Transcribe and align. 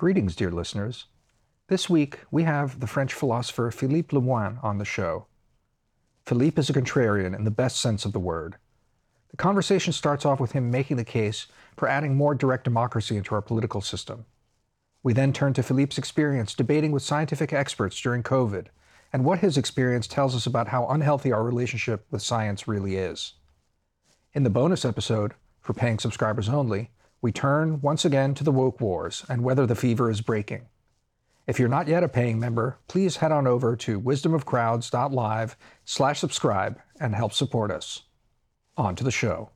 Greetings, 0.00 0.34
dear 0.34 0.50
listeners. 0.50 1.04
This 1.68 1.90
week, 1.90 2.20
we 2.30 2.44
have 2.44 2.80
the 2.80 2.86
French 2.86 3.12
philosopher 3.12 3.70
Philippe 3.70 4.16
Lemoine 4.16 4.58
on 4.64 4.78
the 4.78 4.84
show. 4.86 5.26
Philippe 6.24 6.58
is 6.58 6.70
a 6.70 6.72
contrarian 6.72 7.36
in 7.36 7.44
the 7.44 7.50
best 7.50 7.78
sense 7.78 8.06
of 8.06 8.14
the 8.14 8.18
word. 8.18 8.56
The 9.30 9.36
conversation 9.36 9.92
starts 9.92 10.24
off 10.24 10.40
with 10.40 10.52
him 10.52 10.70
making 10.70 10.96
the 10.96 11.04
case 11.04 11.48
for 11.76 11.86
adding 11.86 12.14
more 12.14 12.34
direct 12.34 12.64
democracy 12.64 13.18
into 13.18 13.34
our 13.34 13.42
political 13.42 13.82
system. 13.82 14.24
We 15.02 15.12
then 15.12 15.34
turn 15.34 15.52
to 15.52 15.62
Philippe's 15.62 15.98
experience 15.98 16.54
debating 16.54 16.92
with 16.92 17.02
scientific 17.02 17.52
experts 17.52 18.00
during 18.00 18.22
COVID 18.22 18.68
and 19.12 19.22
what 19.22 19.40
his 19.40 19.58
experience 19.58 20.06
tells 20.06 20.34
us 20.34 20.46
about 20.46 20.68
how 20.68 20.86
unhealthy 20.86 21.30
our 21.30 21.44
relationship 21.44 22.06
with 22.10 22.22
science 22.22 22.66
really 22.66 22.96
is. 22.96 23.34
In 24.32 24.44
the 24.44 24.48
bonus 24.48 24.86
episode, 24.86 25.34
for 25.60 25.74
paying 25.74 25.98
subscribers 25.98 26.48
only, 26.48 26.90
we 27.22 27.32
turn 27.32 27.80
once 27.80 28.04
again 28.04 28.34
to 28.34 28.44
the 28.44 28.52
woke 28.52 28.80
wars 28.80 29.24
and 29.28 29.42
whether 29.42 29.66
the 29.66 29.74
fever 29.74 30.10
is 30.10 30.20
breaking. 30.20 30.66
If 31.46 31.58
you're 31.58 31.68
not 31.68 31.88
yet 31.88 32.04
a 32.04 32.08
paying 32.08 32.38
member, 32.38 32.78
please 32.88 33.16
head 33.16 33.32
on 33.32 33.46
over 33.46 33.76
to 33.76 34.00
wisdomofcrowds.live 34.00 35.56
slash 35.84 36.20
subscribe 36.20 36.78
and 37.00 37.14
help 37.14 37.32
support 37.32 37.70
us. 37.70 38.02
On 38.76 38.94
to 38.94 39.04
the 39.04 39.10
show. 39.10 39.50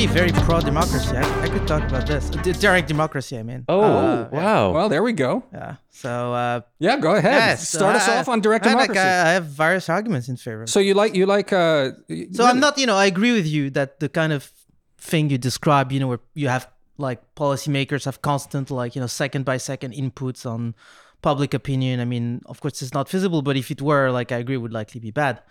I'm 0.00 0.08
very 0.08 0.32
pro 0.32 0.60
democracy. 0.60 1.14
I, 1.14 1.42
I 1.42 1.48
could 1.50 1.66
talk 1.68 1.82
about 1.82 2.06
this. 2.06 2.30
D- 2.30 2.52
direct 2.52 2.88
democracy, 2.88 3.36
I 3.36 3.42
mean. 3.42 3.66
Oh, 3.68 3.82
Uh, 3.82 4.28
wow. 4.32 4.72
Well, 4.72 4.88
there 4.88 5.02
we 5.02 5.12
go. 5.12 5.44
Yeah. 5.52 5.76
So, 5.90 6.32
uh, 6.32 6.60
Yeah, 6.78 6.96
go 6.98 7.16
ahead. 7.16 7.34
yeah, 7.34 7.54
so 7.56 7.78
Start 7.78 7.96
us 7.96 8.08
off 8.08 8.28
on 8.28 8.40
direct 8.40 8.64
I, 8.66 8.70
democracy. 8.70 8.98
I, 8.98 9.28
I 9.28 9.32
have 9.32 9.44
various 9.44 9.90
arguments 9.90 10.28
in 10.30 10.36
favor. 10.38 10.66
so 10.66 10.80
you 10.80 10.94
like 10.94 11.14
you 11.14 11.26
like 11.26 11.52
uh 11.52 11.90
So 12.32 12.44
I'm 12.46 12.60
not, 12.60 12.78
you 12.78 12.86
know, 12.86 12.96
I 12.96 13.04
agree 13.06 13.32
with 13.32 13.46
you 13.46 13.68
that 13.70 14.00
the 14.00 14.08
kind 14.08 14.32
of 14.32 14.50
thing 14.96 15.28
you 15.28 15.36
describe, 15.36 15.92
you 15.92 16.00
know, 16.00 16.08
where 16.08 16.20
you 16.34 16.48
have 16.48 16.66
like 16.96 17.20
policymakers 17.34 18.06
have 18.06 18.22
constant, 18.22 18.70
like, 18.70 18.94
you 18.96 19.00
know, 19.02 19.06
second 19.06 19.44
by 19.44 19.58
second 19.58 19.92
inputs 19.92 20.46
on 20.46 20.74
public 21.20 21.52
opinion. 21.52 22.00
I 22.00 22.06
mean, 22.06 22.40
of 22.46 22.60
course, 22.62 22.80
it's 22.80 22.94
not 22.94 23.08
feasible, 23.10 23.42
but 23.42 23.54
if 23.56 23.70
it 23.70 23.82
were, 23.82 24.10
like, 24.10 24.32
I 24.32 24.38
agree, 24.38 24.54
it 24.54 24.62
would 24.64 24.72
likely 24.72 24.98
be 25.00 25.10
bad. 25.10 25.42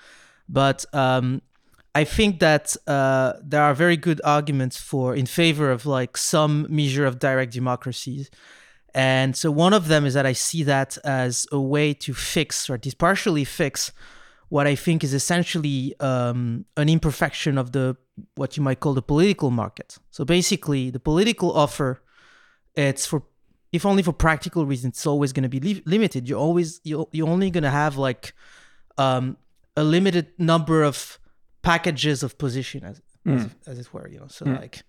But 0.47 0.85
um, 0.93 1.41
I 1.95 2.03
think 2.03 2.39
that 2.39 2.75
uh, 2.87 3.33
there 3.43 3.61
are 3.63 3.73
very 3.73 3.97
good 3.97 4.21
arguments 4.23 4.77
for 4.77 5.15
in 5.15 5.25
favor 5.25 5.71
of 5.71 5.85
like 5.85 6.17
some 6.17 6.67
measure 6.69 7.05
of 7.05 7.19
direct 7.19 7.51
democracies. 7.53 8.29
And 8.93 9.35
so 9.35 9.51
one 9.51 9.73
of 9.73 9.87
them 9.87 10.05
is 10.05 10.13
that 10.13 10.25
I 10.25 10.33
see 10.33 10.63
that 10.63 10.97
as 11.03 11.47
a 11.51 11.59
way 11.59 11.93
to 11.95 12.13
fix, 12.13 12.69
or 12.69 12.75
at 12.75 12.85
least 12.85 12.97
partially 12.97 13.43
fix, 13.43 13.91
what 14.49 14.65
I 14.65 14.75
think 14.75 15.03
is 15.03 15.13
essentially 15.13 15.95
um, 15.99 16.65
an 16.75 16.89
imperfection 16.89 17.57
of 17.57 17.71
the 17.71 17.97
what 18.35 18.57
you 18.57 18.63
might 18.63 18.79
call 18.79 18.93
the 18.93 19.01
political 19.01 19.51
market. 19.51 19.97
So 20.11 20.25
basically, 20.25 20.89
the 20.89 20.99
political 20.99 21.51
offer, 21.55 22.01
it's 22.75 23.05
for 23.05 23.23
if 23.71 23.85
only 23.85 24.01
for 24.01 24.13
practical 24.13 24.65
reasons, 24.65 24.95
it's 24.95 25.05
always 25.05 25.31
going 25.33 25.43
to 25.43 25.49
be 25.49 25.59
li- 25.59 25.83
limited. 25.85 26.27
You're 26.27 26.39
always 26.39 26.81
you're, 26.83 27.07
you're 27.11 27.29
only 27.29 27.51
going 27.51 27.63
to 27.63 27.69
have 27.69 27.95
like 27.97 28.33
um, 28.97 29.37
a 29.77 29.83
limited 29.83 30.31
number 30.39 30.83
of 30.83 31.18
packages 31.61 32.23
of 32.23 32.37
position, 32.37 32.83
as 32.83 33.01
as, 33.25 33.47
as 33.67 33.79
it 33.79 33.93
were. 33.93 34.07
You 34.07 34.19
know, 34.19 34.27
so 34.27 34.45
like 34.45 34.83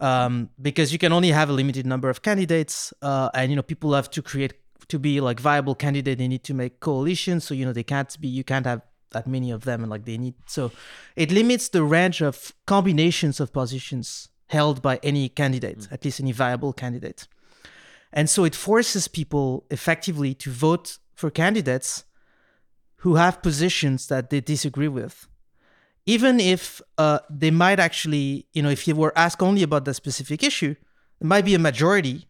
um, 0.00 0.50
because 0.60 0.92
you 0.92 0.98
can 0.98 1.12
only 1.12 1.30
have 1.30 1.48
a 1.48 1.52
limited 1.52 1.86
number 1.86 2.10
of 2.10 2.22
candidates, 2.22 2.92
uh, 3.02 3.30
and 3.34 3.50
you 3.50 3.56
know 3.56 3.62
people 3.62 3.94
have 3.94 4.10
to 4.10 4.22
create 4.22 4.54
to 4.88 4.98
be 4.98 5.20
like 5.20 5.40
viable 5.40 5.74
candidate. 5.74 6.18
They 6.18 6.28
need 6.28 6.44
to 6.44 6.54
make 6.54 6.80
coalitions, 6.80 7.44
so 7.44 7.54
you 7.54 7.64
know 7.64 7.72
they 7.72 7.82
can't 7.82 8.18
be 8.20 8.28
you 8.28 8.44
can't 8.44 8.66
have 8.66 8.82
that 9.12 9.26
many 9.26 9.50
of 9.50 9.64
them, 9.64 9.82
and 9.82 9.90
like 9.90 10.04
they 10.04 10.18
need 10.18 10.34
so 10.46 10.72
it 11.14 11.30
limits 11.30 11.68
the 11.68 11.82
range 11.82 12.20
of 12.20 12.52
combinations 12.66 13.40
of 13.40 13.52
positions 13.52 14.28
held 14.48 14.80
by 14.82 15.00
any 15.02 15.28
candidate, 15.28 15.88
at 15.90 16.04
least 16.04 16.20
any 16.20 16.32
viable 16.32 16.72
candidate. 16.72 17.26
And 18.12 18.30
so 18.30 18.44
it 18.44 18.54
forces 18.54 19.08
people 19.08 19.66
effectively 19.70 20.34
to 20.34 20.50
vote 20.50 20.98
for 21.14 21.30
candidates 21.30 22.04
who 22.98 23.16
have 23.16 23.42
positions 23.42 24.06
that 24.06 24.30
they 24.30 24.40
disagree 24.40 24.88
with. 24.88 25.28
Even 26.06 26.38
if 26.38 26.80
uh, 26.98 27.18
they 27.28 27.50
might 27.50 27.80
actually, 27.80 28.46
you 28.52 28.62
know, 28.62 28.70
if 28.70 28.86
you 28.86 28.94
were 28.94 29.12
asked 29.16 29.42
only 29.42 29.62
about 29.62 29.84
that 29.84 29.94
specific 29.94 30.42
issue, 30.42 30.74
there 31.20 31.28
might 31.28 31.44
be 31.44 31.54
a 31.54 31.58
majority 31.58 32.26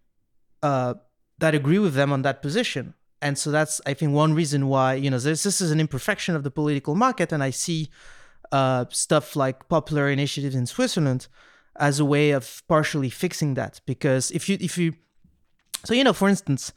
uh, 0.63 0.95
that 1.39 1.55
agree 1.55 1.79
with 1.79 1.95
them 1.95 2.13
on 2.13 2.23
that 2.23 2.41
position. 2.41 2.95
And 3.21 3.37
so 3.37 3.51
that's, 3.51 3.81
I 3.87 3.95
think, 3.95 4.13
one 4.13 4.35
reason 4.35 4.69
why, 4.69 4.95
you 4.95 5.11
know, 5.11 5.19
this, 5.19 5.43
this 5.43 5.61
is 5.61 5.71
an 5.71 5.81
imperfection 5.81 6.35
of 6.35 6.43
the 6.43 6.51
political 6.51 6.95
market. 6.95 7.33
And 7.33 7.43
I 7.43 7.51
see 7.51 7.89
uh, 8.53 8.87
stuff 8.91 9.37
like 9.37 9.69
popular 9.69 10.09
initiatives 10.09 10.55
in 10.55 10.67
Switzerland 10.67 11.29
as 11.79 12.01
a 12.01 12.05
way 12.05 12.31
of 12.31 12.63
partially 12.69 13.11
fixing 13.11 13.55
that. 13.55 13.81
Because 13.87 14.31
if 14.31 14.49
you, 14.49 14.57
if 14.61 14.79
you, 14.79 14.95
so 15.85 15.93
you 15.93 16.05
know, 16.05 16.13
for 16.13 16.29
instance, 16.29 16.73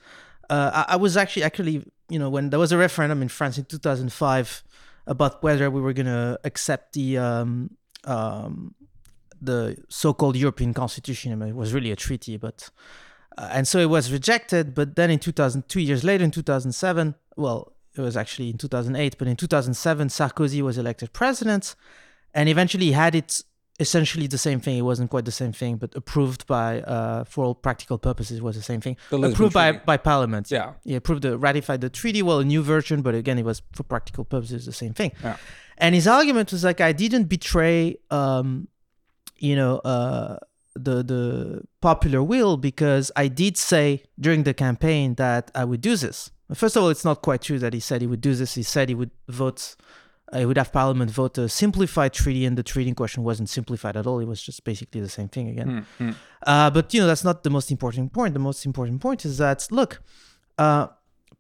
uh, 0.50 0.84
I, 0.88 0.94
I 0.94 0.96
was 0.96 1.16
actually 1.16 1.44
actually 1.44 1.86
you 2.10 2.20
know 2.20 2.30
when 2.30 2.50
there 2.50 2.60
was 2.60 2.72
a 2.72 2.78
referendum 2.78 3.22
in 3.22 3.30
France 3.30 3.58
in 3.58 3.66
2005 3.66 4.64
about 5.10 5.42
whether 5.44 5.70
we 5.70 5.82
were 5.82 5.92
going 5.92 6.06
to 6.06 6.40
accept 6.46 6.94
the 6.94 7.18
um, 7.18 7.72
um, 8.06 8.76
the 9.42 9.76
so-called 9.90 10.38
European 10.38 10.74
Constitution. 10.74 11.34
I 11.34 11.36
mean, 11.36 11.50
it 11.50 11.56
was 11.56 11.74
really 11.74 11.92
a 11.92 11.96
treaty, 11.96 12.38
but 12.38 12.70
uh, 13.38 13.50
and 13.52 13.68
so 13.68 13.80
it 13.80 13.90
was 13.90 14.12
rejected. 14.12 14.74
But 14.76 14.96
then 14.96 15.10
in 15.10 15.20
2000, 15.20 15.68
two 15.68 15.82
years 15.82 16.04
later, 16.04 16.24
in 16.24 16.32
2007, 16.32 17.16
well, 17.36 17.74
it 17.96 18.02
was 18.02 18.16
actually 18.16 18.52
in 18.52 18.58
2008, 18.58 19.18
but 19.18 19.28
in 19.28 19.36
2007, 19.36 20.08
Sarkozy 20.10 20.62
was 20.62 20.78
elected 20.78 21.12
president, 21.12 21.76
and 22.34 22.48
eventually 22.48 22.92
had 22.92 23.16
it 23.16 23.42
essentially 23.80 24.28
the 24.28 24.38
same 24.38 24.60
thing. 24.60 24.78
It 24.78 24.82
wasn't 24.82 25.10
quite 25.10 25.26
the 25.26 25.32
same 25.32 25.54
thing, 25.54 25.78
but 25.78 25.96
approved 25.96 26.46
by, 26.48 26.82
uh, 26.82 27.24
for 27.24 27.46
all 27.46 27.56
practical 27.56 27.98
purposes, 27.98 28.42
was 28.42 28.56
the 28.56 28.62
same 28.62 28.82
thing. 28.82 28.98
The 29.10 29.22
approved 29.22 29.54
by, 29.54 29.72
Treaty. 29.72 29.84
by 29.86 29.98
Parliament. 29.98 30.52
Yeah. 30.52 30.74
He 30.84 30.96
approved 30.96 31.22
the 31.22 31.38
ratified 31.38 31.82
the 31.82 31.90
treaty. 31.90 32.22
Well, 32.22 32.40
a 32.40 32.46
new 32.46 32.62
version, 32.62 33.02
but 33.02 33.16
again, 33.16 33.38
it 33.40 33.46
was 33.46 33.62
for 33.74 33.84
practical 33.84 34.26
purposes 34.26 34.66
the 34.66 34.74
same 34.74 34.94
thing. 34.94 35.12
Yeah. 35.24 35.38
And 35.78 35.96
his 35.96 36.08
argument 36.08 36.52
was 36.52 36.64
like, 36.64 36.82
I 36.82 36.92
didn't 36.92 37.26
betray, 37.26 37.98
um, 38.12 38.68
you 39.38 39.56
know, 39.56 39.78
uh, 39.80 40.38
the 40.76 41.04
the 41.04 41.62
popular 41.82 42.22
will 42.24 42.58
because 42.58 43.12
I 43.16 43.28
did 43.28 43.58
say 43.58 44.04
during 44.20 44.44
the 44.44 44.54
campaign 44.54 45.16
that 45.16 45.52
I 45.56 45.66
would 45.66 45.82
do 45.82 45.96
this. 45.96 46.32
First 46.54 46.76
of 46.76 46.84
all, 46.84 46.90
it's 46.90 47.06
not 47.06 47.22
quite 47.22 47.42
true 47.42 47.60
that 47.60 47.74
he 47.74 47.80
said 47.80 48.02
he 48.02 48.08
would 48.08 48.22
do 48.22 48.34
this. 48.34 48.56
He 48.56 48.64
said 48.64 48.90
he 48.90 48.96
would 48.96 49.12
vote. 49.28 49.76
I 50.32 50.46
would 50.46 50.58
have 50.58 50.72
Parliament 50.72 51.10
vote 51.12 51.38
a 51.38 51.50
simplified 51.50 52.14
treaty, 52.14 52.46
and 52.46 52.58
the 52.58 52.64
treaty 52.64 52.90
in 52.90 52.96
question 52.96 53.24
wasn't 53.24 53.50
simplified 53.50 53.96
at 53.98 54.06
all. 54.06 54.20
It 54.20 54.28
was 54.28 54.42
just 54.42 54.64
basically 54.64 55.02
the 55.02 55.10
same 55.10 55.28
thing 55.28 55.50
again. 55.50 55.86
Uh, 56.46 56.70
but 56.70 56.94
you 56.94 57.00
know 57.02 57.08
that's 57.08 57.24
not 57.24 57.44
the 57.44 57.50
most 57.50 57.72
important 57.72 58.14
point. 58.14 58.34
The 58.34 58.40
most 58.40 58.66
important 58.66 59.02
point 59.02 59.26
is 59.26 59.38
that 59.40 59.68
look, 59.72 60.02
uh, 60.58 60.88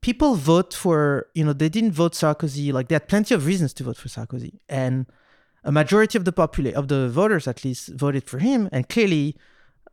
people 0.01 0.35
vote 0.35 0.73
for 0.73 1.27
you 1.35 1.43
know 1.45 1.53
they 1.53 1.69
didn't 1.69 1.91
vote 1.91 2.13
Sarkozy. 2.13 2.73
Like 2.73 2.87
they 2.87 2.95
had 2.95 3.07
plenty 3.07 3.33
of 3.35 3.45
reasons 3.45 3.73
to 3.73 3.83
vote 3.83 3.97
for 3.97 4.09
Sarkozy, 4.09 4.59
and 4.67 5.05
a 5.63 5.71
majority 5.71 6.17
of 6.17 6.25
the 6.25 6.33
popula- 6.33 6.73
of 6.73 6.87
the 6.87 7.09
voters 7.09 7.47
at 7.47 7.63
least 7.65 7.89
voted 7.89 8.23
for 8.31 8.39
him. 8.39 8.69
And 8.71 8.87
clearly, 8.89 9.35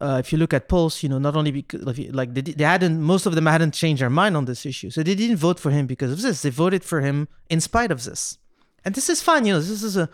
uh, 0.01 0.19
if 0.23 0.33
you 0.33 0.39
look 0.39 0.55
at 0.55 0.69
polls, 0.69 1.03
you 1.03 1.09
know 1.09 1.19
not 1.19 1.37
only 1.37 1.51
because 1.51 1.83
like 2.21 2.35
they, 2.35 2.41
they 2.41 2.65
hadn't 2.65 3.01
most 3.03 3.27
of 3.27 3.35
them 3.35 3.47
hadn't 3.47 3.75
changed 3.75 4.01
their 4.03 4.11
mind 4.11 4.37
on 4.37 4.45
this 4.45 4.65
issue, 4.65 4.91
so 4.91 5.03
they 5.03 5.15
didn't 5.15 5.37
vote 5.37 5.59
for 5.59 5.71
him 5.71 5.87
because 5.87 6.13
of 6.13 6.23
this. 6.23 6.43
They 6.43 6.51
voted 6.51 6.85
for 6.85 7.01
him 7.01 7.29
in 7.51 7.61
spite 7.61 7.91
of 7.91 8.05
this, 8.05 8.39
and 8.87 8.95
this 8.95 9.11
is 9.11 9.21
fine. 9.21 9.45
You 9.45 9.55
know 9.55 9.61
this 9.61 9.83
is 9.83 9.97
a 9.99 10.09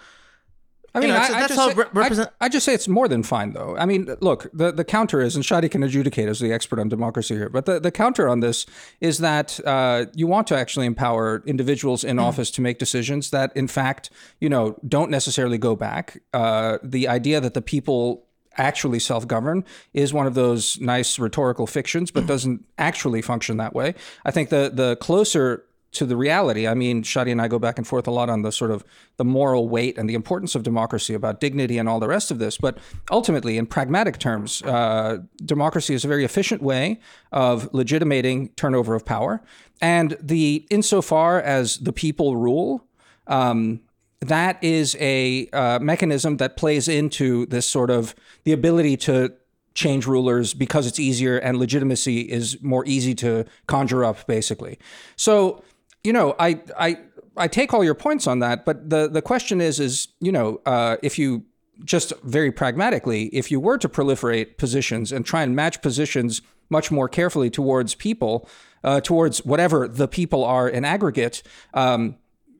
I 0.95 1.01
mean, 1.01 1.09
know, 1.09 1.17
I, 1.17 1.29
that's 1.29 1.49
just 1.49 1.55
how 1.55 1.69
say, 1.69 1.75
re- 1.75 1.85
represent- 1.95 2.31
I, 2.41 2.47
I 2.47 2.49
just 2.51 2.67
say 2.67 2.75
it's 2.75 2.87
more 2.87 3.09
than 3.09 3.23
fine, 3.23 3.55
though. 3.55 3.77
I 3.79 3.87
mean, 3.87 4.15
look, 4.21 4.51
the, 4.53 4.73
the 4.73 4.85
counter 4.85 5.23
is, 5.23 5.35
and 5.35 5.45
Shadi 5.45 5.71
can 5.71 5.83
adjudicate 5.83 6.29
as 6.29 6.39
the 6.39 6.53
expert 6.53 6.79
on 6.79 6.91
democracy 6.91 7.35
here, 7.35 7.49
but 7.49 7.65
the, 7.65 7.81
the 7.81 7.91
counter 7.91 8.29
on 8.29 8.41
this 8.41 8.67
is 9.01 9.19
that 9.19 9.59
uh, 9.65 10.07
you 10.15 10.27
want 10.27 10.47
to 10.49 10.57
actually 10.57 10.85
empower 10.85 11.43
individuals 11.47 12.05
in 12.05 12.19
office 12.19 12.51
to 12.53 12.61
make 12.61 12.79
decisions 12.79 13.31
that, 13.31 13.57
in 13.57 13.69
fact, 13.69 14.11
you 14.39 14.51
know, 14.51 14.77
don't 14.87 15.11
necessarily 15.11 15.57
go 15.57 15.75
back. 15.75 16.21
Uh, 16.35 16.77
the 16.83 17.09
idea 17.09 17.41
that 17.41 17.55
the 17.55 17.63
people 17.63 18.27
actually 18.59 18.99
self-govern 18.99 19.65
is 19.95 20.13
one 20.13 20.27
of 20.27 20.35
those 20.35 20.79
nice 20.79 21.19
rhetorical 21.19 21.67
fictions, 21.67 22.11
but 22.11 22.27
doesn't 22.27 22.67
actually 22.77 23.23
function 23.23 23.57
that 23.57 23.75
way. 23.75 23.95
I 24.27 24.31
think 24.31 24.51
the 24.51 24.71
the 24.73 24.97
closer 24.97 25.65
to 25.93 26.07
the 26.07 26.17
reality. 26.17 26.67
I 26.67 26.75
mean, 26.75 27.03
Shadi 27.03 27.31
and 27.31 27.41
I 27.41 27.49
go 27.49 27.59
back 27.59 27.79
and 27.79 27.87
forth 27.87 28.07
a 28.07 28.11
lot 28.11 28.31
on 28.31 28.43
the 28.43 28.51
sort 28.51 28.71
of 28.71 28.85
the 29.19 29.25
moral 29.25 29.69
weight 29.69 29.99
and 29.99 30.09
the 30.09 30.15
importance 30.15 30.55
of 30.55 30.63
democracy, 30.63 31.15
about 31.15 31.41
dignity 31.41 31.79
and 31.79 31.89
all 31.89 32.01
the 32.01 32.09
rest 32.09 32.31
of 32.31 32.39
this. 32.39 32.57
But 32.57 32.79
ultimately, 33.11 33.59
in 33.59 33.67
pragmatic 33.67 34.19
terms, 34.19 34.63
uh, 34.63 35.19
democracy 35.45 35.95
is 35.95 36.05
a 36.05 36.09
very 36.09 36.25
efficient 36.25 36.63
way 36.63 36.99
of 37.31 37.73
legitimating 37.73 38.49
turnover 38.51 38.95
of 38.95 39.05
power. 39.05 39.43
And 39.81 40.17
the 40.21 40.67
insofar 40.71 41.41
as 41.41 41.79
the 41.79 41.93
people 41.93 42.37
rule, 42.37 42.87
um, 43.27 43.81
that 44.21 44.63
is 44.63 44.97
a 45.01 45.49
uh, 45.53 45.79
mechanism 45.81 46.37
that 46.39 46.57
plays 46.57 46.89
into 46.89 47.47
this 47.47 47.67
sort 47.67 47.91
of 47.91 48.15
the 48.45 48.53
ability 48.53 48.97
to 48.97 49.35
change 49.75 50.07
rulers 50.07 50.55
because 50.55 50.87
it's 50.87 51.01
easier 51.01 51.39
and 51.39 51.59
legitimacy 51.59 52.21
is 52.21 52.63
more 52.63 52.85
easy 52.87 53.15
to 53.17 53.45
conjure 53.67 54.05
up, 54.05 54.27
basically. 54.27 54.79
So, 55.17 55.65
you 56.05 56.13
know, 56.13 56.35
I 56.39 56.61
I 56.79 56.99
I 57.37 57.49
take 57.49 57.73
all 57.73 57.85
your 57.85 57.95
points 57.95 58.27
on 58.27 58.41
that, 58.41 58.65
but 58.65 58.91
the 58.91 59.09
the 59.09 59.23
question 59.23 59.61
is 59.61 59.81
is 59.81 60.09
you 60.21 60.33
know 60.33 60.61
uh, 60.67 60.97
if 61.03 61.19
you 61.19 61.45
just 61.85 62.13
very 62.23 62.53
pragmatically, 62.53 63.27
if 63.27 63.51
you 63.51 63.59
were 63.59 63.79
to 63.79 63.89
proliferate 63.89 64.57
positions 64.57 65.11
and 65.11 65.25
try 65.25 65.43
and 65.43 65.57
match 65.57 65.83
positions 65.83 66.43
much 66.71 66.91
more 66.91 67.09
carefully 67.09 67.51
towards 67.51 67.95
people, 67.95 68.49
uh, 68.85 69.01
towards 69.01 69.45
whatever 69.45 69.89
the 69.89 70.09
people 70.09 70.45
are 70.45 70.69
in 70.69 70.85
aggregate. 70.85 71.43
Um, 71.75 72.17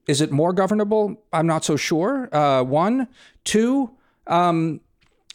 is 0.07 0.21
it 0.21 0.33
more 0.33 0.53
governable? 0.53 1.23
I'm 1.33 1.47
not 1.47 1.65
so 1.65 1.77
sure. 1.77 2.29
Uh, 2.35 2.63
one, 2.63 3.09
two. 3.45 3.93
Um, 4.27 4.81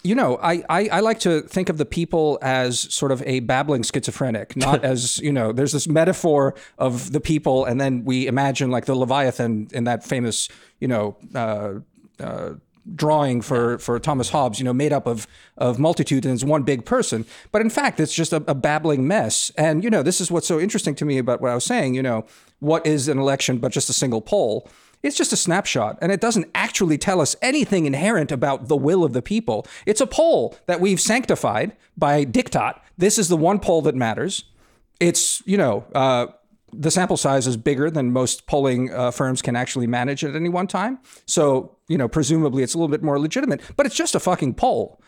you 0.07 0.15
know, 0.15 0.39
I, 0.42 0.63
I, 0.69 0.88
I, 0.88 1.00
like 1.01 1.19
to 1.21 1.42
think 1.42 1.68
of 1.68 1.77
the 1.77 1.86
people 1.86 2.39
as 2.42 2.80
sort 2.94 3.12
of 3.12 3.21
a 3.25 3.42
babbling 3.42 3.83
schizophrenic, 3.83 4.56
not 4.56 4.83
as, 4.83 5.18
you 5.18 5.33
know, 5.33 5.51
there's 5.51 5.74
this 5.74 5.88
metaphor 5.88 6.56
of 6.77 7.12
the 7.12 7.19
people, 7.19 7.65
and 7.65 7.80
then 7.80 8.06
we 8.06 8.25
imagine 8.25 8.71
like 8.71 8.86
the 8.86 8.95
Leviathan 8.95 9.68
in 9.74 9.83
that 9.83 10.06
famous, 10.06 10.48
you 10.80 10.88
know, 10.88 11.18
uh, 11.36 11.74
uh, 12.21 12.54
drawing 12.95 13.42
for 13.42 13.77
for 13.80 14.00
Thomas 14.00 14.30
Hobbes, 14.30 14.59
you 14.59 14.65
know, 14.65 14.74
made 14.74 14.94
up 14.94 15.07
of 15.07 15.27
of 15.57 15.77
multitude 15.77 16.25
and 16.25 16.33
it's 16.33 16.44
one 16.44 16.63
big 16.63 16.86
person. 16.86 17.25
But 17.51 17.62
in 17.62 17.69
fact, 17.69 18.00
it's 18.00 18.13
just 18.13 18.31
a, 18.31 18.38
a, 18.48 18.56
babbling 18.56 19.06
mess. 19.07 19.51
And 19.57 19.83
you 19.83 19.89
know, 19.89 20.04
this 20.04 20.21
is 20.21 20.31
what's 20.31 20.48
so 20.48 20.57
interesting 20.57 20.95
to 20.95 21.06
me 21.06 21.18
about 21.18 21.42
what 21.42 21.51
I 21.51 21.56
was 21.56 21.65
saying. 21.65 21.95
You 21.95 22.01
know, 22.01 22.25
what 22.59 22.88
is 22.88 23.09
an 23.09 23.19
election 23.19 23.57
but 23.57 23.74
just 23.74 23.89
a 23.89 23.94
single 23.94 24.21
poll? 24.21 24.69
It's 25.03 25.17
just 25.17 25.33
a 25.33 25.38
snapshot, 25.38 25.97
and 26.01 26.11
it 26.11 26.19
doesn't 26.19 26.47
actually 26.55 26.97
tell 26.97 27.21
us 27.21 27.35
anything 27.41 27.85
inherent 27.85 28.31
about 28.31 28.67
the 28.67 28.75
will 28.75 29.03
of 29.03 29.13
the 29.13 29.21
people. 29.21 29.65
It's 29.85 30.01
a 30.01 30.07
poll 30.07 30.57
that 30.65 30.81
we've 30.81 30.99
sanctified 30.99 31.75
by 31.95 32.25
diktat. 32.25 32.79
This 32.97 33.17
is 33.17 33.27
the 33.27 33.38
one 33.38 33.59
poll 33.59 33.81
that 33.83 33.95
matters. 33.95 34.45
It's 34.99 35.41
you 35.45 35.57
know. 35.57 35.85
Uh, 35.94 36.27
the 36.73 36.91
sample 36.91 37.15
size 37.15 37.47
is 37.47 37.55
bigger 37.55 37.89
than 37.89 38.11
most 38.11 38.45
polling 38.45 38.94
uh, 38.94 39.09
firms 39.09 39.41
can 39.41 39.55
actually 39.55 39.88
manage 39.88 40.25
at 40.25 40.35
any 40.35 40.49
one 40.49 40.67
time. 40.67 40.99
So 41.25 41.77
you 41.88 41.97
know, 41.97 42.07
presumably 42.07 42.63
it's 42.63 42.73
a 42.73 42.77
little 42.77 42.89
bit 42.89 43.01
more 43.01 43.19
legitimate, 43.19 43.61
but 43.75 43.85
it's 43.85 43.95
just 43.95 44.15
a 44.15 44.19
fucking 44.19 44.55
poll. 44.55 45.01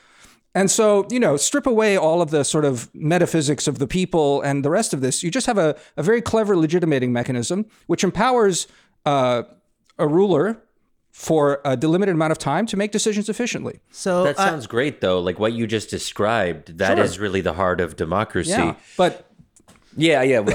And 0.56 0.71
so, 0.71 1.07
you 1.12 1.19
know, 1.19 1.38
strip 1.38 1.68
away 1.68 1.95
all 1.95 2.21
of 2.21 2.31
the 2.31 2.44
sort 2.44 2.65
of 2.65 2.89
metaphysics 2.95 3.68
of 3.68 3.77
the 3.77 3.86
people 3.86 4.41
and 4.41 4.65
the 4.65 4.71
rest 4.71 4.94
of 4.94 5.01
this. 5.01 5.21
You 5.21 5.30
just 5.30 5.45
have 5.45 5.59
a, 5.59 5.75
a 5.95 6.01
very 6.01 6.21
clever 6.21 6.57
legitimating 6.57 7.13
mechanism 7.13 7.68
which 7.86 8.03
empowers 8.03 8.68
uh, 9.06 9.44
a 10.00 10.07
ruler 10.07 10.62
for 11.12 11.60
a 11.66 11.75
delimited 11.75 12.16
amount 12.16 12.31
of 12.31 12.38
time 12.38 12.66
to 12.68 12.78
make 12.78 12.92
decisions 12.92 13.30
efficiently. 13.30 13.80
So 13.92 14.24
that 14.24 14.38
sounds 14.38 14.66
uh, 14.66 14.69
great, 14.69 15.01
though. 15.01 15.19
Like 15.19 15.40
what 15.40 15.54
you 15.54 15.68
just 15.68 15.90
described, 15.90 16.78
that 16.78 16.98
sure. 16.98 17.06
is 17.06 17.19
really 17.19 17.42
the 17.42 17.54
heart 17.54 17.81
of 17.81 17.96
democracy. 17.96 18.51
Yeah, 18.51 18.75
but 18.96 19.30
yeah, 19.98 20.22
yeah. 20.22 20.46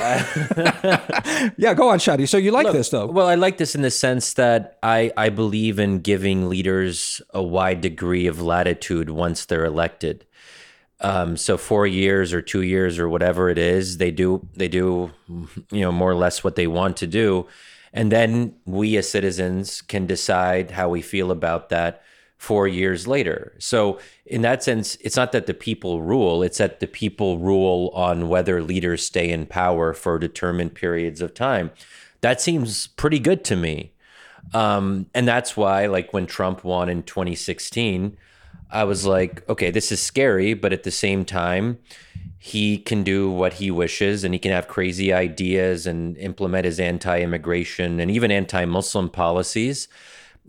yeah, 1.59 1.75
go 1.75 1.91
on, 1.91 1.99
Shadi. 1.99 2.29
So 2.29 2.39
you 2.39 2.51
like 2.51 2.65
Look, 2.65 2.75
this 2.75 2.89
though? 2.89 3.07
Well, 3.07 3.27
I 3.27 3.35
like 3.35 3.59
this 3.59 3.75
in 3.75 3.83
the 3.83 3.91
sense 3.91 4.35
that 4.35 4.79
I 4.83 5.13
I 5.17 5.29
believe 5.29 5.79
in 5.79 6.01
giving 6.01 6.49
leaders 6.49 7.21
a 7.31 7.43
wide 7.43 7.81
degree 7.81 8.27
of 8.27 8.41
latitude 8.41 9.11
once 9.11 9.45
they're 9.45 9.65
elected. 9.65 10.25
Um, 11.01 11.37
so 11.37 11.59
four 11.59 11.87
years 11.87 12.33
or 12.33 12.41
two 12.41 12.63
years 12.63 12.99
or 12.99 13.09
whatever 13.09 13.51
it 13.51 13.59
is, 13.59 13.99
they 13.99 14.11
do 14.11 14.49
they 14.55 14.69
do 14.69 15.11
you 15.29 15.81
know 15.81 15.93
more 15.93 16.11
or 16.11 16.15
less 16.17 16.45
what 16.45 16.57
they 16.57 16.67
want 16.67 16.97
to 16.99 17.07
do, 17.07 17.47
and 17.95 18.11
then 18.11 18.57
we 18.67 18.97
as 18.97 19.09
citizens 19.09 19.81
can 19.81 20.05
decide 20.05 20.73
how 20.73 20.89
we 20.89 21.01
feel 21.01 21.31
about 21.31 21.69
that 21.69 22.03
four 22.37 22.67
years 22.67 23.07
later. 23.07 23.55
So, 23.59 24.01
in 24.27 24.43
that 24.43 24.63
sense, 24.63 24.97
it's 24.97 25.17
not 25.17 25.31
that 25.33 25.47
the 25.47 25.55
people 25.55 26.03
rule, 26.03 26.43
it's 26.43 26.59
that 26.59 26.81
the 26.81 26.89
people 26.89 27.39
rule 27.39 27.91
on 27.95 28.29
whether 28.29 28.61
leaders 28.63 29.07
stay 29.07 29.31
in 29.31 29.47
power 29.47 29.95
for 29.95 30.19
determined 30.19 30.75
periods 30.75 31.21
of 31.21 31.33
time. 31.33 31.71
That 32.21 32.41
seems 32.41 32.89
pretty 32.89 33.21
good 33.21 33.45
to 33.45 33.57
me. 33.57 33.93
Um, 34.53 35.07
and 35.15 35.27
that's 35.27 35.57
why, 35.57 35.87
like, 35.87 36.13
when 36.13 36.27
Trump 36.27 36.65
won 36.65 36.89
in 36.89 37.05
2016, 37.05 38.17
I 38.71 38.85
was 38.85 39.07
like, 39.07 39.49
okay, 39.49 39.71
this 39.71 39.93
is 39.93 40.01
scary, 40.01 40.55
but 40.55 40.73
at 40.73 40.83
the 40.83 40.91
same 40.91 41.25
time, 41.25 41.79
he 42.39 42.77
can 42.77 43.03
do 43.03 43.31
what 43.31 43.55
he 43.55 43.71
wishes 43.71 44.23
and 44.23 44.35
he 44.35 44.39
can 44.39 44.53
have 44.53 44.69
crazy 44.69 45.13
ideas 45.13 45.87
and 45.87 46.17
implement 46.19 46.67
his 46.67 46.79
anti 46.79 47.21
immigration 47.21 48.01
and 48.01 48.11
even 48.11 48.31
anti 48.31 48.65
Muslim 48.65 49.09
policies. 49.09 49.89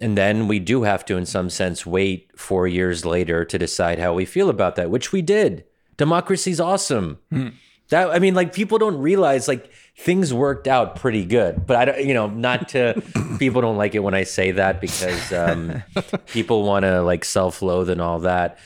And 0.01 0.17
then 0.17 0.47
we 0.47 0.59
do 0.59 0.83
have 0.83 1.05
to, 1.05 1.15
in 1.15 1.25
some 1.25 1.49
sense, 1.49 1.85
wait 1.85 2.29
four 2.37 2.67
years 2.67 3.05
later 3.05 3.45
to 3.45 3.57
decide 3.57 3.97
how 3.97 4.13
we 4.13 4.25
feel 4.25 4.49
about 4.49 4.75
that, 4.75 4.89
which 4.89 5.13
we 5.13 5.21
did. 5.21 5.63
Democracy's 5.95 6.59
awesome. 6.59 7.19
Hmm. 7.31 7.49
That 7.89 8.09
I 8.09 8.19
mean, 8.19 8.33
like 8.33 8.53
people 8.53 8.77
don't 8.77 8.97
realize 8.97 9.47
like 9.47 9.71
things 9.97 10.33
worked 10.33 10.67
out 10.67 10.95
pretty 10.95 11.25
good. 11.25 11.65
But 11.65 11.77
I 11.77 11.85
don't, 11.85 12.05
you 12.05 12.13
know, 12.13 12.27
not 12.27 12.69
to 12.69 13.01
people 13.39 13.61
don't 13.61 13.77
like 13.77 13.95
it 13.95 13.99
when 13.99 14.13
I 14.13 14.23
say 14.23 14.51
that 14.51 14.81
because 14.81 15.31
um, 15.31 15.83
people 16.27 16.63
want 16.63 16.83
to 16.83 17.01
like 17.01 17.23
self-loathe 17.23 17.89
and 17.89 18.01
all 18.01 18.19
that. 18.19 18.57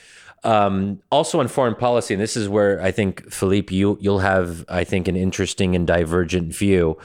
Um, 0.44 1.02
also 1.12 1.42
on 1.42 1.50
foreign 1.50 1.76
policy, 1.76 2.14
and 2.14 2.22
this 2.22 2.38
is 2.38 2.48
where 2.48 2.82
I 2.82 2.92
think 2.92 3.30
Philippe, 3.32 3.76
you 3.76 3.98
you'll 4.00 4.20
have 4.20 4.64
I 4.70 4.86
think 4.86 5.10
an 5.10 5.18
interesting 5.18 5.76
and 5.76 5.86
divergent 5.86 6.56
view, 6.56 6.98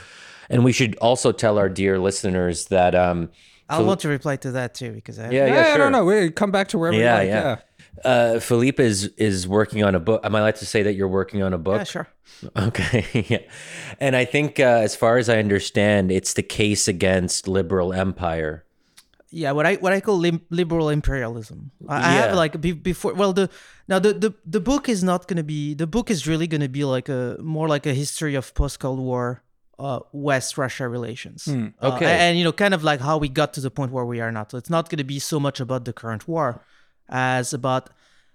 and 0.48 0.64
we 0.64 0.70
should 0.70 0.94
also 0.96 1.32
tell 1.32 1.58
our 1.58 1.68
dear 1.68 1.98
listeners 1.98 2.66
that. 2.66 2.94
Um, 2.94 3.30
I 3.68 3.80
want 3.80 4.00
to 4.00 4.08
reply 4.08 4.36
to 4.36 4.52
that 4.52 4.74
too 4.74 4.92
because 4.92 5.18
I 5.18 5.30
yeah, 5.30 5.46
yeah, 5.46 5.54
yeah 5.54 5.76
sure. 5.76 5.90
no, 5.90 5.98
no, 5.98 6.04
we 6.04 6.30
come 6.30 6.52
back 6.52 6.68
to 6.68 6.78
wherever. 6.78 6.96
Yeah, 6.96 7.14
like. 7.16 7.28
yeah. 7.28 7.42
yeah. 7.42 7.56
Uh, 8.04 8.40
Philippe 8.40 8.82
is 8.82 9.06
is 9.16 9.46
working 9.46 9.84
on 9.84 9.94
a 9.94 10.00
book. 10.00 10.20
Am 10.24 10.34
I 10.34 10.40
allowed 10.40 10.56
to 10.56 10.66
say 10.66 10.82
that 10.82 10.94
you're 10.94 11.08
working 11.08 11.42
on 11.42 11.52
a 11.52 11.58
book? 11.58 11.78
Yeah, 11.78 11.84
sure. 11.84 12.08
Okay, 12.56 13.26
yeah. 13.28 13.42
And 14.00 14.16
I 14.16 14.24
think, 14.24 14.58
uh, 14.58 14.80
as 14.82 14.96
far 14.96 15.18
as 15.18 15.28
I 15.28 15.38
understand, 15.38 16.10
it's 16.10 16.32
the 16.34 16.42
case 16.42 16.88
against 16.88 17.46
liberal 17.46 17.92
empire. 17.92 18.64
Yeah, 19.30 19.52
what 19.52 19.66
I 19.66 19.74
what 19.76 19.92
I 19.92 20.00
call 20.00 20.18
lim- 20.18 20.46
liberal 20.50 20.88
imperialism. 20.88 21.70
I, 21.88 22.00
yeah. 22.00 22.06
I 22.06 22.10
have 22.12 22.34
like 22.34 22.60
be, 22.60 22.72
before. 22.72 23.14
Well, 23.14 23.32
the 23.32 23.50
now 23.88 23.98
the, 23.98 24.12
the 24.12 24.34
the 24.44 24.60
book 24.60 24.88
is 24.88 25.02
not 25.02 25.28
going 25.28 25.38
to 25.38 25.44
be. 25.44 25.74
The 25.74 25.86
book 25.86 26.10
is 26.10 26.26
really 26.26 26.46
going 26.46 26.62
to 26.62 26.68
be 26.68 26.84
like 26.84 27.08
a 27.08 27.36
more 27.40 27.68
like 27.68 27.86
a 27.86 27.94
history 27.94 28.34
of 28.34 28.54
post 28.54 28.80
Cold 28.80 28.98
War 28.98 29.44
uh, 29.78 30.00
West 30.12 30.58
Russia 30.58 30.88
relations. 30.88 31.44
Mm, 31.44 31.74
okay. 31.82 32.06
Uh, 32.06 32.08
and, 32.08 32.38
you 32.38 32.44
know, 32.44 32.52
kind 32.52 32.74
of 32.74 32.84
like 32.84 33.00
how 33.00 33.18
we 33.18 33.28
got 33.28 33.52
to 33.54 33.60
the 33.60 33.70
point 33.70 33.92
where 33.92 34.04
we 34.04 34.20
are 34.20 34.30
now. 34.30 34.46
So 34.48 34.58
it's 34.58 34.70
not 34.70 34.88
going 34.88 34.98
to 34.98 35.04
be 35.04 35.18
so 35.18 35.40
much 35.40 35.60
about 35.60 35.84
the 35.84 35.92
current 35.92 36.28
war 36.28 36.64
as 37.08 37.52
about 37.52 37.90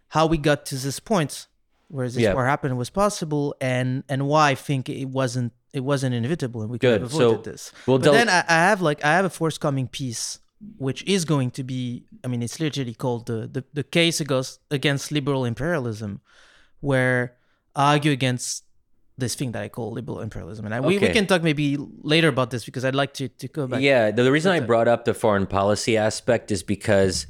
how 0.10 0.25
we 0.25 0.38
got 0.38 0.66
to 0.68 0.76
this 0.76 0.99
point 0.99 1.47
where 1.88 2.07
this 2.07 2.18
yeah. 2.18 2.33
war 2.33 2.45
happened 2.45 2.78
was 2.78 2.90
possible 2.90 3.56
and 3.59 4.04
and 4.07 4.28
why 4.28 4.52
I 4.52 4.56
think 4.56 4.90
it 4.90 5.06
wasn't 5.06 5.54
it 5.73 5.81
wasn't 5.81 6.16
inevitable 6.16 6.61
and 6.61 6.69
we 6.69 6.80
could 6.80 7.02
have 7.02 7.14
avoided 7.14 7.45
so, 7.45 7.52
this. 7.52 7.71
Well, 7.85 7.99
but 7.99 8.11
then 8.11 8.30
I, 8.30 8.44
I, 8.47 8.69
have 8.69 8.81
like 8.81 9.04
I 9.04 9.14
have 9.14 9.26
a 9.26 9.30
forthcoming 9.30 9.88
piece 9.88 10.40
which 10.78 11.04
is 11.04 11.26
going 11.26 11.52
to 11.52 11.64
be 11.64 12.04
I 12.23 12.28
mean 12.28 12.44
it's 12.44 12.59
literally 12.59 12.94
called 12.94 13.26
the 13.26 13.47
the, 13.47 13.64
the 13.73 13.83
case 13.83 14.19
against 14.19 14.59
against 14.69 15.11
liberal 15.11 15.45
imperialism 15.45 16.21
where 16.80 17.35
I 17.76 17.94
argue 17.94 18.11
against 18.11 18.64
this 19.19 19.35
thing 19.35 19.52
that 19.52 19.61
I 19.61 19.69
call 19.69 19.92
liberal 19.92 20.21
imperialism. 20.21 20.66
And 20.66 20.73
I, 20.73 20.80
okay. 20.80 20.88
we, 20.88 20.97
we 20.97 21.09
can 21.09 21.28
talk 21.28 21.44
maybe 21.44 21.78
later 22.02 22.30
about 22.30 22.52
this 22.52 22.66
because 22.66 22.85
I'd 22.85 22.95
like 22.95 23.14
to, 23.16 23.28
to 23.28 23.47
go 23.47 23.68
back. 23.68 23.81
Yeah, 23.81 24.11
the, 24.11 24.23
the 24.23 24.31
reason 24.31 24.52
I 24.52 24.59
brought 24.61 24.88
up 24.88 25.06
the 25.06 25.14
foreign 25.14 25.45
policy 25.45 25.97
aspect 25.97 26.52
is 26.52 26.64
because, 26.64 27.28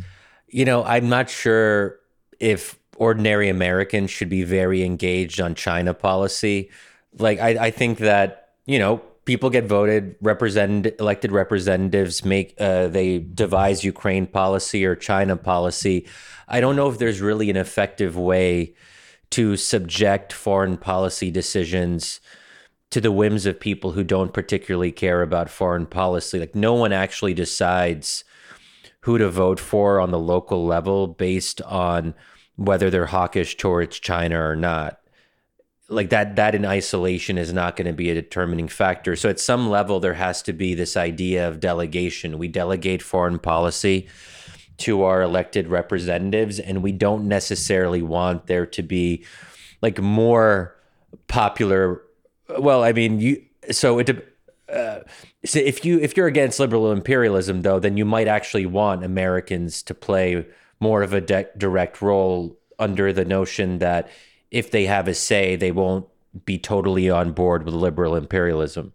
you 0.51 0.65
know, 0.65 0.83
I'm 0.83 1.09
not 1.09 1.29
sure 1.29 1.99
if 2.39 2.77
ordinary 2.97 3.49
Americans 3.49 4.11
should 4.11 4.29
be 4.29 4.43
very 4.43 4.83
engaged 4.83 5.39
on 5.39 5.55
China 5.55 5.93
policy. 5.93 6.69
Like, 7.17 7.39
I, 7.39 7.67
I 7.67 7.71
think 7.71 7.99
that, 7.99 8.49
you 8.65 8.77
know, 8.77 8.97
people 9.25 9.49
get 9.49 9.65
voted, 9.65 10.15
represent 10.21 10.87
elected 10.99 11.31
representatives 11.31 12.25
make, 12.25 12.55
uh, 12.59 12.87
they 12.87 13.19
devise 13.19 13.83
Ukraine 13.83 14.25
policy 14.25 14.85
or 14.85 14.95
China 14.95 15.37
policy. 15.37 16.07
I 16.47 16.61
don't 16.61 16.75
know 16.75 16.89
if 16.89 16.97
there's 16.97 17.21
really 17.21 17.49
an 17.49 17.57
effective 17.57 18.17
way 18.17 18.73
to 19.31 19.55
subject 19.55 20.33
foreign 20.33 20.77
policy 20.77 21.29
decisions 21.29 22.19
to 22.89 22.99
the 22.99 23.11
whims 23.11 23.45
of 23.45 23.59
people 23.59 23.91
who 23.91 24.03
don't 24.03 24.33
particularly 24.33 24.91
care 24.91 25.21
about 25.21 25.49
foreign 25.49 25.85
policy. 25.85 26.39
Like 26.39 26.55
no 26.55 26.73
one 26.73 26.91
actually 26.91 27.35
decides 27.35 28.23
who 29.01 29.17
to 29.17 29.29
vote 29.29 29.59
for 29.59 29.99
on 29.99 30.11
the 30.11 30.19
local 30.19 30.65
level 30.65 31.07
based 31.07 31.61
on 31.63 32.13
whether 32.55 32.89
they're 32.89 33.05
hawkish 33.07 33.55
towards 33.57 33.99
China 33.99 34.39
or 34.41 34.55
not. 34.55 34.99
Like 35.87 36.09
that 36.09 36.35
that 36.35 36.53
in 36.53 36.65
isolation 36.65 37.37
is 37.37 37.51
not 37.51 37.75
going 37.75 37.87
to 37.87 37.93
be 37.93 38.09
a 38.09 38.15
determining 38.15 38.67
factor. 38.67 39.15
So 39.15 39.29
at 39.29 39.39
some 39.39 39.69
level 39.69 39.99
there 39.99 40.13
has 40.13 40.41
to 40.43 40.53
be 40.53 40.75
this 40.75 40.95
idea 40.95 41.47
of 41.47 41.59
delegation. 41.59 42.37
We 42.37 42.47
delegate 42.47 43.01
foreign 43.01 43.39
policy 43.39 44.07
to 44.79 45.03
our 45.03 45.21
elected 45.21 45.67
representatives 45.67 46.59
and 46.59 46.81
we 46.81 46.91
don't 46.91 47.27
necessarily 47.27 48.01
want 48.01 48.47
there 48.47 48.65
to 48.65 48.81
be 48.81 49.23
like 49.81 50.01
more 50.01 50.75
popular 51.27 52.01
well 52.57 52.83
i 52.83 52.91
mean 52.93 53.19
you 53.19 53.43
so 53.71 53.99
it 53.99 54.25
uh, 54.73 54.99
so 55.45 55.59
if 55.59 55.85
you 55.85 55.99
if 55.99 56.17
you're 56.17 56.27
against 56.27 56.59
liberal 56.59 56.91
imperialism, 56.91 57.61
though, 57.61 57.79
then 57.79 57.97
you 57.97 58.05
might 58.05 58.27
actually 58.27 58.65
want 58.65 59.03
Americans 59.03 59.81
to 59.83 59.93
play 59.93 60.45
more 60.79 61.01
of 61.03 61.13
a 61.13 61.21
de- 61.21 61.47
direct 61.57 62.01
role 62.01 62.57
under 62.77 63.11
the 63.13 63.25
notion 63.25 63.79
that 63.79 64.09
if 64.51 64.71
they 64.71 64.85
have 64.85 65.07
a 65.07 65.13
say, 65.13 65.55
they 65.55 65.71
won't 65.71 66.07
be 66.45 66.57
totally 66.57 67.09
on 67.09 67.31
board 67.33 67.63
with 67.63 67.73
liberal 67.73 68.15
imperialism. 68.15 68.93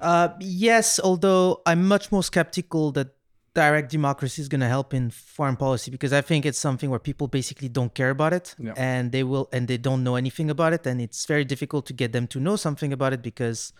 Uh, 0.00 0.28
yes, 0.40 1.00
although 1.02 1.62
I'm 1.66 1.86
much 1.88 2.12
more 2.12 2.22
skeptical 2.22 2.92
that 2.92 3.08
direct 3.54 3.90
democracy 3.90 4.42
is 4.42 4.48
going 4.48 4.60
to 4.60 4.68
help 4.68 4.92
in 4.92 5.10
foreign 5.10 5.56
policy 5.56 5.90
because 5.90 6.12
I 6.12 6.20
think 6.20 6.44
it's 6.44 6.58
something 6.58 6.90
where 6.90 6.98
people 6.98 7.26
basically 7.26 7.70
don't 7.70 7.94
care 7.94 8.10
about 8.10 8.34
it 8.34 8.54
Yeah. 8.58 8.74
and 8.76 9.12
they 9.12 9.22
will 9.24 9.48
and 9.50 9.66
they 9.66 9.78
don't 9.78 10.04
know 10.04 10.16
anything 10.16 10.50
about 10.50 10.74
it 10.74 10.86
and 10.86 11.00
it's 11.00 11.24
very 11.24 11.42
difficult 11.46 11.86
to 11.86 11.94
get 11.94 12.12
them 12.12 12.26
to 12.28 12.38
know 12.38 12.56
something 12.56 12.92
about 12.92 13.14
it 13.14 13.22
because 13.22 13.72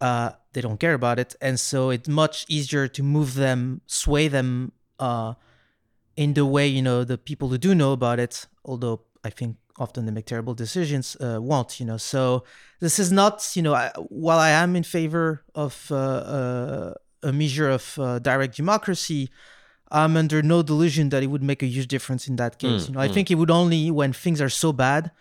uh, 0.00 0.30
they 0.52 0.60
don't 0.60 0.78
care 0.78 0.94
about 0.94 1.18
it 1.18 1.34
and 1.40 1.58
so 1.58 1.90
it's 1.90 2.08
much 2.08 2.46
easier 2.48 2.88
to 2.88 3.02
move 3.02 3.34
them, 3.34 3.80
sway 3.86 4.28
them 4.28 4.72
uh, 4.98 5.34
in 6.16 6.34
the 6.34 6.46
way 6.46 6.66
you 6.66 6.82
know 6.82 7.04
the 7.04 7.18
people 7.18 7.48
who 7.48 7.58
do 7.58 7.74
know 7.74 7.92
about 7.92 8.18
it. 8.18 8.46
Although 8.64 9.02
I 9.24 9.30
think 9.30 9.56
often 9.78 10.06
they 10.06 10.12
make 10.12 10.26
terrible 10.26 10.54
decisions, 10.54 11.16
uh, 11.20 11.38
won't 11.40 11.80
you 11.80 11.86
know. 11.86 11.96
So 11.96 12.44
this 12.80 12.98
is 12.98 13.10
not 13.10 13.50
you 13.54 13.62
know 13.62 13.74
I, 13.74 13.90
while 14.08 14.38
I 14.38 14.50
am 14.50 14.76
in 14.76 14.82
favor 14.82 15.44
of 15.54 15.88
uh, 15.90 15.96
uh, 15.96 16.94
a 17.22 17.32
measure 17.32 17.70
of 17.70 17.98
uh, 17.98 18.18
direct 18.18 18.56
democracy. 18.56 19.30
I'm 19.90 20.16
under 20.16 20.42
no 20.42 20.62
delusion 20.62 21.10
that 21.10 21.22
it 21.22 21.28
would 21.28 21.42
make 21.42 21.62
a 21.62 21.66
huge 21.66 21.86
difference 21.86 22.26
in 22.26 22.34
that 22.36 22.58
case. 22.58 22.84
Mm, 22.84 22.88
you 22.88 22.94
know, 22.94 23.00
I 23.00 23.06
mm. 23.06 23.14
think 23.14 23.30
it 23.30 23.36
would 23.36 23.50
only 23.50 23.92
when 23.92 24.12
things 24.12 24.40
are 24.40 24.48
so 24.48 24.72
bad 24.72 25.12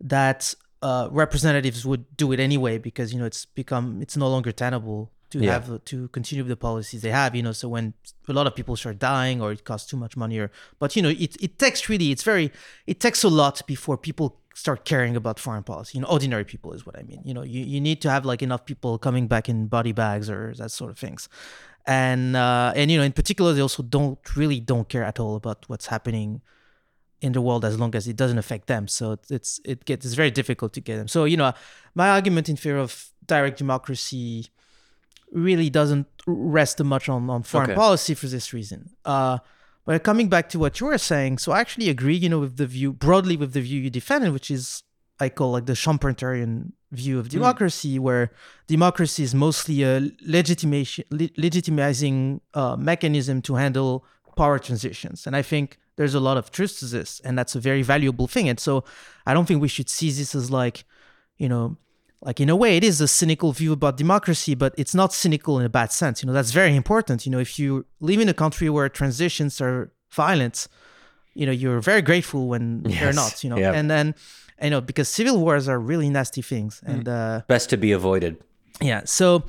that 0.00 0.52
uh, 0.82 1.08
representatives 1.10 1.84
would 1.86 2.04
do 2.16 2.32
it 2.32 2.40
anyway 2.40 2.78
because 2.78 3.12
you 3.12 3.18
know 3.18 3.26
it's 3.26 3.44
become 3.46 4.00
it's 4.02 4.16
no 4.16 4.28
longer 4.28 4.52
tenable 4.52 5.10
to 5.30 5.40
Yeah. 5.40 5.54
have 5.54 5.84
to 5.84 6.08
continue 6.08 6.44
the 6.44 6.56
policies 6.56 7.02
they 7.02 7.10
have. 7.10 7.34
You 7.34 7.42
know, 7.42 7.52
so 7.52 7.68
when 7.68 7.94
a 8.28 8.32
lot 8.32 8.46
of 8.46 8.54
people 8.54 8.76
start 8.76 8.98
dying 8.98 9.40
or 9.42 9.50
it 9.52 9.64
costs 9.64 9.90
too 9.90 9.96
much 9.96 10.16
money, 10.16 10.38
or 10.38 10.50
but 10.78 10.94
you 10.96 11.02
know, 11.02 11.08
it 11.08 11.36
it 11.42 11.58
takes 11.58 11.88
really 11.88 12.10
it's 12.12 12.22
very 12.22 12.52
it 12.86 13.00
takes 13.00 13.24
a 13.24 13.28
lot 13.28 13.62
before 13.66 13.96
people 13.98 14.38
start 14.54 14.84
caring 14.84 15.16
about 15.16 15.38
foreign 15.40 15.62
policy. 15.64 15.98
You 15.98 16.02
know, 16.02 16.08
ordinary 16.08 16.44
people 16.44 16.72
is 16.72 16.86
what 16.86 16.96
I 16.98 17.02
mean. 17.02 17.20
You 17.24 17.34
know, 17.34 17.42
you, 17.42 17.62
you 17.62 17.80
need 17.80 18.00
to 18.02 18.10
have 18.10 18.24
like 18.24 18.40
enough 18.42 18.64
people 18.64 18.98
coming 18.98 19.26
back 19.28 19.48
in 19.48 19.66
body 19.66 19.92
bags 19.92 20.30
or 20.30 20.54
that 20.58 20.70
sort 20.70 20.90
of 20.90 20.98
things. 20.98 21.28
And 21.86 22.36
uh, 22.36 22.72
and 22.76 22.90
you 22.90 22.96
know, 22.98 23.04
in 23.04 23.12
particular, 23.12 23.52
they 23.52 23.60
also 23.62 23.82
don't 23.82 24.18
really 24.36 24.60
don't 24.60 24.88
care 24.88 25.04
at 25.04 25.18
all 25.20 25.36
about 25.36 25.64
what's 25.68 25.86
happening 25.86 26.40
in 27.20 27.32
the 27.32 27.40
world 27.40 27.64
as 27.64 27.78
long 27.78 27.94
as 27.94 28.06
it 28.06 28.16
doesn't 28.16 28.38
affect 28.38 28.66
them. 28.66 28.86
So 28.88 29.12
it's- 29.30 29.58
it 29.64 29.84
gets 29.84 30.04
it's 30.04 30.14
very 30.14 30.30
difficult 30.30 30.72
to 30.74 30.80
get 30.80 30.96
them. 30.96 31.08
So 31.08 31.24
you 31.24 31.36
know, 31.36 31.52
my 31.94 32.08
argument 32.10 32.48
in 32.48 32.56
favor 32.56 32.78
of 32.78 33.08
direct 33.26 33.58
democracy 33.58 34.46
really 35.32 35.70
doesn't 35.70 36.06
rest 36.26 36.82
much 36.82 37.08
on 37.08 37.28
on 37.30 37.42
foreign 37.42 37.70
Okay. 37.70 37.76
policy 37.76 38.14
for 38.14 38.26
this 38.26 38.52
reason. 38.52 38.90
Uh, 39.04 39.38
but 39.84 40.02
coming 40.02 40.28
back 40.28 40.48
to 40.50 40.58
what 40.58 40.78
you 40.80 40.86
were 40.86 40.98
saying, 40.98 41.38
so 41.38 41.52
I 41.52 41.60
actually 41.60 41.88
agree, 41.88 42.16
you 42.16 42.28
know, 42.28 42.40
with 42.40 42.56
the 42.56 42.66
view 42.66 42.92
broadly 42.92 43.36
with 43.36 43.52
the 43.52 43.60
view 43.60 43.80
you 43.80 43.90
defended, 43.90 44.32
which 44.32 44.50
is 44.50 44.82
I 45.18 45.28
call 45.30 45.52
like 45.52 45.66
the 45.66 45.72
Schumpeterian 45.72 46.72
view 46.92 47.18
of 47.18 47.28
democracy, 47.30 47.98
where 47.98 48.30
democracy 48.66 49.22
is 49.22 49.34
mostly 49.34 49.82
a 49.82 50.10
legitimation, 50.20 51.04
le- 51.10 51.34
legitimizing 51.46 52.40
uh, 52.54 52.76
mechanism 52.76 53.40
to 53.42 53.54
handle 53.54 54.04
power 54.36 54.58
transitions. 54.58 55.26
And 55.26 55.34
I 55.34 55.42
think 55.42 55.78
there's 55.96 56.14
a 56.14 56.20
lot 56.20 56.36
of 56.36 56.50
truth 56.50 56.78
to 56.80 56.84
this, 56.86 57.20
and 57.24 57.36
that's 57.38 57.54
a 57.56 57.60
very 57.60 57.82
valuable 57.82 58.26
thing. 58.26 58.48
And 58.48 58.60
so 58.60 58.84
I 59.26 59.34
don't 59.34 59.46
think 59.48 59.60
we 59.62 59.68
should 59.68 59.88
see 59.88 60.10
this 60.10 60.34
as 60.34 60.50
like, 60.50 60.84
you 61.38 61.48
know, 61.48 61.76
like 62.22 62.40
in 62.40 62.48
a 62.48 62.56
way 62.56 62.76
it 62.76 62.84
is 62.84 63.00
a 63.00 63.08
cynical 63.08 63.52
view 63.52 63.72
about 63.72 63.96
democracy, 63.96 64.54
but 64.54 64.74
it's 64.76 64.94
not 64.94 65.12
cynical 65.12 65.58
in 65.58 65.64
a 65.66 65.68
bad 65.68 65.90
sense. 65.92 66.22
You 66.22 66.26
know, 66.26 66.32
that's 66.32 66.52
very 66.52 66.74
important. 66.76 67.24
You 67.26 67.32
know, 67.32 67.38
if 67.38 67.58
you 67.58 67.86
live 68.00 68.20
in 68.20 68.28
a 68.28 68.34
country 68.34 68.68
where 68.70 68.88
transitions 68.88 69.60
are 69.60 69.90
violent, 70.10 70.68
you 71.34 71.44
know, 71.46 71.52
you're 71.52 71.80
very 71.80 72.02
grateful 72.02 72.48
when 72.48 72.82
they're 72.82 73.12
not, 73.12 73.42
you 73.44 73.50
know, 73.50 73.58
Yeah. 73.58 73.72
and 73.72 73.90
then, 73.90 74.14
you 74.62 74.70
know, 74.70 74.80
because 74.80 75.08
civil 75.08 75.38
wars 75.38 75.68
are 75.68 75.78
really 75.78 76.08
nasty 76.10 76.42
things. 76.42 76.80
And, 76.86 77.08
uh, 77.08 77.42
Best 77.48 77.68
to 77.70 77.76
be 77.76 77.92
avoided. 77.92 78.36
yeah. 78.80 79.02
So, 79.04 79.44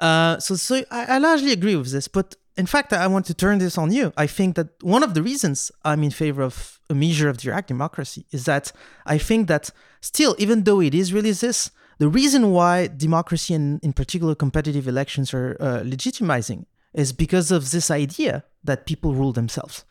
uh, 0.00 0.38
so, 0.38 0.54
so 0.56 0.82
I, 0.90 1.16
I 1.16 1.18
largely 1.18 1.52
agree 1.52 1.76
with 1.76 1.90
this, 1.92 2.08
but 2.08 2.36
in 2.56 2.66
fact, 2.66 2.92
I 2.92 3.06
want 3.06 3.26
to 3.26 3.34
turn 3.34 3.58
this 3.58 3.78
on 3.78 3.92
you. 3.92 4.12
I 4.16 4.26
think 4.26 4.56
that 4.56 4.68
one 4.82 5.02
of 5.02 5.14
the 5.14 5.22
reasons 5.22 5.70
I'm 5.84 6.02
in 6.02 6.10
favor 6.10 6.42
of 6.42 6.80
a 6.90 6.94
measure 6.94 7.28
of 7.28 7.38
direct 7.38 7.68
democracy 7.68 8.26
is 8.30 8.44
that 8.44 8.72
I 9.06 9.18
think 9.18 9.48
that 9.48 9.70
still, 10.00 10.34
even 10.38 10.64
though 10.64 10.80
it 10.80 10.94
is 10.94 11.12
really 11.12 11.32
this, 11.32 11.70
the 11.98 12.08
reason 12.08 12.50
why 12.52 12.88
democracy 12.88 13.54
and 13.54 13.78
in 13.82 13.92
particular 13.92 14.34
competitive 14.34 14.88
elections 14.88 15.32
are 15.34 15.56
uh, 15.60 15.80
legitimizing 15.84 16.64
is 16.94 17.12
because 17.12 17.50
of 17.50 17.70
this 17.70 17.90
idea 17.90 18.44
that 18.64 18.86
people 18.86 19.14
rule 19.14 19.32
themselves. 19.32 19.84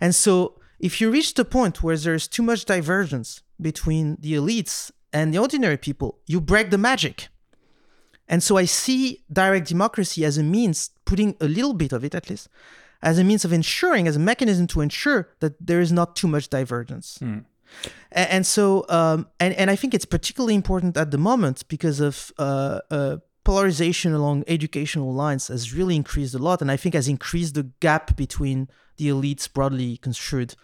And 0.00 0.14
so 0.14 0.60
if 0.78 1.00
you 1.00 1.10
reach 1.10 1.34
the 1.34 1.44
point 1.44 1.82
where 1.82 1.96
there's 1.96 2.28
too 2.28 2.42
much 2.42 2.64
divergence 2.64 3.42
between 3.60 4.16
the 4.20 4.34
elites 4.34 4.90
and 5.12 5.32
the 5.32 5.38
ordinary 5.38 5.76
people, 5.76 6.18
you 6.26 6.40
break 6.40 6.70
the 6.70 6.78
magic. 6.78 7.28
And 8.28 8.42
so 8.42 8.56
I 8.56 8.64
see 8.66 9.24
direct 9.32 9.68
democracy 9.68 10.24
as 10.24 10.38
a 10.38 10.42
means, 10.42 10.90
putting 11.04 11.36
a 11.40 11.46
little 11.46 11.74
bit 11.74 11.92
of 11.92 12.04
it 12.04 12.14
at 12.14 12.30
least, 12.30 12.48
as 13.02 13.18
a 13.18 13.24
means 13.24 13.44
of 13.44 13.52
ensuring, 13.52 14.06
as 14.08 14.16
a 14.16 14.20
mechanism 14.20 14.66
to 14.68 14.80
ensure 14.80 15.28
that 15.40 15.54
there 15.60 15.80
is 15.80 15.90
not 15.92 16.16
too 16.16 16.28
much 16.28 16.48
divergence. 16.48 17.18
A- 18.12 18.32
And, 18.32 18.46
so, 18.46 18.84
um, 18.88 19.26
and, 19.40 19.54
and 19.54 19.70
I 19.70 19.76
think 19.76 19.92
it's 19.94 20.04
particularly 20.04 20.54
important 20.54 20.96
at 20.96 21.10
the 21.10 21.18
moment 21.18 21.66
because 21.68 22.00
of 22.00 22.32
uh, 22.38 22.80
uh, 22.90 23.16
polarization 23.44 24.12
along 24.14 24.44
educational 24.46 25.12
lines 25.12 25.48
has 25.48 25.74
really 25.74 25.96
increased 25.96 26.34
a 26.34 26.38
lot. 26.38 26.60
And 26.62 26.70
I 26.70 26.76
think 26.76 26.94
has 26.94 27.08
increased 27.08 27.54
the 27.54 27.70
gap 27.80 28.16
between 28.16 28.68
the 28.98 29.08
elites 29.08 29.52
broadly 29.52 29.96
construed 29.96 30.54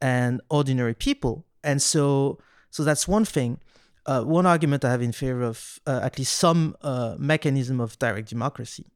and 0.00 0.40
ordinary 0.50 0.94
people. 0.94 1.44
And 1.62 1.80
so, 1.80 2.38
so 2.70 2.82
that's 2.84 3.06
one 3.08 3.24
thing. 3.24 3.60
Uh, 4.06 4.22
one 4.22 4.46
argument 4.46 4.84
I 4.84 4.90
have 4.90 5.02
in 5.02 5.12
favor 5.12 5.42
of 5.42 5.80
uh, 5.86 6.00
at 6.02 6.18
least 6.18 6.34
some 6.36 6.76
uh, 6.82 7.16
mechanism 7.18 7.80
of 7.80 7.98
direct 7.98 8.28
democracy. 8.28 8.86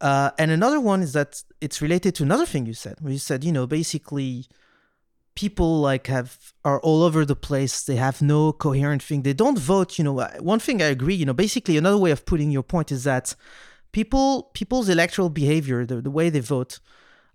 Uh, 0.00 0.30
and 0.38 0.50
another 0.50 0.80
one 0.80 1.02
is 1.02 1.12
that 1.12 1.42
it's 1.60 1.80
related 1.80 2.14
to 2.16 2.22
another 2.22 2.46
thing 2.46 2.66
you 2.66 2.74
said, 2.74 2.96
where 3.00 3.12
you 3.12 3.18
said, 3.18 3.44
you 3.44 3.52
know, 3.52 3.66
basically 3.66 4.46
people 5.34 5.80
like 5.80 6.06
have 6.08 6.52
are 6.64 6.80
all 6.80 7.02
over 7.02 7.24
the 7.24 7.36
place. 7.36 7.84
They 7.84 7.96
have 7.96 8.20
no 8.20 8.52
coherent 8.52 9.02
thing. 9.02 9.22
They 9.22 9.32
don't 9.34 9.58
vote. 9.58 9.98
You 9.98 10.04
know, 10.04 10.18
Uh, 10.18 10.30
one 10.40 10.58
thing 10.58 10.82
I 10.82 10.86
agree. 10.86 11.14
You 11.14 11.26
know, 11.26 11.34
basically 11.34 11.76
another 11.76 11.98
way 11.98 12.10
of 12.10 12.24
putting 12.24 12.50
your 12.50 12.62
point 12.62 12.90
is 12.90 13.04
that 13.04 13.36
people 13.92 14.50
people's 14.54 14.88
electoral 14.88 15.30
behavior, 15.30 15.86
the, 15.86 16.00
the 16.00 16.10
way 16.10 16.30
they 16.30 16.40
vote, 16.40 16.80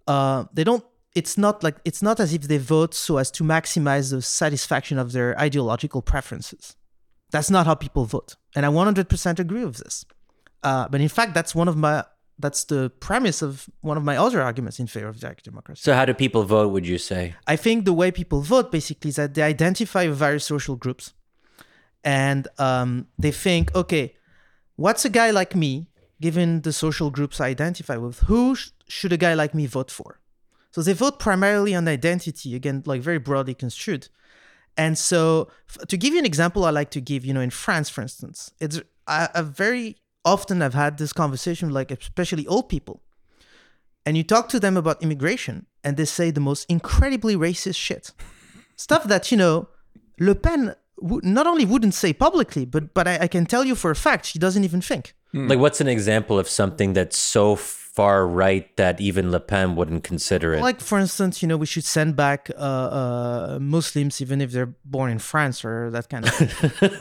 uh, 0.08 0.46
they 0.54 0.64
don't. 0.64 0.84
It's 1.14 1.38
not 1.38 1.64
like 1.64 1.78
it's 1.86 2.02
not 2.02 2.20
as 2.20 2.34
if 2.34 2.44
they 2.52 2.58
vote 2.58 2.94
so 2.94 3.18
as 3.18 3.32
to 3.32 3.44
maximize 3.44 4.12
the 4.12 4.22
satisfaction 4.22 4.98
of 4.98 5.12
their 5.12 5.40
ideological 5.40 6.02
preferences. 6.02 6.76
That's 7.32 7.50
not 7.50 7.65
how 7.65 7.75
people 7.75 8.05
vote, 8.05 8.36
and 8.55 8.65
I 8.65 8.70
100% 8.70 9.39
agree 9.39 9.65
with 9.65 9.77
this. 9.77 10.05
Uh, 10.63 10.88
but 10.88 11.01
in 11.01 11.10
fact, 11.10 11.34
that's 11.34 11.53
one 11.53 11.67
of 11.67 11.77
my 11.77 12.03
that's 12.38 12.65
the 12.65 12.91
premise 13.00 13.41
of 13.41 13.70
one 13.82 13.98
of 13.98 14.03
my 14.03 14.17
other 14.17 14.41
arguments 14.41 14.79
in 14.79 14.88
favor 14.88 15.08
of 15.08 15.20
direct 15.20 15.46
democracy. 15.46 15.82
So 15.84 15.94
how 15.94 16.05
do 16.05 16.13
people 16.13 16.44
vote? 16.44 16.70
Would 16.70 16.86
you 16.86 16.98
say? 16.98 17.34
I 17.48 17.55
think 17.55 17.86
the 17.86 17.94
way 17.94 18.12
people 18.12 18.41
vote 18.41 18.72
basically 18.72 19.10
is 19.10 19.15
that 19.15 19.36
they 19.36 19.41
identify 19.41 20.08
with 20.08 20.17
various 20.17 20.44
social 20.44 20.75
groups 20.75 21.13
and 22.03 22.48
um, 22.60 23.08
they 23.17 23.32
think, 23.32 23.74
okay, 23.74 24.15
what's 24.75 25.05
a 25.05 25.10
guy 25.10 25.32
like 25.32 25.55
me, 25.55 25.88
given 26.22 26.62
the 26.62 26.74
social 26.74 27.10
groups 27.10 27.39
I 27.39 27.48
identify 27.48 27.98
with, 27.98 28.20
who 28.20 28.55
sh- 28.55 28.70
should 28.88 29.13
a 29.13 29.17
guy 29.17 29.34
like 29.34 29.55
me 29.55 29.65
vote 29.65 29.89
for? 29.89 30.20
So 30.72 30.82
they 30.82 30.94
vote 30.94 31.20
primarily 31.20 31.74
on 31.74 31.88
identity, 31.88 32.53
again, 32.53 32.84
like 32.86 33.01
very 33.01 33.17
broadly 33.17 33.53
construed. 33.53 34.10
And 34.77 34.98
so, 34.98 35.50
f- 35.70 35.88
to 35.88 35.98
give 35.98 36.13
you 36.13 36.20
an 36.20 36.25
example, 36.25 36.65
I 36.65 36.70
like 36.70 36.91
to 36.91 37.01
give, 37.01 37.25
you 37.25 37.34
know, 37.34 37.41
in 37.41 37.50
France, 37.50 37.89
for 37.89 38.01
instance, 38.01 38.51
it's 38.60 38.82
I, 39.08 39.29
I 39.34 39.41
very 39.41 39.98
often 40.24 40.62
I've 40.62 40.74
had 40.74 40.98
this 40.98 41.13
conversation, 41.13 41.70
like 41.70 41.91
especially 41.91 42.46
old 42.48 42.67
people, 42.70 43.01
and 44.05 44.17
you 44.17 44.24
talk 44.24 44.50
to 44.50 44.60
them 44.60 44.77
about 44.77 45.01
immigration, 45.01 45.65
and 45.84 45.98
they 45.98 46.05
say 46.05 46.32
the 46.32 46.41
most 46.41 46.65
incredibly 46.70 47.36
racist 47.36 47.77
shit, 47.77 48.12
stuff 48.75 49.05
that 49.05 49.32
you 49.32 49.38
know, 49.38 49.70
Le 50.20 50.36
Pen 50.36 50.75
w- 51.01 51.22
not 51.24 51.48
only 51.48 51.65
wouldn't 51.65 51.94
say 51.94 52.12
publicly, 52.13 52.65
but 52.65 52.94
but 52.94 53.08
I, 53.08 53.20
I 53.22 53.27
can 53.27 53.46
tell 53.46 53.63
you 53.63 53.75
for 53.75 53.91
a 53.91 53.96
fact 53.96 54.25
she 54.25 54.39
doesn't 54.39 54.63
even 54.63 54.82
think. 54.82 55.15
Hmm. 55.32 55.48
Like, 55.48 55.60
what's 55.60 55.82
an 55.82 55.88
example 55.88 56.38
of 56.38 56.50
something 56.50 56.94
that's 56.94 57.17
so 57.17 57.55
far 57.96 58.28
right 58.28 58.75
that 58.75 59.00
even 59.00 59.32
Le 59.32 59.40
Pen 59.40 59.75
wouldn't 59.75 60.04
consider 60.04 60.54
it? 60.54 60.62
Like 60.62 60.82
for 60.82 61.00
instance, 61.00 61.42
you 61.42 61.48
know, 61.48 61.58
we 61.58 61.66
should 61.66 61.86
send 61.86 62.16
back 62.16 62.52
uh, 62.58 62.60
uh, 62.62 63.58
Muslims 63.62 64.22
even 64.22 64.42
if 64.42 64.52
they're 64.52 64.74
born 64.84 65.12
in 65.12 65.20
France 65.20 65.64
or 65.64 65.90
that 65.92 66.10
kind 66.10 66.25
of. 66.28 66.34
thing. 66.34 66.92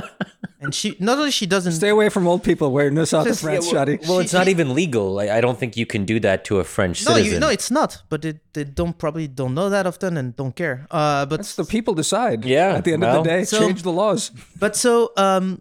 and 0.60 0.74
she 0.74 0.96
not 1.00 1.18
only 1.18 1.30
she 1.30 1.46
doesn't 1.46 1.72
Stay 1.72 1.88
away 1.88 2.08
from 2.08 2.26
old 2.26 2.42
people. 2.44 2.70
We're 2.72 2.86
in 2.86 2.94
the 2.94 3.06
south 3.06 3.26
of 3.26 3.32
Just- 3.32 3.42
France, 3.42 3.66
yeah, 3.72 3.84
Shadi. 3.84 4.08
well, 4.08 4.20
it's 4.20 4.32
not 4.32 4.48
even 4.48 4.72
legal. 4.74 5.18
I, 5.18 5.38
I 5.38 5.40
don't 5.40 5.58
think 5.58 5.76
you 5.76 5.86
can 5.86 6.04
do 6.04 6.20
that 6.20 6.44
to 6.48 6.60
a 6.60 6.64
French 6.64 7.04
no, 7.04 7.14
citizen. 7.14 7.34
you, 7.34 7.40
no, 7.40 7.48
it's 7.48 7.70
not. 7.70 8.02
But 8.08 8.22
they, 8.22 8.34
they 8.52 8.64
don't 8.64 8.96
probably 8.96 9.26
don't 9.26 9.54
know 9.54 9.68
that 9.70 9.84
often 9.86 10.16
and 10.16 10.34
don't 10.36 10.54
care. 10.54 10.86
Uh, 10.90 11.26
but 11.26 11.40
It's 11.40 11.56
the 11.56 11.64
people 11.64 11.94
decide. 11.94 12.44
Yeah, 12.44 12.74
At 12.78 12.84
the 12.84 12.92
end 12.94 13.02
well- 13.02 13.18
of 13.18 13.24
the 13.24 13.30
day, 13.30 13.44
So- 13.44 13.58
change 13.58 13.82
the 13.82 13.92
laws. 13.92 14.30
But 14.58 14.76
so 14.76 15.12
um, 15.16 15.60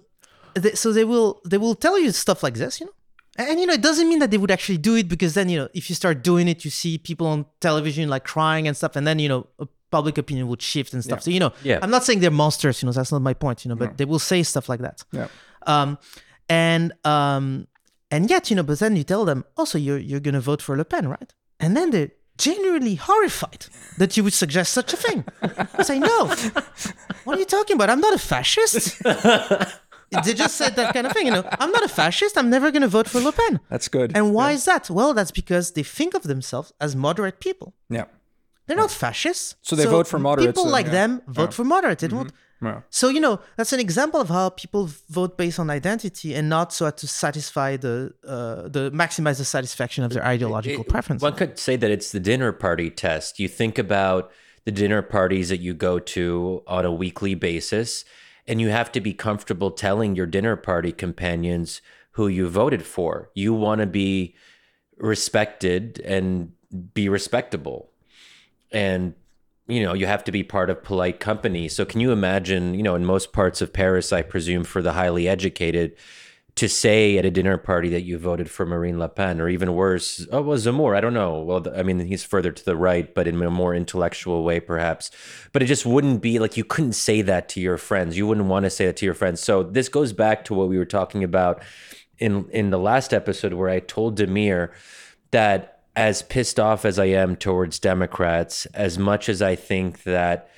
they, 0.53 0.73
so 0.73 0.93
they 0.93 1.03
will 1.05 1.41
they 1.43 1.57
will 1.57 1.75
tell 1.75 1.97
you 1.99 2.11
stuff 2.11 2.43
like 2.43 2.53
this, 2.55 2.79
you 2.79 2.85
know, 2.85 2.94
And 3.37 3.59
you 3.59 3.65
know, 3.65 3.73
it 3.73 3.81
doesn't 3.81 4.07
mean 4.07 4.19
that 4.19 4.31
they 4.31 4.37
would 4.37 4.51
actually 4.51 4.77
do 4.77 4.95
it 4.95 5.07
because 5.09 5.33
then 5.33 5.49
you 5.49 5.57
know, 5.59 5.67
if 5.73 5.89
you 5.89 5.95
start 5.95 6.23
doing 6.23 6.47
it, 6.47 6.63
you 6.63 6.71
see 6.71 6.97
people 6.97 7.27
on 7.27 7.45
television 7.59 8.07
like 8.09 8.23
crying 8.23 8.67
and 8.67 8.75
stuff, 8.77 8.95
and 8.95 9.05
then 9.05 9.19
you 9.19 9.27
know, 9.27 9.47
public 9.91 10.17
opinion 10.17 10.47
would 10.47 10.61
shift 10.61 10.93
and 10.93 11.03
stuff. 11.03 11.21
So 11.23 11.31
you 11.31 11.39
know, 11.39 11.51
Yeah. 11.63 11.79
I'm 11.81 11.89
not 11.89 12.03
saying 12.05 12.19
they're 12.21 12.31
monsters. 12.31 12.81
You 12.81 12.85
know, 12.87 12.93
that's 12.93 13.11
not 13.11 13.21
my 13.21 13.33
point. 13.33 13.65
You 13.65 13.69
know, 13.69 13.75
but 13.75 13.97
they 13.97 14.05
will 14.05 14.19
say 14.19 14.43
stuff 14.43 14.69
like 14.69 14.79
that. 14.81 15.03
Yeah. 15.11 15.27
Um, 15.67 15.97
and 16.49 16.93
um, 17.03 17.67
and 18.11 18.29
yet 18.29 18.49
you 18.49 18.55
know, 18.55 18.63
but 18.63 18.79
then 18.79 18.95
you 18.95 19.03
tell 19.03 19.25
them 19.25 19.43
also 19.57 19.77
you're 19.77 19.97
you're 19.97 20.19
gonna 20.21 20.41
vote 20.41 20.61
for 20.61 20.77
Le 20.77 20.85
Pen, 20.85 21.07
right? 21.09 21.33
And 21.59 21.75
then 21.75 21.91
they're 21.91 22.11
genuinely 22.37 22.95
horrified 22.95 23.65
that 23.97 24.15
you 24.17 24.23
would 24.23 24.33
suggest 24.33 24.73
such 24.73 24.91
a 24.93 24.97
thing. 24.97 25.23
I 25.41 25.83
say 25.83 25.99
no. 25.99 26.27
What 27.23 27.37
are 27.37 27.39
you 27.39 27.45
talking 27.45 27.75
about? 27.75 27.89
I'm 27.89 28.01
not 28.01 28.13
a 28.13 28.17
fascist. 28.19 29.01
they 30.23 30.33
just 30.33 30.55
said 30.55 30.75
that 30.75 30.93
kind 30.93 31.05
of 31.07 31.13
thing. 31.13 31.25
You 31.27 31.33
know, 31.33 31.49
I'm 31.59 31.71
not 31.71 31.83
a 31.83 31.87
fascist. 31.87 32.37
I'm 32.37 32.49
never 32.49 32.71
gonna 32.71 32.87
vote 32.87 33.07
for 33.09 33.19
Le 33.19 33.31
Pen. 33.31 33.59
That's 33.69 33.87
good. 33.87 34.15
And 34.15 34.33
why 34.33 34.51
is 34.51 34.65
that? 34.65 34.89
Well, 34.89 35.13
that's 35.13 35.31
because 35.31 35.71
they 35.71 35.83
think 35.83 36.13
of 36.13 36.23
themselves 36.23 36.71
as 36.79 36.95
moderate 36.95 37.39
people. 37.39 37.73
yeah. 37.89 38.05
They're 38.67 38.75
not 38.77 38.89
fascists. 38.89 39.55
So 39.61 39.75
they 39.75 39.85
vote 39.85 40.07
for 40.07 40.17
moderates 40.17 40.47
People 40.49 40.63
then, 40.63 40.71
like 40.71 40.87
yeah. 40.87 40.91
them 40.93 41.21
vote 41.27 41.53
for 41.53 41.63
moderates. 41.63 42.01
They 42.01 42.07
don't. 42.07 42.31
Yeah. 42.63 42.81
So 42.89 43.09
you 43.09 43.19
know 43.19 43.39
that's 43.57 43.73
an 43.73 43.79
example 43.79 44.19
of 44.19 44.29
how 44.29 44.49
people 44.49 44.89
vote 45.07 45.37
based 45.37 45.59
on 45.59 45.69
identity 45.69 46.33
and 46.33 46.49
not 46.49 46.73
so 46.73 46.87
as 46.87 46.95
to 46.95 47.07
satisfy 47.07 47.77
the 47.77 48.11
uh, 48.27 48.67
the 48.67 48.89
maximize 48.89 49.37
the 49.37 49.45
satisfaction 49.45 50.03
of 50.03 50.11
their 50.13 50.25
ideological 50.25 50.81
It- 50.81 50.89
preference. 50.89 51.21
One 51.21 51.35
could 51.35 51.59
say 51.59 51.75
that 51.75 51.91
it's 51.91 52.11
the 52.11 52.19
dinner 52.19 52.51
party 52.51 52.89
test. 52.89 53.39
You 53.39 53.47
think 53.47 53.77
about 53.77 54.31
the 54.63 54.71
dinner 54.71 55.03
parties 55.03 55.49
that 55.49 55.59
you 55.59 55.75
go 55.75 55.99
to 55.99 56.63
on 56.65 56.85
a 56.85 56.91
weekly 56.91 57.35
basis, 57.35 58.03
and 58.47 58.61
you 58.61 58.69
have 58.69 58.91
to 58.93 59.01
be 59.01 59.13
comfortable 59.13 59.71
telling 59.71 60.15
your 60.15 60.25
dinner 60.25 60.55
party 60.55 60.91
companions 60.91 61.81
who 62.11 62.27
you 62.27 62.47
voted 62.47 62.85
for. 62.85 63.29
You 63.33 63.53
want 63.53 63.81
to 63.81 63.87
be 63.87 64.35
respected 64.97 65.99
and 66.05 66.53
be 66.93 67.09
respectable. 67.09 67.89
And 68.71 69.15
you 69.67 69.81
know, 69.81 69.93
you 69.93 70.05
have 70.05 70.23
to 70.25 70.31
be 70.31 70.43
part 70.43 70.69
of 70.69 70.83
polite 70.83 71.19
company. 71.19 71.67
So 71.67 71.85
can 71.85 71.99
you 71.99 72.11
imagine, 72.11 72.75
you 72.75 72.83
know, 72.83 72.95
in 72.95 73.03
most 73.03 73.33
parts 73.33 73.61
of 73.61 73.73
Paris, 73.73 74.13
I 74.13 74.21
presume 74.21 74.63
for 74.63 74.81
the 74.81 74.93
highly 74.93 75.27
educated, 75.27 75.95
to 76.55 76.69
say 76.69 77.17
at 77.17 77.25
a 77.25 77.31
dinner 77.31 77.57
party 77.57 77.89
that 77.89 78.03
you 78.03 78.17
voted 78.17 78.49
for 78.49 78.65
Marine 78.65 78.97
Le 78.97 79.09
Pen, 79.09 79.41
or 79.41 79.49
even 79.49 79.73
worse, 79.73 80.25
oh, 80.31 80.41
well, 80.41 80.57
Zemmour, 80.57 80.95
I 80.95 81.01
don't 81.01 81.13
know. 81.13 81.41
Well, 81.41 81.65
I 81.75 81.83
mean, 81.83 81.99
he's 81.99 82.23
further 82.23 82.51
to 82.51 82.65
the 82.65 82.77
right, 82.77 83.13
but 83.13 83.27
in 83.27 83.41
a 83.41 83.51
more 83.51 83.75
intellectual 83.75 84.43
way, 84.43 84.61
perhaps. 84.61 85.11
But 85.51 85.63
it 85.63 85.65
just 85.65 85.85
wouldn't 85.85 86.21
be 86.21 86.39
like 86.39 86.55
you 86.55 86.63
couldn't 86.63 86.93
say 86.93 87.21
that 87.23 87.49
to 87.49 87.59
your 87.59 87.77
friends. 87.77 88.17
You 88.17 88.25
wouldn't 88.25 88.47
want 88.47 88.63
to 88.63 88.69
say 88.69 88.85
that 88.85 88.95
to 88.97 89.05
your 89.05 89.15
friends. 89.15 89.41
So 89.41 89.63
this 89.63 89.89
goes 89.89 90.13
back 90.13 90.45
to 90.45 90.53
what 90.53 90.69
we 90.69 90.77
were 90.77 90.85
talking 90.85 91.25
about 91.25 91.61
in 92.19 92.49
in 92.51 92.69
the 92.69 92.79
last 92.79 93.13
episode, 93.13 93.53
where 93.53 93.69
I 93.69 93.79
told 93.79 94.17
Damir 94.17 94.71
that 95.31 95.81
as 95.97 96.21
pissed 96.21 96.59
off 96.59 96.85
as 96.85 96.97
I 96.99 97.05
am 97.05 97.35
towards 97.35 97.79
Democrats, 97.79 98.65
as 98.67 98.97
much 98.97 99.27
as 99.27 99.41
I 99.41 99.55
think 99.55 100.03
that 100.03 100.49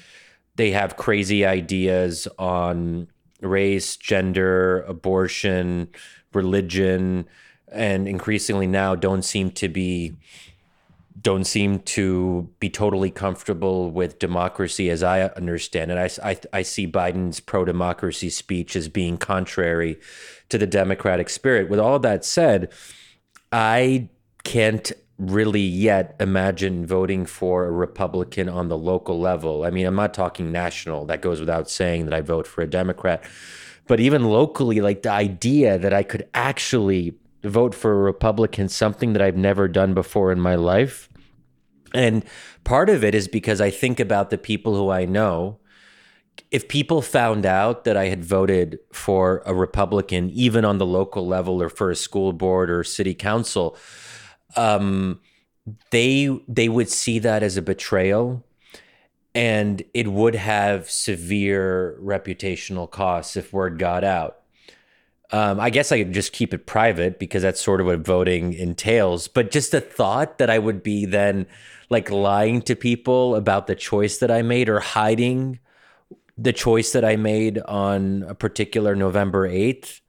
they 0.55 0.71
have 0.71 0.97
crazy 0.97 1.45
ideas 1.45 2.27
on 2.37 3.07
race, 3.41 3.97
gender, 3.97 4.81
abortion, 4.81 5.89
religion, 6.33 7.27
and 7.71 8.07
increasingly 8.07 8.67
now 8.67 8.95
don't 8.95 9.23
seem 9.23 9.51
to 9.51 9.67
be 9.67 10.15
don't 11.19 11.45
seem 11.45 11.79
to 11.79 12.47
be 12.59 12.69
totally 12.69 13.09
comfortable 13.09 13.89
with 13.89 14.19
democracy 14.19 14.89
as 14.89 15.01
I 15.01 15.23
understand 15.23 15.91
it. 15.91 15.97
I, 15.97 16.29
I, 16.29 16.39
I 16.53 16.61
see 16.61 16.87
Biden's 16.87 17.39
pro 17.39 17.65
democracy 17.65 18.29
speech 18.29 18.75
as 18.75 18.87
being 18.87 19.17
contrary 19.17 19.99
to 20.49 20.57
the 20.57 20.67
democratic 20.67 21.29
spirit. 21.29 21.69
With 21.69 21.79
all 21.79 21.97
that 21.99 22.23
said, 22.23 22.71
I 23.51 24.09
can't 24.43 24.91
really 25.17 25.61
yet 25.61 26.15
imagine 26.19 26.85
voting 26.85 27.25
for 27.25 27.65
a 27.65 27.71
Republican 27.71 28.47
on 28.47 28.69
the 28.69 28.77
local 28.77 29.19
level. 29.19 29.63
I 29.63 29.71
mean, 29.71 29.87
I'm 29.87 29.95
not 29.95 30.13
talking 30.13 30.51
national. 30.51 31.05
That 31.05 31.21
goes 31.21 31.39
without 31.39 31.69
saying 31.69 32.05
that 32.05 32.13
I 32.13 32.21
vote 32.21 32.45
for 32.45 32.61
a 32.61 32.67
Democrat. 32.67 33.23
But 33.87 33.99
even 33.99 34.25
locally, 34.25 34.81
like 34.81 35.01
the 35.01 35.11
idea 35.11 35.77
that 35.79 35.93
I 35.93 36.03
could 36.03 36.27
actually 36.33 37.15
vote 37.43 37.73
for 37.73 37.93
a 37.93 37.97
Republican, 37.97 38.69
something 38.69 39.13
that 39.13 39.21
I've 39.21 39.37
never 39.37 39.67
done 39.67 39.93
before 39.93 40.31
in 40.31 40.39
my 40.39 40.55
life. 40.55 41.09
And 41.93 42.23
part 42.63 42.89
of 42.89 43.03
it 43.03 43.15
is 43.15 43.27
because 43.27 43.61
I 43.61 43.69
think 43.69 43.99
about 43.99 44.29
the 44.29 44.37
people 44.37 44.75
who 44.75 44.89
I 44.89 45.05
know. 45.05 45.59
If 46.51 46.67
people 46.67 47.01
found 47.01 47.45
out 47.45 47.85
that 47.85 47.97
I 47.97 48.05
had 48.05 48.23
voted 48.23 48.79
for 48.91 49.41
a 49.45 49.55
Republican, 49.55 50.29
even 50.29 50.63
on 50.63 50.77
the 50.77 50.85
local 50.85 51.25
level 51.25 51.61
or 51.61 51.69
for 51.69 51.89
a 51.89 51.95
school 51.95 52.33
board 52.33 52.69
or 52.69 52.83
city 52.83 53.15
council, 53.15 53.75
um, 54.55 55.19
they 55.91 56.39
they 56.47 56.69
would 56.69 56.89
see 56.89 57.19
that 57.19 57.43
as 57.43 57.57
a 57.57 57.61
betrayal, 57.61 58.43
and 59.35 59.83
it 59.93 60.07
would 60.07 60.35
have 60.35 60.89
severe 60.89 61.97
reputational 62.01 62.89
costs 62.89 63.35
if 63.35 63.53
word 63.53 63.79
got 63.79 64.03
out. 64.03 64.37
Um, 65.31 65.59
I 65.59 65.69
guess 65.69 65.91
I 65.91 65.99
could 65.99 66.13
just 66.13 66.31
keep 66.31 66.53
it 66.53 66.65
private 66.65 67.19
because 67.19 67.41
that's 67.41 67.59
sort 67.59 67.81
of 67.81 67.87
what 67.87 67.99
voting 67.99 68.53
entails. 68.53 69.27
But 69.27 69.51
just 69.51 69.71
the 69.71 69.81
thought 69.81 70.37
that 70.37 70.49
I 70.49 70.57
would 70.57 70.81
be 70.81 71.05
then 71.05 71.47
like 71.89 72.09
lying 72.09 72.61
to 72.63 72.75
people 72.75 73.35
about 73.35 73.67
the 73.67 73.75
choice 73.75 74.19
that 74.19 74.31
I 74.31 74.41
made 74.41 74.69
or 74.69 74.79
hiding 74.79 75.59
the 76.37 76.53
choice 76.53 76.91
that 76.93 77.03
I 77.03 77.15
made 77.15 77.59
on 77.59 78.23
a 78.23 78.35
particular 78.35 78.95
November 78.95 79.49
8th. 79.49 80.01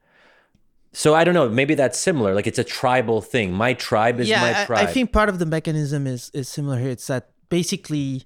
So 0.91 1.13
I 1.13 1.23
don't 1.23 1.33
know, 1.33 1.47
maybe 1.49 1.75
that's 1.75 1.99
similar. 1.99 2.33
Like 2.33 2.47
it's 2.47 2.59
a 2.59 2.63
tribal 2.63 3.21
thing. 3.21 3.53
My 3.53 3.73
tribe 3.73 4.19
is 4.19 4.27
yeah, 4.27 4.41
my 4.41 4.61
I- 4.61 4.65
tribe. 4.65 4.87
I, 4.87 4.91
think 4.91 5.11
part 5.11 5.29
of 5.29 5.39
the 5.39 5.45
mechanism 5.45 6.07
is 6.07 6.31
is 6.33 6.49
similar 6.49 6.79
here. 6.79 6.89
It's 6.89 7.07
that 7.07 7.29
basically 7.49 8.23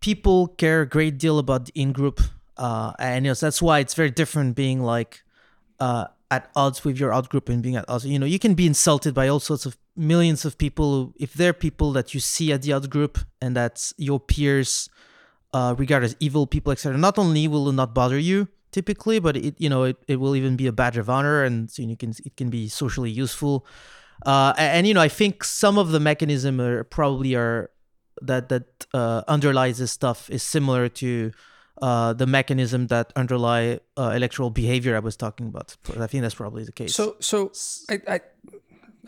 people 0.00 0.48
care 0.48 0.82
a 0.82 0.86
great 0.86 1.18
deal 1.18 1.38
about 1.38 1.66
the 1.66 1.72
in 1.74 1.92
group, 1.92 2.20
uh, 2.56 2.92
and 2.98 3.24
you 3.24 3.30
know, 3.30 3.34
so 3.34 3.46
that's 3.46 3.60
why 3.60 3.80
it's 3.80 3.94
very 3.94 4.10
different 4.10 4.56
being 4.56 4.80
like 4.82 5.22
uh, 5.78 6.06
at 6.30 6.50
odds 6.56 6.84
with 6.84 6.98
your 6.98 7.12
out 7.12 7.28
group 7.28 7.48
and 7.48 7.62
being 7.62 7.76
at 7.76 7.84
odds. 7.88 8.06
You 8.06 8.18
know, 8.18 8.26
you 8.26 8.38
can 8.38 8.54
be 8.54 8.66
insulted 8.66 9.12
by 9.14 9.28
all 9.28 9.40
sorts 9.40 9.66
of 9.66 9.76
millions 9.94 10.44
of 10.46 10.56
people 10.56 10.92
who- 10.94 11.14
if 11.18 11.34
they're 11.34 11.52
people 11.52 11.92
that 11.92 12.14
you 12.14 12.20
see 12.20 12.50
at 12.52 12.62
the 12.62 12.72
out 12.72 12.88
group 12.88 13.18
and 13.42 13.54
that's 13.54 13.92
your 13.98 14.18
peers 14.18 14.88
uh, 15.52 15.74
regard 15.76 16.02
as 16.04 16.16
evil 16.20 16.46
people, 16.46 16.72
etc. 16.72 16.96
Not 16.96 17.18
only 17.18 17.46
will 17.48 17.68
it 17.68 17.72
not 17.74 17.94
bother 17.94 18.18
you 18.18 18.48
typically, 18.72 19.18
but 19.18 19.36
it 19.36 19.54
you 19.58 19.68
know 19.68 19.84
it, 19.84 19.96
it 20.08 20.16
will 20.16 20.36
even 20.36 20.56
be 20.56 20.66
a 20.66 20.72
badge 20.72 20.96
of 20.96 21.08
honor, 21.08 21.42
and 21.44 21.70
so 21.70 21.82
you 21.82 21.96
can 21.96 22.10
it 22.24 22.36
can 22.36 22.50
be 22.50 22.68
socially 22.68 23.10
useful. 23.10 23.66
Uh, 24.26 24.52
and, 24.58 24.78
and, 24.78 24.86
you 24.86 24.94
know 24.94 25.00
I 25.00 25.08
think 25.08 25.44
some 25.44 25.78
of 25.78 25.92
the 25.92 26.00
mechanism 26.00 26.60
are 26.60 26.84
probably 26.84 27.34
are 27.34 27.70
that 28.22 28.48
that 28.48 28.86
uh, 28.92 29.22
underlies 29.28 29.78
this 29.78 29.92
stuff 29.92 30.28
is 30.30 30.42
similar 30.42 30.88
to 30.88 31.32
uh, 31.80 32.12
the 32.12 32.26
mechanism 32.26 32.88
that 32.88 33.12
underlie 33.16 33.80
uh, 33.96 34.12
electoral 34.14 34.50
behavior 34.50 34.94
I 34.96 35.00
was 35.00 35.16
talking 35.16 35.48
about. 35.48 35.76
I 35.98 36.06
think 36.06 36.22
that's 36.22 36.34
probably 36.34 36.64
the 36.64 36.72
case. 36.72 36.94
So, 36.94 37.16
so 37.20 37.52
I, 37.88 38.00
I, 38.06 38.20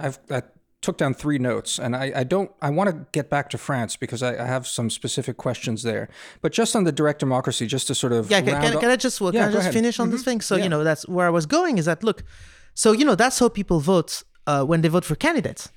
I've 0.00 0.18
I 0.30 0.42
took 0.82 0.98
down 0.98 1.14
three 1.14 1.38
notes, 1.38 1.78
and 1.78 1.96
I, 1.96 2.12
I 2.16 2.24
don't. 2.24 2.50
I 2.60 2.68
want 2.70 2.90
to 2.90 3.06
get 3.12 3.30
back 3.30 3.48
to 3.50 3.58
France 3.58 3.96
because 3.96 4.22
I, 4.22 4.36
I 4.42 4.46
have 4.46 4.66
some 4.66 4.90
specific 4.90 5.36
questions 5.36 5.82
there. 5.82 6.08
But 6.42 6.52
just 6.52 6.76
on 6.76 6.84
the 6.84 6.92
direct 6.92 7.20
democracy, 7.20 7.66
just 7.66 7.86
to 7.86 7.94
sort 7.94 8.12
of 8.12 8.30
yeah 8.30 8.40
can, 8.42 8.60
can, 8.60 8.80
can 8.80 8.90
i 8.90 8.96
just 8.96 9.20
well, 9.20 9.32
Yeah, 9.34 9.42
can 9.42 9.48
i 9.50 9.52
just 9.52 9.60
ahead. 9.62 9.74
finish 9.74 9.98
on 10.00 10.10
this 10.10 10.24
thing 10.24 10.40
so 10.40 10.56
Yeah. 10.56 10.64
you 10.64 10.68
know 10.68 10.84
that's 10.84 11.08
where 11.08 11.26
i 11.26 11.30
was 11.30 11.46
going 11.46 11.78
is 11.78 11.86
that 11.86 12.02
look 12.02 12.24
so 12.74 12.92
you 12.92 13.04
know 13.04 13.14
that's 13.14 13.38
how 13.38 13.48
people 13.48 13.78
vote 13.80 14.22
uh, 14.46 14.64
when 14.64 14.80
they 14.82 14.88
vote 14.88 15.04
for 15.04 15.14
candidates 15.14 15.70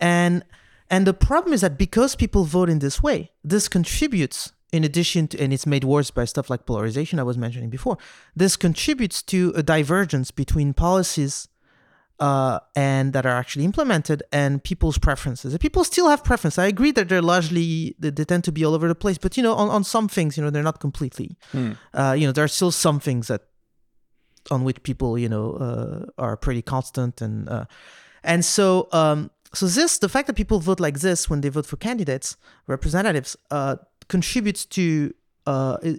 and 0.00 0.44
and 0.90 1.06
the 1.06 1.14
problem 1.14 1.52
is 1.54 1.60
that 1.60 1.78
because 1.78 2.14
people 2.16 2.44
vote 2.44 2.68
in 2.68 2.78
this 2.80 3.02
way 3.02 3.30
this 3.42 3.68
contributes 3.68 4.52
in 4.72 4.84
addition 4.84 5.28
to 5.28 5.38
and 5.42 5.52
it's 5.52 5.66
made 5.66 5.84
worse 5.84 6.10
by 6.10 6.24
stuff 6.24 6.50
like 6.50 6.66
polarization 6.66 7.18
i 7.18 7.22
was 7.22 7.38
mentioning 7.38 7.70
before 7.70 7.96
this 8.34 8.56
contributes 8.56 9.22
to 9.22 9.52
a 9.56 9.62
divergence 9.62 10.30
between 10.30 10.72
policies 10.74 11.48
uh, 12.20 12.60
and 12.76 13.12
that 13.12 13.26
are 13.26 13.36
actually 13.36 13.64
implemented 13.64 14.22
and 14.32 14.62
people's 14.62 14.98
preferences. 14.98 15.52
And 15.52 15.60
people 15.60 15.82
still 15.84 16.08
have 16.08 16.22
preference. 16.24 16.58
I 16.58 16.66
agree 16.66 16.92
that 16.92 17.08
they're 17.08 17.22
largely 17.22 17.94
they, 17.98 18.10
they 18.10 18.24
tend 18.24 18.44
to 18.44 18.52
be 18.52 18.64
all 18.64 18.74
over 18.74 18.86
the 18.88 18.94
place, 18.94 19.18
but 19.18 19.36
you 19.36 19.42
know, 19.42 19.54
on, 19.54 19.68
on 19.68 19.82
some 19.84 20.08
things, 20.08 20.36
you 20.36 20.42
know, 20.44 20.50
they're 20.50 20.62
not 20.62 20.78
completely. 20.80 21.36
Uh, 21.92 22.12
you 22.18 22.26
know, 22.26 22.32
there 22.32 22.44
are 22.44 22.48
still 22.48 22.70
some 22.70 23.00
things 23.00 23.26
that 23.28 23.42
on 24.50 24.62
which 24.64 24.82
people, 24.82 25.18
you 25.18 25.28
know, 25.28 25.52
uh, 25.54 26.06
are 26.22 26.36
pretty 26.36 26.62
constant 26.62 27.20
and 27.22 27.48
uh, 27.48 27.64
and 28.22 28.44
so 28.44 28.88
um, 28.92 29.30
so 29.52 29.66
this 29.66 29.98
the 29.98 30.08
fact 30.08 30.26
that 30.26 30.34
people 30.34 30.60
vote 30.60 30.80
like 30.80 31.00
this 31.00 31.28
when 31.30 31.40
they 31.40 31.48
vote 31.48 31.66
for 31.66 31.76
candidates, 31.76 32.36
representatives, 32.66 33.36
uh, 33.50 33.76
contributes 34.08 34.64
to 34.66 35.12
uh, 35.46 35.76
i- 35.82 35.98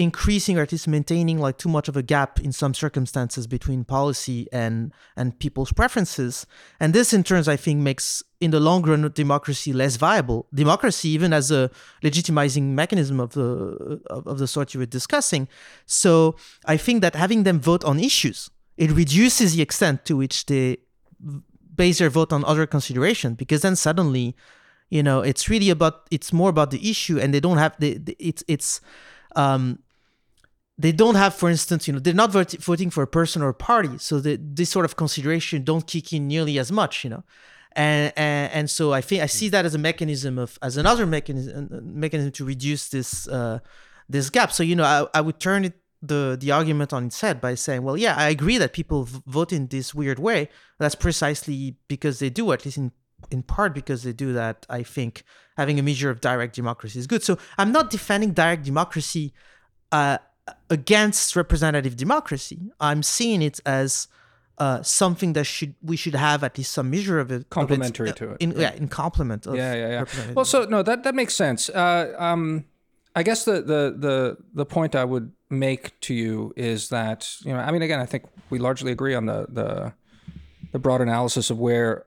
increasing 0.00 0.58
or 0.58 0.62
at 0.62 0.72
least 0.72 0.88
maintaining 0.88 1.38
like 1.38 1.58
too 1.58 1.68
much 1.68 1.88
of 1.88 1.96
a 1.96 2.02
gap 2.02 2.40
in 2.40 2.52
some 2.52 2.74
circumstances 2.74 3.46
between 3.46 3.84
policy 3.84 4.48
and 4.52 4.92
and 5.16 5.38
people's 5.38 5.72
preferences. 5.72 6.46
And 6.78 6.94
this 6.94 7.12
in 7.12 7.22
turns 7.24 7.48
i 7.48 7.56
think 7.56 7.80
makes 7.80 8.22
in 8.40 8.50
the 8.50 8.60
long 8.60 8.82
run 8.82 9.10
democracy 9.14 9.72
less 9.72 9.96
viable. 9.96 10.46
Democracy 10.54 11.10
even 11.10 11.32
as 11.32 11.50
a 11.50 11.70
legitimizing 12.02 12.62
mechanism 12.82 13.20
of 13.20 13.32
the 13.32 14.00
of, 14.10 14.26
of 14.26 14.38
the 14.38 14.48
sort 14.48 14.74
you 14.74 14.80
were 14.80 14.86
discussing. 14.86 15.48
So 15.86 16.36
i 16.66 16.76
think 16.76 17.02
that 17.02 17.14
having 17.14 17.42
them 17.44 17.60
vote 17.60 17.84
on 17.84 18.00
issues 18.00 18.50
it 18.80 18.90
reduces 18.92 19.54
the 19.54 19.62
extent 19.62 20.06
to 20.06 20.16
which 20.16 20.46
they 20.46 20.78
base 21.74 21.98
their 21.98 22.10
vote 22.10 22.32
on 22.32 22.44
other 22.44 22.66
consideration 22.66 23.34
because 23.34 23.60
then 23.62 23.76
suddenly, 23.76 24.34
you 24.88 25.02
know, 25.02 25.20
it's 25.20 25.48
really 25.48 25.70
about 25.70 26.06
it's 26.10 26.32
more 26.32 26.50
about 26.50 26.70
the 26.70 26.90
issue, 26.90 27.18
and 27.18 27.32
they 27.34 27.40
don't 27.40 27.58
have 27.58 27.74
the, 27.78 27.98
the 27.98 28.16
it's 28.18 28.42
it's 28.48 28.80
um 29.36 29.78
they 30.80 30.92
don't 30.92 31.14
have, 31.16 31.34
for 31.34 31.50
instance, 31.50 31.86
you 31.86 31.92
know, 31.92 32.00
they're 32.00 32.22
not 32.24 32.32
vot- 32.32 32.62
voting 32.70 32.90
for 32.90 33.02
a 33.02 33.06
person 33.06 33.42
or 33.42 33.50
a 33.50 33.54
party, 33.72 33.98
so 33.98 34.18
the, 34.18 34.38
this 34.40 34.70
sort 34.70 34.86
of 34.86 34.96
consideration 34.96 35.62
don't 35.62 35.86
kick 35.86 36.12
in 36.12 36.26
nearly 36.26 36.58
as 36.58 36.72
much, 36.72 37.04
you 37.04 37.10
know, 37.10 37.22
and, 37.72 38.12
and 38.16 38.52
and 38.52 38.70
so 38.70 38.92
I 38.92 39.02
think 39.02 39.22
I 39.22 39.26
see 39.26 39.48
that 39.50 39.64
as 39.64 39.74
a 39.74 39.78
mechanism 39.78 40.38
of 40.38 40.58
as 40.62 40.76
another 40.76 41.06
mechanism 41.06 41.68
mechanism 42.04 42.32
to 42.32 42.44
reduce 42.44 42.88
this 42.88 43.28
uh, 43.28 43.58
this 44.08 44.30
gap. 44.30 44.50
So 44.52 44.62
you 44.62 44.74
know, 44.74 44.84
I, 44.84 45.18
I 45.18 45.20
would 45.20 45.38
turn 45.38 45.64
it 45.64 45.74
the 46.02 46.36
the 46.40 46.50
argument 46.50 46.92
on 46.92 47.06
its 47.06 47.20
head 47.20 47.40
by 47.40 47.54
saying, 47.54 47.82
well, 47.82 47.96
yeah, 47.96 48.14
I 48.16 48.28
agree 48.30 48.58
that 48.58 48.72
people 48.72 49.04
v- 49.04 49.22
vote 49.26 49.52
in 49.52 49.68
this 49.68 49.94
weird 49.94 50.18
way. 50.18 50.48
That's 50.78 50.94
precisely 50.94 51.76
because 51.88 52.18
they 52.18 52.30
do, 52.30 52.52
at 52.52 52.64
least 52.64 52.78
in 52.78 52.92
in 53.30 53.42
part 53.42 53.74
because 53.74 54.02
they 54.02 54.14
do 54.14 54.32
that. 54.32 54.66
I 54.70 54.82
think 54.82 55.24
having 55.56 55.78
a 55.78 55.82
measure 55.82 56.10
of 56.10 56.20
direct 56.20 56.54
democracy 56.54 56.98
is 56.98 57.06
good. 57.06 57.22
So 57.22 57.38
I'm 57.58 57.70
not 57.70 57.90
defending 57.90 58.32
direct 58.32 58.64
democracy. 58.64 59.34
Uh, 59.92 60.18
against 60.68 61.36
representative 61.36 61.96
democracy. 61.96 62.72
I'm 62.80 63.02
seeing 63.02 63.42
it 63.42 63.60
as 63.64 64.08
uh, 64.58 64.82
something 64.82 65.32
that 65.32 65.44
should 65.44 65.74
we 65.82 65.96
should 65.96 66.14
have 66.14 66.44
at 66.44 66.58
least 66.58 66.72
some 66.72 66.90
measure 66.90 67.18
of 67.18 67.32
it. 67.32 67.36
of 67.36 67.50
Complementary 67.50 68.10
uh, 68.10 68.14
to 68.14 68.30
it. 68.32 68.36
In, 68.40 68.52
yeah. 68.52 68.74
in 68.74 68.88
complement. 68.88 69.46
Of 69.46 69.56
yeah, 69.56 69.74
yeah, 69.74 69.88
yeah. 69.88 70.32
Well, 70.34 70.44
so 70.44 70.64
no, 70.64 70.82
that 70.82 71.02
that 71.04 71.14
makes 71.14 71.34
sense. 71.34 71.70
Uh, 71.70 72.14
um, 72.18 72.66
I 73.16 73.22
guess 73.22 73.44
the, 73.44 73.62
the 73.62 73.94
the 73.96 74.36
the 74.54 74.66
point 74.66 74.94
I 74.94 75.04
would 75.04 75.32
make 75.48 75.98
to 76.00 76.14
you 76.14 76.52
is 76.56 76.90
that 76.90 77.36
you 77.42 77.52
know, 77.52 77.58
I 77.58 77.70
mean, 77.70 77.82
again, 77.82 78.00
I 78.00 78.06
think 78.06 78.24
we 78.50 78.58
largely 78.58 78.92
agree 78.92 79.14
on 79.14 79.26
the 79.26 79.46
the 79.48 79.94
the 80.72 80.78
broad 80.78 81.00
analysis 81.00 81.50
of 81.50 81.58
where 81.58 82.04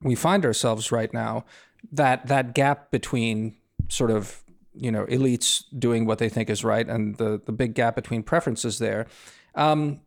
we 0.00 0.14
find 0.14 0.44
ourselves 0.44 0.92
right 0.92 1.12
now. 1.12 1.44
That 1.92 2.26
that 2.28 2.54
gap 2.54 2.90
between 2.90 3.56
sort 3.88 4.10
of 4.10 4.44
you 4.74 4.90
know 4.90 5.04
elites 5.06 5.64
doing 5.78 6.06
what 6.06 6.18
they 6.18 6.28
think 6.28 6.48
is 6.50 6.64
right 6.64 6.88
and 6.88 7.16
the 7.16 7.40
the 7.44 7.52
big 7.52 7.74
gap 7.74 7.94
between 7.94 8.22
preferences 8.22 8.78
there. 8.78 9.06
Um, 9.54 10.00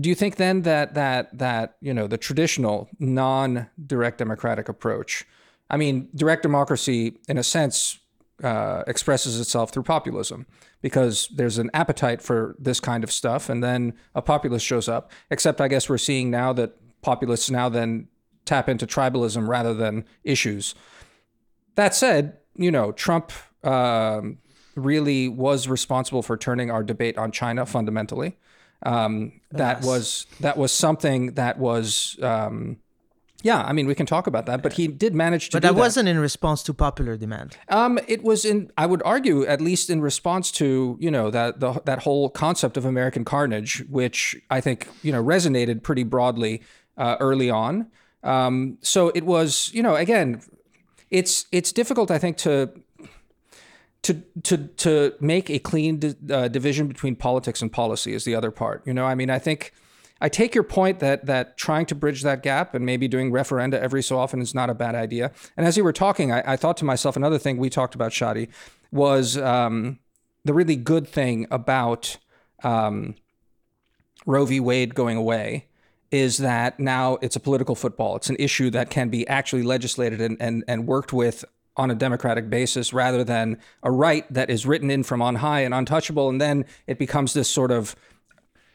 do 0.00 0.08
you 0.08 0.14
think 0.14 0.36
then 0.36 0.62
that 0.62 0.94
that 0.94 1.36
that 1.36 1.76
you 1.80 1.92
know 1.92 2.06
the 2.06 2.18
traditional 2.18 2.88
non-direct 2.98 4.18
democratic 4.18 4.68
approach 4.68 5.24
i 5.70 5.76
mean 5.76 6.08
direct 6.14 6.42
democracy 6.42 7.18
in 7.28 7.38
a 7.38 7.42
sense 7.42 7.98
uh, 8.42 8.82
expresses 8.88 9.38
itself 9.38 9.70
through 9.70 9.84
populism 9.84 10.46
because 10.80 11.28
there's 11.36 11.58
an 11.58 11.70
appetite 11.74 12.20
for 12.20 12.56
this 12.58 12.80
kind 12.80 13.04
of 13.04 13.12
stuff 13.12 13.48
and 13.48 13.62
then 13.62 13.92
a 14.16 14.22
populist 14.22 14.66
shows 14.66 14.88
up 14.88 15.12
except 15.30 15.60
i 15.60 15.68
guess 15.68 15.88
we're 15.88 15.98
seeing 15.98 16.30
now 16.30 16.52
that 16.52 16.76
populists 17.02 17.50
now 17.50 17.68
then 17.68 18.08
tap 18.44 18.68
into 18.68 18.86
tribalism 18.86 19.46
rather 19.46 19.74
than 19.74 20.04
issues 20.24 20.74
that 21.76 21.94
said 21.94 22.38
you 22.56 22.70
know 22.70 22.90
trump 22.92 23.30
um, 23.64 24.38
really 24.74 25.28
was 25.28 25.68
responsible 25.68 26.22
for 26.22 26.36
turning 26.36 26.70
our 26.70 26.82
debate 26.82 27.18
on 27.18 27.30
china 27.32 27.66
fundamentally 27.66 28.36
um, 28.84 29.32
that 29.50 29.78
Yes. 29.78 29.86
was 29.86 30.26
that 30.40 30.56
was 30.56 30.72
something 30.72 31.34
that 31.34 31.58
was 31.58 32.18
um, 32.22 32.78
yeah 33.42 33.62
i 33.64 33.72
mean 33.72 33.86
we 33.86 33.94
can 33.94 34.06
talk 34.06 34.26
about 34.26 34.46
that 34.46 34.62
but 34.62 34.72
he 34.74 34.88
did 34.88 35.14
manage 35.14 35.50
to 35.50 35.56
But 35.56 35.62
do 35.62 35.68
that 35.68 35.74
wasn't 35.74 36.08
in 36.08 36.18
response 36.18 36.62
to 36.64 36.74
popular 36.74 37.16
demand. 37.16 37.56
um, 37.68 37.98
it 38.08 38.22
was 38.22 38.44
in 38.44 38.70
i 38.78 38.86
would 38.86 39.02
argue 39.04 39.44
at 39.46 39.60
least 39.60 39.90
in 39.90 40.00
response 40.00 40.50
to 40.52 40.96
you 41.00 41.10
know 41.10 41.30
that 41.30 41.60
the, 41.60 41.72
that 41.84 42.00
whole 42.04 42.28
concept 42.30 42.76
of 42.76 42.84
american 42.84 43.24
carnage 43.24 43.84
which 43.90 44.36
i 44.50 44.60
think 44.60 44.88
you 45.02 45.12
know 45.12 45.22
resonated 45.22 45.82
pretty 45.82 46.02
broadly 46.04 46.62
uh, 46.96 47.16
early 47.20 47.50
on 47.50 47.86
um, 48.24 48.78
so 48.80 49.08
it 49.14 49.24
was 49.26 49.70
you 49.74 49.82
know 49.82 49.96
again 49.96 50.40
it's 51.10 51.46
it's 51.52 51.72
difficult 51.72 52.10
i 52.10 52.18
think 52.18 52.36
to 52.38 52.70
to 54.02 54.22
to 54.42 54.56
to 54.58 55.14
make 55.20 55.48
a 55.48 55.58
clean 55.58 55.98
di- 55.98 56.14
uh, 56.30 56.48
division 56.48 56.88
between 56.88 57.16
politics 57.16 57.62
and 57.62 57.72
policy 57.72 58.12
is 58.12 58.24
the 58.24 58.34
other 58.34 58.50
part. 58.50 58.82
You 58.86 58.94
know, 58.94 59.04
I 59.04 59.14
mean, 59.14 59.30
I 59.30 59.38
think 59.38 59.72
I 60.20 60.28
take 60.28 60.54
your 60.54 60.64
point 60.64 61.00
that 61.00 61.26
that 61.26 61.56
trying 61.56 61.86
to 61.86 61.94
bridge 61.94 62.22
that 62.22 62.42
gap 62.42 62.74
and 62.74 62.84
maybe 62.84 63.08
doing 63.08 63.30
referenda 63.30 63.74
every 63.74 64.02
so 64.02 64.18
often 64.18 64.40
is 64.40 64.54
not 64.54 64.70
a 64.70 64.74
bad 64.74 64.94
idea. 64.94 65.32
And 65.56 65.66
as 65.66 65.76
you 65.76 65.84
were 65.84 65.92
talking, 65.92 66.32
I, 66.32 66.52
I 66.52 66.56
thought 66.56 66.76
to 66.78 66.84
myself 66.84 67.16
another 67.16 67.38
thing 67.38 67.56
we 67.56 67.70
talked 67.70 67.94
about, 67.94 68.12
Shadi, 68.12 68.48
was 68.90 69.36
um, 69.38 69.98
the 70.44 70.54
really 70.54 70.76
good 70.76 71.08
thing 71.08 71.46
about 71.50 72.18
um, 72.62 73.14
Roe 74.26 74.44
v. 74.44 74.60
Wade 74.60 74.94
going 74.94 75.16
away 75.16 75.66
is 76.10 76.38
that 76.38 76.78
now 76.78 77.18
it's 77.22 77.36
a 77.36 77.40
political 77.40 77.74
football. 77.74 78.16
It's 78.16 78.28
an 78.28 78.36
issue 78.38 78.68
that 78.70 78.90
can 78.90 79.08
be 79.08 79.26
actually 79.28 79.62
legislated 79.62 80.20
and, 80.20 80.36
and, 80.40 80.62
and 80.68 80.86
worked 80.86 81.12
with 81.12 81.44
on 81.76 81.90
a 81.90 81.94
democratic 81.94 82.50
basis 82.50 82.92
rather 82.92 83.24
than 83.24 83.58
a 83.82 83.90
right 83.90 84.30
that 84.32 84.50
is 84.50 84.66
written 84.66 84.90
in 84.90 85.02
from 85.02 85.22
on 85.22 85.36
high 85.36 85.60
and 85.60 85.72
untouchable. 85.72 86.28
And 86.28 86.40
then 86.40 86.64
it 86.86 86.98
becomes 86.98 87.32
this 87.32 87.48
sort 87.48 87.70
of 87.70 87.96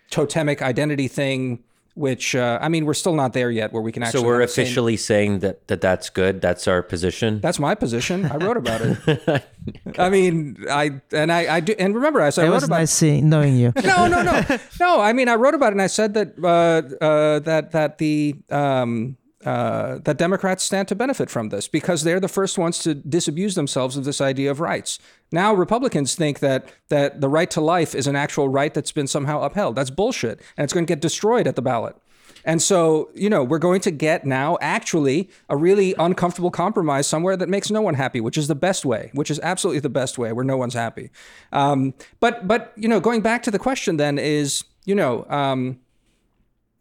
totemic 0.10 0.62
identity 0.62 1.07
thing, 1.07 1.63
which, 1.93 2.36
uh, 2.36 2.57
I 2.62 2.69
mean, 2.69 2.86
we're 2.86 2.93
still 2.93 3.13
not 3.15 3.33
there 3.33 3.51
yet 3.51 3.71
where 3.73 3.81
we 3.81 3.91
can 3.91 4.03
actually. 4.03 4.21
So 4.21 4.25
we're 4.25 4.41
have 4.41 4.49
same- 4.49 4.63
officially 4.63 4.97
saying 4.97 5.39
that, 5.39 5.67
that 5.67 5.81
that's 5.81 6.10
good. 6.10 6.41
That's 6.41 6.67
our 6.67 6.81
position. 6.81 7.39
That's 7.39 7.60
my 7.60 7.75
position. 7.75 8.25
I 8.25 8.38
wrote 8.38 8.57
about 8.57 8.81
it. 8.81 9.43
I 9.99 10.10
mean, 10.10 10.57
I 10.69 11.01
and 11.12 11.31
I, 11.31 11.57
I 11.57 11.60
do 11.60 11.75
and 11.77 11.93
remember 11.93 12.21
I 12.21 12.29
said 12.29 12.43
I 12.43 12.45
It 12.45 12.49
wrote 12.49 12.55
was 12.55 12.63
about 12.65 12.79
nice 12.79 12.91
seeing, 12.91 13.29
knowing 13.29 13.57
you. 13.57 13.73
no, 13.83 14.07
no, 14.07 14.21
no, 14.23 14.43
no. 14.79 15.01
I 15.01 15.13
mean, 15.13 15.27
I 15.27 15.36
wrote 15.36 15.53
about 15.55 15.67
it, 15.67 15.71
and 15.73 15.81
I 15.81 15.88
said 15.88 16.13
that 16.13 16.33
uh, 16.41 17.03
uh, 17.03 17.39
that 17.39 17.71
that 17.71 17.97
the 17.97 18.36
um, 18.49 19.17
uh, 19.47 19.99
that 20.03 20.17
Democrats 20.17 20.62
stand 20.65 20.89
to 20.89 20.95
benefit 20.95 21.29
from 21.29 21.47
this 21.47 21.69
because 21.69 22.03
they're 22.03 22.19
the 22.19 22.27
first 22.27 22.57
ones 22.57 22.79
to 22.79 22.93
disabuse 22.93 23.55
themselves 23.55 23.95
of 23.95 24.03
this 24.03 24.19
idea 24.19 24.51
of 24.51 24.60
rights. 24.60 24.99
Now, 25.31 25.53
Republicans 25.53 26.15
think 26.15 26.39
that 26.39 26.67
that 26.89 27.21
the 27.21 27.29
right 27.29 27.49
to 27.51 27.62
life 27.62 27.95
is 27.95 28.07
an 28.07 28.17
actual 28.17 28.49
right 28.49 28.73
that's 28.73 28.91
been 28.91 29.07
somehow 29.07 29.41
upheld. 29.41 29.75
That's 29.77 29.89
bullshit, 29.89 30.41
and 30.57 30.65
it's 30.65 30.73
going 30.73 30.86
to 30.86 30.91
get 30.91 30.99
destroyed 30.99 31.47
at 31.47 31.55
the 31.55 31.62
ballot. 31.62 31.95
And 32.43 32.62
so, 32.62 33.10
you 33.15 33.29
know, 33.29 33.41
we're 33.41 33.57
going 33.57 33.79
to 33.81 33.91
get 33.91 34.25
now 34.25 34.57
actually 34.60 35.29
a 35.47 35.55
really 35.55 35.95
uncomfortable 35.97 36.51
compromise 36.51 37.07
somewhere 37.07 37.38
that 37.38 37.47
makes 37.47 37.71
no 37.71 37.81
one 37.81 37.93
happy, 37.93 38.19
which 38.19 38.38
is 38.38 38.49
the 38.49 38.55
best 38.55 38.86
way, 38.86 39.12
which 39.13 39.31
is 39.31 39.39
absolutely 39.41 39.79
the 39.79 39.89
best 39.89 40.17
way 40.17 40.33
where 40.33 40.45
no 40.45 40.57
one's 40.57 40.73
happy. 40.73 41.10
Um, 41.53 41.93
but, 42.19 42.49
but, 42.49 42.73
you 42.75 42.89
know, 42.89 42.99
going 42.99 43.21
back 43.21 43.43
to 43.43 43.51
the 43.51 43.60
question 43.60 43.95
then 43.95 44.17
is, 44.17 44.65
you 44.83 44.95
know, 44.95 45.25
um, 45.29 45.79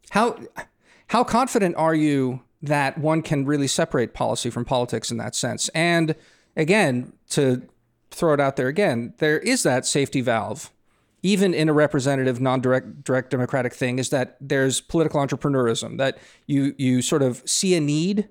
how, 0.09 0.37
how 1.07 1.23
confident 1.23 1.75
are 1.77 1.95
you 1.95 2.41
that 2.67 2.97
one 2.97 3.21
can 3.21 3.45
really 3.45 3.67
separate 3.67 4.13
policy 4.13 4.49
from 4.49 4.65
politics 4.65 5.11
in 5.11 5.17
that 5.17 5.35
sense? 5.35 5.69
And 5.69 6.15
again, 6.55 7.13
to 7.31 7.67
throw 8.11 8.33
it 8.33 8.39
out 8.39 8.55
there 8.55 8.67
again, 8.67 9.13
there 9.17 9.39
is 9.39 9.63
that 9.63 9.85
safety 9.85 10.21
valve 10.21 10.71
even 11.23 11.53
in 11.53 11.67
a 11.67 11.73
representative 11.73 12.39
non-direct 12.39 13.03
direct 13.03 13.29
democratic 13.31 13.73
thing 13.73 13.99
is 13.99 14.09
that 14.09 14.37
there's 14.39 14.81
political 14.81 15.19
entrepreneurism 15.19 15.97
that 15.97 16.17
you 16.45 16.73
you 16.77 17.01
sort 17.01 17.21
of 17.21 17.41
see 17.45 17.75
a 17.75 17.81
need 17.81 18.29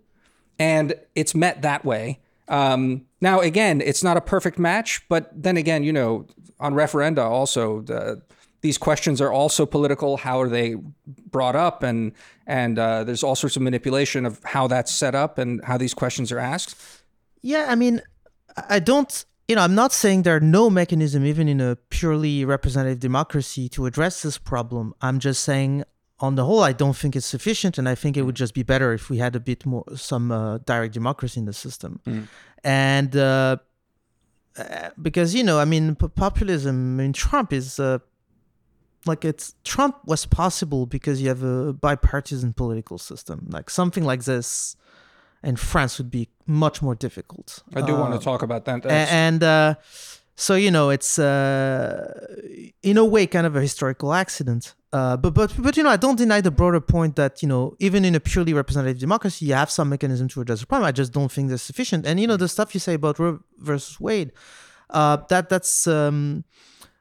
and 0.59 0.95
it's 1.15 1.35
met 1.35 1.63
that 1.63 1.85
way 1.85 2.21
um, 2.49 3.05
now 3.21 3.41
again 3.41 3.81
it's 3.81 4.03
not 4.05 4.17
a 4.17 4.21
perfect 4.21 4.59
match 4.59 5.07
but 5.09 5.31
then 5.35 5.57
again 5.57 5.83
you 5.83 5.93
know 5.93 6.27
on 6.61 6.75
referenda 6.75 7.25
also 7.25 7.81
the, 7.83 8.23
these 8.61 8.79
questions 8.79 9.21
are 9.21 9.33
also 9.33 9.67
political 9.67 10.17
how 10.17 10.41
are 10.41 10.49
they 10.49 10.77
brought 11.31 11.57
up 11.57 11.83
and 11.83 12.13
and 12.47 12.79
uh, 12.79 13.05
there's 13.05 13.23
all 13.23 13.37
sorts 13.37 13.57
of 13.57 13.63
manipulation 13.63 14.27
of 14.27 14.41
how 14.45 14.67
that's 14.67 14.93
set 14.93 15.15
up 15.15 15.39
and 15.39 15.65
how 15.65 15.77
these 15.79 15.95
questions 15.95 16.33
are 16.33 16.39
asked 16.39 16.77
Yeah, 17.43 17.67
I 17.69 17.77
mean, 17.77 18.03
I 18.77 18.81
don't, 18.81 19.25
you 19.47 19.55
know, 19.55 19.63
I'm 19.63 19.77
not 19.77 19.93
saying 19.93 20.23
there 20.23 20.35
are 20.35 20.41
no 20.41 20.69
mechanism, 20.69 21.25
even 21.25 21.47
in 21.49 21.61
a 21.61 21.77
purely 21.91 22.45
representative 22.45 22.99
democracy, 22.99 23.69
to 23.69 23.87
address 23.87 24.23
this 24.23 24.39
problem. 24.39 24.95
I'm 25.01 25.19
just 25.21 25.45
saying, 25.45 25.85
on 26.19 26.35
the 26.35 26.45
whole, 26.45 26.63
I 26.71 26.73
don't 26.73 26.97
think 26.97 27.15
it's 27.15 27.27
sufficient, 27.27 27.79
and 27.79 27.89
I 27.89 27.95
think 27.95 28.17
it 28.17 28.23
would 28.23 28.35
just 28.35 28.55
be 28.55 28.65
better 28.65 28.93
if 28.95 29.11
we 29.11 29.19
had 29.19 29.37
a 29.37 29.41
bit 29.41 29.65
more, 29.65 29.85
some 29.95 30.33
uh, 30.33 30.59
direct 30.59 30.95
democracy 30.95 31.39
in 31.39 31.47
the 31.47 31.53
system. 31.53 32.01
And 32.65 33.15
uh, 33.15 33.59
uh, 34.59 34.91
because, 35.01 35.33
you 35.39 35.45
know, 35.45 35.61
I 35.61 35.67
mean, 35.67 35.95
p- 35.95 36.09
populism 36.09 36.99
in 36.99 37.13
Trump 37.13 37.53
is. 37.53 37.79
Like 39.07 39.25
it's 39.25 39.55
Trump 39.65 39.97
was 40.05 40.27
possible 40.27 40.87
because 40.87 41.23
you 41.23 41.29
have 41.29 41.43
a 41.43 41.73
bipartisan 41.73 42.53
political 42.53 42.99
system. 42.99 43.47
Like 43.51 43.71
something 43.71 44.05
like 44.05 44.25
this 44.25 44.77
in 45.43 45.57
France 45.57 45.99
would 45.99 46.11
be 46.11 46.29
much 46.47 46.83
more 46.83 46.95
difficult. 46.95 47.63
i 47.75 47.81
do 47.81 47.95
want 47.95 48.13
to 48.19 48.25
talk 48.25 48.43
about 48.43 48.65
that 48.65 48.83
That's- 48.83 49.09
and 49.11 49.43
uh, 49.43 49.75
so 50.35 50.55
you 50.55 50.71
know 50.71 50.91
it's 50.91 51.19
uh, 51.19 52.27
in 52.83 52.97
a 52.99 53.05
way 53.05 53.27
kind 53.27 53.47
of 53.47 53.55
a 53.57 53.61
historical 53.61 54.13
accident 54.13 54.75
uh, 54.93 55.17
but 55.17 55.33
but 55.35 55.53
but 55.59 55.77
you 55.77 55.83
know 55.83 55.91
i 55.91 55.97
don't 55.97 56.17
deny 56.17 56.41
the 56.41 56.51
broader 56.51 56.81
point 56.81 57.17
that 57.17 57.43
you 57.43 57.49
know 57.49 57.75
even 57.79 58.05
in 58.05 58.15
a 58.15 58.21
purely 58.21 58.53
representative 58.55 58.99
democracy 58.99 59.47
you 59.47 59.55
have 59.55 59.71
some 59.71 59.89
mechanism 59.89 60.27
to 60.29 60.41
address 60.41 60.61
the 60.61 60.67
problem 60.67 60.87
i 60.87 60.93
just 60.93 61.13
don't 61.13 61.31
think 61.33 61.49
they're 61.49 61.59
sufficient 61.59 62.07
and 62.07 62.19
you 62.21 62.27
know 62.27 62.37
the 62.37 62.49
stuff 62.49 62.75
you 62.75 62.81
say 62.81 62.95
about 62.95 63.19
roe 63.19 63.39
versus 63.59 64.01
wade 64.01 64.33
uh, 64.91 65.17
that 65.29 65.49
that's 65.49 65.87
um, 65.87 66.45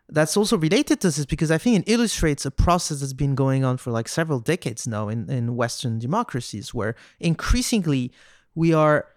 that's 0.09 0.37
also 0.37 0.57
related 0.57 1.01
to 1.01 1.07
this 1.07 1.25
because 1.25 1.49
I 1.49 1.57
think 1.57 1.79
it 1.79 1.91
illustrates 1.91 2.45
a 2.45 2.51
process 2.51 2.99
that's 2.99 3.13
been 3.13 3.35
going 3.35 3.63
on 3.63 3.77
for 3.77 3.91
like 3.91 4.07
several 4.07 4.39
decades 4.39 4.87
now 4.87 5.09
in, 5.09 5.29
in 5.29 5.55
Western 5.55 5.97
democracies, 5.99 6.73
where 6.73 6.95
increasingly 7.19 8.11
we 8.53 8.73
are 8.73 9.07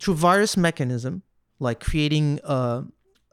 through 0.00 0.14
various 0.14 0.56
mechanism 0.56 1.22
like 1.60 1.80
creating 1.80 2.40
uh, 2.44 2.82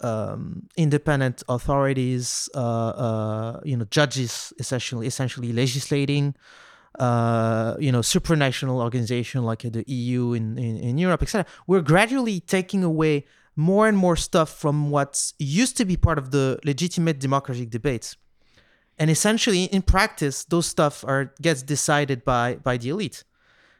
um, 0.02 0.68
independent 0.76 1.44
authorities, 1.48 2.50
uh, 2.56 2.60
uh, 2.60 3.60
you 3.64 3.78
know, 3.78 3.86
judges 3.86 4.52
essentially 4.60 5.08
essentially 5.08 5.54
legislating, 5.54 6.36
uh, 7.00 7.76
you 7.80 7.92
know, 7.92 8.00
supranational 8.00 8.82
organization 8.82 9.44
like 9.44 9.60
the 9.60 9.84
EU 9.88 10.34
in, 10.34 10.58
in, 10.58 10.78
in 10.78 10.98
Europe, 10.98 11.22
etc. 11.22 11.46
We're 11.68 11.82
gradually 11.82 12.40
taking 12.42 12.84
away 12.84 13.26
more 13.56 13.88
and 13.88 13.98
more 13.98 14.16
stuff 14.16 14.50
from 14.50 14.90
what 14.90 15.32
used 15.40 15.78
to 15.78 15.86
be 15.86 15.98
part 15.98 16.18
of 16.18 16.32
the 16.32 16.60
legitimate 16.66 17.20
democratic 17.20 17.70
debates. 17.70 18.18
And 18.98 19.10
essentially, 19.10 19.66
in 19.66 19.82
practice, 19.82 20.46
those 20.46 20.66
stuff 20.66 21.04
are 21.06 21.34
gets 21.42 21.62
decided 21.64 22.24
by 22.24 22.56
by 22.56 22.78
the 22.78 22.90
elite. 22.90 23.24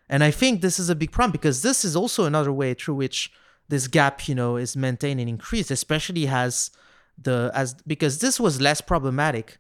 And 0.10 0.24
I 0.24 0.32
think 0.32 0.62
this 0.62 0.78
is 0.80 0.90
a 0.90 0.96
big 0.96 1.12
problem 1.12 1.32
because 1.32 1.62
this 1.62 1.84
is 1.84 1.96
also 1.96 2.26
another 2.26 2.52
way 2.52 2.74
through 2.74 2.96
which 2.96 3.32
this 3.70 3.88
gap, 3.88 4.28
you 4.28 4.36
know, 4.36 4.58
is 4.58 4.78
maintained 4.78 5.20
and 5.20 5.30
increased, 5.30 5.72
especially 5.72 6.28
as 6.28 6.70
the 7.18 7.52
as 7.54 7.76
because 7.88 8.20
this 8.20 8.40
was 8.40 8.62
less 8.62 8.82
problematic 8.82 9.58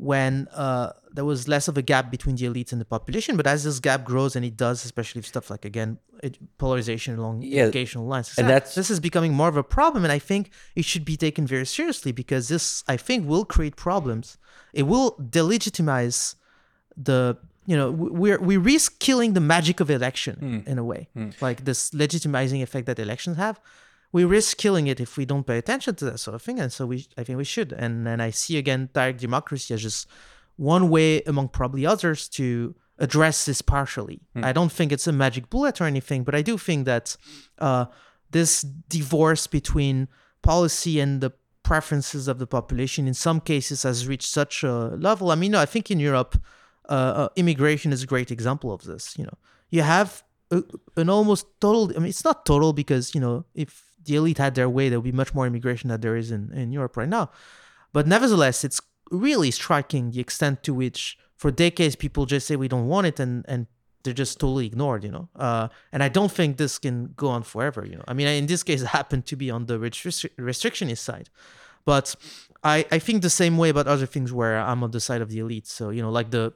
when 0.00 0.48
uh, 0.54 0.92
there 1.12 1.26
was 1.26 1.46
less 1.46 1.68
of 1.68 1.76
a 1.76 1.82
gap 1.82 2.10
between 2.10 2.34
the 2.36 2.46
elites 2.46 2.72
and 2.72 2.80
the 2.80 2.86
population. 2.86 3.36
But 3.36 3.46
as 3.46 3.64
this 3.64 3.78
gap 3.80 4.02
grows, 4.02 4.34
and 4.34 4.44
it 4.46 4.56
does, 4.56 4.82
especially 4.84 5.18
if 5.18 5.26
stuff 5.26 5.50
like 5.50 5.64
again 5.66 5.98
polarization 6.56 7.18
along 7.18 7.42
yeah, 7.42 7.64
educational 7.64 8.06
lines, 8.06 8.36
and 8.38 8.48
that's 8.48 8.74
this 8.74 8.90
is 8.90 8.98
becoming 8.98 9.34
more 9.34 9.48
of 9.48 9.58
a 9.58 9.62
problem. 9.62 10.04
And 10.04 10.12
I 10.12 10.18
think 10.18 10.50
it 10.74 10.86
should 10.86 11.04
be 11.04 11.16
taken 11.16 11.46
very 11.46 11.66
seriously 11.66 12.12
because 12.12 12.48
this, 12.48 12.82
I 12.88 12.96
think, 12.96 13.28
will 13.28 13.44
create 13.44 13.76
problems. 13.76 14.38
It 14.72 14.84
will 14.84 15.16
delegitimize 15.16 16.34
the 16.96 17.36
you 17.66 17.76
know 17.76 17.90
we 17.90 18.36
we 18.38 18.56
risk 18.56 18.98
killing 19.00 19.34
the 19.34 19.40
magic 19.40 19.80
of 19.80 19.90
election 19.90 20.36
mm. 20.40 20.66
in 20.66 20.78
a 20.78 20.84
way 20.84 21.08
mm. 21.14 21.30
like 21.42 21.64
this 21.66 21.90
legitimizing 21.90 22.62
effect 22.62 22.86
that 22.86 22.98
elections 22.98 23.36
have 23.36 23.60
we 24.12 24.24
risk 24.24 24.56
killing 24.56 24.86
it 24.86 25.00
if 25.00 25.16
we 25.16 25.24
don't 25.24 25.46
pay 25.46 25.58
attention 25.58 25.94
to 25.94 26.04
that 26.04 26.18
sort 26.18 26.34
of 26.34 26.42
thing 26.42 26.58
and 26.58 26.72
so 26.72 26.86
we 26.86 27.06
i 27.16 27.24
think 27.24 27.36
we 27.36 27.44
should 27.44 27.72
and 27.72 28.06
then 28.06 28.20
i 28.20 28.30
see 28.30 28.56
again 28.56 28.88
direct 28.92 29.20
democracy 29.20 29.74
as 29.74 29.82
just 29.82 30.08
one 30.56 30.90
way 30.90 31.22
among 31.22 31.48
probably 31.48 31.86
others 31.86 32.28
to 32.28 32.74
address 32.98 33.46
this 33.46 33.62
partially 33.62 34.20
mm. 34.36 34.44
i 34.44 34.52
don't 34.52 34.72
think 34.72 34.92
it's 34.92 35.06
a 35.06 35.12
magic 35.12 35.48
bullet 35.50 35.80
or 35.80 35.84
anything 35.84 36.24
but 36.24 36.34
i 36.34 36.42
do 36.42 36.58
think 36.58 36.84
that 36.86 37.16
uh, 37.58 37.86
this 38.30 38.62
divorce 38.62 39.46
between 39.46 40.08
policy 40.42 41.00
and 41.00 41.20
the 41.20 41.32
preferences 41.62 42.26
of 42.28 42.38
the 42.38 42.46
population 42.46 43.06
in 43.06 43.14
some 43.14 43.40
cases 43.40 43.84
has 43.84 44.06
reached 44.06 44.28
such 44.28 44.62
a 44.64 44.96
level 44.96 45.30
i 45.30 45.34
mean 45.34 45.52
no, 45.52 45.60
i 45.60 45.66
think 45.66 45.90
in 45.90 46.00
europe 46.00 46.36
uh, 46.90 46.92
uh, 46.92 47.28
immigration 47.36 47.92
is 47.92 48.02
a 48.02 48.06
great 48.06 48.32
example 48.32 48.72
of 48.72 48.82
this. 48.82 49.16
You 49.16 49.24
know, 49.24 49.38
you 49.70 49.82
have 49.82 50.24
a, 50.50 50.64
an 50.96 51.08
almost 51.08 51.46
total. 51.60 51.92
I 51.96 52.00
mean, 52.00 52.08
it's 52.08 52.24
not 52.24 52.44
total 52.44 52.72
because 52.72 53.14
you 53.14 53.20
know 53.20 53.44
if 53.54 53.84
the 54.04 54.16
elite 54.16 54.38
had 54.38 54.54
their 54.54 54.68
way, 54.68 54.88
there 54.88 54.98
would 54.98 55.10
be 55.10 55.16
much 55.16 55.34
more 55.34 55.46
immigration 55.46 55.88
than 55.88 56.00
there 56.00 56.16
is 56.16 56.30
in, 56.30 56.52
in 56.52 56.72
Europe 56.72 56.96
right 56.96 57.08
now. 57.08 57.30
But 57.92 58.06
nevertheless, 58.06 58.64
it's 58.64 58.80
really 59.10 59.50
striking 59.50 60.10
the 60.10 60.20
extent 60.20 60.62
to 60.64 60.74
which, 60.74 61.18
for 61.36 61.50
decades, 61.50 61.96
people 61.96 62.26
just 62.26 62.46
say 62.46 62.56
we 62.56 62.68
don't 62.68 62.86
want 62.86 63.06
it, 63.06 63.20
and 63.20 63.44
and 63.48 63.66
they're 64.02 64.14
just 64.14 64.38
totally 64.38 64.66
ignored. 64.66 65.04
You 65.04 65.10
know, 65.10 65.28
uh, 65.36 65.68
and 65.92 66.02
I 66.02 66.08
don't 66.08 66.30
think 66.30 66.56
this 66.56 66.78
can 66.78 67.12
go 67.16 67.28
on 67.28 67.42
forever. 67.42 67.84
You 67.84 67.96
know, 67.96 68.04
I 68.06 68.14
mean, 68.14 68.28
in 68.28 68.46
this 68.46 68.62
case, 68.62 68.82
it 68.86 68.88
happened 68.88 69.26
to 69.26 69.36
be 69.36 69.50
on 69.50 69.66
the 69.66 69.78
restri- 69.78 70.30
restrictionist 70.38 70.98
side, 70.98 71.30
but 71.84 72.14
I 72.62 72.86
I 72.90 72.98
think 72.98 73.22
the 73.22 73.30
same 73.30 73.58
way 73.58 73.68
about 73.70 73.86
other 73.86 74.06
things 74.06 74.32
where 74.32 74.58
I'm 74.58 74.84
on 74.84 74.92
the 74.92 75.00
side 75.00 75.20
of 75.20 75.30
the 75.30 75.38
elite. 75.40 75.66
So 75.66 75.90
you 75.90 76.02
know, 76.02 76.10
like 76.10 76.30
the 76.30 76.52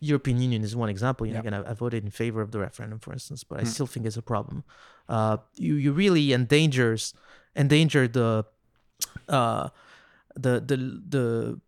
European 0.00 0.40
Union 0.40 0.64
is 0.64 0.74
one 0.74 0.88
example. 0.88 1.26
You 1.26 1.34
know, 1.34 1.40
again, 1.40 1.54
I, 1.54 1.70
I, 1.70 1.74
voted 1.74 2.02
in 2.02 2.10
favor 2.10 2.40
of 2.42 2.50
the 2.50 2.58
referendum, 2.58 2.98
for 2.98 3.12
instance, 3.12 3.44
but 3.44 3.60
I 3.60 3.62
mm. 3.62 3.68
still 3.68 3.86
think 3.86 4.04
it's 4.04 4.16
a 4.16 4.22
problem. 4.22 4.64
Uh, 5.08 5.38
you 5.54 5.74
you 5.74 5.92
really 5.92 6.32
endangers 6.32 7.14
endanger 7.56 8.08
the 8.08 8.44
uh, 9.28 9.68
the 10.34 10.60
the 10.60 10.76
the 11.08 11.60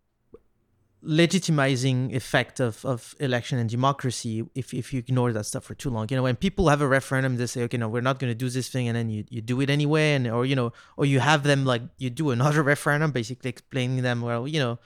legitimizing 1.05 2.13
effect 2.13 2.59
of, 2.59 2.83
of 2.83 3.15
election 3.19 3.59
and 3.59 3.69
democracy 3.69 4.43
if, 4.55 4.73
if 4.73 4.91
you 4.91 4.99
ignore 4.99 5.31
that 5.33 5.45
stuff 5.45 5.63
for 5.63 5.75
too 5.75 5.89
long. 5.89 6.07
You 6.09 6.17
know, 6.17 6.23
when 6.23 6.35
people 6.35 6.67
have 6.69 6.81
a 6.81 6.87
referendum, 6.87 7.37
they 7.37 7.45
say, 7.45 7.63
okay, 7.63 7.77
no, 7.77 7.87
we're 7.87 8.01
not 8.01 8.19
going 8.19 8.31
to 8.31 8.35
do 8.35 8.49
this 8.49 8.69
thing. 8.69 8.87
And 8.87 8.97
then 8.97 9.09
you, 9.09 9.23
you 9.29 9.41
do 9.41 9.61
it 9.61 9.69
anyway. 9.69 10.13
And, 10.15 10.27
or, 10.27 10.45
you 10.45 10.55
know, 10.55 10.73
or 10.97 11.05
you 11.05 11.19
have 11.19 11.43
them 11.43 11.63
like, 11.63 11.83
you 11.97 12.09
do 12.09 12.31
another 12.31 12.63
referendum, 12.73 13.11
basically 13.11 13.49
explaining 13.49 14.01
them, 14.01 14.21
well, 14.21 14.47
you 14.47 14.59
know, 14.59 14.79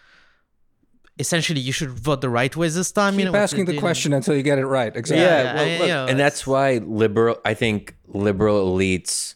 essentially 1.20 1.60
you 1.60 1.72
should 1.72 1.90
vote 1.90 2.22
the 2.22 2.30
right 2.30 2.56
way 2.56 2.70
this 2.70 2.92
time. 2.92 3.14
Keep 3.14 3.26
you 3.26 3.32
know, 3.32 3.38
asking 3.38 3.66
the, 3.66 3.78
question 3.78 4.14
until 4.14 4.36
you 4.36 4.42
get 4.42 4.58
it 4.58 4.66
right. 4.66 4.96
Exactly. 4.96 5.24
Yeah, 5.24 5.54
well, 5.54 5.66
look, 5.66 5.82
you 5.82 5.88
know, 5.88 6.06
and 6.08 6.20
that's 6.20 6.48
why 6.48 6.78
liberal. 6.78 7.38
I 7.46 7.54
think 7.54 7.96
liberal 8.08 8.76
elites 8.76 9.36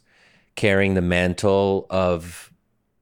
carrying 0.55 0.93
the 0.93 1.01
mantle 1.01 1.85
of 1.89 2.51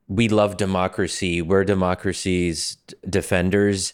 we 0.08 0.28
love 0.28 0.58
democracy, 0.58 1.42
we're 1.42 1.64
democracy's 1.64 2.78
defenders, 3.10 3.94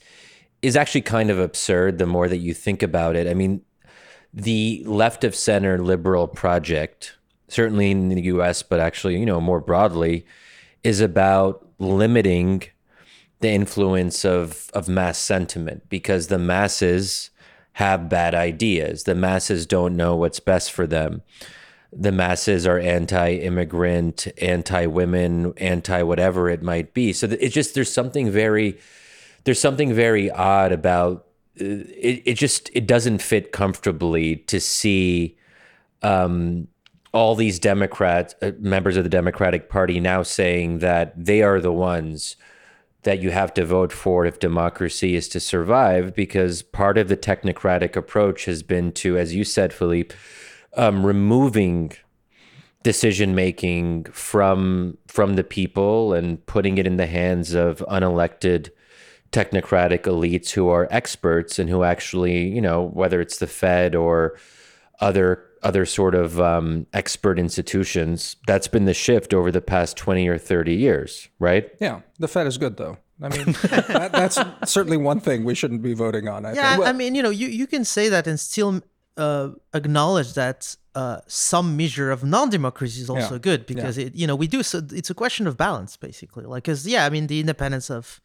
is 0.61 0.75
actually 0.75 1.01
kind 1.01 1.29
of 1.29 1.37
absurd. 1.37 1.99
The 1.99 2.07
more 2.07 2.27
that 2.27 2.37
you 2.37 2.53
think 2.53 2.81
about 2.81 3.15
it, 3.15 3.27
I 3.27 3.33
mean, 3.33 3.61
the 4.33 4.83
left 4.85 5.23
of 5.23 5.35
center 5.35 5.77
liberal 5.77 6.27
project, 6.27 7.17
certainly 7.49 7.91
in 7.91 8.09
the 8.09 8.21
U.S., 8.23 8.63
but 8.63 8.79
actually, 8.79 9.19
you 9.19 9.25
know, 9.25 9.39
more 9.39 9.59
broadly, 9.59 10.25
is 10.83 11.01
about 11.01 11.67
limiting 11.79 12.63
the 13.39 13.49
influence 13.49 14.25
of 14.25 14.69
of 14.73 14.87
mass 14.87 15.17
sentiment 15.17 15.89
because 15.89 16.27
the 16.27 16.39
masses 16.39 17.29
have 17.73 18.09
bad 18.09 18.33
ideas. 18.33 19.03
The 19.03 19.15
masses 19.15 19.67
don't 19.67 19.95
know 19.95 20.15
what's 20.15 20.39
best 20.39 20.71
for 20.71 20.87
them. 20.87 21.21
The 21.93 22.11
masses 22.11 22.65
are 22.65 22.79
anti-immigrant, 22.79 24.27
anti-women, 24.41 25.53
anti-whatever 25.57 26.49
it 26.49 26.63
might 26.63 26.93
be. 26.95 27.13
So 27.13 27.27
it's 27.27 27.53
just 27.53 27.75
there's 27.75 27.91
something 27.91 28.31
very 28.31 28.79
there's 29.43 29.61
something 29.61 29.93
very 29.93 30.29
odd 30.31 30.71
about 30.71 31.27
uh, 31.61 31.65
it. 31.65 32.23
It 32.25 32.33
just 32.33 32.71
it 32.73 32.87
doesn't 32.87 33.21
fit 33.21 33.51
comfortably 33.51 34.37
to 34.47 34.59
see 34.59 35.37
um, 36.01 36.67
all 37.13 37.35
these 37.35 37.59
Democrats, 37.59 38.35
uh, 38.41 38.51
members 38.59 38.97
of 38.97 39.03
the 39.03 39.09
Democratic 39.09 39.69
Party, 39.69 39.99
now 39.99 40.23
saying 40.23 40.79
that 40.79 41.13
they 41.15 41.41
are 41.41 41.61
the 41.61 41.71
ones 41.71 42.35
that 43.07 43.21
you 43.21 43.31
have 43.31 43.53
to 43.53 43.65
vote 43.65 43.93
for 43.93 44.25
if 44.25 44.37
democracy 44.37 45.15
is 45.15 45.29
to 45.29 45.39
survive, 45.39 46.13
because 46.13 46.61
part 46.61 46.97
of 46.97 47.07
the 47.07 47.15
technocratic 47.15 47.95
approach 47.95 48.43
has 48.43 48.63
been 48.63 48.91
to, 48.91 49.17
as 49.17 49.33
you 49.33 49.45
said, 49.45 49.71
Philippe, 49.71 50.13
um, 50.75 51.05
removing 51.05 51.93
decision 52.83 53.33
making 53.33 54.03
from 54.11 54.97
from 55.07 55.35
the 55.35 55.43
people 55.43 56.11
and 56.11 56.45
putting 56.47 56.77
it 56.77 56.85
in 56.85 56.97
the 56.97 57.07
hands 57.07 57.53
of 57.53 57.79
unelected 57.89 58.71
technocratic 59.31 60.01
elites 60.01 60.51
who 60.51 60.67
are 60.67 60.89
experts 60.91 61.59
and 61.59 61.69
who 61.69 61.83
actually, 61.83 62.49
you 62.49 62.61
know, 62.61 62.83
whether 62.83 63.21
it's 63.21 63.37
the 63.37 63.47
Fed 63.47 63.95
or 63.95 64.37
other 64.99 65.46
other 65.67 65.85
sort 65.85 66.15
of 66.15 66.39
um, 66.39 66.87
expert 66.93 67.37
institutions. 67.37 68.37
That's 68.47 68.69
been 68.69 68.85
the 68.85 68.93
shift 68.93 69.33
over 69.33 69.51
the 69.51 69.61
past 69.61 69.97
20 69.97 70.25
or 70.29 70.37
30 70.37 70.73
years, 70.73 71.27
right? 71.39 71.69
Yeah. 71.81 72.01
The 72.19 72.29
Fed 72.29 72.47
is 72.47 72.57
good, 72.57 72.77
though. 72.77 72.97
I 73.21 73.29
mean, 73.29 73.45
that, 73.63 74.11
that's 74.13 74.39
certainly 74.71 74.95
one 74.95 75.19
thing 75.19 75.43
we 75.43 75.55
shouldn't 75.55 75.81
be 75.81 75.93
voting 75.93 76.29
on. 76.29 76.45
I 76.45 76.53
yeah, 76.53 76.75
think. 76.75 76.87
I 76.87 76.93
mean, 76.93 77.15
you 77.15 77.21
know, 77.21 77.31
you, 77.31 77.47
you 77.47 77.67
can 77.67 77.83
say 77.83 78.07
that 78.07 78.27
and 78.27 78.39
still 78.39 78.81
uh, 79.17 79.49
acknowledge 79.73 80.35
that 80.35 80.77
uh, 80.95 81.19
some 81.27 81.75
measure 81.75 82.11
of 82.11 82.23
non-democracy 82.23 83.01
is 83.01 83.09
also 83.09 83.33
yeah. 83.33 83.39
good 83.39 83.65
because 83.65 83.97
yeah. 83.97 84.05
it, 84.05 84.15
you 84.15 84.25
know, 84.25 84.35
we 84.35 84.47
do. 84.47 84.63
So 84.63 84.81
it's 84.91 85.09
a 85.09 85.15
question 85.15 85.47
of 85.47 85.57
balance, 85.57 85.97
basically. 85.97 86.45
Like, 86.45 86.63
because 86.63 86.87
yeah, 86.87 87.05
I 87.05 87.09
mean, 87.09 87.27
the 87.27 87.39
independence 87.41 87.89
of 87.89 88.21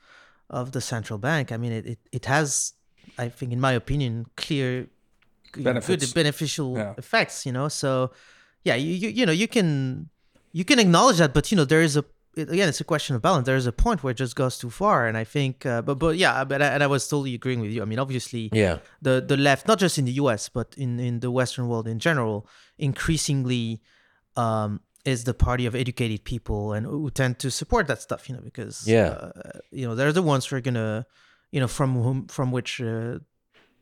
of 0.49 0.73
the 0.73 0.81
central 0.81 1.19
bank. 1.19 1.51
I 1.51 1.57
mean, 1.57 1.73
it 1.73 1.87
it, 1.87 1.99
it 2.13 2.25
has, 2.27 2.75
I 3.19 3.31
think, 3.31 3.53
in 3.53 3.61
my 3.61 3.73
opinion, 3.73 4.27
clear 4.37 4.89
benefits. 5.53 6.07
good 6.07 6.15
beneficial 6.15 6.77
yeah. 6.77 6.95
effects 6.99 7.47
you 7.47 7.53
know? 7.53 7.69
So 7.69 8.13
yeah 8.65 8.75
you, 8.75 8.93
you 8.93 9.09
you 9.09 9.27
know 9.27 9.33
you 9.33 9.49
can 9.49 10.09
you 10.53 10.65
can 10.65 10.79
acknowledge 10.79 11.19
that 11.19 11.35
but 11.35 11.51
you 11.51 11.57
know 11.57 11.65
there 11.65 11.83
is 11.83 11.97
a 11.97 12.05
it, 12.35 12.49
again 12.49 12.69
it's 12.69 12.81
a 12.81 12.85
question 12.85 13.15
of 13.15 13.21
balance. 13.21 13.45
There 13.45 13.57
is 13.57 13.67
a 13.67 13.73
point 13.73 14.03
where 14.03 14.13
it 14.13 14.17
just 14.17 14.35
goes 14.37 14.57
too 14.57 14.71
far 14.71 15.07
and 15.07 15.17
i 15.19 15.25
think 15.25 15.67
uh, 15.67 15.83
but 15.83 15.97
but 15.97 16.17
yeah 16.17 16.45
but 16.45 16.63
I, 16.63 16.69
and 16.69 16.83
i 16.83 16.87
was 16.87 17.07
totally 17.07 17.35
agreeing 17.35 17.61
with 17.61 17.71
you. 17.71 17.83
I 17.83 17.85
mean 17.85 17.99
obviously 17.99 18.49
yeah. 18.53 18.79
the 19.03 19.25
the 19.27 19.37
left 19.37 19.69
not 19.69 19.79
just 19.79 19.99
in 19.99 20.05
the 20.07 20.13
us 20.13 20.49
but 20.49 20.75
in 20.77 20.99
in 20.99 21.21
the 21.21 21.31
western 21.31 21.69
world 21.69 21.87
in 21.87 21.99
general 21.99 22.47
increasingly 22.79 23.83
um 24.37 24.81
is 25.05 25.25
the 25.25 25.35
party 25.35 25.67
of 25.67 25.75
educated 25.75 26.25
people 26.25 26.73
and 26.73 26.87
who 26.87 27.11
tend 27.11 27.39
to 27.41 27.51
support 27.51 27.87
that 27.89 28.01
stuff 28.01 28.29
you 28.29 28.35
know 28.35 28.41
because 28.41 28.87
yeah. 28.87 29.09
uh, 29.09 29.33
you 29.71 29.87
know 29.87 29.95
they're 29.95 30.13
the 30.13 30.23
ones 30.23 30.47
who 30.47 30.57
are 30.57 30.61
gonna 30.61 31.05
you 31.51 31.61
know 31.61 31.69
from 31.69 31.95
whom 31.95 32.27
from 32.29 32.53
which 32.53 32.81
uh, 32.81 33.19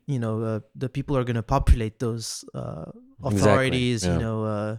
you 0.07 0.19
know 0.19 0.41
uh, 0.41 0.59
the 0.75 0.89
people 0.89 1.17
are 1.17 1.23
going 1.23 1.35
to 1.35 1.43
populate 1.43 1.99
those 1.99 2.45
uh, 2.53 2.85
authorities 3.23 4.03
exactly. 4.03 4.09
yeah. 4.09 4.13
you 4.13 4.19
know 4.19 4.45
uh, 4.45 4.77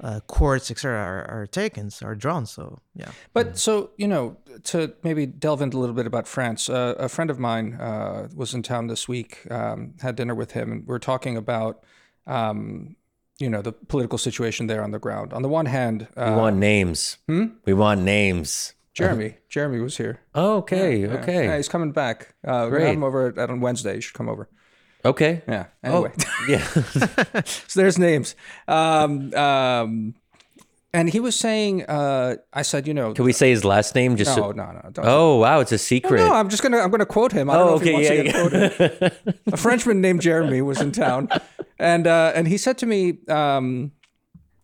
uh, 0.00 0.20
courts, 0.20 0.70
etc., 0.70 0.96
are, 0.96 1.24
are 1.42 1.46
taken, 1.46 1.90
are 2.02 2.14
drawn. 2.14 2.46
So 2.46 2.78
yeah. 2.94 3.10
But 3.32 3.58
so 3.58 3.90
you 3.96 4.06
know, 4.06 4.36
to 4.64 4.94
maybe 5.02 5.26
delve 5.26 5.62
into 5.62 5.78
a 5.78 5.80
little 5.80 5.94
bit 5.94 6.06
about 6.06 6.28
France, 6.28 6.68
uh, 6.68 6.94
a 6.98 7.08
friend 7.08 7.30
of 7.30 7.38
mine 7.38 7.74
uh, 7.74 8.28
was 8.34 8.54
in 8.54 8.62
town 8.62 8.86
this 8.86 9.08
week. 9.08 9.50
Um, 9.50 9.94
had 10.00 10.16
dinner 10.16 10.34
with 10.34 10.52
him, 10.52 10.72
and 10.72 10.86
we 10.86 10.94
are 10.94 11.00
talking 11.00 11.36
about. 11.36 11.84
Um, 12.26 12.96
you 13.38 13.48
know 13.48 13.62
the 13.62 13.70
political 13.70 14.18
situation 14.18 14.66
there 14.66 14.82
on 14.82 14.90
the 14.90 14.98
ground. 14.98 15.32
On 15.32 15.42
the 15.42 15.48
one 15.48 15.66
hand, 15.66 16.08
uh, 16.16 16.32
we 16.34 16.40
want 16.40 16.56
names. 16.56 17.18
Hmm? 17.28 17.46
We 17.64 17.72
want 17.72 18.00
names. 18.00 18.74
Jeremy, 18.94 19.36
Jeremy 19.48 19.78
was 19.78 19.96
here. 19.96 20.18
Oh, 20.34 20.56
okay, 20.56 20.96
yeah, 20.96 21.06
okay. 21.18 21.44
Yeah, 21.44 21.56
he's 21.56 21.68
coming 21.68 21.92
back. 21.92 22.34
Uh, 22.44 22.68
Great. 22.68 22.80
We 22.80 22.86
have 22.86 22.96
him 22.96 23.04
over 23.04 23.28
at, 23.28 23.48
on 23.48 23.60
Wednesday. 23.60 23.94
You 23.94 24.00
should 24.00 24.14
come 24.14 24.28
over. 24.28 24.48
Okay. 25.04 25.42
Yeah. 25.48 25.66
Anyway. 25.82 26.12
Oh, 26.18 26.44
yeah. 26.48 26.64
so 27.44 27.80
there's 27.80 27.98
names. 27.98 28.34
Um, 28.66 29.32
um, 29.34 30.14
and 30.92 31.08
he 31.10 31.20
was 31.20 31.36
saying, 31.36 31.84
uh, 31.84 32.36
I 32.52 32.62
said, 32.62 32.88
you 32.88 32.94
know, 32.94 33.12
can 33.12 33.24
we 33.24 33.32
say 33.32 33.50
his 33.50 33.64
last 33.64 33.94
name? 33.94 34.16
Just 34.16 34.36
no, 34.36 34.44
so... 34.44 34.52
no, 34.52 34.72
no. 34.72 34.90
Don't 34.90 35.06
oh, 35.06 35.36
wow, 35.36 35.60
it's 35.60 35.72
a 35.72 35.78
secret. 35.78 36.18
no, 36.18 36.32
I'm 36.32 36.48
just 36.48 36.62
gonna, 36.62 36.78
I'm 36.78 36.90
gonna 36.90 37.06
quote 37.06 37.30
him. 37.30 37.50
I 37.50 37.54
don't 37.54 37.62
oh, 37.62 37.66
know 37.66 37.74
okay, 37.74 37.94
if 37.94 38.10
he 38.10 38.18
wants 38.22 38.40
yeah, 38.40 38.62
to 38.62 38.70
get 38.72 39.00
quoted. 39.12 39.38
a 39.52 39.56
Frenchman 39.56 40.00
named 40.00 40.22
Jeremy 40.22 40.62
was 40.62 40.80
in 40.80 40.90
town, 40.92 41.28
and 41.78 42.06
uh, 42.06 42.32
and 42.34 42.48
he 42.48 42.56
said 42.56 42.78
to 42.78 42.86
me, 42.86 43.18
um, 43.28 43.92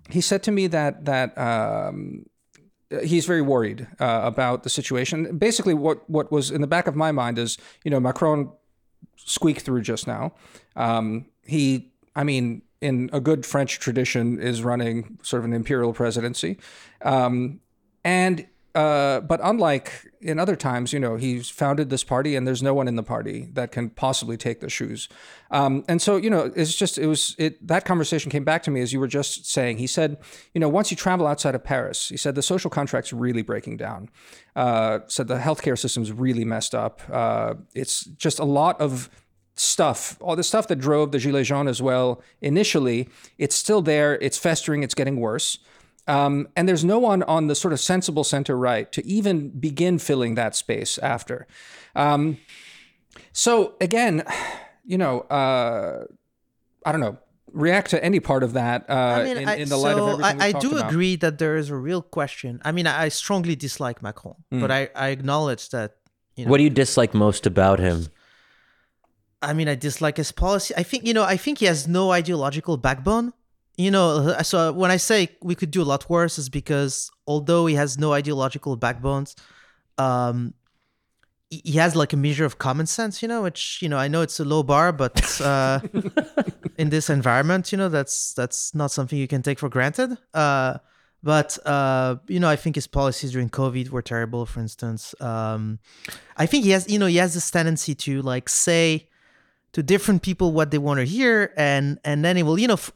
he 0.09 0.23
said 0.23 0.43
to 0.45 0.51
me 0.51 0.67
that 0.69 1.05
that 1.05 1.37
um, 1.37 2.25
he's 3.03 3.27
very 3.27 3.43
worried 3.43 3.87
uh, 4.01 4.21
about 4.25 4.63
the 4.63 4.71
situation. 4.71 5.37
Basically, 5.37 5.75
what 5.75 6.09
what 6.09 6.33
was 6.33 6.51
in 6.51 6.63
the 6.63 6.67
back 6.67 6.87
of 6.87 6.97
my 6.97 7.13
mind 7.13 7.39
is, 7.39 7.59
you 7.85 7.91
know, 7.91 8.01
Macron 8.01 8.51
squeaked 9.25 9.63
through 9.63 9.83
just 9.83 10.07
now. 10.07 10.33
Um, 10.77 11.27
he, 11.45 11.93
I 12.15 12.25
mean, 12.25 12.63
in 12.81 13.11
a 13.13 13.21
good 13.21 13.47
French 13.47 13.79
tradition, 13.79 14.41
is 14.41 14.63
running 14.63 15.19
sort 15.23 15.41
of 15.41 15.45
an 15.47 15.53
imperial 15.53 15.93
presidency. 15.93 16.59
Um, 17.03 17.61
and 18.05 18.47
uh, 18.75 19.21
but 19.21 19.41
unlike 19.43 20.11
in 20.21 20.39
other 20.39 20.57
times, 20.57 20.93
you 20.93 20.99
know, 20.99 21.17
he's 21.17 21.49
founded 21.49 21.91
this 21.91 22.03
party, 22.03 22.35
and 22.35 22.47
there's 22.47 22.63
no 22.63 22.75
one 22.75 22.89
in 22.89 22.97
the 22.97 23.03
party 23.03 23.49
that 23.53 23.71
can 23.71 23.91
possibly 23.91 24.37
take 24.37 24.61
the 24.61 24.69
shoes. 24.69 25.09
Um, 25.51 25.85
and 25.89 26.03
so, 26.03 26.17
you 26.17 26.29
know, 26.29 26.51
it's 26.57 26.75
just 26.75 26.99
it 26.99 27.07
was 27.07 27.37
it 27.39 27.65
that 27.67 27.85
conversation 27.85 28.31
came 28.31 28.45
back 28.45 28.63
to 28.65 28.71
me 28.71 28.81
as 28.81 28.93
you 28.93 28.99
were 28.99 29.07
just 29.07 29.47
saying. 29.47 29.79
He 29.79 29.87
said, 29.87 30.19
you 30.55 30.61
know, 30.61 30.69
once 30.69 30.91
you 30.91 30.97
travel 30.97 31.27
outside 31.27 31.55
of 31.55 31.63
Paris, 31.63 32.09
he 32.09 32.17
said 32.17 32.35
the 32.35 32.43
social 32.43 32.71
contract's 32.71 33.13
really 33.13 33.43
breaking 33.43 33.77
down. 33.77 34.09
Uh, 34.57 35.01
said 35.07 35.29
the 35.29 35.39
healthcare 35.39 35.79
system's 35.79 36.11
really 36.11 36.45
messed 36.45 36.75
up. 36.75 37.01
Uh, 37.13 37.55
it's 37.75 38.05
just 38.05 38.39
a 38.39 38.45
lot 38.45 38.81
of 38.81 39.09
stuff, 39.57 40.17
all 40.21 40.37
the 40.37 40.43
stuff 40.43 40.67
that 40.69 40.77
drove 40.77 41.13
the 41.13 41.19
Gilets 41.19 41.45
jaunes 41.45 41.69
as 41.69 41.81
well 41.81 42.21
initially, 42.41 43.09
it's 43.39 43.55
still 43.55 43.83
there, 43.83 44.19
it's 44.21 44.37
festering, 44.37 44.83
it's 44.83 44.95
getting 44.95 45.21
worse. 45.21 45.59
Um, 46.07 46.49
and 46.55 46.69
there's 46.69 46.85
no 46.85 46.99
one 46.99 47.23
on 47.23 47.47
the 47.47 47.55
sort 47.55 47.73
of 47.73 47.81
sensible 47.81 48.25
center 48.25 48.57
right 48.57 48.91
to 48.93 49.07
even 49.07 49.49
begin 49.49 49.99
filling 49.99 50.35
that 50.35 50.55
space 50.55 50.99
after. 50.99 51.47
Um, 51.97 52.39
so 53.33 53.75
again, 53.81 54.25
you 54.85 54.99
know, 54.99 55.21
uh, 55.21 56.05
I 56.85 56.93
don't 56.93 57.01
know. 57.01 57.19
React 57.53 57.91
to 57.91 58.05
any 58.05 58.19
part 58.19 58.43
of 58.43 58.55
that 58.55 58.91
uh, 58.91 58.93
I 58.93 59.23
mean, 59.23 59.37
in, 59.37 59.49
in, 59.49 59.69
the 59.69 59.77
light 59.77 59.95
so 59.95 60.05
of 60.05 60.21
everything 60.21 60.43
I, 60.43 60.47
I 60.47 60.53
do 60.53 60.77
about. 60.77 60.91
agree 60.91 61.15
that 61.17 61.39
there 61.39 61.57
is 61.57 61.71
a 61.71 61.77
real 61.77 62.03
question. 62.03 62.61
I 62.65 62.73
mean, 62.73 62.89
I 62.89 63.09
strongly 63.11 63.55
dislike 63.55 64.03
Macron, 64.03 64.35
mm. 64.53 64.61
but 64.61 64.73
I, 64.73 64.89
I 64.97 65.11
acknowledge 65.11 65.69
that. 65.69 65.95
You 66.35 66.47
know, 66.47 66.51
what 66.51 66.57
do 66.57 66.65
you 66.65 66.71
dislike 66.71 67.15
most 67.15 67.47
about 67.47 67.79
him? 67.79 68.09
I 69.41 69.53
mean, 69.53 69.69
I 69.69 69.77
dislike 69.77 70.17
his 70.17 70.33
policy. 70.33 70.75
I 70.77 70.83
think 70.83 71.07
you 71.07 71.15
know, 71.15 71.23
I 71.23 71.37
think 71.37 71.59
he 71.59 71.67
has 71.67 71.87
no 71.87 72.11
ideological 72.11 72.77
backbone 72.77 73.33
you 73.77 73.91
know, 73.91 74.37
so 74.43 74.73
when 74.73 74.91
I 74.91 74.97
say 74.97 75.29
we 75.43 75.55
could 75.55 75.71
do 75.71 75.83
a 75.83 75.85
lot 75.85 76.09
worse, 76.09 76.39
is 76.39 76.49
because 76.49 77.11
although 77.27 77.67
he 77.67 77.75
has 77.75 77.99
no 77.99 78.13
ideological 78.13 78.77
backbones, 78.77 79.35
um, 79.99 80.55
he 81.51 81.73
has 81.79 81.95
like 81.95 82.13
a 82.13 82.17
measure 82.17 82.45
of 82.45 82.59
common 82.59 82.87
sense, 82.87 83.23
you 83.23 83.29
know, 83.29 83.43
which 83.43 83.79
you 83.83 83.89
know 83.89 83.99
I 83.99 84.09
know 84.09 84.23
it's 84.23 84.41
a 84.41 84.45
low 84.45 84.63
bar, 84.63 84.93
but 84.93 85.41
uh, 85.41 85.81
in 86.79 86.91
this 86.91 87.11
environment, 87.11 87.73
you 87.73 87.79
know, 87.79 87.89
that's 87.89 88.33
that's 88.35 88.75
not 88.75 88.91
something 88.91 89.19
you 89.19 89.29
can 89.29 89.43
take 89.43 89.59
for 89.59 89.69
granted. 89.69 90.17
Uh, 90.33 90.79
but 91.23 91.59
uh, 91.67 92.17
you 92.29 92.39
know, 92.39 92.49
I 92.49 92.57
think 92.57 92.77
his 92.77 92.87
policies 92.87 93.33
during 93.33 93.51
COVID 93.51 93.91
were 93.91 94.03
terrible. 94.03 94.47
For 94.47 94.61
instance, 94.61 95.15
um, 95.21 95.79
I 96.37 96.47
think 96.47 96.65
he 96.65 96.71
has, 96.71 96.89
you 96.89 96.99
know, 96.99 97.07
he 97.07 97.17
has 97.17 97.35
this 97.35 97.51
tendency 97.51 97.95
to 97.97 98.23
like 98.23 98.49
say 98.49 99.09
to 99.73 99.83
different 99.83 100.23
people 100.23 100.53
what 100.53 100.71
they 100.71 100.79
want 100.79 100.99
to 100.99 101.05
hear, 101.05 101.53
and 101.57 101.99
and 102.05 102.25
then 102.25 102.37
he 102.37 102.43
will, 102.43 102.59
you 102.59 102.69
know. 102.69 102.75
F- 102.75 102.93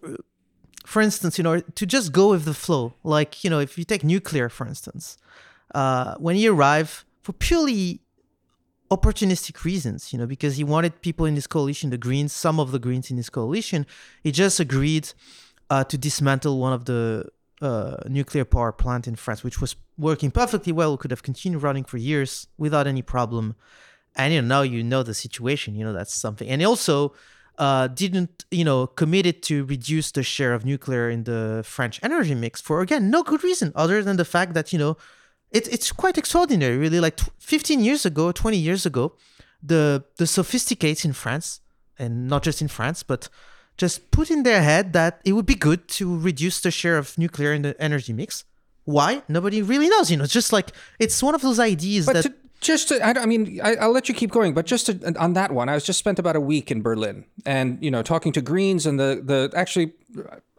for 0.88 1.02
instance, 1.02 1.36
you 1.36 1.44
know, 1.44 1.60
to 1.60 1.84
just 1.84 2.12
go 2.12 2.30
with 2.30 2.46
the 2.46 2.54
flow. 2.54 2.94
Like, 3.04 3.44
you 3.44 3.50
know, 3.50 3.58
if 3.58 3.76
you 3.76 3.84
take 3.84 4.02
nuclear, 4.02 4.48
for 4.48 4.66
instance, 4.66 5.18
uh, 5.74 6.14
when 6.14 6.34
he 6.34 6.48
arrived 6.48 7.04
for 7.20 7.34
purely 7.34 8.00
opportunistic 8.90 9.64
reasons, 9.64 10.14
you 10.14 10.18
know, 10.18 10.24
because 10.26 10.56
he 10.56 10.64
wanted 10.64 11.02
people 11.02 11.26
in 11.26 11.34
his 11.34 11.46
coalition, 11.46 11.90
the 11.90 11.98
Greens, 11.98 12.32
some 12.32 12.58
of 12.58 12.72
the 12.72 12.78
Greens 12.78 13.10
in 13.10 13.18
his 13.18 13.28
coalition, 13.28 13.84
he 14.22 14.32
just 14.32 14.60
agreed 14.60 15.12
uh, 15.68 15.84
to 15.84 15.98
dismantle 15.98 16.58
one 16.58 16.72
of 16.72 16.86
the 16.86 17.28
uh, 17.60 17.98
nuclear 18.08 18.46
power 18.46 18.72
plant 18.72 19.06
in 19.06 19.14
France, 19.14 19.44
which 19.44 19.60
was 19.60 19.76
working 19.98 20.30
perfectly 20.30 20.72
well, 20.72 20.96
could 20.96 21.10
have 21.10 21.22
continued 21.22 21.62
running 21.62 21.84
for 21.84 21.98
years 21.98 22.46
without 22.56 22.86
any 22.86 23.02
problem. 23.02 23.56
And 24.16 24.32
you 24.32 24.40
know, 24.40 24.48
now 24.48 24.62
you 24.62 24.82
know 24.82 25.02
the 25.02 25.12
situation. 25.12 25.74
You 25.74 25.84
know 25.84 25.92
that's 25.92 26.14
something. 26.14 26.48
And 26.48 26.64
also, 26.64 27.12
uh, 27.58 27.88
didn't 27.88 28.44
you 28.50 28.64
know 28.64 28.86
committed 28.86 29.42
to 29.42 29.64
reduce 29.64 30.12
the 30.12 30.22
share 30.22 30.54
of 30.54 30.64
nuclear 30.64 31.10
in 31.10 31.24
the 31.24 31.62
French 31.66 32.00
energy 32.02 32.34
mix 32.34 32.60
for 32.60 32.80
again 32.80 33.10
no 33.10 33.22
good 33.22 33.42
reason 33.42 33.72
other 33.74 34.02
than 34.02 34.16
the 34.16 34.24
fact 34.24 34.54
that 34.54 34.72
you 34.72 34.78
know 34.78 34.96
it, 35.50 35.66
it's 35.72 35.90
quite 35.92 36.16
extraordinary 36.16 36.76
really. 36.76 37.00
Like 37.00 37.18
15 37.38 37.80
years 37.80 38.06
ago 38.06 38.32
20 38.32 38.56
years 38.56 38.86
ago 38.86 39.14
the 39.62 40.04
the 40.16 40.26
sophisticates 40.26 41.04
in 41.04 41.12
France 41.12 41.60
and 41.98 42.28
not 42.28 42.44
just 42.44 42.62
in 42.62 42.68
France 42.68 43.02
but 43.02 43.28
just 43.76 44.10
put 44.10 44.30
in 44.30 44.42
their 44.44 44.62
head 44.62 44.92
that 44.92 45.20
it 45.24 45.32
would 45.32 45.46
be 45.46 45.54
good 45.54 45.88
to 45.88 46.18
reduce 46.18 46.60
the 46.60 46.70
share 46.70 46.96
of 46.96 47.16
nuclear 47.18 47.52
in 47.52 47.62
the 47.62 47.80
energy 47.80 48.12
mix. 48.12 48.44
Why? 48.84 49.22
Nobody 49.28 49.62
really 49.62 49.88
knows 49.88 50.12
you 50.12 50.16
know 50.16 50.24
it's 50.24 50.32
just 50.32 50.52
like 50.52 50.70
it's 51.00 51.20
one 51.22 51.34
of 51.34 51.42
those 51.42 51.58
ideas 51.58 52.06
but 52.06 52.14
that 52.14 52.22
to, 52.22 52.34
just 52.60 52.88
to, 52.88 53.04
I, 53.04 53.22
I 53.22 53.26
mean 53.26 53.60
I, 53.62 53.86
will 53.86 53.92
let 53.92 54.08
you 54.08 54.14
keep 54.14 54.30
going 54.30 54.54
but 54.54 54.66
just 54.66 54.86
to, 54.86 55.14
on 55.18 55.34
that 55.34 55.52
one 55.52 55.68
i 55.68 55.74
was 55.74 55.84
just 55.84 55.98
spent 55.98 56.18
about 56.18 56.36
a 56.36 56.40
week 56.40 56.70
in 56.70 56.82
berlin 56.82 57.24
and 57.46 57.82
you 57.82 57.90
know 57.90 58.02
talking 58.02 58.32
to 58.32 58.40
greens 58.40 58.86
and 58.86 58.98
the 58.98 59.20
the 59.24 59.50
actually 59.56 59.92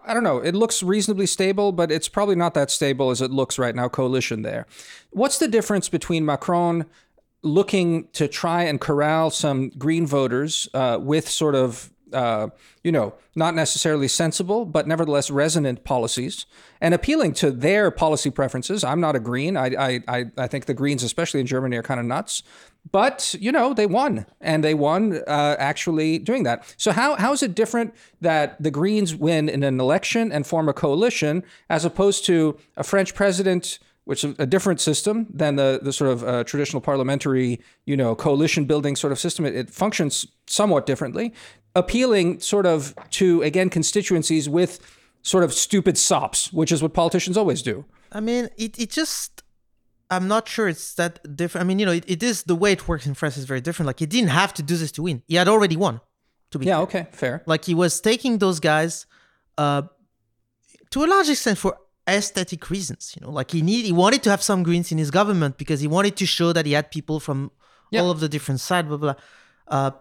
i 0.06 0.14
don't 0.14 0.24
know 0.24 0.40
it 0.40 0.56
looks 0.56 0.82
reasonably 0.82 1.26
stable 1.26 1.72
but 1.72 1.92
it's 1.92 2.10
probably 2.10 2.36
not 2.36 2.54
that 2.54 2.72
stable 2.72 3.10
as 3.12 3.22
it 3.22 3.32
looks 3.32 3.60
right 3.60 3.76
now 3.76 3.88
coalition 3.88 4.42
there. 4.42 4.66
What's 5.12 5.40
the 5.40 5.48
difference 5.48 5.90
between 5.90 6.26
macron 6.26 6.86
looking 7.42 8.08
to 8.14 8.28
try 8.28 8.64
and 8.64 8.82
corral 8.82 9.30
some 9.30 9.70
green 9.70 10.06
voters 10.06 10.68
uh, 10.74 10.98
with 11.02 11.30
sort 11.30 11.56
of 11.56 11.92
uh, 12.14 12.50
you 12.84 12.92
know, 12.92 13.14
not 13.36 13.56
necessarily 13.56 14.08
sensible, 14.08 14.66
but 14.66 14.88
nevertheless 14.88 15.30
resonant 15.30 15.84
policies 15.84 16.46
and 16.82 16.94
appealing 16.94 17.34
to 17.34 17.52
their 17.52 17.92
policy 17.92 18.30
preferences. 18.30 18.84
I'm 18.84 19.02
not 19.02 19.16
a 19.16 19.20
green. 19.20 19.58
I, 19.58 20.02
I, 20.08 20.26
I 20.38 20.48
think 20.48 20.66
the 20.66 20.74
Greens, 20.74 21.04
especially 21.04 21.40
in 21.40 21.46
Germany, 21.46 21.78
are 21.78 21.84
kind 21.84 22.00
of 22.00 22.06
nuts. 22.06 22.44
But, 22.92 23.36
you 23.40 23.52
know, 23.52 23.74
they 23.74 23.86
won 23.86 24.26
and 24.40 24.64
they 24.64 24.74
won 24.74 25.22
uh, 25.28 25.56
actually 25.60 26.18
doing 26.20 26.44
that. 26.44 26.74
So, 26.78 26.92
how, 26.92 27.16
how 27.16 27.34
is 27.34 27.44
it 27.44 27.54
different 27.54 27.94
that 28.22 28.62
the 28.62 28.72
Greens 28.72 29.16
win 29.16 29.50
in 29.50 29.64
an 29.64 29.80
election 29.80 30.32
and 30.32 30.48
form 30.48 30.70
a 30.70 30.74
coalition 30.74 31.44
as 31.70 31.86
opposed 31.86 32.26
to 32.26 32.58
a 32.78 32.84
French 32.84 33.14
president? 33.14 33.80
which 34.10 34.24
is 34.24 34.34
a 34.40 34.46
different 34.48 34.82
system 34.82 35.28
than 35.32 35.56
the 35.56 35.80
the 35.84 35.94
sort 35.94 36.10
of 36.10 36.24
uh, 36.24 36.44
traditional 36.44 36.82
parliamentary, 36.82 37.60
you 37.86 37.96
know, 37.96 38.16
coalition 38.16 38.66
building 38.66 38.96
sort 38.96 39.12
of 39.12 39.20
system. 39.20 39.46
It, 39.46 39.56
it, 39.56 39.70
functions 39.70 40.26
somewhat 40.48 40.88
differently, 40.88 41.32
appealing 41.76 42.40
sort 42.40 42.66
of 42.66 42.94
to 43.12 43.42
again 43.42 43.70
constituencies 43.70 44.50
with 44.50 44.80
sort 45.22 45.44
of 45.44 45.54
stupid 45.54 45.98
sops, 45.98 46.52
which 46.54 46.72
is 46.72 46.82
what 46.82 46.94
politicians 46.94 47.38
always 47.38 47.62
do. 47.62 47.86
I 48.12 48.20
mean, 48.20 48.50
it 48.58 48.80
it 48.80 48.90
just. 48.90 49.44
I'm 50.12 50.28
not 50.28 50.48
sure 50.48 50.68
it's 50.68 50.96
that 50.96 51.36
different. 51.36 51.64
I 51.64 51.68
mean, 51.68 51.78
you 51.78 51.86
know, 51.86 51.92
it, 51.92 52.04
it 52.08 52.24
is 52.24 52.44
the 52.44 52.56
way 52.56 52.72
it 52.72 52.88
works 52.88 53.06
in 53.06 53.14
France 53.14 53.38
is 53.38 53.46
very 53.46 53.62
different. 53.62 53.86
Like 53.86 54.00
he 54.00 54.08
didn't 54.08 54.30
have 54.30 54.52
to 54.56 54.64
do 54.64 54.76
this 54.76 54.92
to 54.94 55.04
win. 55.04 55.22
He 55.28 55.36
had 55.36 55.48
already 55.48 55.78
won. 55.78 56.02
To 56.52 56.58
be 56.58 56.66
yeah, 56.66 56.78
clear. 56.78 56.84
okay, 56.84 57.08
fair. 57.12 57.44
Like 57.46 57.66
he 57.66 57.76
was 57.76 58.02
taking 58.02 58.40
those 58.40 58.60
guys, 58.60 59.06
uh, 59.56 59.84
to 60.90 61.04
a 61.04 61.06
large 61.06 61.30
extent 61.30 61.60
for 61.60 61.78
aesthetic 62.08 62.72
reasons. 62.72 63.16
You 63.16 63.24
know, 63.26 63.32
like 63.32 63.52
he 63.52 63.62
need 63.62 63.86
he 63.86 63.92
wanted 63.92 64.24
to 64.24 64.32
have 64.32 64.42
some 64.42 64.64
Greens 64.64 64.92
in 64.92 64.98
his 64.98 65.12
government 65.12 65.60
because 65.60 65.80
he 65.80 65.88
wanted 65.88 66.16
to 66.18 66.26
show 66.26 66.54
that 66.54 66.66
he 66.66 66.72
had 66.72 66.90
people 66.90 67.20
from 67.20 67.52
yeah. 67.92 68.02
all 68.02 68.10
of 68.10 68.20
the 68.20 68.28
different 68.28 68.62
sides. 68.62 68.88
Blah 68.88 68.98
blah. 68.98 69.16
Uh, 69.68 69.92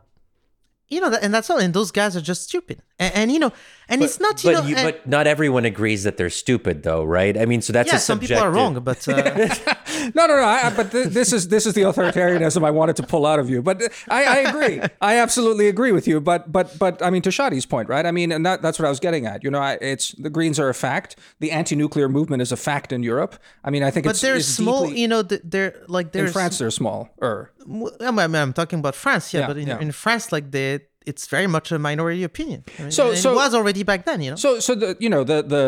you 0.91 1.01
know, 1.01 1.13
and 1.21 1.33
that's 1.33 1.51
all. 1.51 1.59
And 1.59 1.75
those 1.75 1.91
guys 1.91 2.17
are 2.17 2.21
just 2.21 2.45
stupid. 2.45 2.81
And, 2.99 3.15
and 3.15 3.33
you 3.33 3.39
know, 3.39 3.53
and 3.89 4.01
but, 4.01 4.05
it's 4.07 4.21
not. 4.21 4.43
You 4.43 4.53
but 4.53 4.61
know, 4.61 4.69
you, 4.69 4.75
but 4.75 5.07
not 5.07 5.27
everyone 5.27 5.65
agrees 5.65 6.05
that 6.05 6.17
they're 6.17 6.31
stupid, 6.31 6.83
though, 6.83 7.05
right? 7.05 7.37
I 7.37 7.47
mean, 7.47 7.63
so 7.63 7.73
that's 7.73 7.89
yeah. 7.89 7.97
a 7.97 8.01
some 8.01 8.19
people 8.19 8.39
are 8.39 8.51
wrong, 8.51 8.81
but 8.81 9.07
uh, 9.09 9.55
no, 10.15 10.27
no, 10.27 10.37
no. 10.37 10.43
I, 10.45 10.73
but 10.77 10.91
th- 10.93 11.09
this 11.09 11.33
is 11.33 11.49
this 11.49 11.67
is 11.67 11.75
the 11.75 11.83
authoritarianism 11.83 12.65
I 12.65 12.71
wanted 12.71 12.97
to 12.97 13.03
pull 13.03 13.27
out 13.27 13.39
of 13.39 13.49
you. 13.51 13.63
But 13.63 13.83
uh, 13.83 13.89
I, 14.09 14.25
I 14.25 14.37
agree. 14.49 14.81
I 15.01 15.17
absolutely 15.19 15.69
agree 15.69 15.93
with 15.93 16.07
you. 16.09 16.21
But 16.21 16.51
but 16.53 16.79
but 16.79 17.03
I 17.03 17.11
mean, 17.11 17.23
to 17.23 17.31
Shadi's 17.31 17.67
point, 17.67 17.89
right? 17.89 18.07
I 18.07 18.11
mean, 18.11 18.33
and 18.33 18.45
that, 18.47 18.63
that's 18.63 18.79
what 18.79 18.87
I 18.87 18.89
was 18.91 19.01
getting 19.01 19.27
at. 19.27 19.43
You 19.45 19.51
know, 19.51 19.61
I, 19.61 19.75
it's 19.81 20.13
the 20.13 20.31
Greens 20.31 20.59
are 20.59 20.69
a 20.69 20.75
fact. 20.75 21.17
The 21.41 21.51
anti-nuclear 21.51 22.09
movement 22.09 22.43
is 22.43 22.53
a 22.53 22.57
fact 22.57 22.93
in 22.93 23.03
Europe. 23.03 23.37
I 23.65 23.71
mean, 23.71 23.83
I 23.83 23.91
think 23.91 24.05
but 24.05 24.11
it's 24.11 24.21
they're 24.21 24.37
it's 24.37 24.47
small. 24.47 24.85
deeply- 24.87 25.01
You 25.01 25.09
know, 25.09 25.23
they're 25.23 25.83
like 25.89 26.13
they're 26.13 26.27
in 26.27 26.33
France, 26.33 26.59
they're 26.59 26.71
small. 26.71 27.09
I 27.23 28.11
mean, 28.11 28.35
I'm 28.35 28.53
talking 28.53 28.79
about 28.79 28.95
France, 28.95 29.33
yeah, 29.35 29.41
Yeah, 29.41 29.47
but 29.49 29.57
in, 29.59 29.69
yeah. 29.69 29.79
in 29.81 29.93
France, 29.93 30.33
like 30.33 30.51
they, 30.51 30.81
it's 31.11 31.27
very 31.37 31.47
much 31.47 31.73
a 31.73 31.79
minority 31.79 32.23
opinion. 32.25 32.61
I 32.79 32.83
mean, 32.83 32.91
So- 32.93 33.15
so- 33.15 33.33
it 33.33 33.37
was 33.37 33.55
already 33.55 33.83
back 33.85 34.05
then, 34.09 34.21
you 34.25 34.31
know. 34.31 34.37
So, 34.37 34.61
so 34.61 34.75
the 34.83 34.97
you 35.01 35.11
know 35.15 35.25
the 35.25 35.39
the 35.55 35.63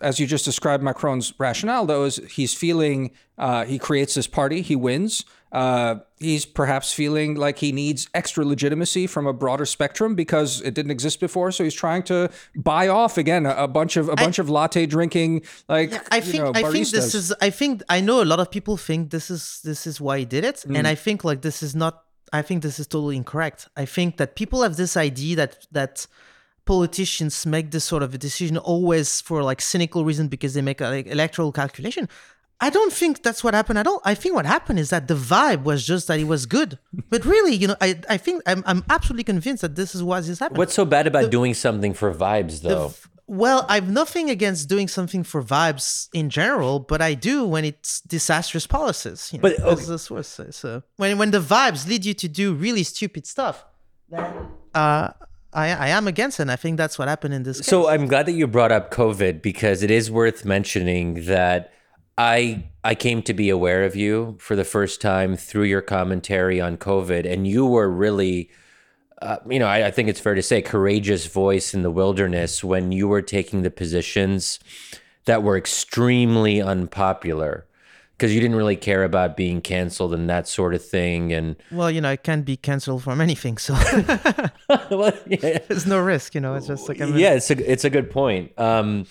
as 0.00 0.18
you 0.20 0.26
just 0.26 0.44
described 0.44 0.82
Macron's 0.82 1.32
rationale 1.38 1.86
though 1.86 2.04
is 2.10 2.16
he's 2.36 2.52
feeling 2.64 3.10
uh, 3.38 3.64
he 3.72 3.78
creates 3.78 4.14
this 4.14 4.26
party, 4.26 4.58
he 4.62 4.76
wins. 4.76 5.24
Uh, 5.52 6.00
he's 6.18 6.44
perhaps 6.44 6.92
feeling 6.92 7.36
like 7.36 7.58
he 7.66 7.70
needs 7.70 8.08
extra 8.12 8.44
legitimacy 8.44 9.06
from 9.06 9.24
a 9.26 9.32
broader 9.32 9.64
spectrum 9.64 10.16
because 10.16 10.60
it 10.62 10.74
didn't 10.74 10.90
exist 10.90 11.20
before. 11.20 11.52
So 11.52 11.62
he's 11.62 11.78
trying 11.86 12.02
to 12.04 12.28
buy 12.56 12.88
off 12.88 13.16
again 13.18 13.46
a, 13.46 13.54
a 13.66 13.68
bunch 13.68 13.96
of 13.96 14.08
a 14.08 14.16
bunch 14.24 14.40
of 14.40 14.46
latte 14.50 14.84
drinking 14.86 15.42
like 15.68 15.90
I 16.12 16.16
you 16.16 16.22
think 16.22 16.42
know, 16.44 16.52
I 16.60 16.62
think 16.72 16.88
this 16.90 17.14
is 17.14 17.32
I 17.48 17.50
think 17.50 17.82
I 17.88 18.00
know 18.00 18.18
a 18.20 18.28
lot 18.32 18.40
of 18.40 18.48
people 18.50 18.76
think 18.76 19.10
this 19.16 19.30
is 19.30 19.60
this 19.62 19.86
is 19.86 20.00
why 20.00 20.18
he 20.18 20.24
did 20.36 20.44
it, 20.44 20.56
Mm. 20.66 20.76
and 20.78 20.84
I 20.88 20.96
think 20.96 21.22
like 21.30 21.40
this 21.48 21.62
is 21.62 21.74
not. 21.74 21.94
I 22.34 22.42
think 22.42 22.62
this 22.62 22.78
is 22.80 22.86
totally 22.88 23.16
incorrect. 23.16 23.68
I 23.76 23.84
think 23.84 24.16
that 24.16 24.34
people 24.34 24.62
have 24.62 24.76
this 24.76 24.96
idea 24.96 25.36
that 25.36 25.66
that 25.70 26.06
politicians 26.64 27.46
make 27.46 27.70
this 27.70 27.84
sort 27.84 28.02
of 28.02 28.14
a 28.14 28.18
decision 28.18 28.56
always 28.58 29.20
for 29.20 29.42
like 29.42 29.60
cynical 29.60 30.04
reason 30.04 30.28
because 30.28 30.54
they 30.54 30.62
make 30.62 30.80
a 30.80 30.88
like, 30.88 31.06
electoral 31.06 31.52
calculation. 31.52 32.08
I 32.60 32.70
don't 32.70 32.92
think 32.92 33.22
that's 33.22 33.44
what 33.44 33.52
happened 33.54 33.78
at 33.78 33.86
all. 33.86 34.00
I 34.04 34.14
think 34.14 34.34
what 34.34 34.46
happened 34.46 34.78
is 34.78 34.90
that 34.90 35.06
the 35.06 35.14
vibe 35.14 35.62
was 35.64 35.86
just 35.86 36.08
that 36.08 36.18
it 36.18 36.28
was 36.34 36.46
good. 36.46 36.78
But 37.10 37.24
really, 37.24 37.54
you 37.54 37.68
know, 37.68 37.76
I, 37.80 38.00
I 38.08 38.16
think 38.16 38.42
I'm, 38.46 38.62
I'm 38.66 38.82
absolutely 38.88 39.24
convinced 39.24 39.62
that 39.62 39.76
this 39.76 39.94
is 39.94 40.02
what 40.02 40.26
is 40.26 40.38
happening. 40.38 40.58
What's 40.58 40.74
so 40.74 40.84
bad 40.84 41.06
about 41.06 41.30
doing 41.30 41.54
something 41.54 41.92
for 41.94 42.12
vibes, 42.14 42.62
though? 42.62 42.94
Well, 43.34 43.66
I've 43.68 43.88
nothing 43.88 44.30
against 44.30 44.68
doing 44.68 44.88
something 44.88 45.24
for 45.24 45.42
vibes 45.42 46.08
in 46.12 46.30
general, 46.30 46.78
but 46.78 47.02
I 47.02 47.14
do 47.14 47.44
when 47.44 47.64
it's 47.64 48.00
disastrous 48.00 48.66
policies. 48.66 49.30
You 49.32 49.38
know, 49.38 49.42
But, 49.42 49.60
as 49.66 49.88
the 49.88 49.98
source 49.98 50.28
says. 50.28 50.56
So 50.56 50.82
when 50.96 51.18
when 51.18 51.30
the 51.32 51.40
vibes 51.40 51.88
lead 51.88 52.04
you 52.04 52.14
to 52.14 52.28
do 52.28 52.54
really 52.54 52.84
stupid 52.84 53.26
stuff, 53.26 53.64
then 54.08 54.24
uh, 54.74 55.10
I 55.52 55.66
I 55.86 55.88
am 55.88 56.06
against 56.06 56.38
it. 56.38 56.42
And 56.42 56.50
I 56.50 56.56
think 56.56 56.76
that's 56.76 56.96
what 56.98 57.08
happened 57.08 57.34
in 57.34 57.42
this 57.42 57.58
case. 57.58 57.66
So 57.66 57.88
I'm 57.88 58.06
glad 58.06 58.26
that 58.26 58.32
you 58.32 58.46
brought 58.46 58.72
up 58.72 58.90
COVID 58.90 59.42
because 59.42 59.82
it 59.82 59.90
is 59.90 60.10
worth 60.10 60.44
mentioning 60.44 61.26
that 61.26 61.72
I 62.16 62.64
I 62.84 62.94
came 62.94 63.22
to 63.22 63.34
be 63.34 63.50
aware 63.50 63.84
of 63.84 63.96
you 63.96 64.36
for 64.38 64.54
the 64.54 64.64
first 64.64 65.00
time 65.00 65.36
through 65.36 65.64
your 65.64 65.82
commentary 65.82 66.60
on 66.60 66.76
COVID, 66.76 67.30
and 67.30 67.48
you 67.48 67.66
were 67.66 67.90
really, 67.90 68.50
uh, 69.24 69.38
you 69.48 69.58
know, 69.58 69.66
I, 69.66 69.86
I 69.86 69.90
think 69.90 70.10
it's 70.10 70.20
fair 70.20 70.34
to 70.34 70.42
say, 70.42 70.60
courageous 70.60 71.26
voice 71.26 71.72
in 71.72 71.80
the 71.80 71.90
wilderness 71.90 72.62
when 72.62 72.92
you 72.92 73.08
were 73.08 73.22
taking 73.22 73.62
the 73.62 73.70
positions 73.70 74.60
that 75.24 75.42
were 75.42 75.56
extremely 75.56 76.60
unpopular 76.60 77.66
because 78.12 78.34
you 78.34 78.40
didn't 78.40 78.56
really 78.56 78.76
care 78.76 79.02
about 79.02 79.34
being 79.34 79.62
canceled 79.62 80.12
and 80.12 80.28
that 80.28 80.46
sort 80.46 80.74
of 80.74 80.84
thing, 80.84 81.32
and 81.32 81.56
well, 81.72 81.90
you 81.90 82.02
know, 82.02 82.10
I 82.10 82.16
can't 82.16 82.44
be 82.44 82.56
cancelled 82.56 83.02
from 83.02 83.20
anything, 83.20 83.56
so 83.56 83.72
well, 84.90 85.12
yeah. 85.26 85.58
there's 85.68 85.86
no 85.86 85.98
risk. 85.98 86.34
You 86.34 86.42
know, 86.42 86.54
it's 86.54 86.66
just 86.66 86.86
like 86.88 87.00
I'm 87.00 87.16
yeah, 87.16 87.32
it's 87.32 87.50
a 87.50 87.70
it's 87.70 87.84
a 87.84 87.90
good 87.90 88.10
point. 88.10 88.56
Um, 88.58 89.06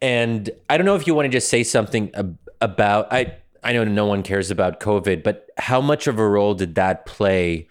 and 0.00 0.48
I 0.70 0.78
don't 0.78 0.86
know 0.86 0.96
if 0.96 1.06
you 1.06 1.14
want 1.14 1.26
to 1.26 1.30
just 1.30 1.48
say 1.48 1.62
something 1.62 2.10
ab- 2.14 2.38
about 2.62 3.12
I 3.12 3.36
I 3.62 3.74
know 3.74 3.84
no 3.84 4.06
one 4.06 4.22
cares 4.22 4.50
about 4.50 4.80
COVID, 4.80 5.22
but 5.22 5.50
how 5.58 5.82
much 5.82 6.06
of 6.06 6.18
a 6.18 6.26
role 6.26 6.54
did 6.54 6.76
that 6.76 7.04
play 7.04 7.68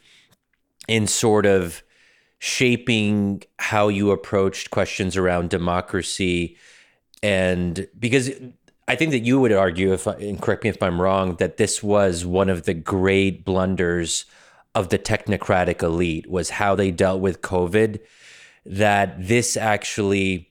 in 0.90 1.06
sort 1.06 1.46
of 1.46 1.84
shaping 2.40 3.44
how 3.60 3.90
you 3.90 4.10
approached 4.12 4.72
questions 4.72 5.16
around 5.16 5.50
democracy? 5.50 6.58
And 7.22 7.88
because 7.98 8.32
I 8.88 8.96
think 8.96 9.12
that 9.12 9.20
you 9.20 9.40
would 9.40 9.52
argue, 9.52 9.94
if 9.94 10.08
and 10.08 10.42
correct 10.42 10.64
me 10.64 10.72
if 10.72 10.82
I'm 10.82 11.00
wrong, 11.00 11.36
that 11.36 11.58
this 11.58 11.84
was 11.84 12.26
one 12.26 12.50
of 12.50 12.64
the 12.64 12.74
great 12.74 13.46
blunders 13.46 14.26
of 14.74 14.90
the 14.90 14.98
technocratic 14.98 15.84
elite 15.84 16.28
was 16.28 16.50
how 16.50 16.74
they 16.74 16.90
dealt 16.90 17.22
with 17.22 17.42
COVID. 17.42 18.00
That 18.66 19.28
this 19.28 19.56
actually 19.56 20.50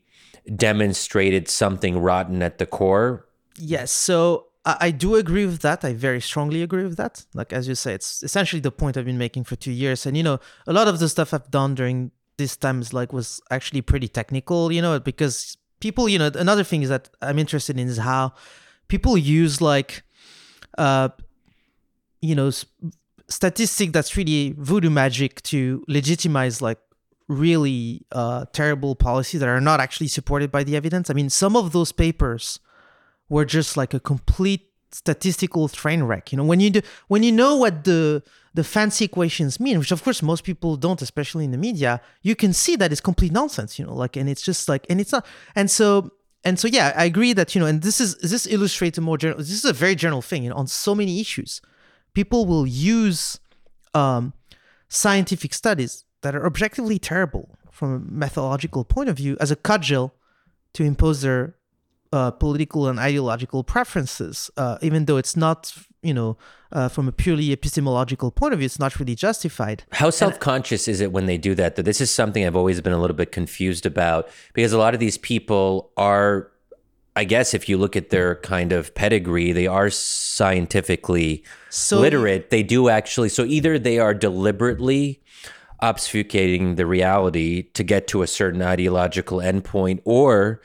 demonstrated 0.55 1.49
something 1.49 1.99
rotten 1.99 2.43
at 2.43 2.59
the 2.59 2.67
core. 2.67 3.27
Yes, 3.57 3.91
so 3.91 4.48
I, 4.65 4.77
I 4.81 4.91
do 4.91 5.15
agree 5.17 5.47
with 5.47 5.61
that. 5.63 5.85
I 5.85 5.93
very 5.93 6.21
strongly 6.21 6.63
agree 6.63 6.85
with 6.85 6.97
that. 6.97 7.25
Like 7.35 7.53
as 7.53 7.69
you 7.69 7.75
say, 7.75 7.95
it's 7.95 8.23
essentially 8.23 8.61
the 8.61 8.71
point 8.71 8.97
I've 8.97 9.05
been 9.05 9.19
making 9.19 9.45
for 9.45 9.57
two 9.57 9.73
years. 9.73 10.07
And 10.07 10.17
you 10.17 10.23
know, 10.23 10.41
a 10.67 10.73
lot 10.73 10.89
of 10.89 10.99
the 10.99 11.09
stuff 11.09 11.35
I've 11.35 11.51
done 11.51 11.75
during 11.75 12.11
this 12.37 12.57
time 12.57 12.81
is 12.81 12.93
like 12.93 13.13
was 13.13 13.41
actually 13.51 13.83
pretty 13.83 14.09
technical. 14.09 14.73
You 14.73 14.83
know, 14.83 14.99
because 15.01 15.57
people, 15.81 16.09
you 16.09 16.19
know, 16.19 16.31
another 16.35 16.65
thing 16.65 16.83
is 16.83 16.89
that 16.89 17.09
I'm 17.23 17.39
interested 17.39 17.79
in 17.79 17.89
is 17.89 17.99
how 17.99 18.33
people 18.89 19.17
use 19.17 19.61
like, 19.61 20.03
uh, 20.77 21.11
you 22.21 22.35
know, 22.35 22.51
statistic 23.29 23.93
that's 23.93 24.17
really 24.17 24.55
voodoo 24.59 24.91
magic 24.91 25.43
to 25.43 25.85
legitimize 25.87 26.63
like 26.63 26.79
really 27.29 28.07
uh, 28.13 28.47
terrible 28.53 28.97
policies 28.97 29.41
that 29.41 29.49
are 29.49 29.61
not 29.61 29.81
actually 29.81 30.09
supported 30.09 30.51
by 30.51 30.65
the 30.65 30.75
evidence. 30.75 31.11
I 31.11 31.15
mean, 31.15 31.29
some 31.29 31.57
of 31.57 31.73
those 31.73 31.93
papers 31.93 32.59
were 33.29 33.45
just 33.45 33.77
like 33.77 33.95
a 33.95 34.01
complete 34.01 34.69
statistical 34.91 35.69
train 35.69 36.03
wreck. 36.03 36.33
You 36.33 36.39
know, 36.39 36.45
when 36.45 36.61
you 36.61 36.71
do, 36.71 36.81
when 37.09 37.23
you 37.23 37.33
know 37.33 37.57
what 37.57 37.85
the 37.85 38.23
the 38.55 38.65
fancy 38.65 39.05
equations 39.05 39.61
mean, 39.61 39.79
which 39.79 39.93
of 39.93 40.03
course 40.03 40.23
most 40.23 40.45
people 40.45 40.77
don't, 40.77 41.01
especially 41.03 41.45
in 41.45 41.51
the 41.51 41.59
media, 41.59 42.01
you 42.23 42.35
can 42.35 42.53
see 42.53 42.77
that 42.77 42.91
it's 42.91 43.01
complete 43.01 43.33
nonsense. 43.33 43.79
You 43.79 43.87
know, 43.87 43.95
like, 43.95 44.17
and 44.17 44.29
it's 44.29 44.43
just 44.43 44.69
like, 44.69 44.87
and 44.89 45.01
it's 45.01 45.13
not, 45.13 45.27
and 45.55 45.71
so. 45.71 46.13
And 46.45 46.57
so, 46.57 46.69
yeah, 46.69 46.93
I 46.97 47.05
agree 47.05 47.33
that 47.33 47.57
you 47.57 47.61
know, 47.61 47.67
and 47.67 47.83
this 47.83 48.01
is 48.01 48.17
this 48.19 48.47
illustrates 48.47 48.97
a 48.97 49.01
more 49.01 49.19
general. 49.19 49.41
This 49.41 49.51
is 49.51 49.65
a 49.65 49.73
very 49.73 49.97
general 49.97 50.23
thing, 50.23 50.45
you 50.45 50.51
know, 50.51 50.57
on 50.57 50.69
so 50.69 50.95
many 50.95 51.21
issues, 51.21 51.61
people 52.15 52.47
will 52.47 52.65
use 52.65 53.41
um, 53.93 54.33
scientific 54.89 55.53
studies 55.53 56.05
that 56.23 56.37
are 56.37 56.47
objectively 56.47 56.99
terrible 56.99 57.59
from 57.73 57.93
a 57.93 57.99
methodological 57.99 58.85
point 58.85 59.09
of 59.09 59.17
view 59.17 59.37
as 59.41 59.51
a 59.51 59.57
cudgel 59.57 60.15
to 60.75 60.85
impose 60.85 61.23
their 61.23 61.58
uh, 62.13 62.31
political 62.31 62.89
and 62.89 62.99
ideological 62.99 63.65
preferences, 63.65 64.51
uh, 64.57 64.79
even 64.83 65.05
though 65.05 65.17
it's 65.17 65.37
not, 65.37 65.75
you 66.03 66.15
know, 66.15 66.37
uh, 66.73 66.89
from 66.89 67.09
a 67.09 67.13
purely 67.13 67.53
epistemological 67.53 68.31
point 68.31 68.53
of 68.53 68.59
view, 68.59 68.67
it's 68.67 68.79
not 68.79 68.99
really 68.99 69.15
justified. 69.15 69.85
How 69.93 70.11
self 70.11 70.39
conscious 70.39 70.89
is 70.89 71.01
it 71.01 71.13
when 71.13 71.27
they 71.27 71.39
do 71.39 71.55
that? 71.55 71.77
Though 71.77 71.83
this 71.83 72.01
is 72.01 72.11
something 72.11 72.45
I've 72.47 72.57
always 72.57 72.81
been 72.81 72.93
a 72.93 73.01
little 73.01 73.17
bit 73.17 73.33
confused 73.33 73.87
about 73.87 74.29
because 74.53 74.73
a 74.73 74.79
lot 74.79 74.95
of 74.95 75.01
these 75.01 75.17
people 75.19 75.91
are, 75.97 76.51
I 77.17 77.25
guess, 77.25 77.55
if 77.55 77.69
you 77.69 77.79
look 77.79 77.97
at 77.97 78.11
their 78.11 78.37
kind 78.37 78.73
of 78.73 78.95
pedigree, 78.95 79.53
they 79.53 79.67
are 79.67 79.89
scientifically 79.91 81.43
So- 81.71 82.01
literate. 82.01 82.51
They 82.51 82.63
do 82.63 82.89
actually. 82.89 83.29
So 83.31 83.45
either 83.45 83.79
they 83.79 83.99
are 83.99 84.15
deliberately 84.15 85.23
obfuscating 85.83 86.77
the 86.77 86.87
reality 86.87 87.63
to 87.73 87.85
get 87.85 88.09
to 88.09 88.23
a 88.23 88.27
certain 88.27 88.63
ideological 88.63 89.39
endpoint, 89.39 90.01
or 90.05 90.61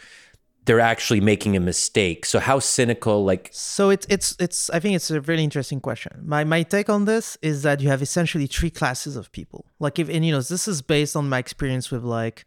they're 0.65 0.79
actually 0.79 1.19
making 1.19 1.55
a 1.55 1.59
mistake. 1.59 2.25
So 2.25 2.39
how 2.39 2.59
cynical, 2.59 3.25
like 3.25 3.49
So 3.51 3.89
it's 3.89 4.05
it's 4.09 4.35
it's 4.39 4.69
I 4.69 4.79
think 4.79 4.95
it's 4.95 5.11
a 5.11 5.21
really 5.21 5.43
interesting 5.43 5.81
question. 5.81 6.21
My 6.25 6.43
my 6.43 6.63
take 6.63 6.89
on 6.89 7.05
this 7.05 7.37
is 7.41 7.63
that 7.63 7.81
you 7.81 7.89
have 7.89 8.01
essentially 8.01 8.47
three 8.47 8.69
classes 8.69 9.15
of 9.15 9.31
people. 9.31 9.65
Like 9.79 9.99
if 9.99 10.09
and 10.09 10.25
you 10.25 10.31
know 10.31 10.41
this 10.41 10.67
is 10.67 10.81
based 10.81 11.15
on 11.15 11.29
my 11.29 11.39
experience 11.39 11.91
with 11.91 12.03
like 12.03 12.45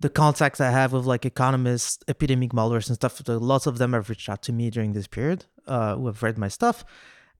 the 0.00 0.08
contacts 0.08 0.60
I 0.60 0.70
have 0.70 0.92
with 0.92 1.04
like 1.04 1.26
economists, 1.26 1.98
epidemic 2.08 2.52
modelers 2.52 2.88
and 2.88 2.94
stuff. 2.94 3.20
Lots 3.26 3.66
of 3.66 3.78
them 3.78 3.92
have 3.92 4.08
reached 4.08 4.28
out 4.28 4.42
to 4.42 4.52
me 4.52 4.70
during 4.70 4.92
this 4.92 5.06
period, 5.06 5.46
uh, 5.66 5.96
who 5.96 6.06
have 6.06 6.22
read 6.22 6.38
my 6.38 6.48
stuff. 6.48 6.84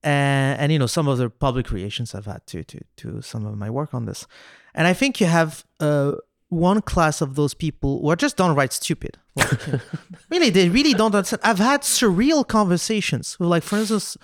And, 0.03 0.59
and 0.59 0.71
you 0.71 0.79
know 0.79 0.87
some 0.87 1.07
of 1.09 1.17
the 1.17 1.29
public 1.29 1.71
reactions 1.71 2.15
I've 2.15 2.25
had 2.25 2.45
to 2.47 2.63
to 2.63 2.79
to 2.97 3.21
some 3.21 3.45
of 3.45 3.57
my 3.57 3.69
work 3.69 3.93
on 3.93 4.05
this, 4.05 4.27
and 4.73 4.87
I 4.87 4.93
think 4.93 5.19
you 5.19 5.27
have 5.27 5.65
uh, 5.81 6.13
one 6.49 6.81
class 6.81 7.21
of 7.21 7.35
those 7.35 7.53
people 7.53 8.01
who 8.01 8.09
are 8.09 8.15
just 8.15 8.37
downright 8.37 8.73
stupid. 8.73 9.17
Like, 9.35 9.67
you 9.67 9.73
know, 9.73 9.79
really, 10.29 10.49
they 10.49 10.69
really 10.69 10.93
don't 10.93 11.13
understand. 11.13 11.41
I've 11.43 11.59
had 11.59 11.81
surreal 11.81 12.47
conversations 12.47 13.39
with, 13.39 13.49
like, 13.49 13.63
for 13.63 13.77
instance, 13.77 14.17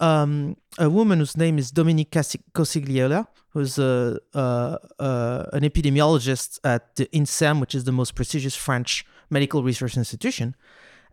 um, 0.00 0.56
a 0.78 0.88
woman 0.88 1.18
whose 1.18 1.36
name 1.36 1.58
is 1.58 1.70
Dominique 1.70 2.10
Costagliola, 2.10 3.26
who's 3.50 3.78
a, 3.78 4.18
uh, 4.34 4.78
uh, 4.98 5.44
an 5.52 5.62
epidemiologist 5.62 6.58
at 6.64 6.96
the 6.96 7.06
INSERM, 7.12 7.60
which 7.60 7.74
is 7.74 7.84
the 7.84 7.92
most 7.92 8.14
prestigious 8.14 8.56
French 8.56 9.04
medical 9.28 9.62
research 9.62 9.96
institution. 9.96 10.54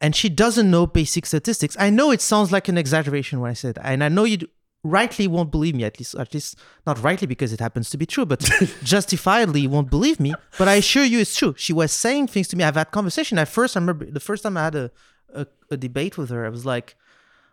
And 0.02 0.16
she 0.16 0.30
doesn't 0.30 0.72
know 0.72 0.88
basic 0.88 1.26
statistics. 1.26 1.76
I 1.78 1.90
know 1.90 2.12
it 2.12 2.22
sounds 2.22 2.52
like 2.52 2.70
an 2.70 2.78
exaggeration 2.78 3.42
when 3.42 3.52
I 3.52 3.54
said 3.54 3.76
that, 3.76 3.86
and 3.86 4.04
I 4.04 4.08
know 4.08 4.24
you 4.24 4.48
rightly 4.84 5.28
won't 5.28 5.52
believe 5.52 5.76
me. 5.76 5.84
At 5.84 6.00
least, 6.00 6.16
at 6.16 6.34
least 6.34 6.58
not 6.86 7.02
rightly 7.04 7.28
because 7.28 7.54
it 7.54 7.60
happens 7.60 7.90
to 7.90 7.98
be 7.98 8.06
true, 8.06 8.26
but 8.26 8.40
justifiably 8.84 9.68
won't 9.68 9.90
believe 9.90 10.20
me. 10.20 10.34
But 10.58 10.68
I 10.68 10.76
assure 10.76 11.04
you, 11.04 11.20
it's 11.20 11.36
true. 11.36 11.54
She 11.58 11.74
was 11.74 11.92
saying 11.92 12.28
things 12.28 12.48
to 12.50 12.56
me. 12.56 12.64
I've 12.64 12.76
had 12.76 12.92
conversation. 12.92 13.38
At 13.38 13.50
first, 13.50 13.76
I 13.76 13.80
remember 13.80 14.06
the 14.06 14.20
first 14.20 14.44
time 14.44 14.58
I 14.58 14.64
had 14.64 14.76
a, 14.76 14.92
a, 15.34 15.48
a 15.72 15.78
debate 15.78 16.18
with 16.18 16.30
her, 16.30 16.46
I 16.46 16.50
was 16.50 16.66
like, 16.66 16.96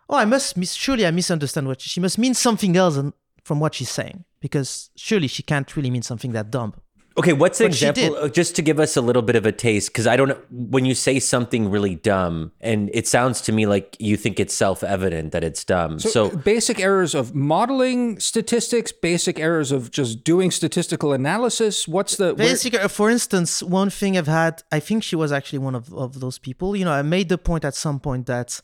oh, 0.09 0.17
I 0.17 0.25
must 0.25 0.57
mis- 0.57 0.73
surely 0.73 1.05
I 1.05 1.11
misunderstand 1.11 1.67
what 1.67 1.81
she, 1.81 1.89
she 1.89 1.99
must 1.99 2.17
mean 2.17 2.33
something 2.33 2.75
else 2.75 2.99
from 3.43 3.59
what 3.59 3.75
she's 3.75 3.89
saying 3.89 4.25
because 4.39 4.89
surely 4.95 5.27
she 5.27 5.43
can't 5.43 5.75
really 5.75 5.89
mean 5.89 6.01
something 6.01 6.31
that 6.33 6.51
dumb. 6.51 6.73
Okay, 7.17 7.33
what's 7.33 7.59
an 7.59 7.65
But 7.65 7.73
example? 7.73 8.29
Just 8.29 8.55
to 8.57 8.61
give 8.61 8.79
us 8.79 8.95
a 8.95 9.01
little 9.01 9.23
bit 9.23 9.35
of 9.35 9.45
a 9.45 9.51
taste, 9.51 9.89
because 9.89 10.05
I 10.05 10.15
don't 10.15 10.27
know 10.27 10.39
when 10.51 10.85
you 10.85 10.93
say 10.93 11.19
something 11.19 11.71
really 11.71 11.95
dumb, 11.95 12.51
and 12.61 12.91
it 12.93 13.07
sounds 13.07 13.41
to 13.41 13.51
me 13.51 13.65
like 13.65 13.97
you 13.99 14.17
think 14.17 14.39
it's 14.39 14.53
self-evident 14.53 15.31
that 15.31 15.43
it's 15.43 15.63
dumb. 15.63 15.99
So, 15.99 16.29
basic 16.29 16.79
errors 16.79 17.15
of 17.15 17.33
modeling 17.33 18.19
statistics, 18.19 18.91
basic 18.91 19.39
errors 19.39 19.71
of 19.71 19.89
just 19.89 20.23
doing 20.23 20.51
statistical 20.51 21.11
analysis. 21.11 21.87
What's 21.87 22.17
the 22.17 22.35
where- 22.35 22.83
uh, 22.83 22.87
for 22.87 23.09
instance, 23.09 23.63
one 23.63 23.89
thing 23.89 24.15
I've 24.15 24.27
had, 24.27 24.61
I 24.71 24.79
think 24.79 25.03
she 25.03 25.15
was 25.15 25.31
actually 25.31 25.59
one 25.59 25.73
of, 25.73 25.91
of 25.93 26.19
those 26.19 26.37
people. 26.37 26.75
You 26.75 26.85
know, 26.85 26.91
I 26.91 27.01
made 27.01 27.29
the 27.29 27.39
point 27.39 27.65
at 27.65 27.73
some 27.73 27.99
point 27.99 28.27
that 28.27 28.61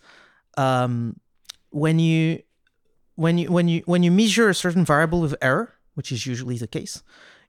um, 0.57 1.19
when 1.71 1.97
you 1.97 2.43
when 3.15 3.39
you 3.39 3.51
when 3.51 3.67
you 3.67 3.81
when 3.85 4.03
you 4.03 4.11
measure 4.11 4.47
a 4.49 4.53
certain 4.53 4.85
variable 4.85 5.21
with 5.21 5.35
error, 5.41 5.73
which 5.95 6.11
is 6.11 6.27
usually 6.27 6.57
the 6.57 6.67
case, 6.67 7.01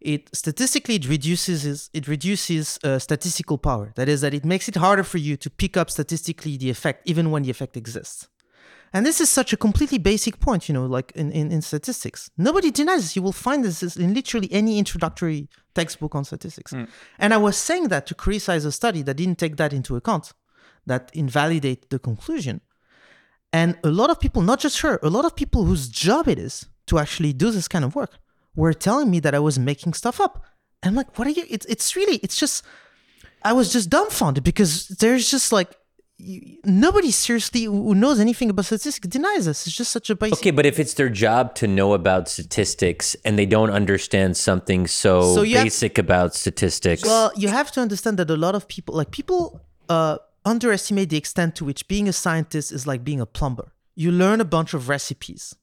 it 0.04 0.28
statistically 0.36 0.96
it 0.96 1.08
reduces 1.08 1.90
it 1.92 2.06
reduces 2.06 2.78
uh, 2.84 2.98
statistical 2.98 3.58
power. 3.58 3.92
That 3.96 4.08
is, 4.08 4.20
that 4.20 4.34
it 4.34 4.44
makes 4.44 4.68
it 4.68 4.76
harder 4.76 5.02
for 5.02 5.18
you 5.18 5.36
to 5.38 5.50
pick 5.50 5.76
up 5.76 5.90
statistically 5.90 6.56
the 6.56 6.70
effect, 6.70 7.02
even 7.06 7.30
when 7.30 7.42
the 7.42 7.50
effect 7.50 7.76
exists. 7.76 8.28
And 8.92 9.04
this 9.04 9.20
is 9.20 9.28
such 9.28 9.52
a 9.52 9.56
completely 9.56 9.98
basic 9.98 10.38
point, 10.38 10.68
you 10.68 10.72
know, 10.72 10.86
like 10.86 11.10
in, 11.16 11.32
in, 11.32 11.50
in 11.50 11.62
statistics. 11.62 12.30
Nobody 12.36 12.70
denies 12.70 13.02
this. 13.02 13.16
You 13.16 13.22
will 13.22 13.32
find 13.32 13.64
this 13.64 13.96
in 13.96 14.14
literally 14.14 14.48
any 14.52 14.78
introductory 14.78 15.48
textbook 15.74 16.14
on 16.14 16.24
statistics. 16.24 16.72
And 17.18 17.34
I 17.34 17.38
was 17.38 17.56
saying 17.56 17.88
that 17.88 18.06
to 18.06 18.14
criticize 18.14 18.64
a 18.64 18.70
study 18.70 19.02
that 19.02 19.14
didn't 19.14 19.38
take 19.38 19.56
that 19.56 19.72
into 19.72 19.96
account, 19.96 20.32
that 20.86 21.10
invalidate 21.12 21.90
the 21.90 21.98
conclusion. 21.98 22.60
And 23.52 23.76
a 23.82 23.90
lot 23.90 24.10
of 24.10 24.20
people, 24.20 24.42
not 24.42 24.60
just 24.60 24.80
her, 24.82 25.00
a 25.02 25.10
lot 25.10 25.24
of 25.24 25.34
people 25.34 25.64
whose 25.64 25.88
job 25.88 26.28
it 26.28 26.38
is 26.38 26.66
to 26.86 26.98
actually 26.98 27.32
do 27.32 27.50
this 27.50 27.66
kind 27.66 27.84
of 27.84 27.96
work 27.96 28.18
were 28.54 28.72
telling 28.72 29.10
me 29.10 29.20
that 29.20 29.34
I 29.34 29.38
was 29.38 29.58
making 29.58 29.94
stuff 29.94 30.20
up. 30.20 30.44
And 30.82 30.90
I'm 30.90 30.96
like, 30.96 31.18
what 31.18 31.26
are 31.26 31.30
you? 31.30 31.44
It's, 31.48 31.66
it's 31.66 31.96
really, 31.96 32.16
it's 32.18 32.36
just, 32.36 32.64
I 33.42 33.52
was 33.52 33.72
just 33.72 33.90
dumbfounded 33.90 34.44
because 34.44 34.88
there's 34.88 35.30
just 35.30 35.52
like, 35.52 35.74
you, 36.16 36.58
nobody 36.64 37.10
seriously 37.10 37.64
who 37.64 37.94
knows 37.94 38.20
anything 38.20 38.48
about 38.48 38.66
statistics 38.66 39.08
denies 39.08 39.46
this. 39.46 39.66
It's 39.66 39.76
just 39.76 39.90
such 39.90 40.10
a 40.10 40.14
basic. 40.14 40.38
okay, 40.38 40.50
but 40.52 40.64
if 40.64 40.78
it's 40.78 40.94
their 40.94 41.08
job 41.08 41.54
to 41.56 41.66
know 41.66 41.92
about 41.92 42.28
statistics 42.28 43.16
and 43.24 43.36
they 43.38 43.46
don't 43.46 43.70
understand 43.70 44.36
something 44.36 44.86
so, 44.86 45.34
So 45.34 45.42
basic 45.42 45.98
about 45.98 46.34
statistics, 46.34 47.02
Well, 47.04 47.32
you 47.36 47.48
have 47.48 47.72
to 47.72 47.80
understand 47.80 48.18
that 48.18 48.30
a 48.30 48.36
lot 48.36 48.54
of 48.54 48.68
people, 48.68 48.94
like 48.94 49.10
people, 49.10 49.60
uh, 49.88 50.18
underestimate 50.44 51.08
the 51.10 51.16
extent 51.16 51.56
to 51.56 51.64
which 51.64 51.88
being 51.88 52.08
a 52.08 52.12
scientist 52.12 52.70
is 52.70 52.86
like 52.86 53.02
being 53.02 53.20
a 53.20 53.26
plumber. 53.26 53.72
You 53.96 54.12
learn 54.12 54.40
a 54.40 54.44
bunch 54.44 54.74
of 54.74 54.88
recipes, 54.88 55.54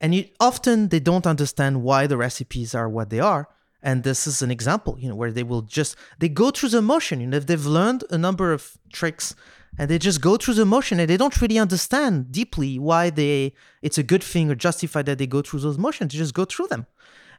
and 0.00 0.14
you 0.14 0.24
often 0.38 0.88
they 0.88 1.00
don't 1.00 1.26
understand 1.26 1.82
why 1.82 2.06
the 2.06 2.16
recipes 2.16 2.74
are 2.74 2.88
what 2.88 3.10
they 3.10 3.20
are. 3.20 3.48
And 3.82 4.02
this 4.02 4.26
is 4.26 4.42
an 4.42 4.50
example, 4.50 4.96
you 4.98 5.08
know, 5.08 5.14
where 5.14 5.32
they 5.32 5.42
will 5.42 5.62
just 5.62 5.96
they 6.18 6.28
go 6.28 6.50
through 6.50 6.68
the 6.70 6.82
motion. 6.82 7.20
You 7.20 7.26
know, 7.28 7.36
if 7.38 7.46
they've 7.46 7.64
learned 7.66 8.04
a 8.10 8.18
number 8.18 8.52
of 8.52 8.76
tricks 8.92 9.34
and 9.78 9.88
they 9.88 9.98
just 9.98 10.20
go 10.20 10.36
through 10.36 10.54
the 10.54 10.66
motion 10.66 11.00
and 11.00 11.08
they 11.08 11.16
don't 11.16 11.40
really 11.40 11.58
understand 11.58 12.30
deeply 12.30 12.78
why 12.78 13.08
they 13.10 13.54
it's 13.80 13.96
a 13.96 14.02
good 14.02 14.22
thing 14.22 14.50
or 14.50 14.54
justified 14.54 15.06
that 15.06 15.16
they 15.18 15.26
go 15.26 15.40
through 15.42 15.60
those 15.60 15.78
motions. 15.78 16.12
They 16.12 16.18
just 16.18 16.34
go 16.34 16.44
through 16.44 16.66
them. 16.66 16.86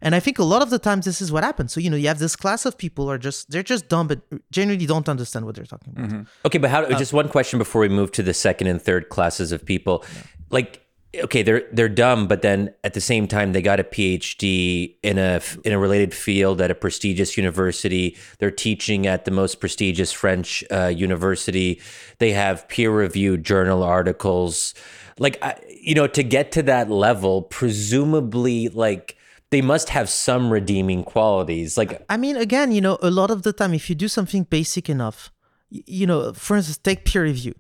And 0.04 0.16
I 0.16 0.20
think 0.20 0.40
a 0.40 0.44
lot 0.44 0.64
of 0.64 0.72
the 0.72 0.80
times 0.80 1.06
this 1.06 1.22
is 1.22 1.32
what 1.32 1.44
happens. 1.44 1.72
So 1.74 1.80
you 1.80 1.90
know, 1.92 1.96
you 1.98 2.08
have 2.08 2.18
this 2.18 2.36
class 2.36 2.66
of 2.66 2.76
people 2.76 3.08
are 3.12 3.20
just 3.20 3.52
they're 3.52 3.62
just 3.62 3.88
dumb, 3.88 4.08
but 4.08 4.22
generally 4.52 4.88
don't 4.88 5.08
understand 5.08 5.46
what 5.46 5.54
they're 5.54 5.66
talking 5.66 5.94
about. 5.96 6.26
Okay, 6.48 6.58
but 6.58 6.72
Uh, 6.72 6.90
how? 6.90 6.98
just 6.98 7.14
one 7.14 7.30
question 7.30 7.60
before 7.60 7.82
we 7.82 7.90
move 7.90 8.12
to 8.14 8.24
the 8.24 8.34
second 8.34 8.66
and 8.66 8.82
third 8.82 9.10
classes 9.10 9.52
of 9.52 9.64
people. 9.64 10.04
Like, 10.50 10.81
okay, 11.16 11.44
they're 11.44 11.68
they're 11.72 11.90
dumb, 11.90 12.28
but 12.28 12.42
then 12.42 12.74
at 12.84 12.94
the 12.94 13.02
same 13.02 13.28
time, 13.28 13.52
they 13.52 13.62
got 13.62 13.80
a 13.80 13.84
PhD 13.84 14.96
in 15.04 15.18
a 15.18 15.42
in 15.66 15.74
a 15.74 15.80
related 15.80 16.14
field 16.14 16.62
at 16.62 16.72
a 16.72 16.76
prestigious 16.76 17.38
university. 17.38 18.18
They're 18.40 18.52
teaching 18.52 19.08
at 19.08 19.26
the 19.26 19.32
most 19.32 19.60
prestigious 19.60 20.12
French 20.12 20.64
uh, 20.72 20.88
university. 20.88 21.82
They 22.20 22.32
have 22.32 22.68
peer 22.68 22.92
reviewed 22.92 23.44
journal 23.44 23.84
articles. 23.84 24.74
Like, 25.20 25.38
I, 25.44 25.60
you 25.70 25.94
know, 25.94 26.08
to 26.08 26.24
get 26.24 26.52
to 26.54 26.64
that 26.64 26.90
level, 26.90 27.44
presumably, 27.44 28.70
like 28.70 29.18
they 29.50 29.62
must 29.62 29.90
have 29.90 30.10
some 30.10 30.52
redeeming 30.52 31.04
qualities. 31.04 31.78
Like, 31.78 32.04
I 32.10 32.18
mean, 32.18 32.38
again, 32.38 32.72
you 32.72 32.82
know, 32.82 32.98
a 33.02 33.12
lot 33.12 33.30
of 33.30 33.44
the 33.44 33.52
time, 33.52 33.74
if 33.74 33.90
you 33.90 33.96
do 33.96 34.08
something 34.08 34.44
basic 34.44 34.90
enough, 34.90 35.32
you 35.70 36.08
know, 36.08 36.34
for 36.34 36.56
instance, 36.56 36.78
take 36.78 37.06
peer 37.06 37.24
review. 37.24 37.54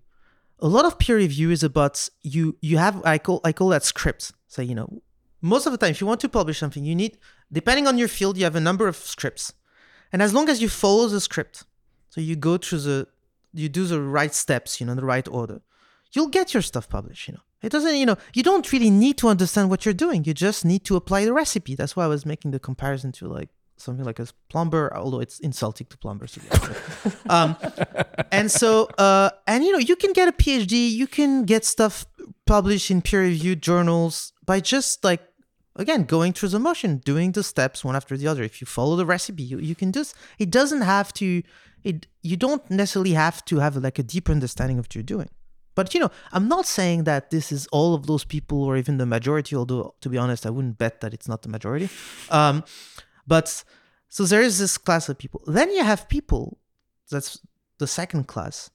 A 0.62 0.68
lot 0.68 0.86
of 0.86 1.00
peer 1.00 1.18
review 1.18 1.50
is 1.50 1.64
about 1.64 2.08
you. 2.22 2.56
You 2.62 2.78
have 2.78 3.04
I 3.04 3.18
call 3.18 3.42
I 3.44 3.52
call 3.52 3.70
that 3.70 3.84
scripts. 3.84 4.32
So 4.48 4.62
you 4.62 4.76
know, 4.76 5.02
most 5.42 5.66
of 5.66 5.72
the 5.72 5.78
time, 5.78 5.92
if 5.92 6.02
you 6.02 6.08
want 6.08 6.22
to 6.22 6.30
publish 6.30 6.60
something, 6.60 6.86
you 6.86 6.96
need 6.96 7.18
depending 7.52 7.88
on 7.88 7.98
your 7.98 8.08
field, 8.08 8.38
you 8.38 8.44
have 8.44 8.56
a 8.56 8.62
number 8.62 8.88
of 8.88 8.96
scripts, 8.96 9.54
and 10.12 10.22
as 10.22 10.34
long 10.34 10.50
as 10.50 10.62
you 10.62 10.70
follow 10.70 11.08
the 11.08 11.22
script, 11.22 11.64
so 12.10 12.22
you 12.22 12.36
go 12.36 12.58
through 12.58 12.80
the, 12.80 13.08
you 13.54 13.70
do 13.70 13.86
the 13.86 14.02
right 14.02 14.34
steps, 14.34 14.80
you 14.80 14.86
know, 14.86 14.92
in 14.92 14.98
the 14.98 15.06
right 15.06 15.28
order, 15.28 15.62
you'll 16.14 16.28
get 16.28 16.54
your 16.54 16.62
stuff 16.62 16.90
published. 16.90 17.28
You 17.28 17.36
know, 17.36 17.42
it 17.62 17.72
doesn't, 17.72 17.96
you 17.96 18.06
know, 18.06 18.18
you 18.34 18.44
don't 18.44 18.72
really 18.72 18.90
need 18.90 19.18
to 19.20 19.30
understand 19.30 19.70
what 19.70 19.86
you're 19.86 19.94
doing. 19.94 20.26
You 20.26 20.34
just 20.34 20.66
need 20.66 20.84
to 20.86 20.96
apply 20.96 21.26
the 21.26 21.34
recipe. 21.34 21.76
That's 21.76 21.96
why 21.96 22.06
I 22.06 22.08
was 22.08 22.26
making 22.26 22.52
the 22.52 22.60
comparison 22.60 23.12
to 23.14 23.28
like 23.28 23.50
something 23.82 24.06
like 24.06 24.20
a 24.20 24.28
plumber, 24.50 24.92
although 24.96 25.20
it's 25.20 25.40
insulting 25.40 25.88
to 25.88 25.98
plumbers. 25.98 26.38
Um, 27.30 27.56
and 28.32 28.52
so, 28.52 28.86
uh, 28.98 29.30
and 29.48 29.64
you 29.64 29.72
know, 29.72 29.78
you 29.80 29.96
can 29.96 30.14
get 30.14 30.28
a 30.28 30.32
PhD, 30.32 30.90
you 30.92 31.08
can 31.08 31.44
get 31.44 31.66
stuff 31.66 32.06
published 32.46 32.92
in 32.92 33.02
peer-reviewed 33.02 33.62
journals 33.62 34.34
by 34.46 34.60
just 34.60 35.04
like 35.04 35.22
again 35.78 36.04
going 36.04 36.34
through 36.34 36.50
the 36.50 36.60
motion, 36.60 36.98
doing 37.06 37.32
the 37.32 37.44
steps 37.44 37.84
one 37.86 37.96
after 37.96 38.18
the 38.18 38.28
other. 38.28 38.44
If 38.44 38.62
you 38.62 38.66
follow 38.68 38.96
the 38.96 39.06
recipe, 39.06 39.44
you, 39.44 39.58
you 39.60 39.76
can 39.76 39.96
s- 39.98 40.14
It 40.38 40.50
doesn't 40.52 40.82
have 40.82 41.14
to. 41.14 41.44
It 41.84 42.08
you 42.22 42.38
don't 42.38 42.64
necessarily 42.70 43.14
have 43.14 43.44
to 43.46 43.58
have 43.60 43.76
like 43.78 43.98
a 44.00 44.04
deeper 44.04 44.32
understanding 44.32 44.78
of 44.80 44.86
what 44.86 44.96
you're 44.96 45.04
doing. 45.04 45.30
But 45.74 45.94
you 45.94 46.00
know, 46.02 46.12
I'm 46.34 46.48
not 46.50 46.66
saying 46.68 47.06
that 47.06 47.32
this 47.32 47.52
is 47.52 47.66
all 47.72 47.96
of 47.96 48.06
those 48.06 48.26
people 48.26 48.62
or 48.64 48.76
even 48.78 48.98
the 48.98 49.06
majority. 49.06 49.56
Although 49.56 49.96
to 50.02 50.10
be 50.10 50.18
honest, 50.18 50.46
I 50.46 50.50
wouldn't 50.50 50.78
bet 50.78 51.00
that 51.02 51.14
it's 51.14 51.28
not 51.28 51.42
the 51.42 51.50
majority. 51.50 51.90
Um, 52.30 52.64
but 53.34 53.64
so 54.16 54.22
there 54.32 54.44
is 54.50 54.56
this 54.60 54.78
class 54.88 55.10
of 55.10 55.16
people. 55.24 55.40
Then 55.58 55.70
you 55.78 55.84
have 55.92 56.02
people. 56.18 56.44
That's 57.12 57.40
the 57.80 57.88
second 57.88 58.24
class. 58.34 58.70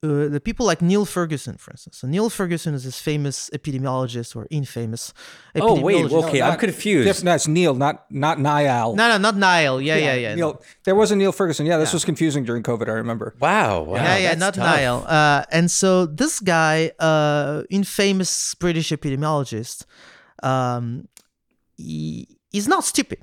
Uh, 0.00 0.28
the 0.36 0.38
people 0.48 0.64
like 0.70 0.80
Neil 0.90 1.04
Ferguson, 1.04 1.56
for 1.58 1.72
instance. 1.74 1.96
So 1.98 2.06
Neil 2.06 2.30
Ferguson 2.30 2.72
is 2.78 2.84
this 2.84 3.00
famous 3.10 3.50
epidemiologist 3.58 4.36
or 4.36 4.46
infamous. 4.48 5.12
oh 5.56 5.74
wait, 5.80 5.96
epidemiologist. 5.96 6.28
okay, 6.28 6.40
I'm 6.40 6.56
confused. 6.66 7.06
Diff- 7.08 7.24
That's 7.30 7.48
Neil, 7.48 7.74
not 7.74 7.94
not 8.08 8.38
Niall. 8.38 8.94
No, 8.94 9.04
no, 9.12 9.18
not 9.18 9.36
Niall. 9.36 9.80
Yeah, 9.82 9.96
yeah, 10.06 10.14
yeah. 10.24 10.34
Neil, 10.38 10.62
there 10.84 10.94
was 10.94 11.10
a 11.10 11.16
Neil 11.16 11.32
Ferguson. 11.32 11.66
Yeah, 11.66 11.78
this 11.82 11.92
was 11.92 12.04
confusing 12.04 12.44
during 12.48 12.62
COVID. 12.62 12.86
I 12.86 12.96
remember. 13.02 13.34
Wow, 13.40 13.82
wow, 13.82 13.96
yeah, 13.96 14.18
yeah, 14.24 14.34
not 14.44 14.54
tough. 14.54 14.70
Niall. 14.76 15.02
Uh, 15.18 15.42
and 15.50 15.66
so 15.80 16.06
this 16.06 16.38
guy, 16.38 16.92
uh, 17.00 17.64
infamous 17.68 18.54
British 18.54 18.88
epidemiologist, 18.96 19.84
um, 20.44 21.08
he, 21.76 22.38
he's 22.54 22.68
not 22.68 22.84
stupid. 22.84 23.18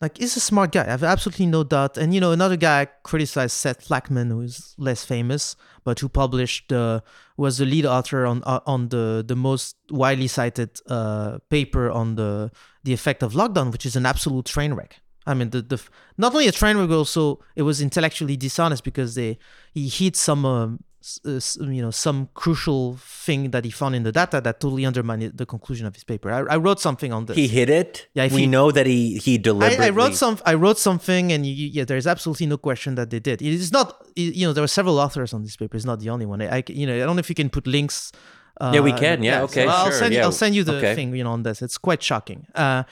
Like 0.00 0.18
he's 0.18 0.36
a 0.36 0.40
smart 0.40 0.70
guy. 0.72 0.82
I 0.82 0.90
have 0.90 1.02
absolutely 1.02 1.46
no 1.46 1.64
doubt. 1.64 1.98
And 1.98 2.14
you 2.14 2.20
know, 2.20 2.30
another 2.30 2.56
guy 2.56 2.86
criticized 3.02 3.56
Seth 3.56 3.86
Flaxman, 3.88 4.28
who 4.28 4.42
is 4.42 4.74
less 4.78 5.04
famous, 5.04 5.56
but 5.82 5.98
who 5.98 6.08
published 6.08 6.72
uh, 6.72 7.00
was 7.36 7.58
the 7.58 7.64
lead 7.64 7.84
author 7.84 8.24
on 8.24 8.42
uh, 8.44 8.60
on 8.64 8.90
the 8.90 9.24
the 9.26 9.34
most 9.34 9.76
widely 9.90 10.28
cited 10.28 10.78
uh, 10.86 11.38
paper 11.50 11.90
on 11.90 12.14
the 12.14 12.52
the 12.84 12.92
effect 12.92 13.24
of 13.24 13.32
lockdown, 13.32 13.72
which 13.72 13.84
is 13.84 13.96
an 13.96 14.06
absolute 14.06 14.46
train 14.46 14.72
wreck. 14.74 15.00
I 15.26 15.34
mean, 15.34 15.50
the, 15.50 15.62
the 15.62 15.82
not 16.16 16.32
only 16.32 16.46
a 16.46 16.52
train 16.52 16.76
wreck, 16.76 16.90
also 16.90 17.40
it 17.56 17.62
was 17.62 17.80
intellectually 17.80 18.36
dishonest 18.36 18.84
because 18.84 19.16
they 19.16 19.36
he 19.74 19.88
hit 19.88 20.14
some 20.14 20.44
um, 20.46 20.84
uh, 21.24 21.40
you 21.60 21.80
know 21.80 21.90
some 21.90 22.28
crucial 22.34 22.96
thing 22.98 23.50
that 23.50 23.64
he 23.64 23.70
found 23.70 23.94
in 23.94 24.02
the 24.02 24.12
data 24.12 24.40
that 24.40 24.60
totally 24.60 24.84
undermined 24.84 25.22
the 25.36 25.46
conclusion 25.46 25.86
of 25.86 25.94
his 25.94 26.04
paper. 26.04 26.30
I, 26.30 26.54
I 26.54 26.56
wrote 26.56 26.80
something 26.80 27.12
on 27.12 27.26
this. 27.26 27.36
He 27.36 27.46
hid 27.48 27.70
it. 27.70 28.08
Yeah, 28.14 28.24
if 28.24 28.32
we 28.32 28.42
he- 28.42 28.46
know 28.46 28.70
that 28.72 28.86
he 28.86 29.18
he 29.18 29.38
deliberately. 29.38 29.84
I, 29.84 29.88
I 29.88 29.90
wrote 29.90 30.14
some. 30.14 30.38
I 30.44 30.54
wrote 30.54 30.78
something, 30.78 31.32
and 31.32 31.46
you, 31.46 31.52
yeah, 31.54 31.84
there 31.84 31.96
is 31.96 32.06
absolutely 32.06 32.46
no 32.46 32.58
question 32.58 32.94
that 32.96 33.10
they 33.10 33.20
did. 33.20 33.40
It 33.40 33.52
is 33.54 33.72
not. 33.72 34.04
You 34.16 34.46
know, 34.46 34.52
there 34.52 34.62
were 34.62 34.68
several 34.68 34.98
authors 34.98 35.32
on 35.32 35.42
this 35.42 35.56
paper. 35.56 35.76
It's 35.76 35.86
not 35.86 36.00
the 36.00 36.10
only 36.10 36.26
one. 36.26 36.42
I 36.42 36.62
you 36.68 36.86
know, 36.86 36.94
I 36.94 37.00
don't 37.00 37.16
know 37.16 37.20
if 37.20 37.28
you 37.28 37.34
can 37.36 37.50
put 37.50 37.66
links. 37.66 38.12
Uh, 38.60 38.72
Yeah, 38.74 38.80
we 38.80 38.92
can. 38.92 39.22
Yeah, 39.22 39.42
okay, 39.42 39.64
so 39.66 39.70
I'll 39.70 39.84
sure, 39.84 39.92
send. 39.92 40.14
yeah, 40.14 40.24
I'll 40.24 40.32
send 40.32 40.54
you 40.56 40.64
the 40.64 40.76
okay. 40.78 40.94
thing. 40.96 41.14
You 41.14 41.22
know, 41.22 41.30
on 41.30 41.44
this. 41.44 41.62
It's 41.62 41.78
quite 41.78 42.02
shocking. 42.02 42.46
Uh, 42.56 42.82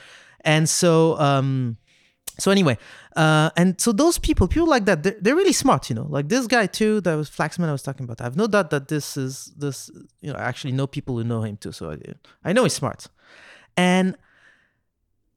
and 0.41 0.69
so, 0.69 1.19
um, 1.19 1.75
so 2.39 2.51
anyway, 2.51 2.77
uh, 3.15 3.49
and 3.57 3.79
so 3.81 3.91
those 3.91 4.19
people, 4.19 4.47
people 4.47 4.67
like 4.67 4.85
that, 4.85 5.03
they're, 5.03 5.15
they're 5.19 5.35
really 5.35 5.53
smart. 5.53 5.89
You 5.89 5.95
know, 5.95 6.07
like 6.09 6.29
this 6.29 6.47
guy 6.47 6.67
too. 6.67 7.01
That 7.01 7.15
was 7.15 7.29
Flaxman 7.29 7.67
I 7.67 7.71
was 7.71 7.83
talking 7.83 8.03
about. 8.03 8.21
I 8.21 8.25
have 8.25 8.37
no 8.37 8.47
doubt 8.47 8.69
that 8.69 8.87
this 8.87 9.17
is 9.17 9.51
this. 9.57 9.89
You 10.21 10.31
know, 10.33 10.39
I 10.39 10.43
actually 10.43 10.73
know 10.73 10.87
people 10.87 11.17
who 11.17 11.23
know 11.23 11.41
him 11.41 11.57
too. 11.57 11.71
So 11.71 11.91
I, 11.91 11.97
I 12.43 12.53
know 12.53 12.63
he's 12.63 12.73
smart, 12.73 13.07
and 13.75 14.15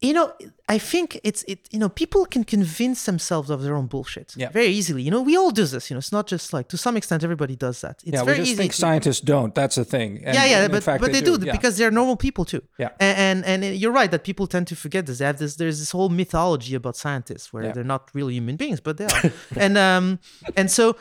you 0.02 0.14
know, 0.14 0.32
I 0.66 0.78
think 0.78 1.20
it's 1.24 1.42
it. 1.46 1.68
You 1.70 1.78
know, 1.78 1.90
people 1.90 2.24
can 2.24 2.42
convince 2.44 3.04
themselves 3.04 3.50
of 3.50 3.62
their 3.62 3.76
own 3.76 3.86
bullshit 3.86 4.32
Yeah. 4.34 4.48
very 4.50 4.68
easily. 4.68 5.02
You 5.02 5.10
know, 5.10 5.20
we 5.20 5.36
all 5.36 5.50
do 5.50 5.66
this. 5.66 5.90
You 5.90 5.94
know, 5.94 5.98
it's 5.98 6.10
not 6.12 6.26
just 6.26 6.52
like 6.54 6.68
to 6.68 6.78
some 6.78 6.96
extent 6.96 7.22
everybody 7.22 7.54
does 7.54 7.80
that. 7.82 7.96
It's 8.06 8.14
yeah, 8.14 8.20
we 8.22 8.26
very 8.26 8.38
just 8.38 8.48
easy. 8.52 8.56
think 8.56 8.72
to- 8.72 8.78
scientists 8.78 9.20
don't. 9.20 9.54
That's 9.54 9.76
a 9.76 9.84
thing. 9.84 10.10
And 10.24 10.34
yeah, 10.34 10.46
yeah, 10.46 10.68
but 10.68 10.82
fact, 10.82 11.02
but 11.02 11.12
they, 11.12 11.20
do, 11.20 11.38
yeah. 11.42 11.52
because 11.52 11.76
they're 11.76 11.90
normal 11.90 12.16
people 12.16 12.44
too. 12.46 12.62
Yeah. 12.78 12.90
and, 12.98 13.44
and 13.44 13.64
and 13.64 13.76
you're 13.76 13.92
right 14.00 14.10
that 14.10 14.24
people 14.24 14.46
tend 14.46 14.66
to 14.68 14.76
forget 14.76 15.04
this. 15.06 15.18
They 15.18 15.26
have 15.26 15.38
this. 15.38 15.56
There's 15.56 15.78
this 15.80 15.90
whole 15.90 16.08
mythology 16.08 16.74
about 16.74 16.96
scientists 16.96 17.52
where 17.52 17.64
Yeah. 17.64 17.72
they're 17.74 17.84
not 17.96 18.10
really 18.14 18.34
human 18.34 18.56
beings, 18.56 18.80
but 18.80 18.96
they 18.96 19.04
are. 19.04 19.32
and 19.64 19.76
um 19.76 20.18
and 20.56 20.70
so 20.70 20.96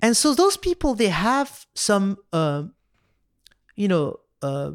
and 0.00 0.16
so 0.16 0.32
those 0.34 0.56
people 0.56 0.94
they 0.94 1.08
have 1.30 1.66
some 1.74 2.18
uh, 2.32 2.62
you 3.74 3.88
know 3.88 4.20
uh 4.42 4.70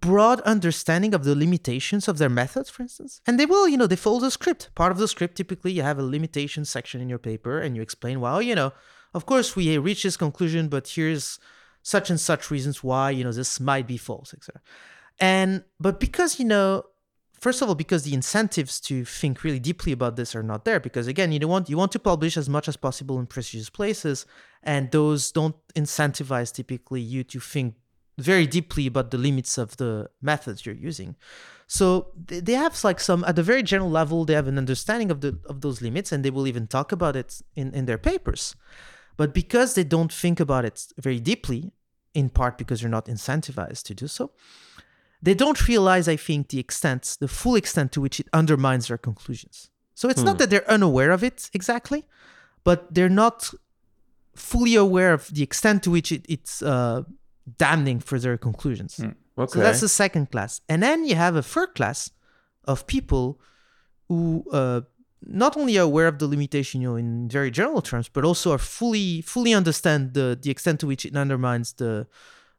broad 0.00 0.40
understanding 0.40 1.14
of 1.14 1.24
the 1.24 1.34
limitations 1.34 2.08
of 2.08 2.18
their 2.18 2.28
methods 2.28 2.70
for 2.70 2.82
instance. 2.82 3.20
And 3.26 3.38
they 3.38 3.46
will 3.46 3.68
you 3.68 3.76
know 3.76 3.86
they 3.86 3.96
follow 3.96 4.20
the 4.20 4.30
script. 4.30 4.70
Part 4.74 4.92
of 4.92 4.98
the 4.98 5.08
script 5.08 5.36
typically 5.36 5.72
you 5.72 5.82
have 5.82 5.98
a 5.98 6.02
limitation 6.02 6.64
section 6.64 7.00
in 7.00 7.08
your 7.08 7.18
paper 7.18 7.58
and 7.58 7.76
you 7.76 7.82
explain 7.82 8.20
well 8.20 8.40
you 8.40 8.54
know 8.54 8.72
of 9.14 9.26
course 9.26 9.54
we 9.56 9.76
reach 9.78 10.02
this 10.02 10.16
conclusion 10.16 10.68
but 10.68 10.88
here's 10.88 11.38
such 11.82 12.10
and 12.10 12.20
such 12.20 12.50
reasons 12.50 12.82
why 12.82 13.10
you 13.10 13.24
know 13.24 13.32
this 13.32 13.60
might 13.60 13.86
be 13.86 13.96
false 13.96 14.32
etc 14.32 14.60
and 15.18 15.64
but 15.80 16.00
because 16.00 16.38
you 16.38 16.44
know 16.44 16.84
first 17.40 17.60
of 17.60 17.68
all 17.68 17.74
because 17.74 18.04
the 18.04 18.14
incentives 18.14 18.80
to 18.80 19.04
think 19.04 19.42
really 19.42 19.58
deeply 19.58 19.92
about 19.92 20.16
this 20.16 20.34
are 20.34 20.44
not 20.44 20.64
there 20.64 20.78
because 20.78 21.06
again 21.06 21.32
you 21.32 21.38
don't 21.38 21.50
want 21.50 21.68
you 21.68 21.76
want 21.76 21.92
to 21.92 21.98
publish 21.98 22.36
as 22.36 22.48
much 22.48 22.68
as 22.68 22.76
possible 22.76 23.18
in 23.18 23.26
prestigious 23.26 23.68
places 23.68 24.26
and 24.62 24.90
those 24.92 25.32
don't 25.32 25.56
incentivize 25.74 26.54
typically 26.54 27.00
you 27.00 27.24
to 27.24 27.40
think 27.40 27.74
very 28.18 28.46
deeply 28.46 28.86
about 28.86 29.10
the 29.10 29.18
limits 29.18 29.58
of 29.58 29.76
the 29.76 30.08
methods 30.20 30.64
you're 30.66 30.74
using. 30.74 31.16
So 31.66 32.12
they 32.26 32.52
have 32.52 32.84
like 32.84 33.00
some 33.00 33.24
at 33.24 33.36
the 33.36 33.42
very 33.42 33.62
general 33.62 33.90
level 33.90 34.24
they 34.24 34.34
have 34.34 34.48
an 34.48 34.58
understanding 34.58 35.10
of 35.10 35.22
the 35.22 35.38
of 35.46 35.62
those 35.62 35.80
limits 35.80 36.12
and 36.12 36.22
they 36.22 36.30
will 36.30 36.46
even 36.46 36.66
talk 36.66 36.92
about 36.92 37.16
it 37.16 37.40
in 37.56 37.72
in 37.74 37.86
their 37.86 37.98
papers. 37.98 38.54
But 39.16 39.32
because 39.32 39.74
they 39.74 39.84
don't 39.84 40.12
think 40.12 40.40
about 40.40 40.64
it 40.64 40.92
very 40.98 41.20
deeply 41.20 41.72
in 42.14 42.28
part 42.28 42.58
because 42.58 42.82
you're 42.82 42.90
not 42.90 43.06
incentivized 43.06 43.84
to 43.84 43.94
do 43.94 44.06
so 44.06 44.32
they 45.22 45.34
don't 45.34 45.68
realize, 45.68 46.08
I 46.08 46.16
think, 46.16 46.48
the 46.48 46.58
extent, 46.58 47.16
the 47.20 47.28
full 47.28 47.54
extent 47.54 47.92
to 47.92 48.00
which 48.00 48.18
it 48.18 48.26
undermines 48.32 48.88
their 48.88 48.98
conclusions. 48.98 49.70
So 49.94 50.08
it's 50.08 50.22
not 50.22 50.38
that 50.38 50.50
they're 50.50 50.68
unaware 50.68 51.12
of 51.12 51.22
it 51.22 51.48
exactly, 51.52 52.04
but 52.64 52.92
they're 52.92 53.08
not 53.08 53.54
fully 54.34 54.74
aware 54.74 55.12
of 55.12 55.32
the 55.32 55.44
extent 55.44 55.84
to 55.84 55.92
which 55.92 56.10
it, 56.10 56.26
it's 56.28 56.60
uh, 56.60 57.02
damning 57.58 58.00
for 58.00 58.18
their 58.18 58.36
conclusions. 58.36 59.00
Okay. 59.38 59.52
So 59.52 59.60
that's 59.60 59.80
the 59.80 59.88
second 59.88 60.30
class. 60.30 60.60
And 60.68 60.82
then 60.82 61.04
you 61.04 61.14
have 61.14 61.36
a 61.36 61.42
third 61.42 61.74
class 61.74 62.10
of 62.64 62.86
people 62.86 63.40
who 64.08 64.44
uh, 64.52 64.82
not 65.22 65.56
only 65.56 65.78
are 65.78 65.82
aware 65.82 66.06
of 66.06 66.18
the 66.18 66.26
limitation, 66.26 66.80
you 66.80 66.90
know, 66.90 66.96
in 66.96 67.28
very 67.28 67.50
general 67.50 67.82
terms, 67.82 68.08
but 68.08 68.24
also 68.24 68.52
are 68.52 68.58
fully 68.58 69.22
fully 69.22 69.54
understand 69.54 70.14
the 70.14 70.38
the 70.40 70.50
extent 70.50 70.80
to 70.80 70.86
which 70.86 71.04
it 71.06 71.16
undermines 71.16 71.72
the 71.74 72.06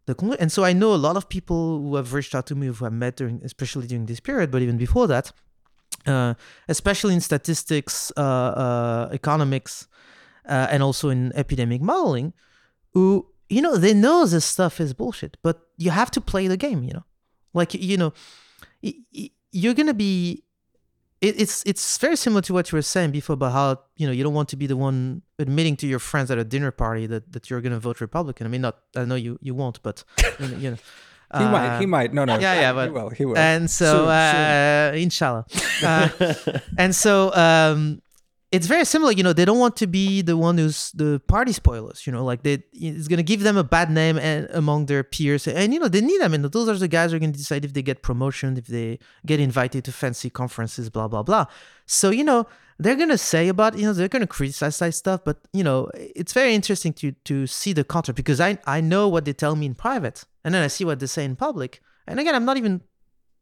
the 0.06 0.16
conclu- 0.16 0.38
and 0.40 0.52
so 0.52 0.64
I 0.64 0.74
know 0.74 0.94
a 0.94 0.98
lot 1.08 1.16
of 1.16 1.30
people 1.30 1.80
who 1.80 1.96
have 1.96 2.14
reached 2.14 2.36
out 2.36 2.48
to 2.48 2.56
me 2.56 2.68
who 2.68 2.84
have 2.84 2.94
met 2.94 3.18
during 3.18 3.42
especially 3.44 3.88
during 3.88 4.06
this 4.06 4.20
period, 4.20 4.52
but 4.52 4.62
even 4.62 4.78
before 4.78 5.08
that, 5.08 5.32
uh, 6.06 6.34
especially 6.68 7.14
in 7.14 7.22
statistics, 7.22 8.12
uh, 8.18 8.22
uh, 8.22 9.10
economics, 9.12 9.88
uh, 10.48 10.68
and 10.70 10.84
also 10.84 11.10
in 11.10 11.32
epidemic 11.36 11.82
modeling, 11.82 12.34
who 12.94 13.28
you 13.56 13.62
know 13.62 13.76
they 13.78 13.94
know 13.94 14.26
this 14.26 14.46
stuff 14.46 14.80
is 14.80 14.94
bullshit, 14.94 15.38
but 15.44 15.56
you 15.78 15.92
have 15.92 16.10
to 16.12 16.22
play 16.22 16.48
the 16.48 16.58
game. 16.58 16.84
You 16.88 16.94
know, 16.98 17.06
like 17.54 17.74
you 17.74 17.98
know, 17.98 18.12
you're 19.52 19.74
gonna 19.74 19.94
be. 19.94 20.44
It's 21.22 21.64
it's 21.66 21.98
very 22.00 22.18
similar 22.18 22.42
to 22.42 22.54
what 22.54 22.70
you 22.72 22.76
were 22.76 22.82
saying 22.82 23.12
before 23.12 23.36
about 23.36 23.54
how 23.54 23.80
you 23.96 24.06
know 24.08 24.12
you 24.12 24.24
don't 24.26 24.34
want 24.34 24.50
to 24.50 24.58
be 24.58 24.68
the 24.68 24.76
one 24.76 25.22
admitting 25.40 25.78
to 25.78 25.88
your 25.88 26.00
friends 26.00 26.30
at 26.30 26.38
a 26.38 26.44
dinner 26.44 26.70
party 26.72 27.06
that, 27.08 27.32
that 27.32 27.50
you're 27.50 27.62
gonna 27.62 27.80
vote 27.80 28.02
Republican. 28.02 28.46
I 28.46 28.50
mean, 28.50 28.60
not 28.62 28.76
I 28.96 29.06
know 29.06 29.16
you 29.16 29.40
you 29.42 29.54
won't, 29.56 29.82
but 29.84 30.04
you 30.40 30.48
know. 30.48 30.58
You 30.58 30.70
know 30.72 30.78
He 31.36 31.46
might. 31.46 31.68
uh, 31.68 31.80
He 31.80 31.88
might. 31.88 32.14
No, 32.14 32.26
no. 32.26 32.38
yeah, 32.38 32.54
yeah, 32.62 32.74
but, 32.74 32.86
he 32.86 32.92
will. 32.92 33.10
He 33.10 33.26
will. 33.26 33.38
and 33.38 33.68
so 33.72 33.86
Soon, 33.86 34.04
soon. 34.04 34.10
uh, 34.10 34.92
inshallah 34.96 35.46
uh, 35.84 36.60
and 36.78 36.94
so 36.96 37.34
um 37.34 38.02
it's 38.54 38.68
very 38.68 38.86
similar 38.86 39.12
you 39.12 39.24
know 39.24 39.34
they 39.34 39.46
don't 39.46 39.60
want 39.60 39.76
to 39.76 39.88
be 39.88 40.22
the 40.22 40.38
one 40.38 40.58
who's 40.58 40.92
the 40.92 41.20
party 41.28 41.52
spoilers 41.52 42.06
you 42.06 42.14
know 42.14 42.24
like 42.24 42.44
they 42.44 42.64
it's 42.74 43.08
going 43.08 43.18
to 43.18 43.24
give 43.24 43.42
them 43.42 43.58
a 43.58 43.64
bad 43.64 43.90
name 43.90 44.18
and 44.18 44.48
among 44.52 44.86
their 44.86 45.04
peers 45.04 45.48
and 45.48 45.74
you 45.74 45.80
know 45.80 45.88
they 45.88 46.02
need 46.02 46.22
them 46.22 46.34
and 46.34 46.46
those 46.46 46.70
are 46.70 46.78
the 46.78 46.88
guys 46.88 47.12
who 47.12 47.18
are 47.18 47.20
going 47.20 47.32
to 47.32 47.38
decide 47.38 47.66
if 47.66 47.74
they 47.74 47.82
get 47.82 48.02
promotion 48.02 48.56
if 48.58 48.68
they 48.68 49.00
get 49.26 49.40
invited 49.40 49.84
to 49.84 49.92
fancy 49.92 50.30
conferences 50.30 50.90
blah 50.90 51.08
blah 51.08 51.24
blah 51.24 51.46
so 51.86 52.10
you 52.10 52.24
know 52.24 52.46
they're 52.80 52.96
going 52.96 53.10
to 53.10 53.18
say 53.18 53.48
about 53.48 53.78
you 53.78 53.86
know 53.86 53.94
they're 53.94 54.08
going 54.08 54.22
to 54.22 54.28
criticize 54.28 54.80
that 54.80 54.94
stuff 54.94 55.22
but 55.26 55.38
you 55.52 55.64
know 55.64 55.90
it's 55.96 56.34
very 56.34 56.54
interesting 56.54 56.94
to 56.94 57.12
to 57.26 57.48
see 57.48 57.74
the 57.74 57.84
counter 57.84 58.14
because 58.14 58.40
i 58.40 58.58
i 58.66 58.80
know 58.80 59.08
what 59.08 59.26
they 59.26 59.34
tell 59.34 59.56
me 59.56 59.66
in 59.66 59.76
private 59.76 60.26
and 60.44 60.54
then 60.54 60.64
i 60.64 60.68
see 60.68 60.86
what 60.86 61.00
they 61.00 61.08
say 61.08 61.26
in 61.26 61.36
public 61.36 61.82
and 62.08 62.20
again 62.20 62.36
i'm 62.36 62.46
not 62.46 62.58
even 62.58 62.82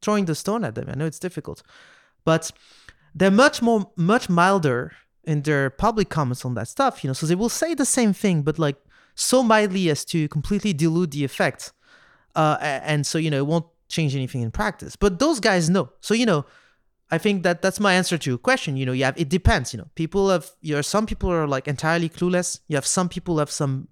throwing 0.01 0.25
the 0.25 0.35
stone 0.35 0.63
at 0.63 0.75
them. 0.75 0.89
I 0.89 0.95
know 0.95 1.05
it's 1.05 1.19
difficult, 1.19 1.63
but 2.25 2.51
they're 3.13 3.31
much 3.31 3.61
more 3.61 3.91
much 3.95 4.29
milder 4.29 4.93
in 5.23 5.41
their 5.43 5.69
public 5.69 6.09
comments 6.09 6.45
on 6.45 6.53
that 6.55 6.67
stuff. 6.67 7.03
You 7.03 7.09
know, 7.09 7.13
so 7.13 7.25
they 7.25 7.35
will 7.35 7.49
say 7.49 7.73
the 7.73 7.85
same 7.85 8.13
thing, 8.13 8.41
but 8.41 8.57
like 8.57 8.77
so 9.15 9.43
mildly 9.43 9.89
as 9.89 10.05
to 10.05 10.27
completely 10.29 10.73
dilute 10.73 11.11
the 11.11 11.23
effect, 11.23 11.73
uh, 12.35 12.57
and 12.61 13.05
so 13.05 13.17
you 13.17 13.29
know 13.29 13.37
it 13.37 13.47
won't 13.47 13.65
change 13.89 14.15
anything 14.15 14.41
in 14.41 14.51
practice. 14.51 14.95
But 14.95 15.19
those 15.19 15.39
guys 15.39 15.69
know. 15.69 15.89
So 15.99 16.13
you 16.13 16.25
know, 16.25 16.45
I 17.09 17.17
think 17.17 17.43
that 17.43 17.61
that's 17.61 17.79
my 17.79 17.93
answer 17.93 18.17
to 18.17 18.29
your 18.29 18.39
question. 18.39 18.77
You 18.77 18.85
know, 18.85 18.93
you 18.93 19.03
have 19.03 19.19
it 19.19 19.29
depends. 19.29 19.73
You 19.73 19.79
know, 19.79 19.89
people 19.95 20.29
have 20.29 20.49
you 20.61 20.75
know 20.75 20.81
some 20.81 21.05
people 21.05 21.31
are 21.31 21.47
like 21.47 21.67
entirely 21.67 22.09
clueless. 22.09 22.59
You 22.67 22.77
have 22.77 22.87
some 22.87 23.09
people 23.09 23.37
have 23.39 23.51
some 23.51 23.87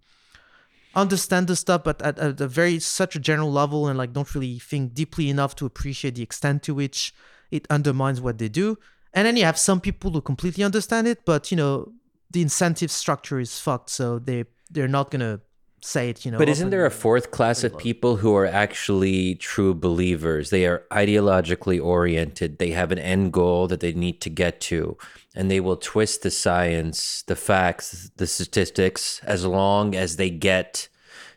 understand 0.96 1.46
the 1.48 1.56
stuff 1.56 1.84
but 1.84 2.02
at, 2.02 2.18
at 2.18 2.42
a 2.42 2.48
very 2.48 2.80
such 2.80 3.16
a 3.16 3.20
general 3.20 3.52
level 3.52 3.88
and 3.88 3.98
like 3.98 4.12
don't 4.12 4.34
really 4.34 4.58
think 4.58 4.94
deeply 4.94 5.30
enough 5.30 5.56
to 5.56 5.66
appreciate 5.66 6.16
the 6.16 6.24
extent 6.24 6.64
to 6.64 6.74
which 6.74 7.14
it 7.52 7.68
undermines 7.70 8.20
what 8.20 8.40
they 8.40 8.50
do 8.50 8.76
and 9.14 9.26
then 9.26 9.36
you 9.36 9.44
have 9.44 9.58
some 9.58 9.80
people 9.82 10.12
who 10.12 10.22
completely 10.22 10.64
understand 10.64 11.08
it 11.08 11.20
but 11.26 11.52
you 11.52 11.58
know 11.58 11.92
the 12.32 12.42
incentive 12.42 12.92
structure 12.92 13.40
is 13.40 13.60
fucked 13.60 13.90
so 13.90 14.20
they 14.20 14.46
they're 14.70 14.88
not 14.88 15.12
gonna 15.12 15.40
say 15.82 16.10
it 16.10 16.26
you 16.26 16.32
know 16.32 16.38
But 16.38 16.50
isn't 16.50 16.72
there 16.72 16.86
a 16.86 16.92
fourth 16.92 17.32
class 17.32 17.64
of 17.64 17.78
people 17.78 18.18
who 18.18 18.36
are 18.36 18.46
actually 18.46 19.36
true 19.36 19.74
believers? 19.74 20.50
They 20.50 20.66
are 20.66 20.84
ideologically 20.92 21.82
oriented. 21.82 22.60
They 22.60 22.72
have 22.72 22.92
an 22.92 23.00
end 23.00 23.32
goal 23.34 23.68
that 23.68 23.80
they 23.80 23.94
need 23.94 24.20
to 24.22 24.30
get 24.30 24.60
to, 24.62 24.98
and 25.34 25.50
they 25.50 25.60
will 25.60 25.78
twist 25.78 26.22
the 26.22 26.32
science, 26.32 27.24
the 27.24 27.36
facts, 27.36 28.12
the 28.18 28.28
statistics 28.28 29.22
as 29.24 29.46
long 29.46 29.96
as 29.96 30.18
they 30.18 30.30
get 30.30 30.90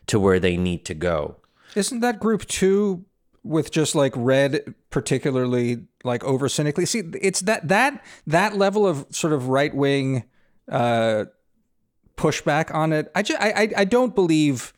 to 0.07 0.19
where 0.19 0.39
they 0.39 0.57
need 0.57 0.83
to 0.85 0.93
go. 0.93 1.37
Isn't 1.75 2.01
that 2.01 2.19
group 2.19 2.45
two 2.45 3.05
with 3.43 3.71
just 3.71 3.95
like 3.95 4.13
red 4.15 4.73
particularly 4.89 5.85
like 6.03 6.23
over 6.23 6.49
cynically? 6.49 6.85
See, 6.85 7.03
it's 7.21 7.41
that 7.41 7.67
that 7.67 8.03
that 8.27 8.55
level 8.57 8.85
of 8.87 9.05
sort 9.11 9.33
of 9.33 9.47
right 9.49 9.73
wing 9.73 10.23
uh, 10.71 11.25
pushback 12.17 12.73
on 12.73 12.93
it. 12.93 13.11
I, 13.15 13.21
ju- 13.21 13.37
I 13.39 13.51
I 13.51 13.69
I 13.77 13.85
don't 13.85 14.13
believe 14.15 14.73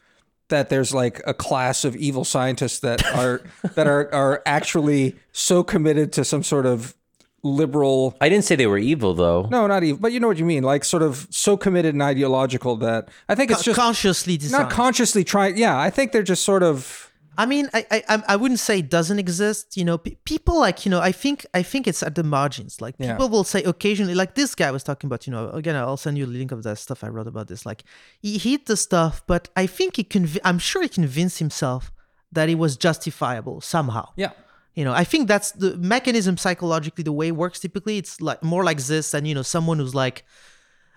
that 0.50 0.70
there's 0.70 0.94
like 0.94 1.22
a 1.26 1.34
class 1.34 1.84
of 1.86 1.96
evil 1.96 2.24
scientists 2.24 2.80
that 2.80 3.06
are 3.16 3.42
that 3.76 3.88
are 3.88 4.14
are 4.14 4.42
actually 4.46 5.16
so 5.32 5.64
committed 5.64 6.14
to 6.14 6.24
some 6.26 6.44
sort 6.44 6.66
of 6.66 6.96
liberal 7.44 8.16
I 8.20 8.28
didn't 8.30 8.44
say 8.46 8.56
they 8.56 8.66
were 8.66 8.78
evil 8.80 9.14
though. 9.14 9.48
no 9.52 9.68
not 9.68 9.84
evil 9.84 10.00
but 10.02 10.12
you 10.12 10.20
know 10.20 10.28
what 10.28 10.38
you 10.38 10.46
mean 10.46 10.64
like 10.64 10.84
sort 10.84 11.04
of 11.04 11.28
so 11.30 11.56
committed 11.56 11.94
and 11.94 12.02
ideological 12.02 12.76
that 12.78 13.10
i 13.30 13.36
think 13.36 13.52
it's 13.52 13.62
just 13.62 13.78
consciously 13.78 14.36
designed. 14.36 14.64
not 14.64 14.72
consciously 14.72 15.24
trying 15.24 15.56
yeah 15.56 15.78
i 15.80 15.92
think 15.92 16.12
they're 16.12 16.24
just 16.24 16.44
sort 16.44 16.64
of 16.64 17.12
I 17.38 17.46
mean, 17.46 17.70
I, 17.74 17.86
I 17.92 18.04
I'm- 18.28 18.42
wouldn't 18.42 18.60
say 18.60 18.80
it 18.80 18.90
doesn't 18.90 19.20
exist. 19.20 19.78
You 19.78 19.86
know, 19.86 19.98
pe- 19.98 20.16
people 20.26 20.60
like 20.60 20.86
you 20.86 20.90
know, 20.90 21.00
I 21.00 21.12
think 21.12 21.46
I 21.54 21.64
think 21.64 21.88
it's 21.88 22.02
at 22.04 22.16
the 22.16 22.24
margins. 22.24 22.82
Like 22.82 22.96
Yeah. 22.98 23.14
people 23.14 23.30
will 23.30 23.44
say 23.44 23.64
occasionally, 23.64 24.16
like 24.16 24.36
this 24.36 24.56
guy 24.56 24.72
was 24.72 24.84
talking 24.84 25.08
about. 25.08 25.26
You 25.28 25.32
know, 25.34 25.50
again, 25.50 25.76
I'll 25.76 25.98
send 25.98 26.18
you 26.18 26.26
a 26.26 26.34
link 26.40 26.52
of 26.52 26.64
that 26.64 26.78
stuff 26.78 27.04
I 27.04 27.08
wrote 27.10 27.28
about 27.28 27.48
this. 27.48 27.66
Like 27.66 27.84
he 28.22 28.38
hit 28.38 28.66
the 28.66 28.78
stuff, 28.78 29.22
but 29.28 29.50
I 29.56 29.66
think 29.68 29.96
he 29.98 30.04
conv- 30.04 30.40
I'm 30.44 30.60
sure 30.60 30.82
he 30.82 30.90
convinced 30.90 31.40
himself 31.40 31.92
that 32.32 32.50
it 32.50 32.56
was 32.56 32.76
justifiable 32.78 33.62
somehow. 33.62 34.10
yeah 34.18 34.32
You 34.78 34.84
know, 34.86 34.94
I 34.94 35.06
think 35.06 35.28
that's 35.28 35.52
the 35.52 35.78
mechanism 35.78 36.36
psychologically. 36.38 37.04
The 37.04 37.14
way 37.20 37.28
it 37.30 37.36
works 37.44 37.60
typically, 37.60 37.98
it's 37.98 38.20
like 38.20 38.44
more 38.44 38.64
like 38.70 38.80
this 38.92 39.12
than 39.12 39.26
you 39.26 39.34
know 39.38 39.44
someone 39.56 39.78
who's 39.80 39.96
like 39.96 40.18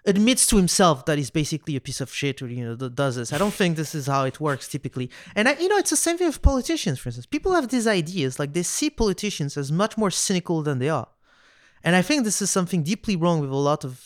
admits 0.09 0.47
to 0.47 0.57
himself 0.57 1.05
that 1.05 1.19
he's 1.19 1.31
basically 1.31 1.77
a 1.77 1.81
piece 1.81 2.01
of 2.01 2.13
shit 2.13 2.41
or 2.43 2.49
you 2.49 2.65
know 2.65 2.75
that 2.75 2.95
does 2.95 3.17
this. 3.17 3.33
I 3.33 3.39
don't 3.39 3.53
think 3.53 3.77
this 3.77 3.95
is 3.95 4.07
how 4.07 4.25
it 4.25 4.41
works 4.41 4.67
typically. 4.67 5.11
And 5.37 5.49
I, 5.49 5.53
you 5.63 5.69
know, 5.69 5.77
it's 5.77 5.91
the 5.91 5.97
same 5.97 6.17
thing 6.17 6.27
with 6.27 6.41
politicians, 6.41 6.99
for 6.99 7.09
instance. 7.11 7.27
People 7.27 7.53
have 7.53 7.69
these 7.69 7.87
ideas 7.87 8.39
like 8.39 8.55
they 8.55 8.63
see 8.63 8.91
politicians 8.91 9.57
as 9.57 9.71
much 9.71 9.99
more 9.99 10.11
cynical 10.11 10.63
than 10.63 10.79
they 10.79 10.89
are, 10.89 11.09
and 11.85 11.95
I 11.95 12.03
think 12.03 12.25
this 12.25 12.41
is 12.41 12.51
something 12.51 12.83
deeply 12.83 13.17
wrong 13.17 13.41
with 13.41 13.51
a 13.51 13.57
lot 13.71 13.85
of 13.85 14.05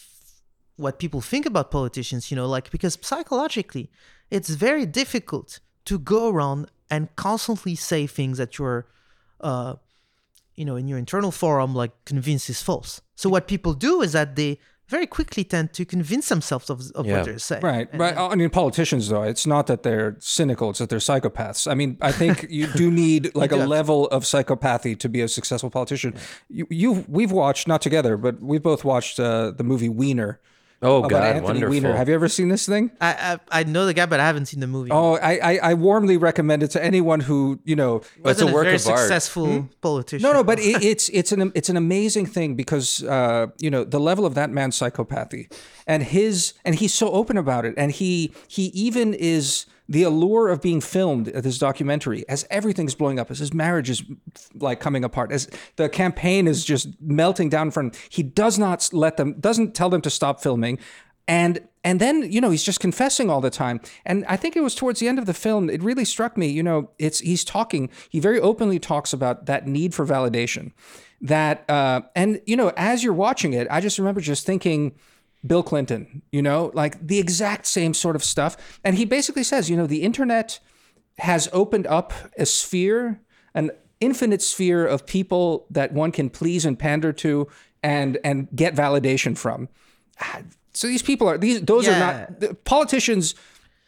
what 0.77 0.99
people 0.99 1.21
think 1.21 1.47
about 1.47 1.71
politicians. 1.71 2.31
You 2.31 2.37
know, 2.37 2.49
like 2.49 2.71
because 2.71 2.99
psychologically, 3.01 3.91
it's 4.31 4.51
very 4.51 4.87
difficult 4.87 5.61
to 5.85 5.99
go 5.99 6.29
around 6.29 6.71
and 6.91 7.15
constantly 7.17 7.75
say 7.75 8.07
things 8.07 8.39
that 8.39 8.59
you're 8.59 8.87
uh, 9.41 9.75
you 10.57 10.65
know 10.65 10.77
in 10.77 10.89
your 10.89 10.99
internal 10.99 11.31
forum 11.31 11.75
like 11.75 11.93
convince 12.05 12.51
is 12.51 12.61
false. 12.61 13.01
So 13.15 13.31
what 13.31 13.47
people 13.47 13.75
do 13.75 14.03
is 14.03 14.13
that 14.13 14.35
they 14.37 14.59
very 14.97 15.07
quickly 15.19 15.43
tend 15.55 15.73
to 15.79 15.85
convince 15.85 16.27
themselves 16.29 16.71
of, 16.71 16.79
of 16.95 17.05
Yeah. 17.07 17.13
what 17.17 17.25
they're 17.27 17.39
saying. 17.51 17.63
Right, 17.73 17.89
right. 18.05 18.17
I 18.17 18.35
mean, 18.37 18.51
politicians 18.51 19.09
though, 19.09 19.25
it's 19.33 19.47
not 19.55 19.65
that 19.71 19.81
they're 19.87 20.17
cynical; 20.21 20.71
it's 20.71 20.79
that 20.81 20.89
they're 20.93 21.07
psychopaths. 21.11 21.63
I 21.73 21.75
mean, 21.81 21.91
I 22.01 22.13
think 22.13 22.35
you 22.59 22.67
do 22.83 22.91
need 23.05 23.23
like 23.35 23.53
a 23.53 23.63
level 23.79 24.07
of 24.17 24.21
psychopathy 24.25 24.95
to 25.03 25.09
be 25.09 25.21
a 25.21 25.29
successful 25.29 25.71
politician. 25.71 26.15
You, 26.59 26.67
you, 26.83 26.91
we've 27.09 27.33
watched 27.33 27.67
not 27.73 27.81
together, 27.83 28.17
but 28.17 28.35
we've 28.51 28.63
both 28.73 28.85
watched 28.85 29.19
uh, 29.19 29.51
the 29.59 29.65
movie 29.65 29.89
Weiner 29.89 30.41
Oh 30.85 30.99
about 30.99 31.11
God, 31.11 31.23
Anthony 31.23 31.45
wonderful. 31.45 31.71
Weiner. 31.71 31.97
Have 31.97 32.09
you 32.09 32.15
ever 32.15 32.29
seen 32.29 32.49
this 32.49 32.67
thing? 32.67 32.91
I, 33.01 33.39
I 33.53 33.61
I 33.61 33.65
know 33.65 33.87
the 33.87 33.95
guy, 33.95 34.07
but 34.07 34.19
I 34.19 34.27
haven't 34.27 34.47
seen 34.47 34.59
the 34.61 34.67
movie. 34.67 34.91
Oh, 34.91 35.15
I, 35.17 35.39
I, 35.39 35.59
I 35.71 35.75
warmly 35.75 36.17
recommend 36.17 36.63
it 36.65 36.73
to 36.73 36.85
anyone 36.85 37.21
who 37.21 37.61
you 37.65 37.77
know. 37.77 37.99
That's 38.25 38.41
a 38.41 38.47
Wasn't 38.47 38.53
work 38.53 38.65
very 38.65 38.77
of 38.77 38.87
art. 38.89 38.99
successful 38.99 39.69
politician. 39.81 40.23
No, 40.23 40.33
no, 40.33 40.43
but 40.43 40.59
it, 40.59 40.83
it's 40.83 41.09
it's 41.11 41.31
an 41.31 41.53
it's 41.55 41.69
an 41.69 41.77
amazing 41.77 42.27
thing 42.27 42.57
because 42.57 43.05
uh, 43.05 43.47
you 43.61 43.71
know 43.71 43.85
the 43.85 44.01
level 44.01 44.27
of 44.27 44.35
that 44.35 44.51
man's 44.51 44.77
psychopathy 44.79 45.53
and 45.87 46.03
his 46.03 46.55
and 46.65 46.75
he's 46.75 46.93
so 46.95 47.11
open 47.13 47.37
about 47.37 47.65
it 47.65 47.75
and 47.77 47.93
he 47.93 48.33
he 48.49 48.65
even 48.67 49.15
is 49.15 49.67
the 49.93 50.05
allure 50.05 50.49
of 50.49 50.63
being 50.63 50.81
filmed 50.81 51.29
at 51.29 51.45
this 51.45 51.59
documentary 51.59 52.27
as 52.27 52.47
everything's 52.49 52.95
blowing 52.95 53.19
up 53.19 53.31
as 53.31 53.39
his 53.39 53.53
marriage 53.53 53.91
is 53.91 54.03
like 54.55 54.81
coming 54.81 55.05
apart 55.05 55.31
as 55.31 55.51
the 55.77 55.87
campaign 55.87 56.49
is 56.49 56.65
just 56.65 56.89
melting 57.01 57.51
down 57.51 57.71
front 57.71 57.95
him. 57.95 58.03
he 58.09 58.23
does 58.23 58.59
not 58.59 58.89
let 58.95 59.19
them 59.19 59.39
doesn't 59.39 59.75
tell 59.75 59.91
them 59.91 60.01
to 60.01 60.09
stop 60.09 60.41
filming 60.43 60.79
and 61.29 61.61
and 61.85 62.01
then 62.01 62.33
you 62.33 62.41
know 62.41 62.51
he's 62.51 62.63
just 62.63 62.81
confessing 62.81 63.29
all 63.29 63.43
the 63.43 63.51
time 63.51 63.81
and 64.07 64.25
i 64.29 64.37
think 64.37 64.57
it 64.57 64.63
was 64.63 64.75
towards 64.75 64.99
the 64.99 65.09
end 65.09 65.19
of 65.19 65.27
the 65.27 65.35
film 65.35 65.69
it 65.69 65.83
really 65.83 66.07
struck 66.07 66.39
me 66.39 66.47
you 66.47 66.63
know 66.63 66.89
it's 66.99 67.19
he's 67.19 67.45
talking 67.45 67.91
he 68.09 68.19
very 68.19 68.41
openly 68.41 68.79
talks 68.79 69.13
about 69.13 69.45
that 69.45 69.67
need 69.67 69.95
for 69.95 70.07
validation 70.07 70.73
that 71.21 71.69
uh 71.69 72.01
and 72.17 72.41
you 72.47 72.57
know 72.57 72.73
as 72.79 73.05
you're 73.05 73.13
watching 73.13 73.53
it 73.53 73.67
i 73.71 73.79
just 73.79 73.99
remember 73.99 74.23
just 74.23 74.47
thinking 74.47 74.95
bill 75.45 75.63
clinton 75.63 76.23
you 76.31 76.41
know 76.41 76.71
like 76.75 77.05
the 77.07 77.19
exact 77.19 77.67
same 77.67 77.93
sort 77.95 78.15
of 78.15 78.23
stuff 78.23 78.79
and 78.85 78.97
he 78.97 79.05
basically 79.05 79.43
says 79.43 79.69
you 79.69 79.77
know 79.77 79.87
the 79.87 80.03
internet 80.03 80.61
has 81.19 81.49
opened 81.53 81.87
up 81.87 82.13
a 82.39 82.47
sphere, 82.47 83.21
an 83.55 83.71
infinite 84.01 84.43
sphere 84.43 84.87
of 84.87 85.07
people 85.07 85.67
that 85.71 85.93
one 85.93 86.11
can 86.13 86.31
please 86.31 86.65
and 86.65 86.79
pander 86.79 87.13
to 87.13 87.49
and 87.83 88.19
and 88.25 88.49
get 88.55 88.75
validation 88.75 89.37
from. 89.37 89.69
Ah, 90.21 90.41
So 90.73 90.87
these 90.87 91.03
people 91.03 91.29
are 91.29 91.39
these 91.39 91.61
those 91.61 91.87
are 91.87 91.99
not 91.99 92.41
the 92.41 92.55
politicians 92.55 93.35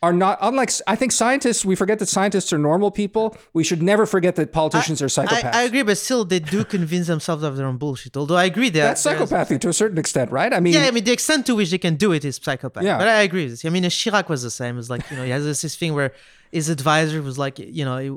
are 0.04 0.12
not 0.12 0.36
unlike 0.42 0.70
I 0.86 0.96
think 0.96 1.12
scientists 1.12 1.64
we 1.64 1.74
forget 1.82 1.98
that 2.00 2.10
scientists 2.18 2.52
are 2.52 2.58
normal 2.58 2.90
people. 2.90 3.24
We 3.54 3.64
should 3.64 3.82
never 3.82 4.04
forget 4.04 4.36
that 4.36 4.52
politicians 4.52 5.00
are 5.00 5.06
psychopaths. 5.06 5.54
I, 5.54 5.60
I 5.60 5.62
agree, 5.62 5.82
but 5.82 5.96
still, 5.96 6.26
they 6.26 6.40
do 6.40 6.62
convince 6.76 7.06
themselves 7.06 7.42
of 7.42 7.56
their 7.56 7.66
own 7.66 7.78
bullshit. 7.78 8.14
Although 8.16 8.36
I 8.36 8.44
agree 8.44 8.68
that 8.76 8.84
That's 8.88 9.04
psychopathy 9.06 9.58
to 9.60 9.68
a 9.70 9.72
certain 9.72 9.96
extent, 9.96 10.30
right? 10.30 10.52
I 10.52 10.60
mean, 10.60 10.74
Yeah, 10.74 10.86
I 10.88 10.90
mean 10.90 11.04
the 11.04 11.12
extent 11.12 11.46
to 11.46 11.54
which 11.54 11.70
they 11.70 11.78
can 11.78 11.96
do 11.96 12.12
it 12.12 12.22
is 12.24 12.36
psychopath. 12.36 12.84
Yeah. 12.84 12.98
But 12.98 13.08
I 13.08 13.22
agree. 13.22 13.46
I 13.64 13.70
mean, 13.70 13.84
Chirac 13.84 14.28
was 14.28 14.42
the 14.42 14.50
same. 14.50 14.78
It's 14.78 14.90
like 14.90 15.10
you 15.10 15.16
know 15.16 15.24
he 15.24 15.30
has 15.30 15.44
this, 15.44 15.62
this 15.62 15.74
thing 15.74 15.94
where 15.94 16.12
his 16.52 16.68
advisor 16.68 17.22
was 17.22 17.38
like 17.38 17.58
you 17.58 17.84
know 17.86 17.96
he, 17.96 18.08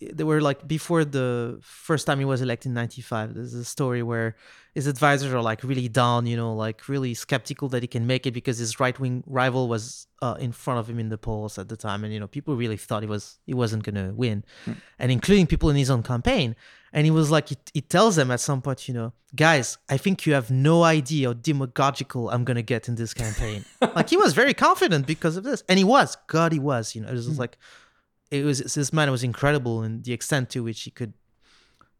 they 0.00 0.24
were 0.24 0.40
like 0.40 0.66
before 0.66 1.04
the 1.04 1.58
first 1.62 2.06
time 2.06 2.18
he 2.18 2.24
was 2.24 2.40
elected 2.40 2.70
in 2.70 2.74
'95. 2.74 3.34
There's 3.34 3.54
a 3.54 3.64
story 3.64 4.02
where 4.02 4.36
his 4.74 4.86
advisors 4.86 5.32
are 5.32 5.42
like 5.42 5.62
really 5.62 5.88
down, 5.88 6.26
you 6.26 6.36
know, 6.36 6.54
like 6.54 6.88
really 6.88 7.12
skeptical 7.14 7.68
that 7.70 7.82
he 7.82 7.86
can 7.86 8.06
make 8.06 8.26
it 8.26 8.32
because 8.32 8.58
his 8.58 8.80
right 8.80 8.98
wing 8.98 9.24
rival 9.26 9.68
was 9.68 10.06
uh, 10.22 10.36
in 10.38 10.52
front 10.52 10.80
of 10.80 10.88
him 10.88 10.98
in 10.98 11.08
the 11.08 11.18
polls 11.18 11.58
at 11.58 11.68
the 11.68 11.76
time, 11.76 12.04
and 12.04 12.12
you 12.14 12.20
know 12.20 12.28
people 12.28 12.56
really 12.56 12.76
thought 12.76 13.02
he 13.02 13.08
was 13.08 13.38
he 13.46 13.54
wasn't 13.54 13.82
gonna 13.82 14.12
win, 14.14 14.44
and 14.98 15.12
including 15.12 15.46
people 15.46 15.70
in 15.70 15.76
his 15.76 15.90
own 15.90 16.02
campaign. 16.02 16.56
And 16.92 17.04
he 17.04 17.12
was 17.12 17.30
like, 17.30 17.50
he, 17.50 17.56
he 17.72 17.80
tells 17.82 18.16
them 18.16 18.32
at 18.32 18.40
some 18.40 18.60
point, 18.60 18.88
you 18.88 18.94
know, 18.94 19.12
guys, 19.36 19.78
I 19.88 19.96
think 19.96 20.26
you 20.26 20.32
have 20.32 20.50
no 20.50 20.82
idea 20.82 21.28
how 21.28 21.34
demagogical 21.34 22.30
I'm 22.30 22.44
gonna 22.44 22.62
get 22.62 22.88
in 22.88 22.96
this 22.96 23.14
campaign. 23.14 23.64
like 23.80 24.08
he 24.08 24.16
was 24.16 24.32
very 24.32 24.54
confident 24.54 25.06
because 25.06 25.36
of 25.36 25.44
this, 25.44 25.62
and 25.68 25.78
he 25.78 25.84
was, 25.84 26.16
God, 26.26 26.52
he 26.52 26.58
was. 26.58 26.94
You 26.94 27.02
know, 27.02 27.08
it 27.08 27.14
was 27.14 27.26
just 27.26 27.38
like, 27.38 27.58
it 28.30 28.44
was 28.44 28.58
this 28.60 28.92
man 28.92 29.10
was 29.10 29.22
incredible 29.22 29.82
in 29.82 30.02
the 30.02 30.12
extent 30.12 30.50
to 30.50 30.62
which 30.62 30.82
he 30.82 30.90
could 30.90 31.14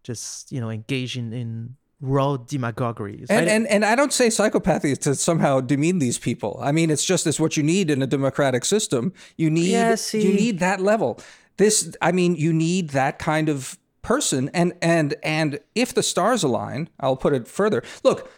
just, 0.03 0.53
you 0.53 0.61
know, 0.61 0.70
engage 0.70 1.16
in 1.16 1.33
in 1.33 1.76
raw 2.01 2.37
demagoguery. 2.37 3.24
And, 3.28 3.49
and 3.49 3.66
and 3.66 3.85
I 3.85 3.95
don't 3.95 4.12
say 4.12 4.28
psychopathy 4.28 4.97
to 4.99 5.14
somehow 5.14 5.61
demean 5.61 5.99
these 5.99 6.18
people. 6.18 6.59
I 6.62 6.72
mean, 6.72 6.91
it's 6.91 7.05
just 7.05 7.26
it's 7.26 7.41
what 7.41 7.57
you 7.57 7.62
need 7.62 7.91
in 7.91 8.03
a 8.03 8.07
democratic 8.07 8.64
system. 8.64 9.12
You 9.37 9.51
need 9.51 9.72
Yeah, 9.72 9.97
you 10.12 10.33
need 10.33 10.59
that 10.61 10.81
level. 10.81 11.20
This, 11.57 11.95
I 12.01 12.12
mean, 12.12 12.37
you 12.37 12.55
need 12.55 12.91
that 12.91 13.18
kind 13.18 13.49
of 13.49 13.78
person. 14.03 14.51
And 14.55 14.72
and 14.81 15.14
and 15.22 15.61
if 15.74 15.93
the 15.93 16.03
stars 16.03 16.43
align, 16.43 16.89
I'll 17.01 17.16
put 17.16 17.35
it 17.35 17.47
further. 17.47 17.83
Look, 18.03 18.31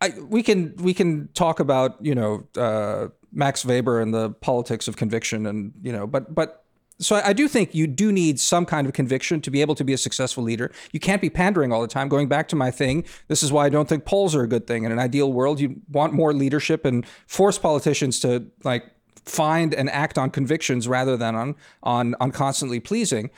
I, 0.00 0.12
we 0.28 0.42
can 0.42 0.76
we 0.76 0.92
can 0.92 1.28
talk 1.28 1.58
about 1.60 1.96
you 2.04 2.14
know 2.14 2.46
uh, 2.56 3.08
Max 3.32 3.64
Weber 3.64 4.00
and 4.00 4.12
the 4.12 4.30
politics 4.30 4.88
of 4.88 4.96
conviction, 4.96 5.46
and 5.46 5.72
you 5.82 5.92
know, 5.92 6.06
but 6.06 6.34
but. 6.34 6.62
So 6.98 7.20
I 7.22 7.32
do 7.32 7.46
think 7.46 7.74
you 7.74 7.86
do 7.86 8.10
need 8.10 8.40
some 8.40 8.64
kind 8.64 8.86
of 8.86 8.94
conviction 8.94 9.40
to 9.42 9.50
be 9.50 9.60
able 9.60 9.74
to 9.74 9.84
be 9.84 9.92
a 9.92 9.98
successful 9.98 10.42
leader. 10.42 10.72
You 10.92 11.00
can't 11.00 11.20
be 11.20 11.28
pandering 11.28 11.72
all 11.72 11.82
the 11.82 11.88
time. 11.88 12.08
Going 12.08 12.26
back 12.28 12.48
to 12.48 12.56
my 12.56 12.70
thing, 12.70 13.04
this 13.28 13.42
is 13.42 13.52
why 13.52 13.66
I 13.66 13.68
don't 13.68 13.88
think 13.88 14.04
polls 14.06 14.34
are 14.34 14.42
a 14.42 14.48
good 14.48 14.66
thing. 14.66 14.84
In 14.84 14.92
an 14.92 14.98
ideal 14.98 15.32
world, 15.32 15.60
you 15.60 15.80
want 15.90 16.14
more 16.14 16.32
leadership 16.32 16.84
and 16.84 17.06
force 17.26 17.58
politicians 17.58 18.18
to 18.20 18.46
like 18.64 18.84
find 19.26 19.74
and 19.74 19.90
act 19.90 20.16
on 20.16 20.30
convictions 20.30 20.88
rather 20.88 21.16
than 21.16 21.34
on 21.34 21.54
on 21.82 22.14
on 22.20 22.30
constantly 22.30 22.80
pleasing. 22.80 23.30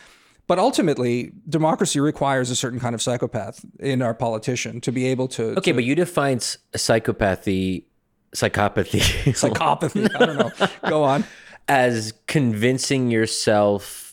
But 0.46 0.58
ultimately, 0.58 1.32
democracy 1.48 2.00
requires 2.00 2.50
a 2.50 2.56
certain 2.56 2.80
kind 2.80 2.94
of 2.94 3.02
psychopath 3.02 3.64
in 3.80 4.00
our 4.00 4.14
politician 4.14 4.80
to 4.82 4.92
be 4.92 5.06
able 5.06 5.28
to 5.28 5.58
Okay, 5.58 5.72
but 5.72 5.84
you 5.84 5.94
define 5.94 6.38
psychopathy, 6.38 7.84
psychopathy, 8.34 9.00
psychopathy. 9.34 10.08
I 10.14 10.26
don't 10.26 10.36
know. 10.36 10.68
Go 10.88 11.02
on. 11.02 11.24
As 11.68 12.14
convincing 12.26 13.10
yourself 13.10 14.08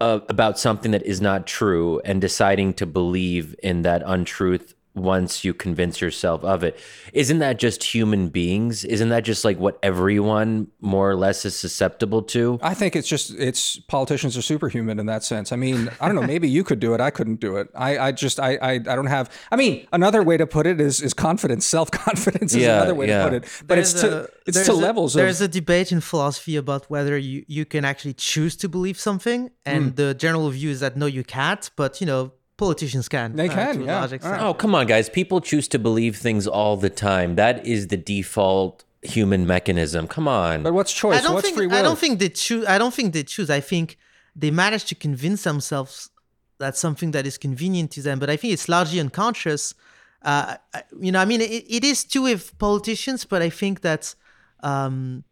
about 0.00 0.58
something 0.58 0.92
that 0.92 1.04
is 1.04 1.20
not 1.20 1.46
true 1.46 2.00
and 2.06 2.22
deciding 2.22 2.72
to 2.72 2.86
believe 2.86 3.54
in 3.62 3.82
that 3.82 4.02
untruth 4.06 4.74
once 4.94 5.44
you 5.44 5.54
convince 5.54 6.00
yourself 6.00 6.42
of 6.44 6.64
it. 6.64 6.78
Isn't 7.12 7.38
that 7.38 7.58
just 7.58 7.84
human 7.84 8.28
beings? 8.28 8.84
Isn't 8.84 9.08
that 9.10 9.24
just 9.24 9.44
like 9.44 9.58
what 9.58 9.78
everyone 9.82 10.68
more 10.80 11.08
or 11.10 11.14
less 11.14 11.44
is 11.44 11.56
susceptible 11.56 12.22
to? 12.22 12.58
I 12.62 12.74
think 12.74 12.96
it's 12.96 13.08
just 13.08 13.30
it's 13.34 13.78
politicians 13.78 14.36
are 14.36 14.42
superhuman 14.42 14.98
in 14.98 15.06
that 15.06 15.22
sense. 15.22 15.52
I 15.52 15.56
mean, 15.56 15.90
I 16.00 16.06
don't 16.06 16.16
know. 16.16 16.22
Maybe 16.26 16.48
you 16.48 16.64
could 16.64 16.80
do 16.80 16.94
it. 16.94 17.00
I 17.00 17.10
couldn't 17.10 17.40
do 17.40 17.56
it. 17.56 17.68
I, 17.74 17.98
I 17.98 18.12
just 18.12 18.40
I, 18.40 18.56
I 18.56 18.72
I 18.72 18.78
don't 18.78 19.06
have. 19.06 19.30
I 19.50 19.56
mean, 19.56 19.86
another 19.92 20.22
way 20.22 20.36
to 20.36 20.46
put 20.46 20.66
it 20.66 20.80
is 20.80 21.00
is 21.00 21.14
confidence. 21.14 21.66
Self 21.66 21.90
confidence 21.90 22.54
is 22.54 22.62
Yeah, 22.62 22.78
another 22.78 22.94
way 22.94 23.08
yeah. 23.08 23.24
to 23.24 23.30
put 23.30 23.34
it. 23.44 23.62
But 23.66 23.78
it's 23.78 23.92
There's 23.92 24.02
to 24.02 24.22
a- 24.24 24.28
it's 24.46 24.66
to 24.66 24.72
a- 24.72 24.74
levels 24.74 25.14
There's 25.14 25.40
of. 25.40 25.50
a 25.50 25.52
debate 25.52 25.92
in 25.92 26.00
philosophy 26.00 26.56
about 26.56 26.90
whether 26.90 27.16
you, 27.16 27.44
you 27.46 27.64
can 27.64 27.84
actually 27.84 28.14
choose 28.14 28.56
to 28.56 28.68
believe 28.68 28.98
something, 28.98 29.50
and 29.64 29.90
hmm. 29.90 29.94
the 29.94 30.14
general 30.14 30.50
view 30.50 30.70
is 30.70 30.80
that 30.80 30.96
no, 30.96 31.06
you 31.06 31.22
can't. 31.22 31.70
But 31.76 32.00
you 32.00 32.06
know, 32.06 32.32
politicians 32.60 33.08
can. 33.08 33.34
They 33.34 33.48
uh, 33.48 33.54
can, 33.54 33.74
to 33.76 33.82
a 33.82 33.86
yeah. 33.86 33.98
large 34.00 34.12
extent. 34.12 34.42
Oh, 34.42 34.54
come 34.54 34.74
on, 34.74 34.86
guys. 34.86 35.08
People 35.08 35.40
choose 35.40 35.66
to 35.68 35.78
believe 35.78 36.14
things 36.26 36.46
all 36.46 36.76
the 36.76 36.90
time. 36.90 37.28
That 37.34 37.66
is 37.66 37.88
the 37.88 37.96
default 37.96 38.84
human 39.02 39.46
mechanism. 39.46 40.06
Come 40.06 40.28
on. 40.28 40.62
but 40.62 40.74
what's 40.74 40.92
choice? 40.92 41.18
I 41.18 41.22
don't 41.22 41.34
what's 41.34 41.46
think 41.46 41.56
free 41.56 41.66
will? 41.66 41.80
I 41.80 41.82
don't 41.82 41.98
think 41.98 42.18
they 42.18 42.28
choose. 42.28 42.66
I 42.66 42.76
don't 42.78 42.94
think 42.94 43.14
they 43.14 43.24
choose. 43.24 43.48
I 43.50 43.62
think 43.72 43.96
they 44.36 44.50
manage 44.50 44.84
to 44.90 44.94
convince 44.94 45.42
themselves 45.50 46.10
that 46.58 46.76
something 46.76 47.10
that 47.12 47.26
is 47.26 47.36
convenient 47.38 47.90
to 47.92 48.02
them. 48.02 48.18
But 48.18 48.28
I 48.30 48.36
think 48.36 48.52
it's 48.52 48.68
largely 48.68 49.00
unconscious. 49.00 49.74
Uh, 50.22 50.56
you 51.00 51.10
know, 51.12 51.20
I 51.20 51.24
mean, 51.24 51.40
it, 51.40 51.64
it 51.78 51.84
is 51.92 52.04
too 52.04 52.22
with 52.22 52.56
politicians, 52.58 53.24
but 53.24 53.40
I 53.40 53.50
think 53.60 53.80
that, 53.80 54.14
um, 54.62 55.24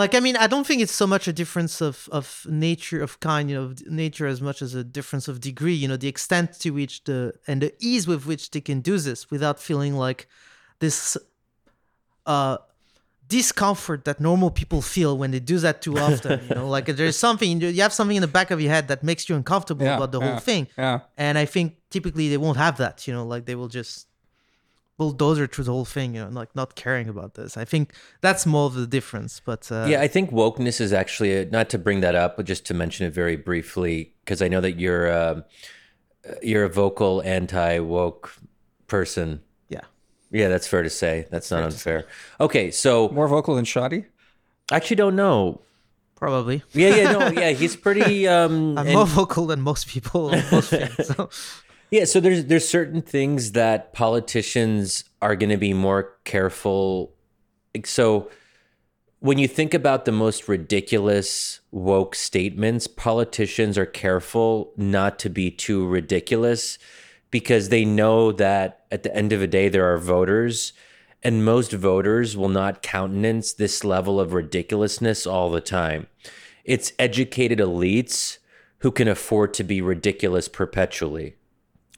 like, 0.00 0.14
I 0.14 0.20
mean, 0.20 0.36
I 0.36 0.46
don't 0.52 0.66
think 0.68 0.80
it's 0.82 0.98
so 1.02 1.06
much 1.14 1.24
a 1.26 1.32
difference 1.42 1.80
of 1.88 1.96
of 2.18 2.26
nature 2.66 3.00
of 3.06 3.18
kind, 3.30 3.44
you 3.50 3.56
know, 3.56 3.66
of 3.70 3.72
nature 4.04 4.26
as 4.34 4.40
much 4.48 4.58
as 4.66 4.74
a 4.74 4.84
difference 4.98 5.26
of 5.30 5.40
degree. 5.50 5.74
You 5.82 5.88
know, 5.88 5.96
the 6.04 6.08
extent 6.14 6.48
to 6.62 6.70
which 6.78 6.94
the 7.08 7.20
and 7.48 7.56
the 7.64 7.70
ease 7.90 8.04
with 8.10 8.22
which 8.30 8.44
they 8.52 8.60
can 8.60 8.80
do 8.90 8.94
this 8.98 9.20
without 9.34 9.56
feeling 9.68 9.94
like 10.06 10.20
this 10.84 11.16
uh 12.26 12.56
discomfort 13.28 14.04
that 14.04 14.20
normal 14.20 14.50
people 14.50 14.80
feel 14.80 15.12
when 15.18 15.30
they 15.32 15.40
do 15.40 15.58
that 15.58 15.76
too 15.82 15.94
often 16.08 16.40
you 16.48 16.54
know 16.54 16.68
like 16.76 16.86
there's 17.00 17.18
something 17.26 17.60
you 17.60 17.82
have 17.82 17.92
something 17.92 18.16
in 18.16 18.20
the 18.28 18.34
back 18.38 18.50
of 18.52 18.60
your 18.60 18.70
head 18.70 18.86
that 18.88 19.02
makes 19.02 19.28
you 19.28 19.34
uncomfortable 19.34 19.86
Yeah, 19.86 19.96
about 19.96 20.12
the 20.12 20.20
yeah, 20.20 20.28
whole 20.28 20.38
thing 20.50 20.68
yeah. 20.78 21.00
and 21.16 21.36
i 21.36 21.44
think 21.44 21.76
typically 21.90 22.28
they 22.28 22.36
won't 22.44 22.56
have 22.66 22.76
that 22.84 23.06
you 23.06 23.12
know 23.16 23.24
like 23.26 23.44
they 23.48 23.56
will 23.56 23.72
just 23.80 24.06
bulldozer 24.98 25.46
through 25.46 25.64
the 25.64 25.72
whole 25.72 25.84
thing 25.84 26.14
you 26.14 26.22
know 26.24 26.30
like 26.30 26.54
not 26.56 26.74
caring 26.74 27.06
about 27.08 27.34
this 27.34 27.56
i 27.58 27.64
think 27.66 27.92
that's 28.22 28.46
more 28.46 28.64
of 28.66 28.74
the 28.74 28.86
difference 28.86 29.40
but 29.44 29.70
uh, 29.70 29.84
Yeah, 29.88 30.00
I 30.00 30.08
think 30.08 30.30
wokeness 30.30 30.80
is 30.80 30.92
actually 30.92 31.32
a, 31.36 31.44
not 31.44 31.68
to 31.70 31.78
bring 31.78 32.00
that 32.00 32.14
up, 32.14 32.36
but 32.36 32.46
just 32.46 32.64
to 32.66 32.74
mention 32.74 33.06
it 33.06 33.12
very 33.12 33.36
briefly 33.36 34.14
because 34.24 34.40
I 34.40 34.48
know 34.48 34.60
that 34.62 34.78
you're 34.80 35.06
uh, 35.10 35.40
you're 36.42 36.64
a 36.64 36.68
vocal 36.70 37.22
anti 37.22 37.78
woke 37.80 38.32
person. 38.86 39.42
yeah 39.68 39.84
Yeah, 40.30 40.48
that's 40.48 40.66
fair 40.66 40.82
to 40.82 40.90
say. 40.90 41.26
That's 41.30 41.50
not 41.50 41.62
unfair. 41.64 42.06
Okay, 42.40 42.70
so 42.70 43.08
More 43.10 43.28
vocal 43.28 43.54
than 43.56 43.64
Shadi. 43.66 44.06
I 44.72 44.76
actually 44.76 44.96
don't 44.96 45.16
know. 45.16 45.60
Probably. 46.16 46.62
Yeah, 46.72 46.96
yeah, 46.96 47.12
no, 47.12 47.28
yeah. 47.42 47.50
He's 47.50 47.76
pretty. 47.76 48.26
Um, 48.26 48.78
I'm 48.78 48.86
and- 48.86 48.94
more 48.96 49.06
vocal 49.06 49.46
than 49.46 49.60
most 49.60 49.86
people. 49.88 50.30
most 50.50 50.70
things, 50.70 51.06
so. 51.08 51.28
Yeah, 51.90 52.04
so 52.04 52.18
there's 52.20 52.46
there's 52.46 52.68
certain 52.68 53.00
things 53.00 53.52
that 53.52 53.92
politicians 53.92 55.04
are 55.22 55.36
going 55.36 55.50
to 55.50 55.56
be 55.56 55.72
more 55.72 56.16
careful. 56.24 57.14
So 57.84 58.30
when 59.20 59.38
you 59.38 59.48
think 59.48 59.72
about 59.72 60.04
the 60.04 60.12
most 60.12 60.48
ridiculous 60.48 61.60
woke 61.70 62.14
statements, 62.14 62.86
politicians 62.86 63.78
are 63.78 63.86
careful 63.86 64.72
not 64.76 65.18
to 65.20 65.30
be 65.30 65.50
too 65.50 65.86
ridiculous 65.86 66.78
because 67.30 67.68
they 67.68 67.84
know 67.84 68.32
that 68.32 68.84
at 68.90 69.02
the 69.02 69.14
end 69.14 69.32
of 69.32 69.40
the 69.40 69.46
day 69.46 69.68
there 69.68 69.92
are 69.92 69.98
voters 69.98 70.72
and 71.22 71.44
most 71.44 71.72
voters 71.72 72.36
will 72.36 72.48
not 72.48 72.82
countenance 72.82 73.52
this 73.52 73.84
level 73.84 74.20
of 74.20 74.32
ridiculousness 74.32 75.26
all 75.26 75.50
the 75.50 75.60
time. 75.60 76.06
It's 76.64 76.92
educated 76.98 77.58
elites 77.58 78.38
who 78.78 78.90
can 78.90 79.08
afford 79.08 79.54
to 79.54 79.64
be 79.64 79.80
ridiculous 79.80 80.48
perpetually. 80.48 81.35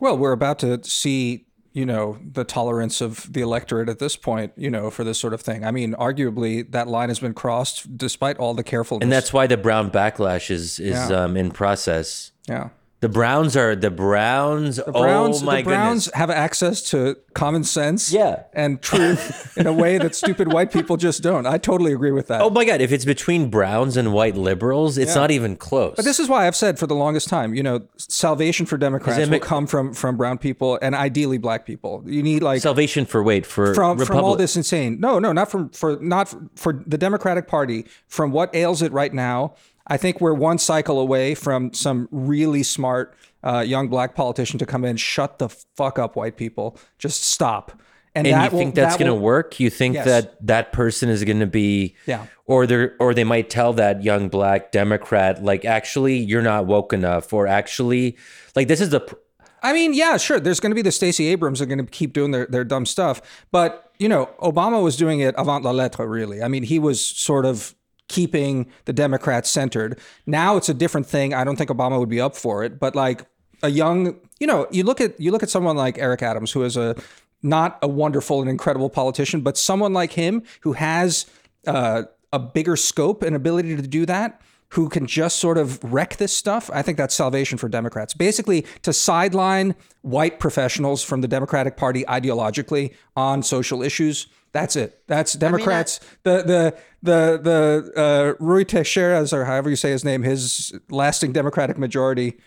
Well, 0.00 0.16
we're 0.16 0.32
about 0.32 0.58
to 0.60 0.82
see, 0.84 1.46
you 1.72 1.84
know, 1.84 2.18
the 2.24 2.44
tolerance 2.44 3.00
of 3.00 3.32
the 3.32 3.40
electorate 3.40 3.88
at 3.88 3.98
this 3.98 4.16
point, 4.16 4.52
you 4.56 4.70
know, 4.70 4.90
for 4.90 5.04
this 5.04 5.18
sort 5.18 5.34
of 5.34 5.40
thing. 5.40 5.64
I 5.64 5.70
mean, 5.70 5.94
arguably 5.94 6.70
that 6.72 6.88
line 6.88 7.08
has 7.08 7.18
been 7.18 7.34
crossed 7.34 7.96
despite 7.96 8.36
all 8.38 8.54
the 8.54 8.62
carefulness. 8.62 9.04
And 9.04 9.12
that's 9.12 9.32
why 9.32 9.46
the 9.46 9.56
brown 9.56 9.90
backlash 9.90 10.50
is 10.50 10.78
is 10.78 11.10
Yeah. 11.10 11.24
um, 11.24 11.36
in 11.36 11.50
process. 11.50 12.32
yeah. 12.48 12.68
The 13.00 13.08
Browns 13.08 13.56
are 13.56 13.76
the 13.76 13.92
Browns. 13.92 14.76
The 14.76 14.90
Browns, 14.90 15.42
oh 15.42 15.44
my 15.46 15.58
the 15.58 15.68
Browns 15.68 16.06
goodness! 16.06 16.18
have 16.18 16.30
access 16.30 16.82
to 16.90 17.16
common 17.32 17.62
sense 17.62 18.12
Yeah. 18.12 18.42
and 18.52 18.82
truth 18.82 19.56
in 19.56 19.68
a 19.68 19.72
way 19.72 19.98
that 19.98 20.16
stupid 20.16 20.52
white 20.52 20.72
people 20.72 20.96
just 20.96 21.22
don't. 21.22 21.46
I 21.46 21.58
totally 21.58 21.92
agree 21.92 22.10
with 22.10 22.26
that. 22.26 22.40
Oh 22.42 22.50
my 22.50 22.64
god! 22.64 22.80
If 22.80 22.90
it's 22.90 23.04
between 23.04 23.50
Browns 23.50 23.96
and 23.96 24.12
white 24.12 24.36
liberals, 24.36 24.98
it's 24.98 25.14
not 25.14 25.30
even 25.30 25.54
close. 25.54 25.94
But 25.94 26.04
this 26.04 26.18
is 26.18 26.28
why 26.28 26.48
I've 26.48 26.56
said 26.56 26.76
for 26.76 26.88
the 26.88 26.96
longest 26.96 27.28
time, 27.28 27.54
you 27.54 27.62
know, 27.62 27.82
salvation 27.96 28.66
for 28.66 28.76
Democrats 28.76 29.28
will 29.30 29.38
come 29.38 29.68
from 29.68 29.94
from 29.94 30.16
brown 30.16 30.38
people 30.38 30.76
and 30.82 30.96
ideally 30.96 31.38
black 31.38 31.66
people. 31.66 32.02
You 32.04 32.24
need 32.24 32.42
like 32.42 32.60
salvation 32.62 33.06
for 33.06 33.22
wait 33.22 33.46
for 33.46 33.74
from 33.74 33.98
from 33.98 34.24
all 34.24 34.34
this 34.34 34.56
insane. 34.56 34.98
No, 34.98 35.20
no, 35.20 35.32
not 35.32 35.50
from 35.52 35.70
for 35.70 35.98
not 36.00 36.28
for, 36.30 36.48
for 36.56 36.82
the 36.84 36.98
Democratic 36.98 37.46
Party. 37.46 37.86
From 38.08 38.32
what 38.32 38.52
ails 38.56 38.82
it 38.82 38.90
right 38.92 39.14
now, 39.14 39.54
I 39.88 39.96
think 39.96 40.20
we're 40.20 40.34
one 40.34 40.58
cycle 40.58 41.00
away 41.00 41.34
from 41.34 41.72
some 41.72 42.08
really 42.10 42.62
smart 42.62 43.14
uh, 43.42 43.60
young 43.60 43.88
black 43.88 44.14
politician 44.14 44.58
to 44.58 44.66
come 44.66 44.84
in, 44.84 44.96
shut 44.96 45.38
the 45.38 45.48
fuck 45.48 45.98
up, 45.98 46.16
white 46.16 46.36
people, 46.36 46.76
just 46.98 47.22
stop. 47.22 47.72
And 48.14 48.26
that 48.26 48.46
you 48.46 48.50
will- 48.50 48.58
think 48.58 48.74
that's 48.74 48.96
that 48.96 49.04
going 49.04 49.14
to 49.14 49.20
work? 49.20 49.60
You 49.60 49.70
think 49.70 49.94
Yes. 49.94 50.04
that 50.06 50.46
that 50.46 50.72
person 50.72 51.08
is 51.08 51.22
going 51.24 51.38
to 51.40 51.46
be 51.46 51.94
Yeah. 52.06 52.26
or 52.46 52.66
they 52.66 52.88
or 52.98 53.14
they 53.14 53.22
might 53.24 53.48
tell 53.48 53.72
that 53.74 54.02
young 54.02 54.28
black 54.28 54.72
Democrat 54.72 55.44
like 55.44 55.64
actually 55.64 56.16
you're 56.16 56.42
not 56.42 56.66
woke 56.66 56.92
enough 56.92 57.32
or 57.32 57.46
actually 57.46 58.16
like 58.56 58.66
this 58.66 58.80
is 58.80 58.90
the 58.90 59.00
pr- 59.00 59.14
I 59.62 59.72
mean, 59.72 59.92
yeah, 59.92 60.16
sure. 60.18 60.38
There's 60.38 60.60
going 60.60 60.70
to 60.70 60.76
be 60.76 60.82
the 60.82 60.92
Stacey 60.92 61.26
Abrams 61.28 61.60
are 61.60 61.66
going 61.66 61.78
to 61.84 61.84
keep 61.84 62.12
doing 62.12 62.30
their, 62.30 62.46
their 62.46 62.62
dumb 62.62 62.86
stuff. 62.86 63.20
But, 63.50 63.90
you 63.98 64.08
know, 64.08 64.26
Obama 64.40 64.80
was 64.80 64.96
doing 64.96 65.18
it 65.18 65.34
avant 65.36 65.64
la 65.64 65.72
lettre, 65.72 66.06
really. 66.06 66.40
I 66.44 66.46
mean, 66.46 66.62
he 66.62 66.78
was 66.78 67.04
sort 67.04 67.44
of 67.44 67.74
keeping 68.08 68.70
the 68.86 68.92
Democrats 68.92 69.50
centered. 69.50 69.98
Now 70.26 70.56
it's 70.56 70.68
a 70.68 70.74
different 70.74 71.06
thing. 71.06 71.34
I 71.34 71.44
don't 71.44 71.56
think 71.56 71.70
Obama 71.70 71.98
would 71.98 72.08
be 72.08 72.20
up 72.20 72.36
for 72.36 72.64
it. 72.64 72.78
But 72.78 72.96
like 72.96 73.24
a 73.62 73.70
young, 73.70 74.18
you 74.40 74.46
know, 74.46 74.66
you 74.70 74.84
look 74.84 75.00
at 75.00 75.18
you 75.20 75.30
look 75.30 75.42
at 75.42 75.50
someone 75.50 75.76
like 75.76 75.98
Eric 75.98 76.22
Adams, 76.22 76.52
who 76.52 76.64
is 76.64 76.76
a 76.76 76.96
not 77.42 77.78
a 77.82 77.88
wonderful 77.88 78.40
and 78.40 78.50
incredible 78.50 78.90
politician, 78.90 79.42
but 79.42 79.56
someone 79.56 79.92
like 79.92 80.12
him 80.12 80.42
who 80.62 80.72
has 80.72 81.26
uh, 81.66 82.02
a 82.32 82.38
bigger 82.38 82.76
scope 82.76 83.22
and 83.22 83.36
ability 83.36 83.76
to 83.76 83.82
do 83.82 84.06
that 84.06 84.40
who 84.70 84.88
can 84.88 85.06
just 85.06 85.38
sort 85.38 85.56
of 85.56 85.82
wreck 85.82 86.16
this 86.16 86.36
stuff, 86.36 86.70
I 86.72 86.82
think 86.82 86.98
that's 86.98 87.14
salvation 87.14 87.56
for 87.56 87.68
Democrats. 87.68 88.12
Basically, 88.12 88.66
to 88.82 88.92
sideline 88.92 89.74
white 90.02 90.38
professionals 90.38 91.02
from 91.02 91.22
the 91.22 91.28
Democratic 91.28 91.76
Party 91.76 92.04
ideologically 92.04 92.94
on 93.16 93.42
social 93.42 93.82
issues. 93.82 94.26
That's 94.52 94.76
it. 94.76 95.02
That's 95.06 95.34
Democrats. 95.34 96.00
the 96.22 96.42
the 96.42 96.78
the 97.02 97.40
the 97.42 97.92
uh, 97.96 98.42
Ruy 98.42 98.66
Teixeira's 98.66 99.32
or 99.32 99.44
however 99.44 99.70
you 99.70 99.76
say 99.76 99.90
his 99.90 100.04
name, 100.04 100.22
his 100.22 100.78
lasting 100.90 101.32
Democratic 101.32 101.78
majority. 101.78 102.38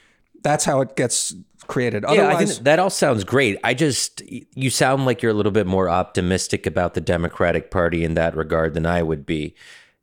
That's 0.43 0.65
how 0.65 0.81
it 0.81 0.95
gets 0.95 1.35
created. 1.67 2.03
Yeah, 2.09 2.27
I 2.27 2.43
think 2.43 2.63
that 2.65 2.79
all 2.79 2.89
sounds 2.89 3.23
great. 3.23 3.57
I 3.63 3.73
just 3.73 4.21
you 4.27 4.69
sound 4.69 5.05
like 5.05 5.21
you're 5.21 5.31
a 5.31 5.35
little 5.35 5.51
bit 5.51 5.67
more 5.67 5.89
optimistic 5.89 6.65
about 6.65 6.95
the 6.95 7.01
Democratic 7.01 7.71
Party 7.71 8.03
in 8.03 8.15
that 8.15 8.35
regard 8.35 8.73
than 8.73 8.85
I 8.85 9.03
would 9.03 9.25
be, 9.25 9.55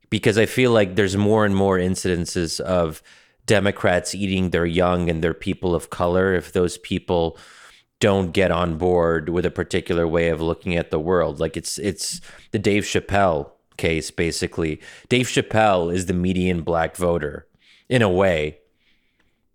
because 0.09 0.37
I 0.37 0.45
feel 0.45 0.71
like 0.71 0.95
there's 0.95 1.17
more 1.17 1.45
and 1.45 1.55
more 1.55 1.77
incidences 1.77 2.59
of 2.59 3.01
Democrats 3.45 4.13
eating 4.13 4.49
their 4.51 4.65
young 4.65 5.09
and 5.09 5.23
their 5.23 5.33
people 5.33 5.73
of 5.73 5.89
color 5.89 6.33
if 6.33 6.53
those 6.53 6.77
people 6.77 7.37
don't 7.99 8.31
get 8.31 8.51
on 8.51 8.77
board 8.77 9.29
with 9.29 9.45
a 9.45 9.51
particular 9.51 10.07
way 10.07 10.29
of 10.29 10.41
looking 10.41 10.75
at 10.75 10.91
the 10.91 10.99
world. 10.99 11.39
Like 11.39 11.57
it's 11.57 11.77
it's 11.77 12.21
the 12.51 12.59
Dave 12.59 12.83
Chappelle 12.83 13.51
case 13.77 14.11
basically. 14.11 14.81
Dave 15.09 15.27
Chappelle 15.27 15.93
is 15.93 16.05
the 16.05 16.13
median 16.13 16.61
black 16.61 16.95
voter 16.95 17.47
in 17.89 18.01
a 18.01 18.09
way. 18.09 18.59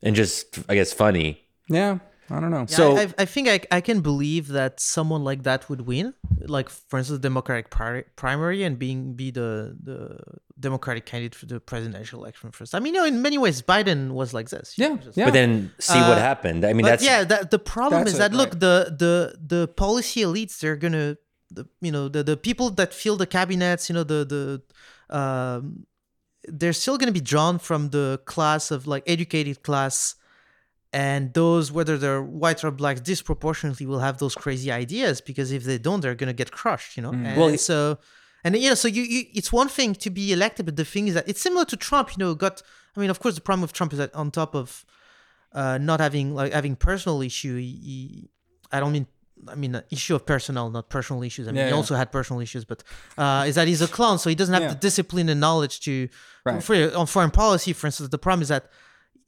And 0.03 0.15
just 0.15 0.59
I 0.69 0.75
guess 0.75 0.93
funny. 0.93 1.43
yeah. 1.69 1.99
I 2.31 2.41
don't 2.41 2.51
know. 2.51 2.61
Yeah, 2.69 2.77
So- 2.77 2.97
I, 2.97 3.03
I- 3.03 3.15
I 3.19 3.25
think 3.27 3.49
I, 3.49 3.61
I 3.71 3.81
can 3.81 4.01
believe 4.01 4.49
that 4.49 4.81
someone 4.81 5.23
like 5.25 5.43
that 5.43 5.69
would 5.69 5.83
win, 5.83 6.15
like 6.41 6.69
for 6.71 6.99
instance, 6.99 7.21
Democratic 7.21 7.71
pri- 7.71 8.05
primary 8.17 8.63
and 8.63 8.79
being 8.79 9.15
be 9.15 9.31
the 9.31 9.77
the 9.83 10.19
Democratic 10.59 11.05
candidate 11.05 11.35
for 11.35 11.47
the 11.47 11.61
presidential 11.61 12.21
election 12.23 12.51
first. 12.51 12.75
I 12.75 12.79
mean, 12.81 12.95
you 12.95 13.01
know, 13.01 13.07
in 13.07 13.21
many 13.21 13.37
ways, 13.39 13.61
Biden 13.63 14.13
was 14.13 14.33
like 14.33 14.49
this. 14.49 14.75
Yeah, 14.79 14.97
just- 14.97 15.17
yeah. 15.19 15.27
But 15.27 15.35
then 15.35 15.73
see 15.79 15.99
what 15.99 16.19
Uh, 16.19 16.21
happened. 16.31 16.65
I 16.65 16.73
mean, 16.73 16.83
But 16.85 16.91
that's 16.91 17.05
yeah, 17.05 17.25
that, 17.25 17.51
the 17.51 17.59
problem 17.59 18.01
That's 18.05 18.13
is 18.13 18.17
it, 18.17 18.23
that 18.23 18.33
look, 18.33 18.51
right. 18.53 18.61
the 18.61 18.77
the 19.05 19.15
the 19.57 19.69
policy 19.69 20.21
elites, 20.23 20.61
they're 20.61 20.77
gonna, 20.85 21.17
the, 21.51 21.67
you 21.87 21.93
know, 21.93 22.09
the 22.09 22.23
the 22.23 22.37
people 22.37 22.71
that 22.81 22.95
fill 22.95 23.17
the 23.17 23.27
cabinets, 23.27 23.89
you 23.91 23.95
know, 23.97 24.05
the 24.05 24.21
the, 24.25 24.45
um, 25.19 25.87
they're 26.49 26.73
still 26.73 26.97
gonna 26.99 27.13
be 27.13 27.21
drawn 27.21 27.59
from 27.59 27.91
the 27.91 28.21
class 28.25 28.71
of 28.71 28.87
like 28.87 29.03
educated 29.07 29.63
class 29.63 30.15
and 31.03 31.23
those 31.41 31.65
whether 31.77 31.95
they're 32.03 32.23
white 32.43 32.61
or 32.67 32.71
blacks 32.81 33.01
disproportionately 33.13 33.85
will 33.91 34.03
have 34.09 34.17
those 34.23 34.35
crazy 34.45 34.71
ideas 34.85 35.15
because 35.31 35.49
if 35.59 35.63
they 35.69 35.79
don't 35.87 36.01
they're 36.03 36.15
going 36.23 36.33
to 36.35 36.39
get 36.43 36.51
crushed 36.61 36.91
you 36.97 37.03
know 37.05 37.13
and 37.27 37.37
Well, 37.39 37.57
so 37.71 37.77
and 38.45 38.51
you 38.65 38.69
know 38.71 38.79
so 38.83 38.89
you, 38.97 39.03
you 39.15 39.21
it's 39.39 39.51
one 39.63 39.69
thing 39.79 39.91
to 40.05 40.09
be 40.21 40.25
elected 40.37 40.63
but 40.69 40.77
the 40.83 40.89
thing 40.93 41.05
is 41.11 41.15
that 41.19 41.27
it's 41.31 41.41
similar 41.47 41.65
to 41.73 41.77
trump 41.89 42.07
you 42.13 42.19
know 42.23 42.31
got 42.45 42.55
i 42.97 43.01
mean 43.01 43.11
of 43.15 43.19
course 43.23 43.35
the 43.35 43.41
problem 43.49 43.63
with 43.63 43.73
trump 43.79 43.91
is 43.95 43.99
that 44.03 44.15
on 44.15 44.27
top 44.31 44.55
of 44.63 44.85
uh 45.61 45.79
not 45.91 45.99
having 46.07 46.27
like 46.41 46.53
having 46.61 46.75
personal 46.91 47.19
issue 47.31 47.57
he, 47.67 47.73
he- 47.89 48.29
i 48.73 48.79
don't 48.81 48.93
mean 48.99 49.07
I 49.55 49.57
mean, 49.57 49.75
uh, 49.75 49.83
issue 49.91 50.15
of 50.15 50.25
personnel, 50.25 50.71
not 50.71 50.89
personal 50.89 51.23
issues. 51.23 51.45
I 51.49 51.51
mean, 51.51 51.57
Yeah, 51.59 51.65
he 51.65 51.71
yeah. 51.71 51.77
also 51.77 51.95
had 51.97 52.09
personal 52.19 52.41
issues, 52.41 52.65
but 52.65 52.83
uh, 53.19 53.45
is 53.49 53.57
that 53.57 53.67
he's 53.69 53.83
a 53.83 53.89
clown, 53.97 54.17
so 54.19 54.27
he 54.33 54.37
doesn't 54.41 54.55
have 54.55 54.63
Yeah. 54.63 54.69
the 54.75 54.81
discipline 54.89 55.29
and 55.29 55.39
knowledge 55.47 55.81
to. 55.87 56.09
Right. 56.47 56.63
For 56.63 56.75
on 57.01 57.07
foreign 57.07 57.31
policy, 57.43 57.73
for 57.75 57.87
instance, 57.89 58.09
the 58.09 58.17
problem 58.27 58.41
is 58.43 58.49
that 58.49 58.65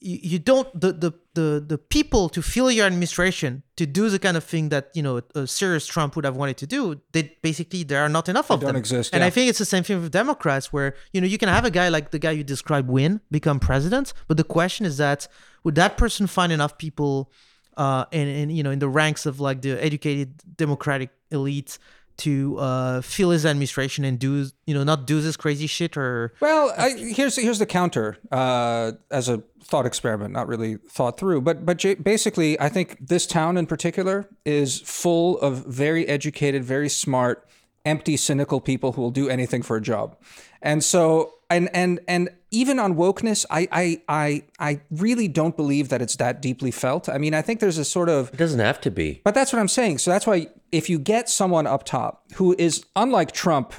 you, 0.01 0.19
you 0.23 0.39
don't 0.39 0.69
the, 0.79 0.93
the 0.93 1.13
the 1.35 1.65
the 1.67 1.79
people 1.79 2.29
to 2.29 2.43
fill 2.43 2.71
your 2.71 2.87
administration 2.87 3.63
to 3.77 3.87
do 3.87 4.09
the 4.09 4.19
kind 4.19 4.37
of 4.37 4.45
thing 4.45 4.69
that 4.69 4.91
you 4.95 5.03
know 5.03 5.21
a 5.35 5.47
serious 5.47 5.87
Trump 5.87 6.17
would 6.17 6.25
have 6.25 6.37
wanted 6.37 6.57
to 6.59 6.67
do. 6.67 7.01
They 7.13 7.37
basically 7.43 7.83
there 7.83 8.01
are 8.01 8.09
not 8.09 8.29
enough 8.29 8.51
of 8.51 8.61
don't 8.61 8.69
them. 8.69 8.77
exist, 8.77 9.13
And 9.13 9.21
yeah. 9.21 9.27
I 9.27 9.31
think 9.31 9.49
it's 9.51 9.59
the 9.59 9.65
same 9.65 9.83
thing 9.83 10.01
with 10.01 10.13
Democrats, 10.13 10.73
where 10.73 10.95
you 11.13 11.21
know 11.21 11.27
you 11.27 11.39
can 11.39 11.49
have 11.49 11.65
a 11.65 11.71
guy 11.71 11.89
like 11.89 12.11
the 12.11 12.19
guy 12.19 12.33
you 12.33 12.45
described 12.45 12.89
win 12.89 13.21
become 13.31 13.59
president, 13.59 14.13
but 14.29 14.37
the 14.37 14.45
question 14.45 14.87
is 14.87 14.97
that 14.99 15.29
would 15.65 15.75
that 15.77 15.97
person 15.97 16.27
find 16.27 16.53
enough 16.53 16.79
people 16.79 17.33
uh 17.77 18.07
in, 18.11 18.27
in 18.29 18.51
you 18.51 18.63
know 18.63 18.71
in 18.71 18.79
the 18.79 18.89
ranks 18.89 19.27
of 19.27 19.41
like 19.41 19.63
the 19.63 19.73
educated 19.83 20.35
Democratic 20.57 21.11
elite 21.31 21.79
to 22.19 22.59
uh 22.59 23.01
fill 23.03 23.31
his 23.31 23.45
administration 23.45 24.05
and 24.05 24.19
do 24.19 24.47
you 24.67 24.75
know 24.75 24.85
not 24.85 25.07
do 25.07 25.21
this 25.21 25.37
crazy 25.37 25.67
shit 25.67 25.97
or 25.97 26.33
Well, 26.41 26.73
I, 26.77 26.91
here's 26.91 27.37
here's 27.37 27.59
the 27.59 27.67
counter 27.67 28.17
uh, 28.33 28.93
as 29.11 29.29
a 29.29 29.43
thought 29.63 29.85
experiment, 29.87 30.33
not 30.33 30.47
really 30.49 30.77
thought 30.89 31.19
through, 31.19 31.41
but 31.43 31.67
but 31.67 31.77
j- 31.79 31.95
basically, 31.95 32.59
I 32.61 32.69
think 32.69 33.09
this 33.09 33.27
town 33.27 33.57
in 33.57 33.67
particular 33.67 34.29
is 34.45 34.81
full 34.81 35.39
of 35.41 35.67
very 35.67 36.07
educated, 36.09 36.65
very 36.65 36.89
smart, 36.89 37.47
empty, 37.85 38.17
cynical 38.17 38.61
people 38.61 38.93
who 38.93 39.03
will 39.03 39.11
do 39.11 39.29
anything 39.29 39.63
for 39.63 39.77
a 39.77 39.81
job, 39.81 40.17
and 40.63 40.83
so 40.85 41.35
and 41.51 41.69
and 41.75 42.01
and 42.09 42.31
even 42.53 42.79
on 42.79 42.95
wokeness, 42.95 43.45
I 43.51 43.69
I 43.73 44.03
I 44.09 44.43
I 44.59 44.81
really 44.91 45.29
don't 45.29 45.57
believe 45.57 45.89
that 45.89 46.01
it's 46.01 46.17
that 46.17 46.41
deeply 46.41 46.71
felt. 46.71 47.09
I 47.09 47.19
mean, 47.19 47.35
I 47.35 47.43
think 47.43 47.61
there's 47.61 47.77
a 47.79 47.85
sort 47.85 48.09
of 48.09 48.33
it 48.33 48.37
doesn't 48.37 48.61
have 48.61 48.81
to 48.83 48.91
be. 48.91 49.21
but 49.25 49.35
that's 49.35 49.53
what 49.53 49.59
I'm 49.59 49.69
saying. 49.69 49.99
So 49.99 50.11
that's 50.11 50.27
why 50.27 50.47
if 50.73 50.91
you 50.91 50.99
get 50.99 51.29
someone 51.29 51.67
up 51.67 51.85
top 51.85 52.25
who 52.35 52.55
is 52.59 52.85
unlike 52.95 53.33
Trump 53.33 53.73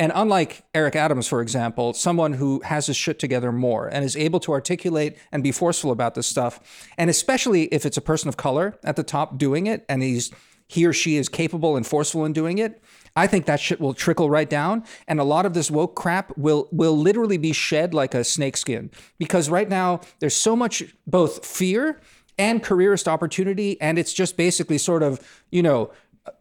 and 0.00 0.12
unlike 0.14 0.64
Eric 0.74 0.94
Adams, 0.94 1.26
for 1.26 1.40
example, 1.40 1.92
someone 1.92 2.34
who 2.34 2.60
has 2.60 2.86
his 2.86 2.96
shit 2.96 3.18
together 3.18 3.50
more 3.50 3.88
and 3.88 4.04
is 4.04 4.16
able 4.16 4.38
to 4.40 4.52
articulate 4.52 5.16
and 5.32 5.42
be 5.42 5.50
forceful 5.50 5.90
about 5.90 6.14
this 6.14 6.26
stuff, 6.26 6.88
and 6.96 7.10
especially 7.10 7.64
if 7.64 7.84
it's 7.84 7.96
a 7.96 8.00
person 8.00 8.28
of 8.28 8.36
color 8.36 8.78
at 8.84 8.94
the 8.94 9.02
top 9.02 9.38
doing 9.38 9.66
it 9.66 9.84
and 9.88 10.02
he's 10.02 10.30
he 10.68 10.84
or 10.84 10.92
she 10.92 11.16
is 11.16 11.30
capable 11.30 11.76
and 11.76 11.86
forceful 11.86 12.26
in 12.26 12.32
doing 12.34 12.58
it, 12.58 12.82
I 13.16 13.26
think 13.26 13.46
that 13.46 13.58
shit 13.58 13.80
will 13.80 13.94
trickle 13.94 14.28
right 14.30 14.48
down, 14.48 14.84
and 15.08 15.18
a 15.18 15.24
lot 15.24 15.46
of 15.46 15.54
this 15.54 15.70
woke 15.70 15.96
crap 15.96 16.36
will 16.36 16.68
will 16.70 16.96
literally 16.96 17.38
be 17.38 17.52
shed 17.52 17.94
like 17.94 18.14
a 18.14 18.22
snakeskin. 18.22 18.90
Because 19.18 19.48
right 19.48 19.68
now 19.68 20.00
there's 20.20 20.36
so 20.36 20.54
much 20.54 20.84
both 21.06 21.44
fear 21.44 22.00
and 22.38 22.62
careerist 22.62 23.08
opportunity, 23.08 23.80
and 23.80 23.98
it's 23.98 24.12
just 24.12 24.36
basically 24.36 24.78
sort 24.78 25.02
of 25.02 25.20
you 25.50 25.62
know 25.62 25.90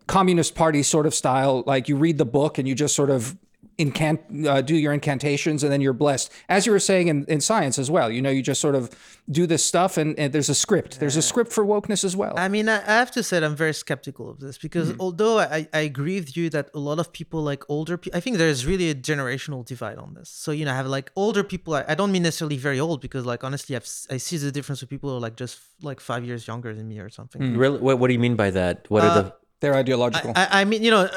communist 0.08 0.56
party 0.56 0.84
sort 0.84 1.06
of 1.06 1.14
style. 1.14 1.64
Like 1.66 1.90
you 1.90 1.96
read 1.98 2.18
the 2.18 2.26
book 2.26 2.58
and 2.58 2.68
you 2.68 2.76
just 2.76 2.96
sort 2.96 3.10
of 3.10 3.38
incant 3.78 4.48
uh, 4.48 4.60
do 4.60 4.76
your 4.76 4.92
incantations 4.92 5.64
and 5.64 5.72
then 5.72 5.82
you're 5.82 5.94
blessed 5.94 6.32
as 6.50 6.66
you 6.66 6.72
were 6.72 6.80
saying 6.80 7.10
in, 7.10 7.24
in 7.26 7.40
science 7.40 7.78
as 7.78 7.92
well 7.92 8.10
you 8.10 8.24
know 8.24 8.30
you 8.32 8.42
just 8.42 8.60
sort 8.60 8.74
of 8.74 8.90
do 9.30 9.46
this 9.46 9.64
stuff 9.64 9.98
and, 9.98 10.18
and 10.18 10.34
there's 10.34 10.50
a 10.50 10.56
script 10.56 11.00
there's 11.00 11.16
a 11.16 11.22
script 11.22 11.54
for 11.54 11.64
wokeness 11.64 12.04
as 12.04 12.16
well 12.16 12.34
I 12.38 12.50
mean, 12.50 12.70
I 12.70 12.78
I 12.78 13.00
have 13.00 13.12
to 13.12 13.24
say 13.24 13.44
I'm 13.44 13.56
very 13.56 13.74
skeptical 13.74 14.30
of 14.30 14.40
this 14.40 14.58
because 14.58 14.92
mm. 14.92 14.96
although 15.00 15.40
I, 15.40 15.68
I 15.74 15.80
agree 15.80 16.20
with 16.20 16.38
you 16.38 16.50
that 16.52 16.70
a 16.74 16.80
lot 16.80 17.00
of 17.00 17.12
people 17.12 17.42
like 17.42 17.64
older 17.70 17.98
people, 17.98 18.18
I 18.18 18.22
think 18.22 18.38
there's 18.38 18.66
really 18.66 18.90
a 18.90 18.96
generational 18.96 19.66
divide 19.66 19.98
on 19.98 20.14
this. 20.14 20.30
So, 20.30 20.52
you 20.52 20.66
know, 20.66 20.72
I 20.72 20.76
have 20.76 20.88
like 20.88 21.12
older 21.16 21.44
people, 21.44 21.74
I, 21.74 21.84
I 21.88 21.96
don't 21.96 22.12
mean 22.12 22.24
necessarily 22.24 22.58
very 22.58 22.80
old 22.80 23.02
because 23.02 23.26
like 23.26 23.44
honestly, 23.44 23.76
I've, 23.76 23.84
s- 23.84 24.08
I 24.10 24.18
see 24.18 24.38
the 24.38 24.52
difference 24.52 24.82
with 24.82 24.90
people 24.90 25.10
who 25.10 25.18
are 25.18 25.20
like 25.20 25.36
just 25.36 25.60
like 25.82 26.00
five 26.00 26.24
years 26.24 26.48
younger 26.48 26.74
than 26.74 26.88
me 26.88 27.00
or 27.00 27.10
something. 27.10 27.42
Mm. 27.42 27.58
Really? 27.58 27.80
What, 27.80 28.00
what 28.00 28.08
do 28.08 28.14
you 28.14 28.20
mean 28.20 28.36
by 28.36 28.52
that? 28.52 28.86
What 28.90 29.04
are 29.04 29.10
uh, 29.10 29.22
the 29.22 29.34
they're 29.60 29.76
ideological 29.76 30.34
I, 30.36 30.62
I 30.62 30.66
mean, 30.66 30.84
you 30.84 30.91
know, 30.91 31.10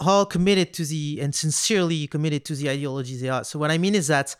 how 0.00 0.24
committed 0.24 0.72
to 0.74 0.84
the 0.84 1.20
and 1.20 1.34
sincerely 1.34 2.06
committed 2.06 2.44
to 2.46 2.54
the 2.54 2.70
ideology 2.70 3.16
they 3.16 3.28
are. 3.28 3.44
So 3.44 3.58
what 3.58 3.70
I 3.70 3.78
mean 3.78 3.94
is 3.94 4.08
that 4.08 4.36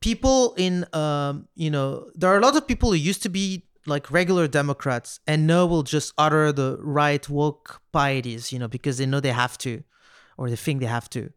people 0.00 0.54
in, 0.56 0.86
um, 0.92 1.48
you 1.54 1.70
know, 1.70 2.10
there 2.14 2.30
are 2.30 2.38
a 2.38 2.40
lot 2.40 2.56
of 2.56 2.66
people 2.66 2.90
who 2.90 2.96
used 2.96 3.22
to 3.22 3.28
be 3.28 3.66
like 3.86 4.10
regular 4.10 4.48
Democrats 4.48 5.20
and 5.26 5.46
now 5.46 5.66
will 5.66 5.84
just 5.84 6.12
utter 6.18 6.52
the 6.52 6.78
right 6.80 7.28
woke 7.28 7.80
pieties, 7.92 8.52
you 8.52 8.58
know, 8.58 8.68
because 8.68 8.98
they 8.98 9.06
know 9.06 9.20
they 9.20 9.30
have 9.30 9.56
to, 9.58 9.82
or 10.36 10.50
they 10.50 10.56
think 10.56 10.80
they 10.80 10.86
have 10.86 11.08
to. 11.10 11.30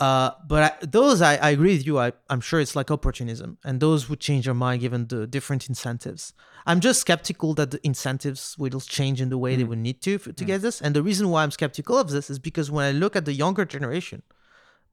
Uh, 0.00 0.32
but 0.48 0.62
I, 0.82 0.86
those, 0.86 1.22
I, 1.22 1.36
I 1.36 1.50
agree 1.50 1.76
with 1.76 1.86
you. 1.86 1.98
I, 1.98 2.12
I'm 2.28 2.40
sure 2.40 2.58
it's 2.58 2.74
like 2.74 2.90
opportunism, 2.90 3.58
and 3.64 3.78
those 3.78 4.08
would 4.08 4.18
change 4.18 4.46
your 4.46 4.54
mind 4.54 4.80
given 4.80 5.06
the 5.06 5.28
different 5.28 5.68
incentives. 5.68 6.32
I'm 6.66 6.80
just 6.80 7.00
skeptical 7.00 7.54
that 7.54 7.70
the 7.70 7.80
incentives 7.86 8.56
will 8.58 8.80
change 8.80 9.20
in 9.20 9.28
the 9.28 9.38
way 9.38 9.54
they 9.54 9.64
would 9.64 9.78
need 9.78 10.00
to 10.02 10.14
f- 10.16 10.34
to 10.34 10.44
get 10.44 10.60
this. 10.60 10.80
And 10.80 10.96
the 10.96 11.02
reason 11.02 11.28
why 11.28 11.44
I'm 11.44 11.52
skeptical 11.52 11.98
of 11.98 12.10
this 12.10 12.30
is 12.30 12.40
because 12.40 12.68
when 12.68 12.84
I 12.84 12.90
look 12.90 13.14
at 13.14 13.26
the 13.26 13.32
younger 13.32 13.64
generation, 13.64 14.22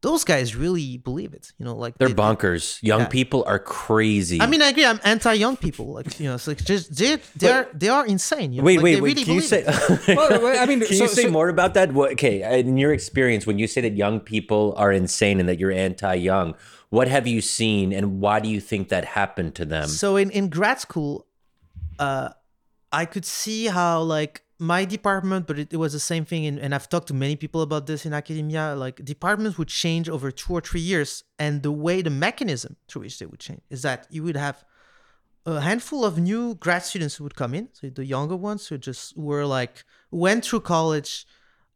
those 0.01 0.23
guys 0.23 0.55
really 0.55 0.97
believe 0.97 1.33
it. 1.33 1.51
You 1.57 1.65
know, 1.65 1.75
like 1.75 1.97
they're 1.97 2.07
they- 2.07 2.13
bonkers. 2.13 2.81
Young 2.81 3.01
Yeah. 3.01 3.07
people 3.07 3.43
are 3.45 3.59
crazy. 3.59 4.39
I 4.41 4.47
mean, 4.47 4.61
I 4.61 4.69
agree. 4.69 4.85
I'm 4.85 4.99
anti-young 5.03 5.57
people. 5.57 5.93
Like 5.93 6.19
you 6.19 6.27
know, 6.29 6.35
it's 6.35 6.47
like 6.47 6.63
just 6.63 6.95
they 6.95 7.17
they 7.35 7.51
are 7.51 7.67
they 7.73 7.89
are 7.89 8.05
insane. 8.05 8.53
You 8.53 8.61
know? 8.61 8.65
wait, 8.65 8.77
Like, 8.77 8.83
wait, 8.83 9.01
wait. 9.01 9.09
really 9.15 9.25
Can 9.25 9.33
you 9.35 9.41
say? 9.41 9.63
Well, 10.07 10.41
well, 10.41 10.57
I 10.61 10.65
mean, 10.65 10.79
Can 10.79 10.95
so- 10.95 11.03
you 11.03 11.09
say 11.09 11.23
so- 11.23 11.31
more 11.31 11.49
about 11.49 11.73
that? 11.73 11.91
What, 11.93 12.13
okay, 12.13 12.59
in 12.59 12.77
your 12.77 12.93
experience, 12.93 13.45
when 13.45 13.59
you 13.59 13.67
say 13.67 13.81
that 13.81 13.95
young 13.97 14.19
people 14.21 14.73
are 14.77 14.91
insane 14.91 15.39
and 15.39 15.49
that 15.49 15.59
you're 15.59 15.71
anti-young, 15.71 16.55
what 16.89 17.07
have 17.07 17.27
you 17.27 17.41
seen, 17.41 17.91
and 17.93 18.19
why 18.21 18.39
do 18.39 18.47
you 18.49 18.61
think 18.61 18.89
that 18.89 19.03
happened 19.05 19.53
to 19.55 19.65
them? 19.65 19.87
So 19.87 20.15
in 20.15 20.29
in 20.31 20.49
grad 20.49 20.79
school, 20.79 21.27
uh, 21.99 22.29
I 22.91 23.05
could 23.05 23.25
see 23.25 23.65
how 23.67 24.01
like 24.01 24.43
my 24.59 24.83
department, 24.83 25.47
but 25.47 25.57
it, 25.57 25.73
it 25.73 25.77
was 25.77 25.93
the 25.93 25.99
same 25.99 26.25
thing. 26.25 26.43
In, 26.43 26.59
and 26.59 26.75
I've 26.75 26.89
talked 26.89 27.07
to 27.07 27.13
many 27.13 27.37
people 27.37 27.61
about 27.61 27.87
this 27.87 28.05
in 28.05 28.13
academia. 28.13 28.75
Like 28.75 29.03
departments 29.03 29.57
would 29.57 29.69
change 29.69 30.09
over 30.09 30.31
two 30.31 30.53
or 30.53 30.61
three 30.61 30.81
years, 30.81 31.23
and 31.39 31.63
the 31.63 31.71
way 31.71 32.01
the 32.01 32.09
mechanism 32.09 32.75
through 32.87 33.03
which 33.03 33.19
they 33.19 33.25
would 33.25 33.39
change 33.39 33.61
is 33.69 33.81
that 33.83 34.05
you 34.09 34.21
would 34.23 34.35
have 34.35 34.63
a 35.45 35.61
handful 35.61 36.03
of 36.03 36.19
new 36.19 36.55
grad 36.55 36.83
students 36.83 37.15
who 37.15 37.23
would 37.23 37.35
come 37.35 37.53
in. 37.53 37.69
So 37.71 37.89
the 37.89 38.05
younger 38.05 38.35
ones 38.35 38.67
who 38.67 38.77
just 38.77 39.17
were 39.17 39.45
like 39.45 39.85
went 40.11 40.45
through 40.45 40.61
college 40.61 41.25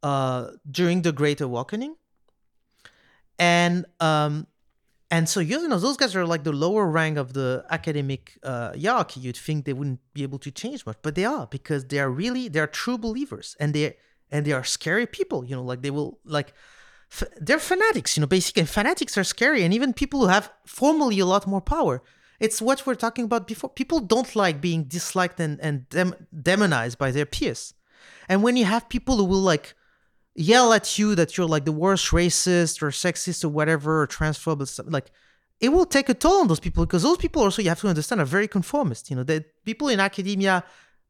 uh, 0.02 0.50
during 0.70 1.02
the 1.02 1.12
Great 1.12 1.40
Awokening, 1.40 1.96
and 3.38 3.86
um, 4.00 4.46
and 5.14 5.28
so 5.28 5.38
you 5.38 5.68
know 5.68 5.78
those 5.78 5.96
guys 5.96 6.16
are 6.16 6.26
like 6.26 6.42
the 6.42 6.56
lower 6.66 6.84
rank 6.98 7.16
of 7.18 7.28
the 7.38 7.64
academic 7.70 8.22
uh, 8.42 8.72
hierarchy. 8.72 9.20
You'd 9.20 9.36
think 9.46 9.64
they 9.64 9.76
wouldn't 9.78 10.00
be 10.12 10.22
able 10.24 10.40
to 10.40 10.50
change 10.50 10.84
much, 10.88 10.98
but 11.02 11.14
they 11.14 11.24
are 11.24 11.46
because 11.46 11.82
they 11.90 12.00
are 12.04 12.10
really 12.10 12.48
they 12.48 12.58
are 12.58 12.72
true 12.82 12.98
believers, 12.98 13.56
and 13.60 13.68
they 13.74 13.96
and 14.32 14.44
they 14.44 14.54
are 14.58 14.64
scary 14.64 15.06
people. 15.06 15.44
You 15.44 15.54
know, 15.56 15.62
like 15.62 15.82
they 15.82 15.92
will 15.98 16.18
like 16.24 16.52
f- 17.12 17.32
they're 17.46 17.66
fanatics. 17.72 18.16
You 18.16 18.22
know, 18.22 18.26
basically, 18.26 18.60
and 18.62 18.68
fanatics 18.68 19.16
are 19.16 19.28
scary, 19.36 19.62
and 19.62 19.72
even 19.72 19.92
people 19.92 20.18
who 20.20 20.26
have 20.26 20.50
formally 20.66 21.20
a 21.20 21.26
lot 21.26 21.46
more 21.46 21.60
power. 21.76 22.02
It's 22.40 22.60
what 22.60 22.84
we're 22.84 23.02
talking 23.04 23.24
about 23.24 23.46
before. 23.46 23.70
People 23.70 24.00
don't 24.00 24.34
like 24.34 24.60
being 24.68 24.82
disliked 24.96 25.38
and 25.38 25.60
and 25.60 25.88
dem- 25.90 26.26
demonized 26.50 26.98
by 26.98 27.10
their 27.12 27.28
peers, 27.34 27.62
and 28.28 28.42
when 28.42 28.56
you 28.56 28.64
have 28.64 28.88
people 28.88 29.14
who 29.18 29.26
will 29.32 29.46
like 29.52 29.66
yell 30.34 30.72
at 30.72 30.98
you 30.98 31.14
that 31.14 31.36
you're 31.36 31.46
like 31.46 31.64
the 31.64 31.72
worst 31.72 32.10
racist 32.10 32.82
or 32.82 32.90
sexist 32.90 33.44
or 33.44 33.48
whatever 33.48 34.02
or 34.02 34.06
transphobe 34.06 34.60
or 34.60 34.66
stuff, 34.66 34.86
like 34.88 35.10
it 35.60 35.68
will 35.68 35.86
take 35.86 36.08
a 36.08 36.14
toll 36.14 36.40
on 36.40 36.48
those 36.48 36.60
people 36.60 36.84
because 36.84 37.02
those 37.02 37.16
people 37.16 37.42
also 37.42 37.62
you 37.62 37.68
have 37.68 37.80
to 37.80 37.88
understand 37.88 38.20
are 38.20 38.24
very 38.24 38.48
conformist 38.48 39.10
you 39.10 39.16
know? 39.16 39.22
That 39.22 39.64
people 39.64 39.88
in 39.88 40.00
academia 40.00 40.64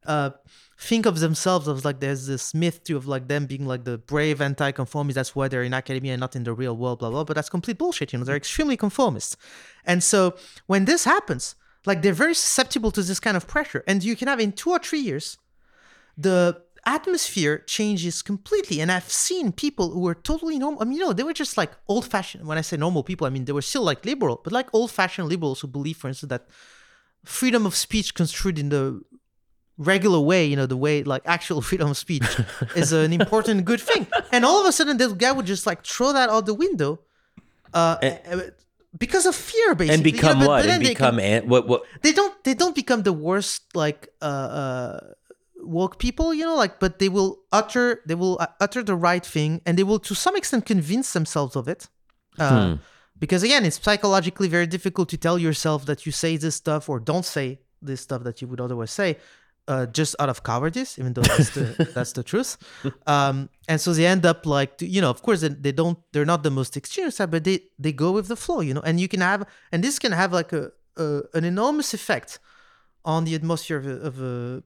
uh 0.05 0.29
think 0.77 1.05
of 1.07 1.19
themselves 1.19 1.67
as 1.67 1.83
like 1.83 1.99
there's 1.99 2.27
this 2.27 2.53
myth 2.53 2.83
too 2.83 2.95
of 2.95 3.07
like 3.07 3.27
them 3.27 3.47
being 3.47 3.65
like 3.65 3.85
the 3.85 3.97
brave 3.97 4.41
anti-conformists. 4.41 5.15
That's 5.15 5.35
why 5.35 5.47
they're 5.47 5.63
in 5.63 5.73
academia 5.73 6.13
and 6.13 6.19
not 6.19 6.35
in 6.35 6.43
the 6.43 6.53
real 6.53 6.77
world 6.77 6.99
blah 6.99 7.09
blah. 7.09 7.23
But 7.23 7.35
that's 7.35 7.49
complete 7.49 7.77
bullshit 7.77 8.13
you 8.13 8.19
know? 8.19 8.25
They're 8.25 8.35
extremely 8.35 8.77
conformist. 8.77 9.37
And 9.85 10.03
so 10.03 10.35
when 10.67 10.85
this 10.85 11.05
happens 11.05 11.55
like 11.85 12.01
they're 12.01 12.13
very 12.13 12.35
susceptible 12.35 12.91
to 12.91 13.01
this 13.01 13.19
kind 13.19 13.37
of 13.37 13.47
pressure. 13.47 13.83
And 13.87 14.03
you 14.03 14.15
can 14.15 14.27
have 14.27 14.39
in 14.39 14.51
two 14.51 14.71
or 14.71 14.79
three 14.79 14.99
years 14.99 15.37
the 16.17 16.61
atmosphere 16.85 17.59
changes 17.67 18.21
completely. 18.21 18.79
And 18.81 18.91
I've 18.91 19.09
seen 19.11 19.51
people 19.51 19.91
who 19.91 20.01
were 20.01 20.15
totally 20.15 20.57
normal. 20.59 20.81
I 20.81 20.85
mean, 20.85 20.97
you 20.97 21.03
know, 21.05 21.13
they 21.13 21.23
were 21.23 21.33
just 21.33 21.57
like 21.57 21.71
old 21.87 22.05
fashioned. 22.05 22.45
When 22.45 22.57
I 22.57 22.61
say 22.61 22.77
normal 22.77 23.03
people, 23.03 23.25
I 23.27 23.29
mean, 23.31 23.45
they 23.45 23.53
were 23.53 23.61
still 23.61 23.83
like 23.83 24.05
liberal, 24.05 24.41
but 24.43 24.53
like 24.53 24.67
old 24.73 24.91
fashioned 24.91 25.27
liberals 25.27 25.59
who 25.61 25.67
believe, 25.67 25.97
for 25.97 26.07
instance, 26.07 26.29
that 26.29 26.47
freedom 27.23 27.65
of 27.65 27.75
speech 27.75 28.13
construed 28.13 28.59
in 28.59 28.69
the 28.69 29.01
regular 29.77 30.19
way, 30.19 30.45
you 30.45 30.55
know, 30.55 30.65
the 30.67 30.77
way 30.77 31.03
like 31.03 31.21
actual 31.25 31.61
freedom 31.69 31.89
of 31.89 31.97
speech 31.97 32.23
is 32.75 32.91
an 32.91 33.11
important 33.13 33.65
good 33.65 33.81
thing. 33.81 34.07
And 34.31 34.45
all 34.45 34.61
of 34.61 34.67
a 34.67 34.71
sudden, 34.71 34.97
this 34.97 35.13
guy 35.13 35.31
would 35.31 35.45
just 35.45 35.65
like 35.65 35.83
throw 35.85 36.13
that 36.13 36.29
out 36.29 36.45
the 36.45 36.53
window. 36.53 36.99
Uh, 37.73 37.97
because 38.97 39.25
of 39.25 39.35
fear, 39.35 39.75
basically. 39.75 39.93
and 39.95 40.05
You 40.05 40.11
know, 40.13 40.17
become 40.17 40.39
but- 40.39 40.47
what? 40.47 40.61
but 40.63 40.69
And 40.69 40.85
they 40.85 40.89
become 40.89 41.17
can- 41.17 41.43
an, 41.43 41.49
what? 41.49 41.67
What? 41.67 41.83
they 42.01 42.13
don't 42.13 42.41
they 42.45 42.53
don't 42.53 42.73
become 42.75 43.03
the 43.03 43.11
worst 43.11 43.63
like 43.75 44.07
uh 44.21 44.25
uh 44.25 44.99
woke 45.65 45.99
people 45.99 46.33
you 46.33 46.43
know 46.43 46.55
like 46.55 46.79
but 46.79 46.99
they 46.99 47.09
will 47.09 47.39
utter 47.51 48.01
they 48.05 48.15
will 48.15 48.37
uh, 48.39 48.47
utter 48.59 48.83
the 48.83 48.95
right 48.95 49.25
thing 49.25 49.61
and 49.65 49.77
they 49.77 49.83
will 49.83 49.99
to 49.99 50.15
some 50.15 50.35
extent 50.35 50.65
convince 50.65 51.13
themselves 51.13 51.55
of 51.55 51.67
it. 51.67 51.87
Uh, 52.37 52.77
because 53.17 53.43
again 53.43 53.63
it's 53.65 53.81
psychologically 53.81 54.47
very 54.47 54.67
difficult 54.67 55.07
to 55.09 55.17
tell 55.17 55.37
yourself 55.37 55.85
that 55.85 56.05
you 56.05 56.11
say 56.11 56.35
this 56.37 56.55
stuff 56.55 56.89
or 56.89 56.99
don't 56.99 57.25
say 57.25 57.59
this 57.81 58.01
stuff 58.01 58.23
that 58.23 58.41
you 58.41 58.47
would 58.47 58.59
otherwise 58.59 58.91
say 58.91 59.17
uh, 59.67 59.85
just 59.87 60.15
out 60.19 60.29
of 60.29 60.43
cowardice 60.43 60.99
even 60.99 61.13
though 61.13 61.21
that's 61.21 61.51
the 61.51 61.91
that's 61.95 62.11
the 62.13 62.23
truth. 62.23 62.57
Um 63.07 63.49
and 63.67 63.79
so 63.79 63.93
they 63.93 64.05
end 64.05 64.25
up 64.25 64.45
like 64.45 64.73
you 64.81 65.01
know 65.01 65.09
of 65.09 65.21
course 65.21 65.41
they, 65.41 65.49
they 65.49 65.71
don't 65.71 65.97
they're 66.11 66.25
not 66.25 66.43
the 66.43 66.51
most 66.51 66.75
extreme 66.77 67.09
side 67.09 67.31
but 67.31 67.43
they 67.43 67.61
they 67.79 67.93
go 67.93 68.11
with 68.11 68.27
the 68.27 68.35
flow 68.35 68.59
you 68.59 68.73
know 68.73 68.81
and 68.81 68.99
you 68.99 69.07
can 69.07 69.21
have 69.21 69.45
and 69.71 69.83
this 69.83 69.97
can 69.97 70.11
have 70.11 70.31
like 70.33 70.51
a, 70.53 70.71
a 70.97 71.21
an 71.33 71.45
enormous 71.45 71.93
effect 71.93 72.39
on 73.05 73.23
the 73.23 73.35
atmosphere 73.35 73.77
of 73.77 73.87
a, 73.87 73.95
of 74.09 74.21
a 74.21 74.63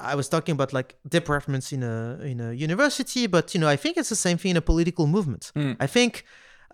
I 0.00 0.14
was 0.14 0.28
talking 0.28 0.52
about 0.52 0.72
like 0.72 0.96
departments 1.08 1.72
in 1.72 1.82
a 1.82 2.18
in 2.22 2.40
a 2.40 2.52
university, 2.52 3.26
but 3.26 3.54
you 3.54 3.60
know, 3.60 3.68
I 3.68 3.76
think 3.76 3.96
it's 3.96 4.08
the 4.08 4.16
same 4.16 4.38
thing 4.38 4.52
in 4.52 4.56
a 4.56 4.62
political 4.62 5.06
movement. 5.06 5.52
I 5.80 5.86
think 5.86 6.24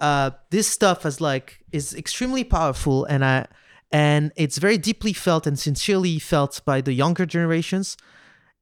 uh, 0.00 0.30
this 0.50 0.68
stuff 0.68 1.06
is 1.06 1.20
like 1.20 1.64
is 1.72 1.94
extremely 1.94 2.44
powerful, 2.44 3.04
and 3.06 3.24
I 3.24 3.46
and 3.90 4.32
it's 4.36 4.58
very 4.58 4.76
deeply 4.78 5.12
felt 5.12 5.46
and 5.46 5.58
sincerely 5.58 6.18
felt 6.18 6.60
by 6.64 6.80
the 6.80 6.92
younger 6.92 7.26
generations. 7.26 7.96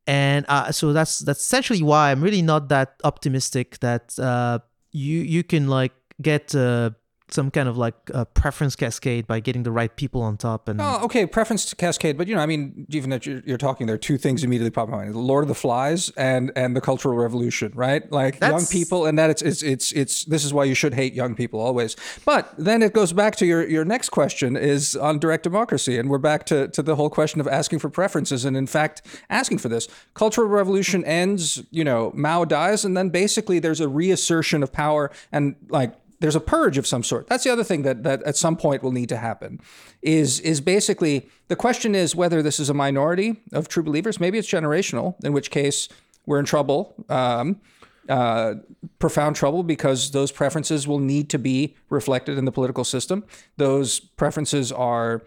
And 0.06 0.44
uh, 0.48 0.72
so 0.72 0.92
that's 0.92 1.20
that's 1.20 1.40
essentially 1.40 1.82
why 1.82 2.10
I'm 2.10 2.22
really 2.22 2.42
not 2.42 2.68
that 2.68 3.00
optimistic 3.04 3.78
that 3.80 4.18
uh, 4.18 4.58
you 4.90 5.18
you 5.20 5.42
can 5.42 5.68
like 5.68 5.92
get 6.20 6.54
uh, 6.54 6.90
some 7.32 7.50
kind 7.50 7.68
of 7.68 7.76
like 7.76 7.94
uh, 8.12 8.24
preference 8.26 8.76
cascade 8.76 9.26
by 9.26 9.40
getting 9.40 9.62
the 9.62 9.72
right 9.72 9.94
people 9.96 10.22
on 10.22 10.36
top 10.36 10.68
and 10.68 10.80
Oh, 10.80 11.00
okay, 11.04 11.26
preference 11.26 11.72
Cascade, 11.74 12.18
but 12.18 12.26
you 12.26 12.34
know, 12.34 12.40
I 12.40 12.46
mean, 12.46 12.86
even 12.90 13.10
that 13.10 13.24
you're, 13.26 13.42
you're 13.46 13.58
talking, 13.58 13.86
there 13.86 13.94
are 13.94 13.98
two 13.98 14.18
things 14.18 14.42
immediately 14.44 14.70
pop 14.70 14.88
in 14.88 14.94
mind: 14.94 15.14
the 15.14 15.18
Lord 15.18 15.44
of 15.44 15.48
the 15.48 15.54
Flies 15.54 16.10
and 16.16 16.52
and 16.56 16.76
the 16.76 16.80
Cultural 16.80 17.16
Revolution, 17.16 17.72
right? 17.74 18.10
Like 18.10 18.40
young 18.40 18.66
people, 18.66 19.06
and 19.06 19.18
that 19.18 19.30
it's 19.30 19.42
it's 19.42 19.62
it's 19.62 19.92
it's 19.92 20.24
this 20.24 20.44
is 20.44 20.52
why 20.52 20.64
you 20.64 20.74
should 20.74 20.94
hate 20.94 21.14
young 21.14 21.34
people 21.34 21.60
always. 21.60 21.96
But 22.24 22.52
then 22.58 22.82
it 22.82 22.92
goes 22.92 23.12
back 23.12 23.36
to 23.36 23.46
your 23.46 23.66
your 23.68 23.84
next 23.84 24.10
question 24.10 24.56
is 24.56 24.96
on 24.96 25.18
direct 25.18 25.44
democracy, 25.44 25.98
and 25.98 26.10
we're 26.10 26.18
back 26.18 26.44
to 26.46 26.68
to 26.68 26.82
the 26.82 26.96
whole 26.96 27.10
question 27.10 27.40
of 27.40 27.48
asking 27.48 27.78
for 27.78 27.88
preferences, 27.88 28.44
and 28.44 28.56
in 28.56 28.66
fact, 28.66 29.02
asking 29.30 29.58
for 29.58 29.68
this. 29.68 29.88
Cultural 30.14 30.48
Revolution 30.48 31.04
ends, 31.04 31.62
you 31.70 31.84
know, 31.84 32.12
Mao 32.14 32.44
dies, 32.44 32.84
and 32.84 32.96
then 32.96 33.08
basically 33.08 33.58
there's 33.58 33.80
a 33.80 33.88
reassertion 33.88 34.62
of 34.62 34.72
power 34.72 35.10
and 35.30 35.56
like 35.68 35.94
there's 36.22 36.36
a 36.36 36.40
purge 36.40 36.78
of 36.78 36.86
some 36.86 37.02
sort. 37.02 37.26
That's 37.26 37.42
the 37.42 37.50
other 37.50 37.64
thing 37.64 37.82
that 37.82 38.04
that 38.04 38.22
at 38.22 38.36
some 38.36 38.56
point 38.56 38.82
will 38.82 38.92
need 38.92 39.08
to 39.08 39.16
happen. 39.16 39.60
Is 40.00 40.38
is 40.40 40.60
basically 40.60 41.28
the 41.48 41.56
question 41.56 41.94
is 41.94 42.14
whether 42.14 42.42
this 42.42 42.60
is 42.60 42.70
a 42.70 42.74
minority 42.74 43.42
of 43.52 43.68
true 43.68 43.82
believers. 43.82 44.20
Maybe 44.20 44.38
it's 44.38 44.48
generational, 44.48 45.22
in 45.24 45.32
which 45.32 45.50
case 45.50 45.88
we're 46.24 46.38
in 46.38 46.44
trouble. 46.44 46.94
Um, 47.08 47.60
uh, 48.08 48.54
profound 48.98 49.36
trouble 49.36 49.62
because 49.62 50.12
those 50.12 50.32
preferences 50.32 50.88
will 50.88 50.98
need 50.98 51.28
to 51.30 51.38
be 51.38 51.76
reflected 51.88 52.38
in 52.38 52.44
the 52.44 52.52
political 52.52 52.84
system. 52.84 53.24
Those 53.56 54.00
preferences 54.00 54.72
are 54.72 55.22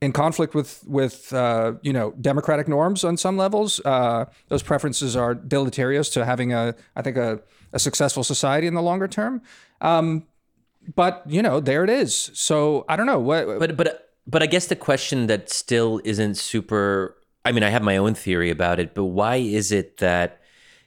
in 0.00 0.12
conflict 0.12 0.54
with 0.54 0.82
with 0.86 1.32
uh, 1.32 1.74
you 1.82 1.92
know 1.92 2.12
democratic 2.20 2.68
norms 2.68 3.04
on 3.04 3.18
some 3.18 3.36
levels. 3.36 3.80
Uh, 3.84 4.24
those 4.48 4.62
preferences 4.62 5.14
are 5.14 5.34
deleterious 5.34 6.08
to 6.10 6.24
having 6.24 6.54
a 6.54 6.74
I 6.96 7.02
think 7.02 7.18
a, 7.18 7.40
a 7.72 7.78
successful 7.78 8.24
society 8.24 8.66
in 8.66 8.74
the 8.74 8.82
longer 8.82 9.08
term. 9.08 9.42
Um, 9.80 10.26
but 10.94 11.22
you 11.26 11.42
know 11.42 11.60
there 11.60 11.84
it 11.84 11.90
is. 11.90 12.30
So 12.34 12.84
I 12.88 12.96
don't 12.96 13.06
know 13.06 13.20
what. 13.20 13.58
But 13.58 13.76
but 13.76 14.12
but 14.26 14.42
I 14.42 14.46
guess 14.46 14.66
the 14.66 14.76
question 14.76 15.26
that 15.26 15.50
still 15.50 16.00
isn't 16.04 16.36
super. 16.36 17.16
I 17.44 17.52
mean, 17.52 17.62
I 17.62 17.70
have 17.70 17.82
my 17.82 17.96
own 17.96 18.14
theory 18.14 18.50
about 18.50 18.78
it, 18.78 18.94
but 18.94 19.06
why 19.06 19.36
is 19.36 19.72
it 19.72 19.96
that 19.98 20.40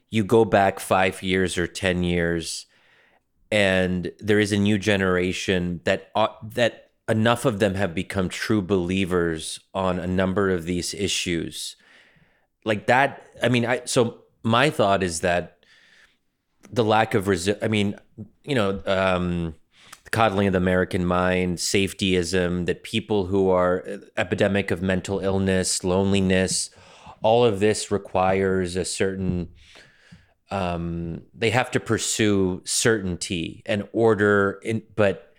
you 0.10 0.24
go 0.24 0.46
back 0.46 0.80
five 0.80 1.22
years 1.22 1.58
or 1.58 1.68
ten 1.68 2.04
years, 2.04 2.66
and 3.52 4.12
there 4.20 4.40
is 4.40 4.52
a 4.52 4.58
new 4.58 4.78
generation 4.78 5.82
that 5.84 6.12
uh, 6.16 6.28
that 6.44 6.92
enough 7.08 7.46
of 7.46 7.60
them 7.60 7.76
have 7.76 7.94
become 7.94 8.30
true 8.30 8.62
believers 8.62 9.60
on 9.74 10.00
a 10.00 10.08
number 10.08 10.50
of 10.50 10.66
these 10.66 10.94
issues, 10.94 11.76
like 12.64 12.88
that. 12.88 13.24
I 13.44 13.50
mean, 13.50 13.66
I 13.66 13.82
so 13.86 14.24
my 14.44 14.70
thought 14.70 15.04
is 15.04 15.22
that 15.22 15.55
the 16.72 16.84
lack 16.84 17.13
of 17.13 17.26
resi- 17.26 17.57
I 17.61 17.68
mean, 17.68 17.95
you 18.43 18.55
know. 18.55 18.82
Um, 18.86 19.55
the 20.03 20.11
coddling 20.11 20.45
of 20.45 20.53
the 20.53 20.57
American 20.57 21.03
mind, 21.03 21.57
safetyism, 21.57 22.68
that 22.68 22.84
people 22.84 23.26
who 23.26 23.49
are 23.49 23.84
uh, 23.89 23.97
epidemic 24.18 24.70
of 24.70 24.80
mental 24.80 25.18
illness, 25.18 25.84
loneliness, 25.84 26.70
all 27.26 27.43
of 27.43 27.59
this 27.59 27.89
requires 27.89 28.76
a 28.76 28.86
certain 28.86 29.49
um, 30.51 31.24
they 31.34 31.49
have 31.49 31.72
to 31.72 31.80
pursue 31.80 32.61
certainty 32.66 33.63
and 33.66 33.88
order 33.93 34.59
in 34.61 34.84
but 34.95 35.34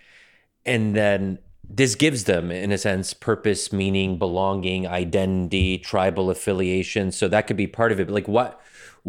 and 0.64 0.96
then 0.96 1.38
this 1.68 1.94
gives 1.94 2.24
them 2.24 2.50
in 2.50 2.72
a 2.72 2.78
sense 2.78 3.14
purpose 3.14 3.72
meaning 3.72 4.18
belonging 4.18 4.86
identity 4.86 5.78
tribal 5.78 6.28
affiliation 6.28 7.12
so 7.12 7.28
that 7.28 7.46
could 7.46 7.56
be 7.56 7.68
part 7.68 7.92
of 7.92 8.00
it 8.00 8.06
but 8.08 8.14
like 8.14 8.26
what 8.26 8.60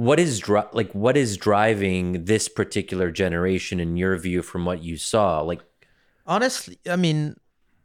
what 0.06 0.20
is 0.20 0.38
dri- 0.48 0.72
like 0.80 0.92
what 0.94 1.16
is 1.18 1.38
driving 1.38 2.26
this 2.26 2.46
particular 2.48 3.08
generation 3.24 3.80
in 3.86 3.98
your 3.98 4.16
view 4.26 4.44
from 4.44 4.62
what 4.70 4.80
you 4.88 4.96
saw 4.96 5.42
like 5.42 5.62
honestly 6.28 6.78
i 6.88 6.96
mean 6.96 7.36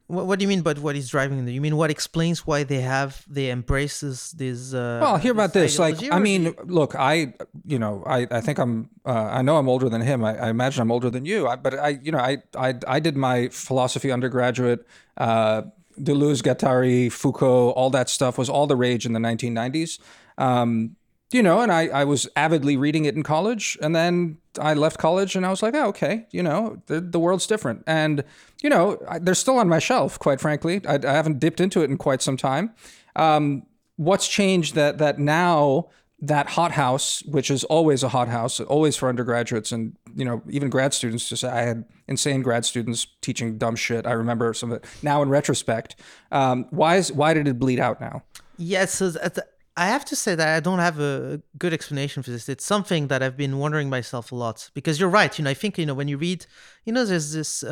what, 0.08 0.26
what 0.26 0.38
do 0.38 0.42
you 0.44 0.48
mean 0.48 0.60
by 0.60 0.74
what 0.74 0.94
is 0.94 1.08
driving 1.08 1.38
them 1.38 1.48
you 1.48 1.60
mean 1.68 1.76
what 1.82 1.90
explains 1.90 2.46
why 2.46 2.64
they 2.64 2.82
have 2.82 3.24
they 3.36 3.46
embraces 3.50 4.16
this 4.32 4.74
uh 4.74 4.98
Well, 5.00 5.16
hear 5.16 5.32
about 5.32 5.52
this. 5.54 5.78
Like, 5.78 5.96
I 6.12 6.18
mean, 6.18 6.42
you- 6.42 6.56
look, 6.78 6.92
I, 7.12 7.32
you 7.72 7.78
know, 7.78 7.94
I, 8.06 8.26
I 8.38 8.40
think 8.46 8.58
I'm, 8.58 8.90
uh, 9.06 9.38
I 9.38 9.40
know 9.46 9.56
I'm 9.56 9.68
older 9.74 9.88
than 9.88 10.02
him. 10.02 10.22
I, 10.22 10.32
I 10.46 10.48
imagine 10.56 10.82
I'm 10.82 10.92
older 10.92 11.08
than 11.16 11.24
you. 11.24 11.48
I, 11.48 11.56
but 11.56 11.72
I, 11.78 11.90
you 12.04 12.12
know, 12.12 12.18
I, 12.18 12.32
I, 12.66 12.74
I 12.96 12.98
did 13.00 13.16
my 13.16 13.48
philosophy 13.48 14.12
undergraduate. 14.12 14.80
Uh, 15.16 15.62
Deleuze, 15.98 16.42
Guattari, 16.42 17.10
Foucault, 17.10 17.70
all 17.70 17.88
that 17.90 18.08
stuff 18.10 18.36
was 18.36 18.50
all 18.50 18.66
the 18.66 18.76
rage 18.76 19.06
in 19.06 19.12
the 19.14 19.20
1990s. 19.20 19.98
Um, 20.36 20.96
you 21.32 21.42
know, 21.42 21.60
and 21.60 21.72
I, 21.72 21.88
I 21.88 22.04
was 22.04 22.28
avidly 22.36 22.76
reading 22.76 23.04
it 23.04 23.14
in 23.14 23.22
college, 23.22 23.78
and 23.80 23.94
then 23.94 24.38
I 24.60 24.74
left 24.74 24.98
college, 24.98 25.34
and 25.34 25.46
I 25.46 25.50
was 25.50 25.62
like, 25.62 25.74
oh, 25.74 25.88
okay, 25.88 26.26
you 26.30 26.42
know, 26.42 26.82
the, 26.86 27.00
the 27.00 27.18
world's 27.18 27.46
different, 27.46 27.84
and 27.86 28.24
you 28.62 28.70
know, 28.70 29.02
I, 29.08 29.18
they're 29.18 29.34
still 29.34 29.58
on 29.58 29.68
my 29.68 29.78
shelf, 29.78 30.18
quite 30.18 30.40
frankly. 30.40 30.80
I, 30.86 30.94
I 30.94 31.12
haven't 31.12 31.40
dipped 31.40 31.60
into 31.60 31.82
it 31.82 31.90
in 31.90 31.96
quite 31.96 32.22
some 32.22 32.36
time. 32.36 32.72
Um, 33.16 33.66
what's 33.96 34.28
changed 34.28 34.74
that 34.74 34.98
that 34.98 35.18
now 35.18 35.88
that 36.24 36.50
hothouse, 36.50 37.20
which 37.24 37.50
is 37.50 37.64
always 37.64 38.04
a 38.04 38.08
hothouse, 38.08 38.60
always 38.60 38.96
for 38.96 39.08
undergraduates 39.08 39.72
and 39.72 39.96
you 40.14 40.24
know 40.24 40.42
even 40.48 40.70
grad 40.70 40.94
students. 40.94 41.28
Just 41.28 41.44
I 41.44 41.62
had 41.62 41.84
insane 42.06 42.42
grad 42.42 42.64
students 42.64 43.06
teaching 43.20 43.58
dumb 43.58 43.76
shit. 43.76 44.06
I 44.06 44.12
remember 44.12 44.54
some 44.54 44.70
of 44.70 44.78
it 44.78 44.84
now 45.02 45.22
in 45.22 45.28
retrospect. 45.28 45.96
Um, 46.30 46.66
why 46.70 46.96
is 46.96 47.12
why 47.12 47.34
did 47.34 47.48
it 47.48 47.58
bleed 47.58 47.80
out 47.80 48.00
now? 48.00 48.22
Yes, 48.56 48.94
so 48.94 49.10
th- 49.10 49.34
th- 49.34 49.46
I 49.76 49.86
have 49.86 50.04
to 50.06 50.16
say 50.16 50.34
that 50.34 50.56
I 50.56 50.60
don't 50.60 50.80
have 50.80 51.00
a 51.00 51.40
good 51.56 51.72
explanation 51.72 52.22
for 52.22 52.30
this. 52.30 52.48
It's 52.48 52.64
something 52.64 53.08
that 53.08 53.22
I've 53.22 53.38
been 53.38 53.58
wondering 53.58 53.88
myself 53.88 54.30
a 54.30 54.34
lot 54.34 54.68
because 54.74 55.00
you're 55.00 55.08
right. 55.08 55.36
You 55.38 55.44
know, 55.44 55.50
I 55.50 55.54
think 55.54 55.78
you 55.78 55.86
know 55.86 55.94
when 55.94 56.08
you 56.08 56.18
read, 56.18 56.44
you 56.84 56.92
know, 56.92 57.06
there's 57.06 57.32
this 57.32 57.62
uh, 57.62 57.68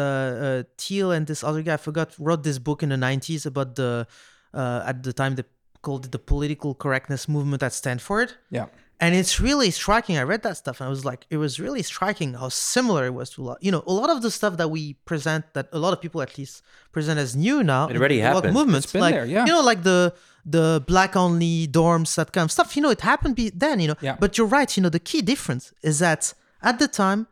uh, 0.64 0.68
Thiel 0.78 1.12
and 1.12 1.26
this 1.26 1.44
other 1.44 1.61
guy 1.62 1.74
I 1.74 1.76
forgot 1.76 2.14
wrote 2.18 2.42
this 2.42 2.59
book 2.59 2.82
in 2.82 2.88
the 2.88 2.96
'90s 2.96 3.44
about 3.44 3.76
the 3.76 4.07
uh, 4.55 4.82
at 4.86 5.03
the 5.03 5.12
time 5.12 5.34
they 5.34 5.44
called 5.82 6.07
it 6.07 6.12
the 6.12 6.18
political 6.18 6.74
correctness 6.74 7.28
movement 7.28 7.62
at 7.62 7.74
Stanford. 7.74 8.32
Yeah. 8.51 8.66
And 9.03 9.14
it's 9.14 9.40
really 9.40 9.70
striking. 9.70 10.18
I 10.18 10.24
read 10.32 10.42
that 10.42 10.57
stuff 10.59 10.76
and 10.80 10.86
I 10.86 10.90
was 10.90 11.05
like, 11.11 11.26
it 11.30 11.38
was 11.38 11.59
really 11.59 11.82
striking 11.82 12.34
how 12.34 12.51
similar 12.51 13.07
it 13.07 13.14
was 13.20 13.30
to 13.30 13.42
a 13.42 13.44
lot. 13.44 13.59
You 13.62 13.72
know, 13.72 13.82
a 13.86 13.92
lot 14.01 14.11
of 14.11 14.20
the 14.20 14.30
stuff 14.30 14.59
that 14.59 14.68
we 14.76 14.82
present, 15.11 15.42
that 15.55 15.68
a 15.72 15.78
lot 15.78 15.92
of 15.94 16.01
people 16.05 16.20
at 16.20 16.36
least 16.36 16.62
present 16.92 17.18
as 17.18 17.34
new 17.34 17.62
now, 17.64 17.88
It 17.88 17.96
already 17.96 18.18
in 18.20 18.24
the 18.26 18.30
woke 18.34 18.44
happened. 18.44 18.55
Movements, 18.61 18.84
It's 18.84 18.92
been 18.92 19.01
like 19.01 19.14
there, 19.14 19.24
yeah. 19.24 19.46
you 19.46 19.53
know, 19.53 19.62
like 19.62 19.82
the 19.84 20.12
the 20.57 20.82
black 20.86 21.16
only 21.16 21.66
dorms, 21.78 22.14
that 22.16 22.32
kind 22.32 22.44
of 22.48 22.53
stuff. 22.53 22.68
You 22.76 22.82
know, 22.82 22.90
it 22.90 23.01
happened 23.12 23.34
be 23.36 23.46
then. 23.64 23.80
You 23.80 23.88
know, 23.88 23.96
Yeah. 24.01 24.16
but 24.22 24.30
you're 24.36 24.46
right. 24.59 24.70
You 24.76 24.82
know, 24.82 24.90
the 24.98 25.05
key 25.11 25.22
difference 25.32 25.72
is 25.82 25.98
that 26.01 26.22
at 26.62 26.78
the 26.78 26.88
time. 27.05 27.26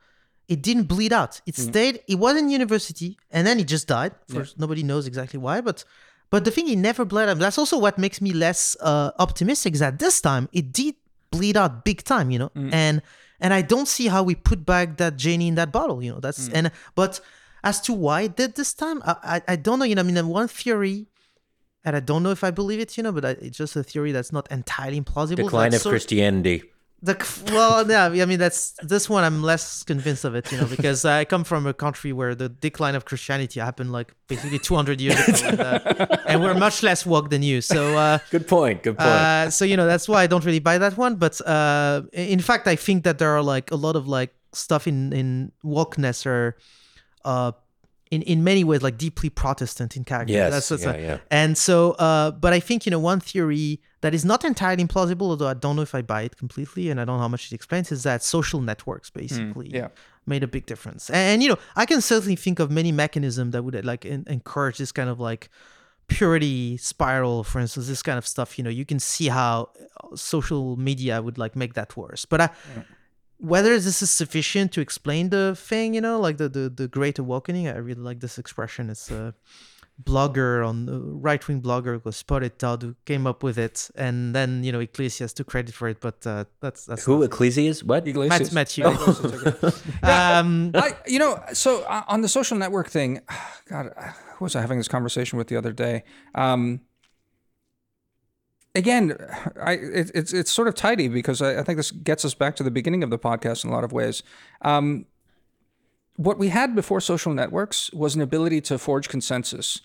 It 0.56 0.62
didn't 0.62 0.84
bleed 0.94 1.12
out. 1.12 1.42
It 1.44 1.56
Mm-hmm. 1.56 1.68
stayed. 1.70 1.94
It 2.08 2.18
was 2.24 2.34
in 2.40 2.48
university, 2.48 3.10
and 3.30 3.46
then 3.46 3.60
it 3.60 3.68
just 3.68 3.86
died. 3.86 4.12
For 4.32 4.46
nobody 4.56 4.82
knows 4.82 5.06
exactly 5.06 5.38
why, 5.46 5.60
but 5.60 5.84
but 6.32 6.40
the 6.46 6.50
thing 6.50 6.66
it 6.70 6.78
never 6.78 7.04
bled 7.04 7.28
out. 7.28 7.38
That's 7.38 7.58
also 7.58 7.76
what 7.78 7.98
makes 7.98 8.18
me 8.26 8.32
less 8.32 8.74
uh, 8.80 9.10
optimistic. 9.18 9.74
Is 9.74 9.80
that 9.80 9.98
this 9.98 10.22
time 10.22 10.48
it 10.60 10.72
did 10.72 10.94
bleed 11.30 11.56
out 11.56 11.84
big 11.84 12.02
time, 12.04 12.30
you 12.30 12.38
know, 12.38 12.50
mm. 12.50 12.72
and 12.72 13.02
and 13.40 13.54
I 13.54 13.62
don't 13.62 13.86
see 13.86 14.08
how 14.08 14.22
we 14.22 14.34
put 14.34 14.66
back 14.66 14.96
that 14.96 15.16
Janie 15.16 15.48
in 15.48 15.54
that 15.56 15.72
bottle, 15.72 16.02
you 16.02 16.12
know. 16.12 16.20
That's 16.20 16.48
mm. 16.48 16.54
and 16.54 16.72
but 16.94 17.20
as 17.62 17.80
to 17.82 17.92
why 17.92 18.22
it 18.22 18.36
did 18.36 18.54
this 18.54 18.74
time, 18.74 19.02
I, 19.04 19.16
I 19.22 19.52
I 19.52 19.56
don't 19.56 19.78
know. 19.78 19.84
You 19.84 19.94
know, 19.94 20.00
I 20.00 20.04
mean, 20.04 20.26
one 20.28 20.48
theory, 20.48 21.06
and 21.84 21.96
I 21.96 22.00
don't 22.00 22.22
know 22.22 22.30
if 22.30 22.44
I 22.44 22.50
believe 22.50 22.80
it, 22.80 22.96
you 22.96 23.02
know, 23.02 23.12
but 23.12 23.24
I, 23.24 23.30
it's 23.30 23.58
just 23.58 23.76
a 23.76 23.82
theory 23.82 24.12
that's 24.12 24.32
not 24.32 24.50
entirely 24.50 25.00
implausible. 25.00 25.36
decline 25.36 25.70
That 25.70 25.76
of 25.76 25.82
so- 25.82 25.90
Christianity 25.90 26.62
the 27.00 27.16
well, 27.52 27.88
yeah, 28.14 28.22
I 28.22 28.26
mean 28.26 28.38
that's 28.38 28.72
this 28.82 29.08
one. 29.08 29.24
I'm 29.24 29.42
less 29.42 29.82
convinced 29.82 30.24
of 30.24 30.34
it, 30.34 30.50
you 30.50 30.58
know, 30.58 30.66
because 30.66 31.04
I 31.04 31.24
come 31.24 31.44
from 31.44 31.66
a 31.66 31.74
country 31.74 32.12
where 32.12 32.34
the 32.34 32.48
decline 32.48 32.94
of 32.94 33.04
Christianity 33.04 33.60
happened 33.60 33.92
like 33.92 34.14
basically 34.26 34.58
200 34.58 35.00
years 35.00 35.28
ago, 35.28 35.48
and, 35.48 35.60
uh, 35.60 36.16
and 36.26 36.42
we're 36.42 36.54
much 36.54 36.82
less 36.82 37.06
woke 37.06 37.30
than 37.30 37.42
you. 37.42 37.60
So, 37.60 37.96
uh, 37.96 38.18
good 38.30 38.48
point 38.48 38.82
good 38.82 38.98
point 38.98 39.08
uh, 39.08 39.50
so 39.50 39.64
you 39.64 39.76
know 39.76 39.86
that's 39.86 40.08
why 40.08 40.22
I 40.22 40.26
don't 40.26 40.44
really 40.44 40.58
buy 40.58 40.78
that 40.78 40.96
one. 40.96 41.16
But 41.16 41.40
uh, 41.46 42.02
in 42.12 42.40
fact, 42.40 42.66
I 42.66 42.76
think 42.76 43.04
that 43.04 43.18
there 43.18 43.30
are 43.30 43.42
like 43.42 43.70
a 43.70 43.76
lot 43.76 43.94
of 43.94 44.08
like 44.08 44.34
stuff 44.52 44.86
in 44.86 45.12
in 45.12 45.52
wokeness 45.64 46.26
or 46.26 46.56
uh, 47.24 47.52
in 48.10 48.22
in 48.22 48.44
many 48.44 48.64
ways 48.64 48.82
like 48.82 48.98
deeply 48.98 49.30
Protestant 49.30 49.96
in 49.96 50.04
character. 50.04 50.32
Yes, 50.32 50.52
that's 50.52 50.70
what's 50.70 50.84
yeah, 50.84 50.90
uh, 50.90 50.96
yeah. 50.96 51.18
And 51.30 51.56
so, 51.56 51.92
uh, 51.92 52.30
but 52.30 52.52
I 52.52 52.60
think 52.60 52.86
you 52.86 52.90
know 52.90 52.98
one 52.98 53.20
theory 53.20 53.80
that 54.00 54.14
is 54.14 54.24
not 54.24 54.44
entirely 54.44 54.84
implausible, 54.84 55.22
although 55.22 55.48
I 55.48 55.54
don't 55.54 55.76
know 55.76 55.82
if 55.82 55.94
I 55.94 56.02
buy 56.02 56.22
it 56.22 56.36
completely, 56.36 56.90
and 56.90 57.00
I 57.00 57.04
don't 57.04 57.16
know 57.16 57.22
how 57.22 57.28
much 57.28 57.50
it 57.50 57.54
explains, 57.54 57.90
is 57.90 58.04
that 58.04 58.22
social 58.22 58.60
networks 58.60 59.10
basically 59.10 59.70
yeah. 59.70 59.88
made 60.24 60.44
a 60.44 60.46
big 60.46 60.66
difference. 60.66 61.10
And, 61.10 61.42
you 61.42 61.48
know, 61.48 61.58
I 61.74 61.84
can 61.84 62.00
certainly 62.00 62.36
think 62.36 62.60
of 62.60 62.70
many 62.70 62.92
mechanisms 62.92 63.52
that 63.52 63.64
would 63.64 63.84
like 63.84 64.06
en- 64.06 64.24
encourage 64.28 64.78
this 64.78 64.92
kind 64.92 65.10
of 65.10 65.18
like 65.18 65.48
purity 66.06 66.76
spiral, 66.76 67.42
for 67.42 67.58
instance, 67.58 67.88
this 67.88 68.02
kind 68.02 68.18
of 68.18 68.26
stuff. 68.26 68.56
You 68.56 68.64
know, 68.64 68.70
you 68.70 68.84
can 68.84 69.00
see 69.00 69.28
how 69.28 69.70
uh, 70.04 70.14
social 70.14 70.76
media 70.76 71.20
would 71.20 71.36
like 71.36 71.56
make 71.56 71.74
that 71.74 71.96
worse. 71.96 72.24
But 72.24 72.40
I, 72.40 72.50
whether 73.38 73.78
this 73.78 74.02
is 74.02 74.10
sufficient 74.10 74.72
to 74.72 74.80
explain 74.80 75.30
the 75.30 75.54
thing, 75.56 75.94
you 75.94 76.00
know, 76.00 76.20
like 76.20 76.36
the 76.36 76.48
the, 76.48 76.68
the 76.68 76.88
great 76.88 77.18
awokening, 77.18 77.68
I 77.68 77.76
really 77.76 78.00
like 78.00 78.20
this 78.20 78.38
expression. 78.38 78.90
It's 78.90 79.10
a 79.10 79.34
blogger 80.02 80.66
on 80.66 80.86
the 80.86 81.00
right 81.00 81.46
wing 81.48 81.60
blogger 81.60 82.00
called 82.00 82.14
Spotted 82.14 82.58
Toad 82.58 82.82
who 82.82 82.94
came 83.04 83.26
up 83.26 83.42
with 83.42 83.58
it, 83.58 83.90
and 83.94 84.34
then 84.34 84.62
you 84.64 84.72
know 84.72 84.80
Yglesias 84.80 85.32
took 85.32 85.46
credit 85.46 85.74
for 85.74 85.88
it. 85.88 86.00
But 86.00 86.26
uh, 86.26 86.44
that's 86.60 86.86
that's 86.86 87.04
who 87.04 87.20
not- 87.20 87.30
ecclesias 87.30 87.82
what 87.82 88.06
Yglesias. 88.06 88.52
Matt, 88.52 88.76
Matthew. 88.76 88.84
um, 90.02 90.72
I, 90.74 90.96
you 91.06 91.18
know, 91.18 91.42
so 91.52 91.82
uh, 91.82 92.02
on 92.08 92.20
the 92.22 92.28
social 92.28 92.56
network 92.56 92.88
thing, 92.88 93.20
God, 93.68 93.92
who 94.36 94.44
was 94.44 94.56
I 94.56 94.60
having 94.60 94.78
this 94.78 94.88
conversation 94.88 95.38
with 95.38 95.48
the 95.48 95.56
other 95.56 95.72
day? 95.72 96.04
Um, 96.34 96.80
again, 98.78 99.16
I 99.60 99.72
it, 99.72 100.10
it's 100.14 100.32
it's 100.32 100.50
sort 100.50 100.68
of 100.68 100.74
tidy 100.74 101.08
because 101.08 101.42
I, 101.42 101.60
I 101.60 101.62
think 101.62 101.76
this 101.76 101.90
gets 101.90 102.24
us 102.24 102.34
back 102.34 102.56
to 102.56 102.62
the 102.62 102.70
beginning 102.70 103.02
of 103.02 103.10
the 103.10 103.18
podcast 103.18 103.64
in 103.64 103.70
a 103.70 103.72
lot 103.72 103.84
of 103.84 103.92
ways. 103.92 104.22
Um, 104.62 105.06
what 106.16 106.38
we 106.38 106.48
had 106.48 106.74
before 106.74 107.00
social 107.00 107.32
networks 107.32 107.92
was 107.92 108.14
an 108.14 108.22
ability 108.22 108.60
to 108.62 108.78
forge 108.78 109.08
consensus. 109.08 109.80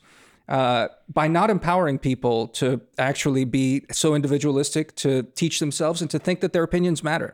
Uh, 0.50 0.90
by 1.08 1.26
not 1.26 1.50
empowering 1.50 1.98
people 1.98 2.50
to 2.50 2.82
actually 2.98 3.46
be 3.46 3.86
so 3.92 4.14
individualistic, 4.14 4.94
to 4.94 5.24
teach 5.36 5.62
themselves, 5.62 6.02
and 6.02 6.12
to 6.12 6.20
think 6.20 6.42
that 6.42 6.52
their 6.52 6.64
opinions 6.64 7.02
matter. 7.02 7.34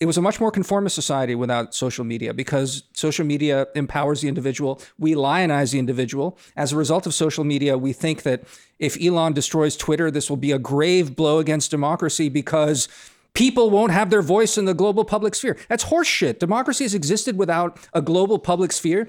It 0.00 0.06
was 0.06 0.16
a 0.16 0.22
much 0.22 0.40
more 0.40 0.50
conformist 0.50 0.94
society 0.94 1.34
without 1.34 1.74
social 1.74 2.04
media 2.04 2.34
because 2.34 2.82
social 2.94 3.24
media 3.24 3.68
empowers 3.74 4.20
the 4.20 4.28
individual. 4.28 4.80
We 4.98 5.14
lionize 5.14 5.70
the 5.70 5.78
individual. 5.78 6.36
As 6.56 6.72
a 6.72 6.76
result 6.76 7.06
of 7.06 7.14
social 7.14 7.44
media, 7.44 7.78
we 7.78 7.92
think 7.92 8.22
that 8.24 8.42
if 8.78 9.00
Elon 9.00 9.34
destroys 9.34 9.76
Twitter, 9.76 10.10
this 10.10 10.28
will 10.28 10.36
be 10.36 10.50
a 10.50 10.58
grave 10.58 11.14
blow 11.14 11.38
against 11.38 11.70
democracy 11.70 12.28
because 12.28 12.88
people 13.34 13.70
won't 13.70 13.92
have 13.92 14.10
their 14.10 14.22
voice 14.22 14.58
in 14.58 14.64
the 14.64 14.74
global 14.74 15.04
public 15.04 15.34
sphere. 15.34 15.56
That's 15.68 15.84
horseshit. 15.84 16.40
Democracy 16.40 16.84
has 16.84 16.94
existed 16.94 17.38
without 17.38 17.78
a 17.92 18.02
global 18.02 18.38
public 18.40 18.72
sphere. 18.72 19.08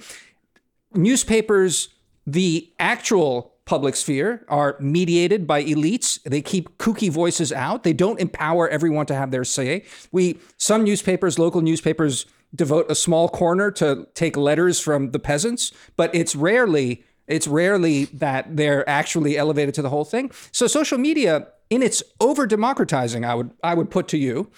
Newspapers, 0.93 1.89
the 2.27 2.71
actual 2.79 3.54
public 3.65 3.95
sphere, 3.95 4.45
are 4.47 4.77
mediated 4.79 5.47
by 5.47 5.63
elites. 5.63 6.21
They 6.23 6.41
keep 6.41 6.77
kooky 6.77 7.09
voices 7.09 7.51
out. 7.51 7.83
They 7.83 7.93
don't 7.93 8.19
empower 8.19 8.69
everyone 8.69 9.07
to 9.07 9.15
have 9.15 9.31
their 9.31 9.43
say. 9.43 9.83
We 10.11 10.37
some 10.57 10.83
newspapers, 10.83 11.39
local 11.39 11.61
newspapers, 11.61 12.25
devote 12.53 12.89
a 12.89 12.95
small 12.95 13.27
corner 13.27 13.71
to 13.71 14.07
take 14.13 14.37
letters 14.37 14.79
from 14.79 15.11
the 15.11 15.19
peasants, 15.19 15.71
but 15.95 16.13
it's 16.13 16.35
rarely 16.35 17.03
it's 17.27 17.47
rarely 17.47 18.05
that 18.05 18.55
they're 18.55 18.87
actually 18.87 19.35
elevated 19.35 19.73
to 19.75 19.81
the 19.81 19.89
whole 19.89 20.05
thing. 20.05 20.31
So 20.51 20.67
social 20.67 20.99
media, 20.99 21.47
in 21.71 21.81
its 21.81 22.03
over 22.19 22.45
democratizing, 22.45 23.25
I 23.25 23.35
would 23.35 23.51
I 23.63 23.73
would 23.73 23.89
put 23.89 24.07
to 24.09 24.17
you, 24.17 24.51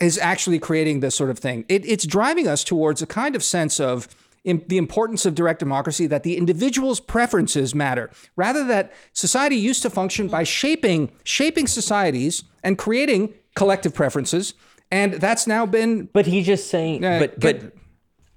is 0.00 0.18
actually 0.18 0.58
creating 0.58 1.00
this 1.00 1.14
sort 1.14 1.30
of 1.30 1.38
thing. 1.38 1.64
It, 1.68 1.86
it's 1.86 2.06
driving 2.06 2.48
us 2.48 2.64
towards 2.64 3.02
a 3.02 3.06
kind 3.06 3.36
of 3.36 3.44
sense 3.44 3.78
of 3.78 4.08
the 4.44 4.78
importance 4.78 5.26
of 5.26 5.34
direct 5.34 5.58
democracy 5.60 6.06
that 6.06 6.22
the 6.22 6.36
individual's 6.36 7.00
preferences 7.00 7.74
matter 7.74 8.10
rather 8.36 8.64
that 8.64 8.92
society 9.12 9.56
used 9.56 9.82
to 9.82 9.90
function 9.90 10.28
by 10.28 10.42
shaping 10.44 11.10
shaping 11.24 11.66
societies 11.66 12.44
and 12.62 12.78
creating 12.78 13.34
collective 13.54 13.94
preferences 13.94 14.54
and 14.90 15.14
that's 15.14 15.46
now 15.46 15.66
been 15.66 16.08
But 16.12 16.26
he's 16.26 16.46
just 16.46 16.68
saying, 16.68 17.04
Uh, 17.04 17.18
but 17.20 17.38
get- 17.38 17.60
but 17.62 17.72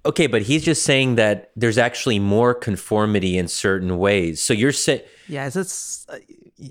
okay, 0.05 0.27
but 0.27 0.43
he's 0.43 0.63
just 0.63 0.83
saying 0.83 1.15
that 1.15 1.51
there's 1.55 1.77
actually 1.77 2.19
more 2.19 2.53
conformity 2.53 3.37
in 3.37 3.47
certain 3.47 3.97
ways. 3.97 4.41
So 4.41 4.53
you're 4.53 4.71
saying, 4.71 5.01
Yeah, 5.27 5.49
that's. 5.49 6.05
Uh, 6.09 6.17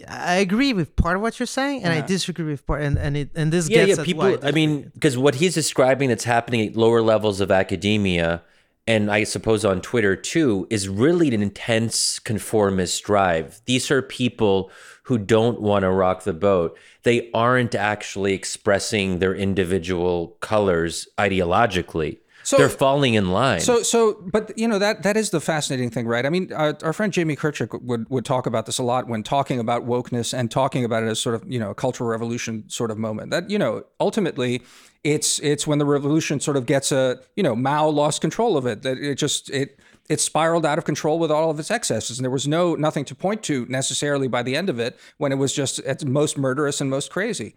I 0.09 0.37
agree 0.37 0.73
with 0.73 0.95
part 0.97 1.17
of 1.17 1.23
what 1.23 1.39
you're 1.39 1.47
saying, 1.47 1.85
and 1.85 1.93
I 1.93 2.01
disagree 2.01 2.47
with 2.47 2.65
part. 2.67 2.83
And 2.83 2.97
and 2.97 3.17
it 3.17 3.31
and 3.35 3.53
this 3.53 3.69
yeah, 3.69 3.85
gets 3.85 3.89
yeah, 3.97 4.01
at 4.01 4.07
people. 4.07 4.31
why 4.31 4.39
I 4.43 4.53
mean, 4.53 4.91
because 4.95 5.19
what 5.19 5.35
he's 5.35 5.55
describing 5.55 6.09
that's 6.09 6.25
happening 6.25 6.67
at 6.69 6.77
lower 6.77 7.03
levels 7.03 7.41
of 7.41 7.51
academia, 7.51 8.43
and 8.87 9.11
I 9.11 9.25
suppose 9.25 9.65
on 9.65 9.81
Twitter 9.81 10.17
too, 10.17 10.67
is 10.71 10.89
really 10.89 11.33
an 11.35 11.43
intense 11.43 12.19
conformist 12.19 13.05
drive. 13.05 13.61
These 13.67 13.91
are 13.91 14.03
people 14.03 14.71
who 15.05 15.19
don't 15.19 15.61
want 15.61 15.83
to 15.83 15.91
rock 15.91 16.25
the 16.25 16.33
boat. 16.33 16.77
They 17.03 17.31
aren't 17.33 17.75
actually 17.75 18.35
expressing 18.35 19.19
their 19.19 19.35
individual 19.35 20.37
colors 20.41 21.09
ideologically. 21.19 22.19
So- 22.44 22.56
They're 22.56 22.69
falling 22.69 23.14
in 23.14 23.31
line. 23.31 23.60
So, 23.60 23.82
so, 23.82 24.14
but 24.32 24.56
you 24.59 24.66
know 24.66 24.78
that 24.78 25.02
that 25.05 25.16
is 25.16 25.31
the 25.31 25.40
fascinating 25.40 25.90
thing, 25.90 26.06
right? 26.06 26.27
I 26.27 26.31
mean, 26.31 26.52
our, 26.52 26.77
our 26.82 26.93
friend 26.93 27.12
Jamie 27.12 27.36
Kirchick 27.36 27.81
would 27.82 28.09
would 28.10 28.24
talk 28.24 28.47
about 28.47 28.66
this 28.66 28.78
a 28.78 28.82
lot 28.82 29.06
when 29.06 29.23
talking 29.23 29.59
about 29.60 29.86
wokeness 29.86 30.36
and 30.36 30.51
talking 30.51 30.85
about 30.85 31.02
it 31.02 31.06
as 31.06 31.20
sort 31.20 31.35
of 31.35 31.44
you 31.51 31.59
know 31.59 31.70
a 31.70 31.74
cultural 31.74 32.10
revolution 32.10 32.64
sort 32.69 32.90
of 32.90 32.98
moment. 32.98 33.31
That 33.31 33.48
you 33.51 33.59
know 33.59 33.85
ultimately, 34.01 34.62
it's 35.05 35.39
it's 35.40 35.66
when 35.66 35.78
the 35.78 35.86
revolution 35.86 36.40
sort 36.40 36.56
of 36.56 36.66
gets 36.66 36.90
a 36.93 37.20
you 37.36 37.43
know 37.43 37.55
Mao 37.55 37.89
lost 37.89 38.20
control 38.20 38.56
of 38.56 38.66
it. 38.66 38.82
That 38.82 38.98
it 38.98 39.14
just 39.16 39.48
it 39.51 39.78
it 40.09 40.20
spiraled 40.20 40.66
out 40.66 40.78
of 40.78 40.85
control 40.85 41.19
with 41.20 41.31
all 41.31 41.48
of 41.48 41.60
its 41.60 41.70
excesses, 41.70 42.19
and 42.19 42.24
there 42.24 42.31
was 42.31 42.48
no 42.48 42.74
nothing 42.74 43.05
to 43.05 43.14
point 43.14 43.43
to 43.44 43.66
necessarily 43.69 44.27
by 44.27 44.43
the 44.43 44.56
end 44.56 44.69
of 44.69 44.81
it 44.81 44.98
when 45.19 45.31
it 45.31 45.36
was 45.36 45.52
just 45.55 45.78
at 45.81 46.05
most 46.05 46.36
murderous 46.36 46.81
and 46.81 46.90
most 46.90 47.10
crazy. 47.10 47.55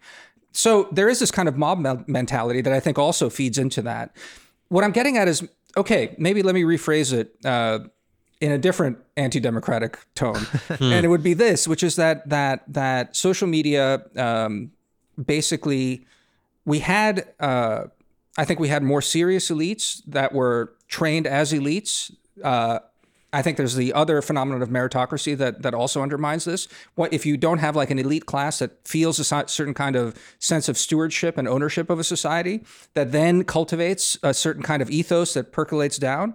So 0.52 0.88
there 0.90 1.08
is 1.08 1.18
this 1.18 1.30
kind 1.30 1.48
of 1.48 1.58
mob 1.58 1.84
mentality 2.08 2.62
that 2.62 2.72
I 2.72 2.80
think 2.80 2.98
also 2.98 3.28
feeds 3.28 3.58
into 3.58 3.82
that. 3.82 4.16
What 4.68 4.84
I'm 4.84 4.92
getting 4.92 5.16
at 5.16 5.28
is 5.28 5.46
okay, 5.76 6.14
maybe 6.18 6.42
let 6.42 6.54
me 6.54 6.62
rephrase 6.62 7.12
it 7.12 7.36
uh, 7.44 7.80
in 8.40 8.52
a 8.52 8.58
different 8.58 8.98
anti-democratic 9.16 9.98
tone, 10.14 10.46
and 10.68 11.04
it 11.04 11.08
would 11.08 11.22
be 11.22 11.34
this, 11.34 11.68
which 11.68 11.82
is 11.82 11.96
that 11.96 12.28
that 12.28 12.64
that 12.68 13.16
social 13.16 13.46
media 13.46 14.02
um, 14.16 14.72
basically 15.22 16.06
we 16.64 16.80
had 16.80 17.28
uh, 17.40 17.84
I 18.36 18.44
think 18.44 18.60
we 18.60 18.68
had 18.68 18.82
more 18.82 19.02
serious 19.02 19.50
elites 19.50 20.02
that 20.06 20.32
were 20.32 20.74
trained 20.88 21.26
as 21.26 21.52
elites. 21.52 22.14
Uh, 22.42 22.80
I 23.36 23.42
think 23.42 23.58
there's 23.58 23.74
the 23.74 23.92
other 23.92 24.22
phenomenon 24.22 24.62
of 24.62 24.70
meritocracy 24.70 25.36
that 25.36 25.60
that 25.60 25.74
also 25.74 26.00
undermines 26.00 26.46
this. 26.46 26.68
What 26.94 27.12
if 27.12 27.26
you 27.26 27.36
don't 27.36 27.58
have 27.58 27.76
like 27.76 27.90
an 27.90 27.98
elite 27.98 28.24
class 28.24 28.60
that 28.60 28.88
feels 28.88 29.18
a 29.18 29.24
certain 29.24 29.74
kind 29.74 29.94
of 29.94 30.14
sense 30.38 30.70
of 30.70 30.78
stewardship 30.78 31.36
and 31.36 31.46
ownership 31.46 31.90
of 31.90 31.98
a 31.98 32.04
society 32.04 32.64
that 32.94 33.12
then 33.12 33.44
cultivates 33.44 34.16
a 34.22 34.32
certain 34.32 34.62
kind 34.62 34.80
of 34.80 34.90
ethos 34.90 35.34
that 35.34 35.52
percolates 35.52 35.98
down? 35.98 36.34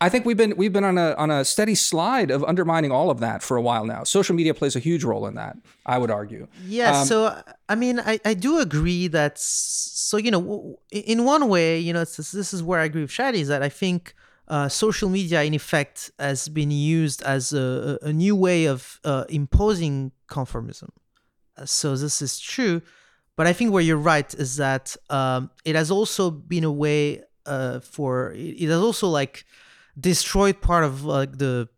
I 0.00 0.08
think 0.08 0.24
we've 0.24 0.36
been 0.36 0.56
we've 0.56 0.72
been 0.72 0.84
on 0.84 0.98
a 0.98 1.14
on 1.14 1.32
a 1.32 1.44
steady 1.44 1.74
slide 1.74 2.30
of 2.30 2.44
undermining 2.44 2.92
all 2.92 3.10
of 3.10 3.18
that 3.18 3.42
for 3.42 3.56
a 3.56 3.62
while 3.62 3.84
now. 3.84 4.04
Social 4.04 4.36
media 4.36 4.54
plays 4.54 4.76
a 4.76 4.78
huge 4.78 5.02
role 5.02 5.26
in 5.26 5.34
that. 5.34 5.56
I 5.84 5.98
would 5.98 6.12
argue. 6.12 6.46
Yeah, 6.64 7.00
Um, 7.00 7.06
so 7.08 7.42
I 7.68 7.74
mean, 7.74 7.98
I, 7.98 8.20
I 8.24 8.34
do 8.34 8.60
agree 8.60 9.08
that 9.08 9.36
so 9.36 10.16
you 10.16 10.30
know, 10.30 10.78
in 10.92 11.24
one 11.24 11.48
way, 11.48 11.80
you 11.80 11.92
know, 11.92 12.02
it's, 12.02 12.16
this 12.16 12.54
is 12.54 12.62
where 12.62 12.78
I 12.78 12.84
agree 12.84 13.02
with 13.02 13.10
Shadi 13.10 13.40
is 13.40 13.48
that 13.48 13.64
I 13.64 13.68
think 13.68 14.14
uh, 14.48 14.68
social 14.68 15.08
media, 15.08 15.42
in 15.42 15.54
effect, 15.54 16.10
has 16.18 16.48
been 16.48 16.70
used 16.70 17.22
as 17.22 17.52
a, 17.52 17.98
a 18.02 18.12
new 18.12 18.36
way 18.36 18.66
of 18.66 19.00
uh, 19.04 19.24
imposing 19.28 20.12
conformism. 20.28 20.90
Uh, 21.56 21.66
So 21.66 21.96
this 21.96 22.22
is 22.22 22.38
true, 22.38 22.80
but 23.36 23.46
I 23.46 23.52
think 23.52 23.72
where 23.72 23.82
you're 23.82 24.04
right 24.14 24.32
is 24.34 24.56
that 24.56 24.96
um, 25.10 25.50
it 25.64 25.74
has 25.76 25.90
also 25.90 26.30
been 26.30 26.64
a 26.64 26.72
way 26.72 27.22
uh, 27.44 27.80
for 27.80 28.32
it 28.34 28.68
has 28.68 28.80
also 28.80 29.08
like 29.08 29.44
destroyed 29.98 30.60
part 30.60 30.84
of 30.84 31.04
like 31.04 31.38
the 31.38 31.68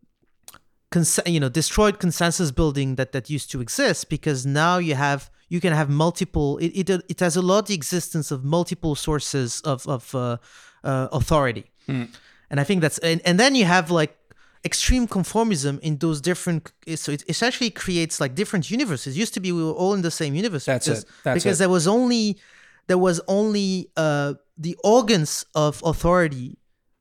cons- 0.91 1.19
you 1.25 1.39
know 1.39 1.49
destroyed 1.49 1.99
consensus 1.99 2.51
building 2.51 2.95
that 2.95 3.11
that 3.11 3.29
used 3.29 3.51
to 3.51 3.61
exist 3.61 4.09
because 4.09 4.45
now 4.45 4.77
you 4.77 4.95
have 4.95 5.29
you 5.49 5.59
can 5.59 5.73
have 5.73 5.89
multiple 5.89 6.57
it 6.59 6.71
it, 6.75 6.89
it 7.09 7.19
has 7.19 7.35
allowed 7.35 7.67
the 7.67 7.73
existence 7.73 8.31
of 8.31 8.43
multiple 8.43 8.95
sources 8.95 9.61
of 9.61 9.85
of 9.87 10.13
uh, 10.15 10.37
uh, 10.83 11.07
authority 11.11 11.65
and 12.49 12.59
i 12.59 12.63
think 12.63 12.81
that's 12.81 12.97
and, 12.99 13.21
and 13.25 13.39
then 13.39 13.55
you 13.55 13.65
have 13.65 13.91
like 13.91 14.15
extreme 14.65 15.07
conformism 15.07 15.79
in 15.79 15.97
those 15.97 16.19
different 16.19 16.71
so 16.95 17.11
it 17.11 17.23
essentially 17.29 17.69
creates 17.69 18.19
like 18.19 18.35
different 18.35 18.69
universes 18.69 19.15
it 19.15 19.19
used 19.19 19.33
to 19.33 19.39
be 19.39 19.51
we 19.51 19.63
were 19.63 19.71
all 19.71 19.93
in 19.93 20.01
the 20.01 20.11
same 20.11 20.35
universe 20.35 20.65
That's 20.65 20.87
because, 20.87 21.03
it. 21.03 21.09
That's 21.23 21.43
because 21.43 21.57
it. 21.59 21.63
there 21.63 21.69
was 21.69 21.87
only 21.87 22.37
there 22.87 22.97
was 22.97 23.21
only 23.27 23.89
uh 23.95 24.33
the 24.57 24.75
organs 24.83 25.45
of 25.55 25.81
authority 25.85 26.57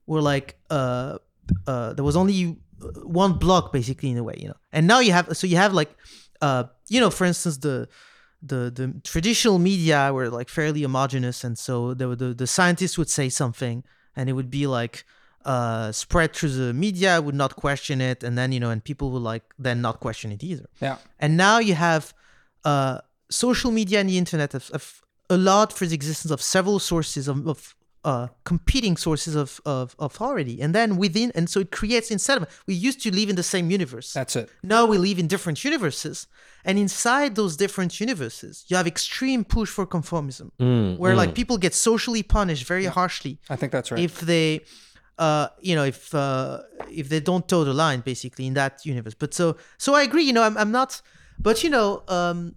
were 0.06 0.22
like 0.22 0.56
uh 0.70 1.18
uh 1.66 1.94
there 1.94 2.04
was 2.04 2.14
only 2.14 2.58
one 3.02 3.32
block 3.32 3.72
basically 3.72 4.10
in 4.10 4.18
a 4.18 4.22
way 4.22 4.36
you 4.38 4.46
know 4.46 4.56
and 4.72 4.86
now 4.86 5.00
you 5.00 5.10
have 5.10 5.36
so 5.36 5.48
you 5.48 5.56
have 5.56 5.74
like 5.74 5.90
uh 6.40 6.64
you 6.88 7.00
know 7.00 7.10
for 7.10 7.24
instance 7.24 7.58
the 7.58 7.88
the 8.40 8.70
the 8.70 9.00
traditional 9.02 9.58
media 9.58 10.12
were 10.12 10.30
like 10.30 10.48
fairly 10.48 10.82
homogenous 10.82 11.42
and 11.42 11.58
so 11.58 11.92
the 11.92 12.14
the, 12.14 12.34
the 12.34 12.46
scientists 12.46 12.96
would 12.96 13.10
say 13.10 13.28
something 13.28 13.82
and 14.14 14.28
it 14.28 14.34
would 14.34 14.50
be 14.50 14.68
like 14.68 15.04
uh 15.52 15.86
spread 16.02 16.30
through 16.36 16.52
the 16.62 16.70
media 16.86 17.12
would 17.26 17.38
not 17.44 17.52
question 17.64 17.96
it 18.10 18.18
and 18.26 18.32
then 18.38 18.48
you 18.54 18.60
know 18.62 18.70
and 18.74 18.80
people 18.90 19.06
would 19.12 19.26
like 19.32 19.44
then 19.66 19.78
not 19.86 19.96
question 20.06 20.28
it 20.36 20.40
either 20.50 20.66
Yeah. 20.86 20.96
and 21.22 21.30
now 21.46 21.56
you 21.68 21.74
have 21.88 22.02
uh, 22.70 22.96
social 23.46 23.70
media 23.80 23.96
and 24.02 24.08
the 24.12 24.18
internet 24.24 24.48
have, 24.56 24.68
have 24.76 24.88
allowed 25.36 25.70
for 25.76 25.84
the 25.90 25.94
existence 26.00 26.30
of 26.36 26.40
several 26.56 26.78
sources 26.92 27.24
of, 27.32 27.36
of 27.54 27.58
uh, 28.10 28.26
competing 28.44 28.94
sources 28.96 29.34
of, 29.44 29.60
of 29.76 29.94
authority. 29.98 30.56
And 30.64 30.70
then 30.78 30.96
within, 31.04 31.28
and 31.34 31.44
so 31.52 31.60
it 31.60 31.70
creates 31.80 32.08
instead 32.10 32.36
of, 32.40 32.42
we 32.66 32.74
used 32.88 33.00
to 33.04 33.10
live 33.20 33.28
in 33.32 33.36
the 33.42 33.48
same 33.54 33.66
universe. 33.78 34.08
That's 34.18 34.34
it. 34.36 34.46
now 34.62 34.82
we 34.92 34.96
live 35.08 35.18
in 35.22 35.26
different 35.34 35.58
universes. 35.70 36.26
And 36.64 36.74
inside 36.78 37.30
those 37.40 37.52
different 37.64 37.92
universes, 38.06 38.64
you 38.68 38.76
have 38.80 38.86
extreme 38.96 39.44
push 39.56 39.70
for 39.76 39.84
conformism, 39.86 40.46
where 40.98 41.14
like 41.22 41.34
people 41.40 41.56
get 41.66 41.74
socially 41.74 42.22
punished 42.22 42.64
very 42.66 42.86
harshly 42.98 43.34
I 43.54 43.56
think 43.56 43.70
that's 43.72 43.90
right. 43.92 44.00
if 44.08 44.14
they 44.32 44.46
uh 45.18 45.48
you 45.60 45.74
know 45.74 45.84
if 45.84 46.14
uh 46.14 46.60
if 46.90 47.08
they 47.08 47.20
don't 47.20 47.48
toe 47.48 47.64
the 47.64 47.74
line 47.74 48.00
basically 48.00 48.46
in 48.46 48.54
that 48.54 48.84
universe. 48.84 49.14
But 49.14 49.34
so 49.34 49.56
so 49.78 49.94
i 49.94 50.02
agree 50.02 50.22
you 50.24 50.32
know 50.32 50.42
i'm, 50.42 50.56
I'm 50.56 50.72
not 50.72 51.00
but 51.38 51.62
you 51.64 51.70
know 51.70 52.02
um 52.08 52.54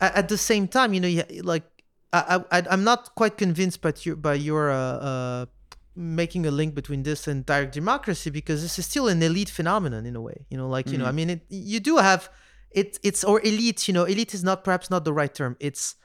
at, 0.00 0.14
at 0.14 0.28
the 0.28 0.38
same 0.38 0.68
time 0.68 0.94
you 0.94 1.00
know 1.00 1.22
like 1.42 1.64
I, 2.12 2.42
I 2.50 2.62
i'm 2.70 2.84
not 2.84 3.14
quite 3.14 3.36
convinced 3.36 3.82
by 3.82 3.92
your 4.02 4.16
by 4.16 4.34
your 4.34 4.70
uh, 4.70 4.76
uh 4.76 5.46
making 5.94 6.46
a 6.46 6.50
link 6.50 6.74
between 6.74 7.02
this 7.02 7.26
and 7.26 7.44
direct 7.44 7.74
democracy 7.74 8.30
because 8.30 8.62
this 8.62 8.78
is 8.78 8.86
still 8.86 9.08
an 9.08 9.22
elite 9.22 9.50
phenomenon 9.50 10.06
in 10.06 10.14
a 10.16 10.20
way 10.20 10.46
you 10.48 10.56
know 10.56 10.68
like 10.68 10.88
you 10.90 10.96
know 10.96 11.06
i 11.06 11.12
mean 11.12 11.28
it, 11.30 11.42
you 11.48 11.80
do 11.80 11.96
have 11.96 12.30
it 12.70 12.98
it's 13.02 13.24
or 13.24 13.40
elite 13.40 13.88
you 13.88 13.94
know 13.94 14.04
elite 14.04 14.34
is 14.34 14.44
not 14.44 14.64
perhaps 14.64 14.90
not 14.90 15.04
the 15.04 15.12
right 15.12 15.34
term. 15.34 15.56
It's 15.60 15.96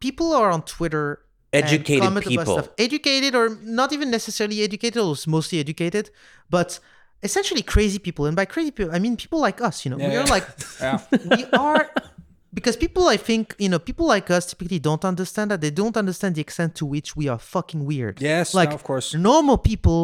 people 0.00 0.32
are 0.32 0.50
on 0.50 0.62
twitter 0.62 1.20
Educated 1.52 2.02
comment 2.02 2.24
about 2.26 2.30
people. 2.30 2.54
stuff. 2.62 2.68
educated 2.78 3.34
or 3.34 3.46
not 3.62 3.92
even 3.92 4.10
necessarily 4.10 4.62
educated 4.62 5.00
or 5.02 5.14
mostly 5.26 5.58
educated 5.60 6.10
but 6.50 6.78
essentially 7.22 7.62
crazy 7.62 7.98
people 7.98 8.24
and 8.26 8.34
by 8.34 8.44
crazy 8.44 8.70
people 8.70 8.92
i 8.94 8.98
mean 8.98 9.16
people 9.16 9.38
like 9.38 9.60
us 9.60 9.84
you 9.84 9.90
know 9.90 9.96
we 9.98 10.02
Yeah, 10.04 10.20
are 10.22 10.26
yeah. 10.26 10.36
like 10.36 10.46
Yeah. 10.80 10.98
we 11.36 11.44
are 11.52 11.90
because 12.54 12.76
people 12.76 13.04
i 13.08 13.16
think 13.28 13.54
you 13.58 13.68
know 13.68 13.78
people 13.78 14.06
like 14.06 14.30
us 14.30 14.46
typically 14.46 14.78
don't 14.78 15.04
understand 15.04 15.50
that 15.50 15.60
they 15.60 15.70
don't 15.70 15.96
understand 15.96 16.34
the 16.36 16.40
extent 16.40 16.74
to 16.76 16.84
which 16.86 17.14
we 17.16 17.28
are 17.28 17.38
fucking 17.38 17.84
weird 17.84 18.20
Yes, 18.20 18.54
like 18.54 18.70
no, 18.70 18.74
of 18.74 18.82
course. 18.82 19.14
normal 19.14 19.58
people 19.58 20.00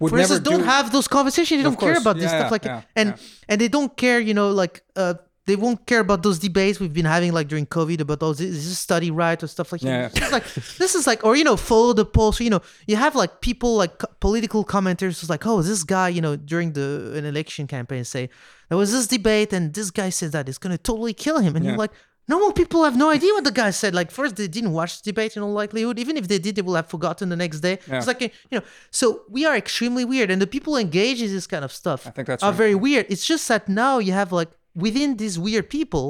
Would 0.00 0.10
for 0.10 0.18
instance 0.18 0.40
don't 0.50 0.60
do- 0.60 0.64
have 0.76 0.92
those 0.92 1.08
conversations 1.08 1.56
they 1.60 1.66
Of 1.66 1.72
don't 1.72 1.80
care 1.80 1.94
course. 1.94 2.04
about 2.04 2.16
this 2.22 2.30
stuff 2.30 2.50
like 2.56 2.64
yeah, 2.64 2.82
and 3.00 3.08
yeah. 3.10 3.48
and 3.50 3.60
they 3.60 3.68
don't 3.76 3.92
care 3.96 4.18
you 4.20 4.34
know 4.38 4.48
like 4.62 4.74
uh 4.96 5.14
they 5.48 5.56
won't 5.64 5.80
care 5.90 6.02
about 6.06 6.20
those 6.26 6.38
debates 6.48 6.78
we've 6.82 6.92
been 7.00 7.10
having 7.16 7.30
like 7.38 7.48
during 7.52 7.66
COVID 7.76 8.00
about 8.04 8.22
oh 8.22 8.30
is 8.30 8.38
this 8.68 8.78
study 8.88 9.10
right 9.22 9.38
or 9.42 9.48
stuff 9.56 9.68
like 9.72 9.82
Yeah. 9.82 10.08
that. 10.08 10.30
Like 10.36 10.46
this 10.82 10.92
is 10.98 11.04
like 11.10 11.20
or 11.26 11.32
you 11.40 11.44
know 11.48 11.56
follow 11.70 11.92
the 12.00 12.04
polls. 12.16 12.38
You 12.46 12.50
know 12.54 12.62
you 12.90 12.96
have 13.04 13.14
like 13.22 13.32
people 13.48 13.72
like 13.82 13.94
political 14.26 14.62
commenters 14.74 15.14
who's 15.18 15.30
like 15.34 15.44
oh 15.52 15.58
this 15.70 15.82
guy 15.96 16.08
you 16.16 16.22
know 16.26 16.34
during 16.52 16.68
the 16.78 16.86
an 17.18 17.24
election 17.32 17.64
campaign 17.66 18.04
say 18.14 18.24
there 18.68 18.78
was 18.82 18.90
this 18.92 19.06
debate 19.16 19.50
and 19.56 19.64
this 19.78 19.90
guy 20.00 20.10
said 20.20 20.30
that 20.36 20.44
it's 20.48 20.58
gonna 20.64 20.78
totally 20.90 21.14
kill 21.26 21.38
him 21.46 21.52
and 21.56 21.64
Yeah. 21.64 21.70
you're 21.72 21.78
like 21.86 21.94
normal 22.34 22.52
people 22.52 22.84
have 22.88 22.96
no 23.04 23.08
idea 23.18 23.32
what 23.36 23.44
the 23.50 23.56
guy 23.62 23.70
said. 23.82 23.92
Like 24.00 24.10
first 24.10 24.32
they 24.36 24.48
didn't 24.56 24.72
watch 24.78 24.92
the 25.00 25.04
debate 25.12 25.32
in 25.36 25.40
all 25.42 25.54
likelihood. 25.62 25.96
Even 26.04 26.14
if 26.20 26.24
they 26.28 26.38
did, 26.46 26.52
they 26.56 26.64
will 26.68 26.74
have 26.80 26.88
forgotten 26.94 27.30
the 27.34 27.40
next 27.44 27.60
day. 27.60 27.74
Yeah. 27.88 27.96
It's 27.98 28.06
like 28.12 28.20
you 28.20 28.30
know. 28.58 28.64
So 28.90 29.06
we 29.36 29.40
are 29.48 29.56
extremely 29.64 30.04
weird, 30.12 30.28
and 30.32 30.38
the 30.44 30.50
people 30.56 30.72
engaged 30.76 31.22
in 31.26 31.30
this 31.38 31.46
kind 31.54 31.64
of 31.64 31.72
stuff 31.82 32.00
I 32.06 32.10
think 32.10 32.26
that's 32.28 32.42
are 32.42 32.50
right. 32.50 32.62
very 32.64 32.74
weird. 32.86 33.06
It's 33.08 33.24
just 33.32 33.44
that 33.48 33.62
now 33.84 33.94
you 34.06 34.12
have 34.12 34.30
like 34.40 34.50
within 34.86 35.16
these 35.22 35.36
weird 35.46 35.66
people, 35.78 36.06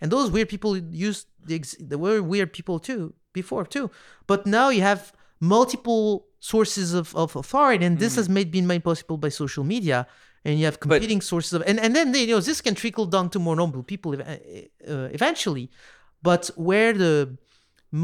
and 0.00 0.06
those 0.10 0.28
weird 0.34 0.48
people 0.54 0.72
used 1.08 1.24
the 1.48 1.58
there 1.90 2.00
were 2.06 2.18
weird 2.32 2.50
people 2.58 2.76
too 2.88 3.02
before 3.40 3.64
too, 3.76 3.86
but 4.30 4.40
now 4.58 4.68
you 4.76 4.82
have 4.92 5.00
multiple 5.40 6.04
sources 6.40 6.88
of, 7.00 7.06
of 7.14 7.28
authority, 7.36 7.84
and 7.86 7.98
this 7.98 8.12
Mm. 8.14 8.16
has 8.20 8.28
made 8.36 8.48
been 8.56 8.66
made 8.72 8.82
possible 8.90 9.16
by 9.24 9.30
social 9.42 9.64
media. 9.74 9.98
And 10.48 10.54
you 10.60 10.64
have 10.70 10.78
competing 10.78 11.20
sources 11.32 11.52
of, 11.56 11.62
and, 11.70 11.78
and 11.84 11.90
then 11.96 12.14
you 12.14 12.28
know 12.34 12.40
this 12.50 12.60
can 12.66 12.74
trickle 12.82 13.06
down 13.14 13.26
to 13.30 13.38
more 13.46 13.56
normal 13.62 13.82
people 13.92 14.10
uh, 14.14 15.08
eventually, 15.18 15.66
but 16.22 16.42
where 16.68 16.92
the 17.04 17.14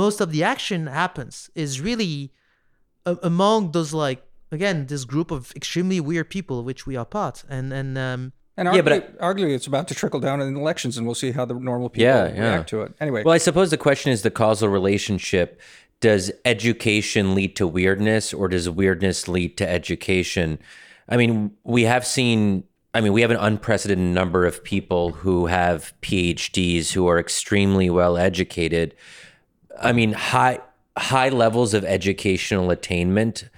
most 0.03 0.21
of 0.25 0.29
the 0.35 0.43
action 0.55 0.81
happens 1.03 1.35
is 1.55 1.81
really 1.89 2.33
a- 3.11 3.19
among 3.23 3.59
those 3.77 3.91
like 4.07 4.21
again 4.51 4.87
this 4.93 5.05
group 5.13 5.31
of 5.31 5.53
extremely 5.61 6.01
weird 6.09 6.29
people 6.37 6.57
which 6.69 6.83
we 6.89 6.95
are 7.01 7.09
part 7.19 7.37
and 7.57 7.67
and 7.81 7.91
um 8.09 8.23
And 8.57 8.69
Yeah, 8.75 8.83
but 8.83 9.19
argu- 9.19 9.19
arguably, 9.19 9.55
it's 9.55 9.67
about 9.67 9.89
to 9.89 9.95
trickle 9.95 10.21
down 10.21 10.41
in 10.43 10.55
elections, 10.57 10.99
and 10.99 11.07
we'll 11.07 11.15
see 11.15 11.33
how 11.33 11.45
the 11.45 11.55
normal 11.55 11.89
people 11.89 12.05
Yeah, 12.05 12.33
yeah. 12.35 12.41
react 12.55 12.69
to 12.71 12.83
it. 12.83 12.93
Anyway, 13.01 13.23
Well, 13.25 13.35
I 13.35 13.39
suppose 13.39 13.71
the 13.71 13.79
question 13.79 14.13
is 14.13 14.23
the 14.23 14.31
causal 14.31 14.69
relationship. 14.69 15.61
Does 16.01 16.33
education 16.45 17.35
lead 17.35 17.57
to 17.57 17.67
weirdness 17.67 18.35
or 18.35 18.49
does 18.49 18.69
weirdness 18.69 19.29
lead 19.29 19.57
to 19.59 19.69
education? 19.69 20.59
I 21.09 21.17
mean, 21.17 21.53
we 21.65 21.85
have 21.85 22.07
seen, 22.07 22.65
I 22.93 23.01
mean, 23.01 23.13
we 23.13 23.23
have 23.23 23.31
an 23.31 23.37
unprecedented 23.39 24.13
number 24.15 24.45
of 24.45 24.63
people 24.65 25.13
who 25.13 25.47
have 25.47 25.95
PhDs 26.03 26.93
who 26.93 27.07
are 27.07 27.19
extremely 27.19 27.89
well 27.89 28.19
educated. 28.19 28.95
I 29.81 29.93
mean, 29.93 30.13
high 30.13 30.61
high 30.99 31.31
levels 31.31 31.73
of 31.73 31.85
educational 31.87 32.71
attainment 32.71 33.49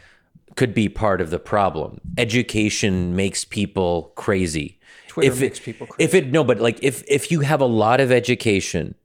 could 0.54 0.72
be 0.72 0.88
part 0.88 1.20
of 1.20 1.30
the 1.30 1.38
problem. 1.40 2.00
Education 2.16 3.16
makes 3.16 3.44
people 3.44 4.12
crazy. 4.14 4.78
Twitter 5.14 5.32
if 5.32 5.40
makes 5.40 5.58
it, 5.60 5.62
people 5.64 5.86
If 5.98 6.12
it 6.14 6.26
no, 6.32 6.42
but 6.42 6.58
like 6.60 6.78
if 6.82 7.04
if 7.06 7.30
you 7.30 7.40
have 7.40 7.60
a 7.60 7.66
lot 7.66 8.00
of 8.00 8.10
education, 8.10 8.96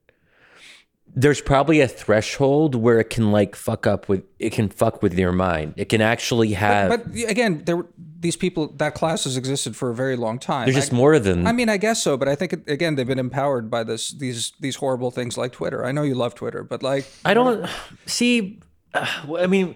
there's 1.16 1.42
probably 1.42 1.82
a 1.82 1.88
threshold 1.88 2.76
where 2.76 3.00
it 3.00 3.10
can 3.10 3.32
like 3.32 3.56
fuck 3.56 3.86
up 3.88 4.10
with 4.10 4.24
it 4.40 4.52
can 4.52 4.70
fuck 4.70 5.02
with 5.04 5.18
your 5.18 5.32
mind. 5.32 5.74
It 5.78 5.86
can 5.90 6.02
actually 6.02 6.54
have 6.54 6.90
but 6.90 7.06
again, 7.28 7.64
there 7.66 7.78
were- 7.78 7.88
these 8.22 8.36
people 8.36 8.68
that 8.78 8.96
class 8.96 9.24
has 9.24 9.38
existed 9.38 9.76
for 9.76 9.90
a 9.92 9.96
very 9.96 10.16
long 10.18 10.40
time. 10.40 10.66
there's 10.66 10.76
I- 10.76 10.80
just 10.80 10.92
more 10.92 11.20
than 11.20 11.48
I 11.48 11.52
mean, 11.52 11.70
I 11.70 11.78
guess 11.78 12.02
so, 12.04 12.18
but 12.18 12.28
I 12.28 12.36
think 12.36 12.54
it, 12.54 12.62
again 12.68 12.96
they've 12.96 13.08
been 13.08 13.20
empowered 13.20 13.70
by 13.70 13.84
this 13.84 14.12
these 14.12 14.54
these 14.60 14.78
horrible 14.78 15.12
things 15.12 15.38
like 15.38 15.52
Twitter. 15.52 15.86
I 15.86 15.92
know 15.92 16.04
you 16.04 16.16
love 16.16 16.34
Twitter, 16.36 16.64
but 16.64 16.82
like 16.84 17.06
I 17.24 17.34
don't 17.34 17.70
see. 18.06 18.60
Uh, 18.94 19.06
well, 19.28 19.44
I 19.44 19.48
mean, 19.48 19.76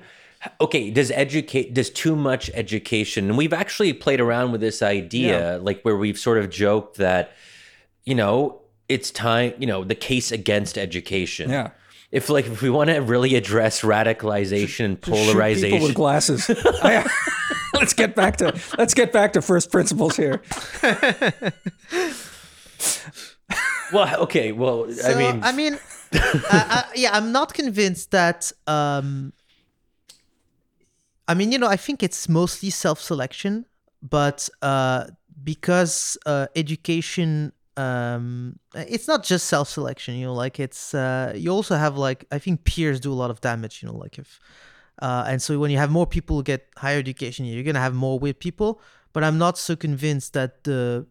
okay. 0.62 0.90
Does 0.92 1.12
educate? 1.12 1.74
Does 1.74 1.90
too 1.90 2.16
much 2.16 2.50
education? 2.54 3.30
And 3.30 3.38
we've 3.38 3.54
actually 3.54 3.94
played 3.94 4.20
around 4.20 4.52
with 4.52 4.62
this 4.62 4.82
idea, 4.82 5.60
like 5.62 5.82
where 5.84 5.96
we've 5.98 6.18
sort 6.18 6.38
of 6.38 6.50
joked 6.50 6.98
that, 6.98 7.32
you 8.06 8.16
know, 8.16 8.62
it's 8.90 9.12
time. 9.12 9.54
You 9.58 9.68
know, 9.68 9.84
the 9.84 9.96
case 9.96 10.32
against 10.32 10.78
education. 10.78 11.50
Yeah. 11.50 11.72
If 12.12 12.30
like 12.30 12.46
if 12.46 12.62
we 12.62 12.70
want 12.70 12.90
to 12.92 13.00
really 13.00 13.36
address 13.36 13.82
radicalization 13.82 14.86
and 14.86 14.96
shoot 14.96 15.02
people 15.02 15.26
polarization, 15.26 15.82
with 15.82 15.96
glasses. 15.96 16.50
I- 16.84 17.10
let's 17.74 17.94
get 17.94 18.16
back 18.16 18.38
to 18.38 18.54
let's 18.78 18.94
get 18.94 19.12
back 19.12 19.34
to 19.34 19.42
first 19.42 19.72
principles 19.72 20.16
here. 20.16 20.42
well, 23.92 24.22
okay. 24.22 24.52
Well, 24.52 24.88
I 25.04 25.16
mean, 25.16 25.44
i 25.44 25.52
mean 25.52 25.80
I, 26.14 26.20
I, 26.52 26.86
yeah 26.96 27.10
i'm 27.14 27.32
not 27.32 27.56
convinced 27.56 28.12
that 28.12 28.52
um 28.68 29.34
i 31.28 31.34
mean 31.34 31.52
you 31.52 31.58
know 31.58 31.68
i 31.68 31.76
think 31.76 32.04
it's 32.04 32.28
mostly 32.28 32.70
self-selection 32.70 33.66
but 34.02 34.50
uh 34.62 35.06
because 35.44 36.18
uh 36.26 36.48
education 36.56 37.52
um 37.78 38.60
it's 38.76 39.08
not 39.08 39.24
just 39.24 39.48
self-selection 39.48 40.16
you 40.16 40.26
know 40.26 40.34
like 40.34 40.60
it's 40.60 40.94
uh 40.94 41.34
you 41.36 41.50
also 41.50 41.76
have 41.76 41.98
like 41.98 42.26
i 42.32 42.38
think 42.38 42.64
peers 42.66 43.00
do 43.00 43.12
a 43.12 43.16
lot 43.16 43.32
of 43.32 43.42
damage 43.42 43.82
you 43.82 43.90
know 43.90 43.96
like 43.96 44.20
if 44.20 44.40
uh 45.02 45.26
and 45.28 45.42
so 45.42 45.58
when 45.58 45.72
you 45.72 45.78
have 45.78 45.90
more 45.90 46.06
people 46.06 46.36
who 46.36 46.44
get 46.44 46.68
higher 46.78 47.00
education 47.00 47.46
you're 47.46 47.64
gonna 47.64 47.80
have 47.80 47.96
more 47.96 48.20
weird 48.20 48.40
people 48.40 48.80
but 49.12 49.24
i'm 49.24 49.40
not 49.40 49.58
so 49.58 49.76
convinced 49.76 50.34
that 50.34 50.64
the 50.66 51.06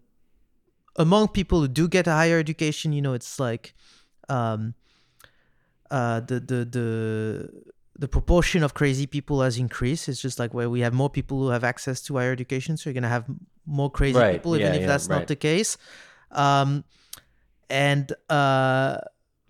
among 0.97 1.27
people 1.29 1.61
who 1.61 1.69
do 1.69 1.89
get 1.89 2.07
a 2.07 2.13
higher 2.13 2.39
education 2.39 2.93
you 2.93 3.03
know 3.03 3.13
it's 3.13 3.41
like 3.41 3.75
um 4.29 4.75
uh 5.91 6.21
the 6.21 6.39
the 6.39 6.65
the 6.65 7.73
the 7.99 8.09
proportion 8.09 8.63
of 8.63 8.73
crazy 8.75 9.07
people 9.07 9.43
has 9.43 9.59
increased 9.59 10.09
it's 10.09 10.21
just 10.21 10.39
like 10.39 10.55
where 10.55 10.71
we 10.71 10.81
have 10.81 10.95
more 10.95 11.11
people 11.11 11.39
who 11.39 11.49
have 11.49 11.63
access 11.65 12.01
to 12.01 12.17
higher 12.17 12.33
education 12.33 12.77
so 12.77 12.89
you're 12.89 12.95
gonna 12.95 13.09
have 13.09 13.27
more 13.67 13.91
crazy 13.91 14.19
Right, 14.19 14.33
people 14.35 14.57
even 14.57 14.69
yeah, 14.73 14.75
if 14.75 14.81
yeah, 14.83 14.87
that's 14.87 15.09
right. 15.09 15.19
not 15.19 15.27
the 15.29 15.37
case 15.37 15.77
um 16.31 16.85
and 17.71 18.13
uh 18.29 18.99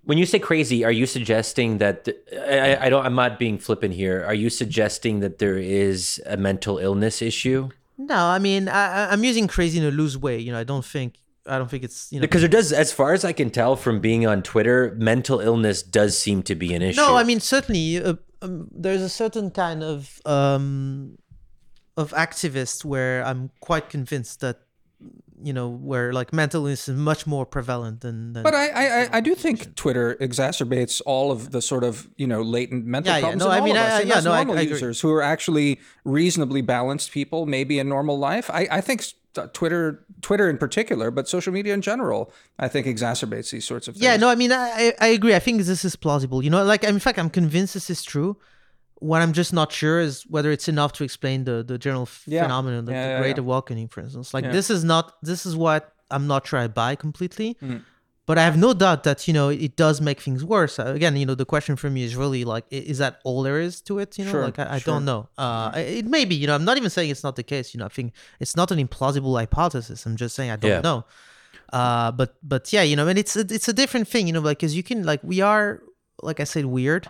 when 0.05 0.19
you 0.19 0.27
say 0.27 0.41
crazy, 0.41 0.85
are 0.85 0.91
you 0.91 1.07
suggesting 1.07 1.79
that 1.79 2.09
I, 2.33 2.87
I 2.87 2.89
don't? 2.91 3.07
I'm 3.07 3.15
not 3.15 3.39
being 3.39 3.57
flippant 3.57 3.95
here. 3.95 4.25
Are 4.25 4.35
you 4.35 4.51
suggesting 4.51 5.21
that 5.21 5.39
there 5.39 5.57
is 5.57 6.21
a 6.27 6.37
mental 6.37 6.79
illness 6.79 7.23
issue? 7.23 7.69
no 7.99 8.17
i 8.17 8.39
mean 8.41 8.69
I, 8.69 9.13
i'm 9.13 9.23
using 9.23 9.47
crazy 9.47 9.79
in 9.79 9.85
a 9.85 9.91
loose 9.93 10.17
way 10.17 10.39
you 10.41 10.51
know 10.51 10.59
i 10.59 10.65
don't 10.65 10.85
think 10.85 11.19
i 11.47 11.57
don't 11.59 11.71
think 11.71 11.85
it's 11.85 12.11
you 12.11 12.19
know 12.19 12.23
Because 12.23 12.41
there 12.41 12.49
does, 12.49 12.73
as 12.73 12.91
far 12.93 13.13
as 13.13 13.25
I 13.25 13.33
can 13.33 13.51
tell 13.51 13.77
from 13.77 14.01
being 14.01 14.27
on 14.27 14.43
Twitter, 14.43 14.97
mental 14.99 15.39
illness 15.39 15.83
does 15.85 16.19
seem 16.19 16.43
to 16.45 16.55
be 16.57 16.75
an 16.75 16.83
issue. 16.83 17.01
No, 17.01 17.15
I 17.15 17.23
mean 17.23 17.39
certainly 17.39 18.03
uh, 18.03 18.15
um, 18.43 18.69
there's 18.71 19.03
a 19.03 19.09
certain 19.09 19.51
kind 19.51 19.83
of 19.83 20.21
um, 20.27 21.19
of 21.97 22.13
activist 22.13 22.85
where 22.85 23.25
I'm 23.25 23.51
quite 23.61 23.89
convinced 23.91 24.41
that 24.41 24.59
you 25.45 25.53
know 25.53 25.69
where 25.69 26.13
like 26.13 26.33
mental 26.33 26.63
illness 26.63 26.89
is 26.89 26.97
much 26.97 27.27
more 27.27 27.45
prevalent 27.45 28.01
than. 28.03 28.33
than 28.33 28.43
But 28.45 28.55
I, 28.55 28.69
I, 28.69 28.85
I- 29.03 29.09
I 29.15 29.21
do 29.21 29.35
think 29.35 29.75
Twitter 29.75 30.15
exacerbates 30.21 31.03
all 31.05 31.33
of 31.33 31.51
the 31.51 31.61
sort 31.61 31.83
of 31.85 32.09
you 32.17 32.27
know 32.29 32.43
latent 32.43 32.87
mental 32.87 33.13
Yeah, 33.13 33.29
yeah. 33.31 33.35
No, 33.35 33.47
in 33.47 33.51
I 33.53 33.59
all 33.59 33.65
mean, 33.65 33.77
of 33.77 33.83
us. 33.83 33.93
I- 33.93 34.01
and 34.01 34.09
yeah, 34.09 34.21
no, 34.21 34.35
normal 34.35 34.57
I 34.59 34.61
agree. 34.63 34.73
users 34.73 35.01
who 35.01 35.11
are 35.13 35.23
actually 35.23 35.81
reasonably 36.05 36.63
balanced 36.63 37.11
people, 37.11 37.47
maybe 37.47 37.79
in 37.81 37.89
normal 37.89 38.19
life. 38.19 38.49
I, 38.51 38.69
I 38.71 38.81
think 38.81 39.05
Twitter, 39.53 40.05
Twitter 40.21 40.49
in 40.51 40.59
particular, 40.59 41.11
but 41.11 41.29
social 41.29 41.53
media 41.53 41.75
in 41.75 41.81
general, 41.83 42.33
I 42.59 42.69
think 42.69 42.87
exacerbates 42.87 43.51
these 43.51 43.65
sorts 43.65 43.89
of 43.89 43.95
things. 43.95 44.05
yeah, 44.05 44.17
no, 44.17 44.29
I 44.29 44.35
mean 44.35 44.53
I, 44.53 44.93
I 45.01 45.07
agree. 45.09 45.35
I 45.35 45.39
think 45.39 45.63
this 45.63 45.85
is 45.85 45.97
plausible. 45.97 46.43
You 46.45 46.51
know, 46.51 46.63
like 46.65 46.85
in 46.85 46.99
fact, 46.99 47.19
I'm 47.19 47.31
convinced 47.31 47.75
this 47.75 47.91
is 47.91 48.03
true. 48.03 48.37
What 48.97 49.21
I'm 49.23 49.33
just 49.33 49.53
not 49.53 49.73
sure 49.73 49.99
is 50.01 50.23
whether 50.29 50.51
it's 50.53 50.69
enough 50.69 50.93
to 50.95 51.05
explain 51.05 51.45
the 51.45 51.63
the 51.63 51.79
general 51.79 52.09
Yeah. 52.27 52.43
phenomenon, 52.43 52.87
like 52.87 52.95
Yeah, 52.95 53.07
the 53.07 53.13
yeah, 53.15 53.21
Great. 53.21 53.39
Awokening, 53.39 53.89
for 53.89 54.01
instance. 54.01 54.33
Like 54.35 54.51
this 54.53 54.71
is 54.71 54.85
not 54.85 55.15
this 55.23 55.45
is 55.47 55.57
what 55.57 55.93
I'm 56.11 56.27
not 56.27 56.47
sure 56.47 56.59
I 56.61 56.69
buy 56.69 56.95
completely. 56.95 57.55
Mm-hmm. 57.63 57.79
But 58.25 58.39
I 58.39 58.45
have 58.45 58.57
no 58.57 58.73
doubt 58.73 59.03
that 59.03 59.27
you 59.27 59.35
know 59.35 59.49
it 59.49 59.75
does 59.77 60.01
make 60.01 60.21
things 60.21 60.45
worse. 60.45 60.79
Uh, 60.79 60.87
Again, 60.95 61.17
you 61.17 61.27
know 61.27 61.35
the 61.35 61.45
question 61.45 61.75
for 61.77 61.91
me 61.91 62.05
is 62.05 62.15
really 62.15 62.45
like, 62.45 62.65
is 62.71 62.99
that 62.99 63.21
all 63.25 63.43
there 63.43 63.59
is 63.61 63.81
to 63.83 63.99
it? 63.99 64.17
You 64.17 64.25
know, 64.27 64.31
Sure, 64.31 64.43
like 64.45 64.59
I, 64.61 64.75
I 64.75 64.79
sure. 64.79 64.95
don't 64.95 65.05
know. 65.05 65.29
Uh, 65.37 65.73
it 65.75 66.07
may 66.07 66.25
be. 66.25 66.37
You 66.37 66.47
know, 66.47 66.55
I'm 66.55 66.65
not 66.65 66.77
even 66.77 66.89
saying 66.89 67.11
it's 67.11 67.25
not 67.25 67.35
the 67.35 67.43
case. 67.43 67.75
You 67.75 67.79
know, 67.81 67.87
I 67.87 67.89
think 67.89 68.13
it's 68.39 68.55
not 68.55 68.71
an 68.71 68.79
implausible 68.79 69.37
hypothesis. 69.39 70.07
I'm 70.07 70.17
just 70.17 70.37
saying 70.37 70.51
I 70.53 70.57
don't 70.57 70.71
Yeah. 70.71 70.81
know. 70.83 71.05
Uh, 71.73 72.13
but 72.13 72.37
but 72.45 72.73
yeah, 72.73 72.83
you 72.83 72.95
know, 72.95 73.09
and 73.09 73.19
it's 73.19 73.35
a, 73.35 73.41
it's 73.41 73.67
a 73.69 73.73
different 73.73 74.07
thing. 74.07 74.27
You 74.29 74.35
know, 74.35 74.41
like 74.41 74.59
because 74.59 74.77
you 74.77 74.85
can 74.85 75.03
like 75.05 75.21
we 75.25 75.41
are 75.41 75.83
like 76.23 76.39
I 76.39 76.45
said 76.45 76.67
weird. 76.67 77.09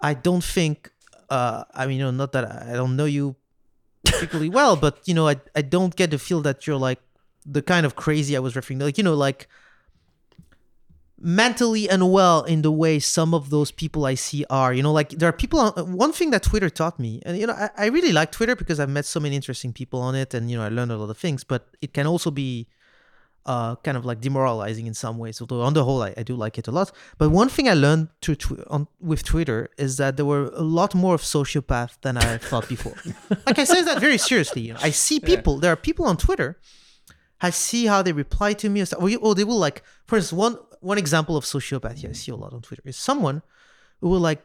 I 0.00 0.14
don't 0.14 0.44
think. 0.44 0.90
Uh, 1.28 1.64
I 1.74 1.86
mean, 1.88 1.98
you 1.98 2.04
know, 2.04 2.12
not 2.12 2.30
that 2.32 2.44
I 2.44 2.72
I 2.72 2.74
don't 2.74 2.94
know 2.94 3.06
you 3.06 3.34
particularly 4.04 4.50
well, 4.50 4.76
but 4.76 5.00
you 5.08 5.14
know, 5.14 5.26
I 5.26 5.36
I 5.56 5.62
don't 5.62 5.96
get 5.96 6.10
the 6.12 6.18
feel 6.18 6.42
that 6.42 6.66
you're 6.66 6.76
like 6.78 7.00
the 7.44 7.62
kind 7.62 7.84
of 7.86 7.96
crazy 7.96 8.36
I 8.36 8.40
was 8.40 8.54
referring 8.54 8.78
to. 8.80 8.84
Like 8.84 8.98
you 8.98 9.04
know, 9.04 9.14
like 9.14 9.48
mentally 11.18 11.88
unwell 11.88 12.42
in 12.44 12.62
the 12.62 12.70
way 12.70 12.98
some 12.98 13.32
of 13.32 13.50
those 13.50 13.70
people 13.70 14.04
I 14.04 14.14
see 14.14 14.44
are. 14.50 14.72
You 14.72 14.82
know, 14.82 14.92
like 14.92 15.10
there 15.10 15.28
are 15.28 15.32
people 15.32 15.60
on 15.60 15.92
one 15.96 16.12
thing 16.12 16.30
that 16.30 16.42
Twitter 16.42 16.70
taught 16.70 16.98
me, 16.98 17.22
and 17.24 17.38
you 17.38 17.46
know, 17.46 17.54
I, 17.54 17.70
I 17.76 17.86
really 17.86 18.12
like 18.12 18.32
Twitter 18.32 18.54
because 18.54 18.78
I've 18.80 18.90
met 18.90 19.04
so 19.04 19.20
many 19.20 19.36
interesting 19.36 19.72
people 19.72 20.00
on 20.00 20.14
it, 20.14 20.34
and 20.34 20.50
you 20.50 20.56
know, 20.56 20.64
I 20.64 20.68
learned 20.68 20.92
a 20.92 20.96
lot 20.96 21.10
of 21.10 21.18
things. 21.18 21.44
But 21.44 21.68
it 21.80 21.94
can 21.94 22.06
also 22.06 22.30
be 22.30 22.68
uh, 23.46 23.76
kind 23.76 23.96
of 23.96 24.04
like 24.04 24.20
demoralizing 24.20 24.86
in 24.86 24.94
some 24.94 25.16
ways. 25.16 25.40
Although 25.40 25.62
on 25.62 25.72
the 25.72 25.84
whole, 25.84 26.02
I, 26.02 26.12
I 26.16 26.22
do 26.22 26.36
like 26.36 26.58
it 26.58 26.68
a 26.68 26.70
lot. 26.70 26.92
But 27.16 27.30
one 27.30 27.48
thing 27.48 27.68
I 27.68 27.74
learned 27.74 28.08
to 28.22 28.34
tw- 28.34 28.66
on 28.68 28.86
with 29.00 29.24
Twitter 29.24 29.70
is 29.78 29.96
that 29.96 30.16
there 30.16 30.26
were 30.26 30.50
a 30.54 30.62
lot 30.62 30.94
more 30.94 31.14
of 31.14 31.22
sociopaths 31.22 31.98
than 32.02 32.18
I 32.18 32.36
thought 32.36 32.68
before. 32.68 32.94
like 33.46 33.58
I 33.58 33.64
say 33.64 33.82
that 33.82 34.00
very 34.00 34.18
seriously. 34.18 34.62
You 34.62 34.74
know, 34.74 34.80
I 34.82 34.90
see 34.90 35.18
people. 35.20 35.58
There 35.58 35.72
are 35.72 35.76
people 35.76 36.04
on 36.04 36.18
Twitter 36.18 36.58
I 37.40 37.50
see 37.50 37.86
how 37.86 38.02
they 38.02 38.12
reply 38.12 38.54
to 38.54 38.68
me. 38.68 38.82
Or 38.82 39.10
or 39.20 39.34
they 39.34 39.44
will 39.44 39.58
like, 39.58 39.82
for 40.06 40.16
instance, 40.16 40.38
one 40.38 40.58
one 40.80 40.98
example 40.98 41.36
of 41.36 41.44
sociopathy 41.44 42.08
I 42.08 42.12
see 42.12 42.32
a 42.32 42.36
lot 42.36 42.52
on 42.52 42.62
Twitter 42.62 42.82
is 42.84 42.96
someone 42.96 43.42
who 44.00 44.08
will 44.08 44.20
like 44.20 44.42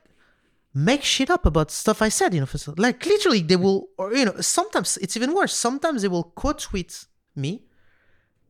make 0.74 1.04
shit 1.04 1.30
up 1.30 1.46
about 1.46 1.72
stuff 1.72 2.02
I 2.02 2.10
said. 2.10 2.34
You 2.34 2.42
know, 2.42 2.46
for, 2.46 2.74
like 2.78 3.06
literally 3.06 3.42
they 3.42 3.56
will, 3.56 3.88
or 3.98 4.14
you 4.14 4.26
know, 4.26 4.36
sometimes 4.42 4.98
it's 4.98 5.18
even 5.18 5.34
worse. 5.34 5.54
Sometimes 5.54 6.02
they 6.02 6.08
will 6.08 6.24
quote 6.24 6.60
tweet 6.60 7.06
me, 7.36 7.64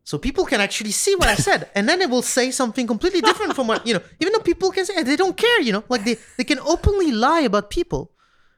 so 0.03 0.17
people 0.17 0.45
can 0.45 0.61
actually 0.61 0.91
see 0.91 1.15
what 1.15 1.27
I 1.27 1.35
said, 1.35 1.69
and 1.75 1.87
then 1.87 1.99
they 1.99 2.05
will 2.05 2.21
say 2.21 2.51
something 2.51 2.87
completely 2.87 3.21
different 3.21 3.55
from 3.55 3.67
what 3.67 3.85
you 3.85 3.93
know. 3.93 4.01
Even 4.19 4.33
though 4.33 4.39
people 4.39 4.71
can 4.71 4.85
say 4.85 5.01
they 5.03 5.15
don't 5.15 5.37
care, 5.37 5.61
you 5.61 5.73
know, 5.73 5.83
like 5.89 6.03
they 6.03 6.17
they 6.37 6.43
can 6.43 6.59
openly 6.59 7.11
lie 7.11 7.41
about 7.41 7.69
people 7.69 8.11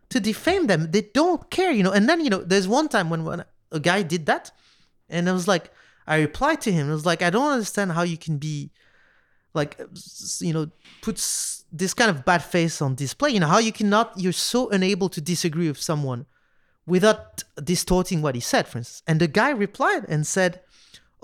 to 0.10 0.20
defame 0.20 0.68
them. 0.68 0.92
They 0.92 1.02
don't 1.02 1.50
care, 1.50 1.72
you 1.72 1.84
know. 1.84 1.92
And 1.92 2.08
then 2.08 2.22
you 2.22 2.30
know, 2.30 2.44
there's 2.44 2.68
one 2.68 2.88
time 2.88 3.10
when, 3.10 3.24
when 3.24 3.44
a 3.72 3.80
guy 3.80 4.04
did 4.04 4.26
that, 4.28 4.52
and 5.10 5.30
I 5.30 5.34
was 5.34 5.48
like, 5.48 5.72
I 6.08 6.18
replied 6.18 6.62
to 6.62 6.72
him. 6.72 6.90
I 6.90 6.94
was 6.94 7.06
like, 7.06 7.22
I 7.22 7.30
don't 7.30 7.52
understand 7.52 7.94
how 7.94 8.04
you 8.04 8.18
can 8.18 8.38
be, 8.38 8.72
like, 9.54 9.80
uh, 9.80 9.86
you 10.40 10.54
know, 10.54 10.70
puts 11.02 11.66
this 11.72 11.94
kind 11.94 12.10
of 12.10 12.26
bad 12.26 12.44
face 12.44 12.82
on 12.82 12.96
display. 12.96 13.32
You 13.32 13.40
know, 13.40 13.48
how 13.48 13.60
you 13.60 13.72
cannot, 13.72 14.14
you're 14.18 14.32
so 14.34 14.70
unable 14.70 15.10
to 15.10 15.22
disagree 15.22 15.68
with 15.68 15.82
someone 15.82 16.26
without 16.86 17.44
distorting 17.64 18.22
what 18.22 18.36
he 18.36 18.42
said, 18.42 18.68
for 18.68 18.80
instance. 18.80 19.04
And 19.08 19.20
the 19.20 19.28
guy 19.28 19.50
replied 19.52 20.06
and 20.10 20.26
said, 20.28 20.62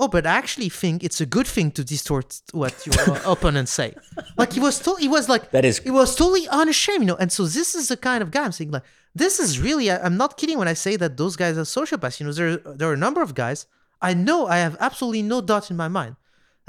Oh, 0.02 0.08
but 0.08 0.26
I 0.26 0.32
actually 0.38 0.70
think 0.70 1.04
it's 1.04 1.20
a 1.20 1.26
good 1.26 1.46
thing 1.46 1.72
to 1.72 1.84
distort 1.84 2.40
what 2.54 2.86
your 2.86 2.96
uh, 3.18 3.22
opponents 3.34 3.74
say. 3.74 3.96
Like 4.38 4.54
he 4.54 4.62
was, 4.62 4.80
to- 4.80 4.96
he 4.96 5.10
was 5.10 5.28
like, 5.28 5.52
That 5.52 5.66
is- 5.66 5.80
he 5.80 5.92
was 5.92 6.16
totally 6.16 6.48
unashamed, 6.48 7.02
you 7.02 7.08
know. 7.08 7.18
And 7.18 7.30
so 7.32 7.44
this 7.44 7.76
is 7.76 7.90
the 7.90 7.98
kind 7.98 8.22
of 8.24 8.32
guy 8.32 8.46
I'm 8.46 8.54
saying, 8.54 8.72
like, 8.72 8.84
this 9.14 9.42
is 9.42 9.60
really, 9.60 9.92
I- 9.92 10.02
I'm 10.02 10.16
not 10.16 10.38
kidding 10.38 10.58
when 10.58 10.70
I 10.70 10.74
say 10.74 10.96
that 10.96 11.18
those 11.18 11.36
guys 11.36 11.58
are 11.58 11.64
sociopaths. 11.64 12.22
You 12.22 12.28
know, 12.28 12.32
there, 12.32 12.56
there 12.58 12.90
are 12.90 12.94
a 12.94 12.98
number 12.98 13.22
of 13.22 13.36
guys 13.36 13.66
I 14.02 14.14
know, 14.14 14.48
I 14.48 14.60
have 14.60 14.78
absolutely 14.80 15.24
no 15.24 15.42
doubt 15.42 15.70
in 15.70 15.76
my 15.76 15.90
mind 15.90 16.16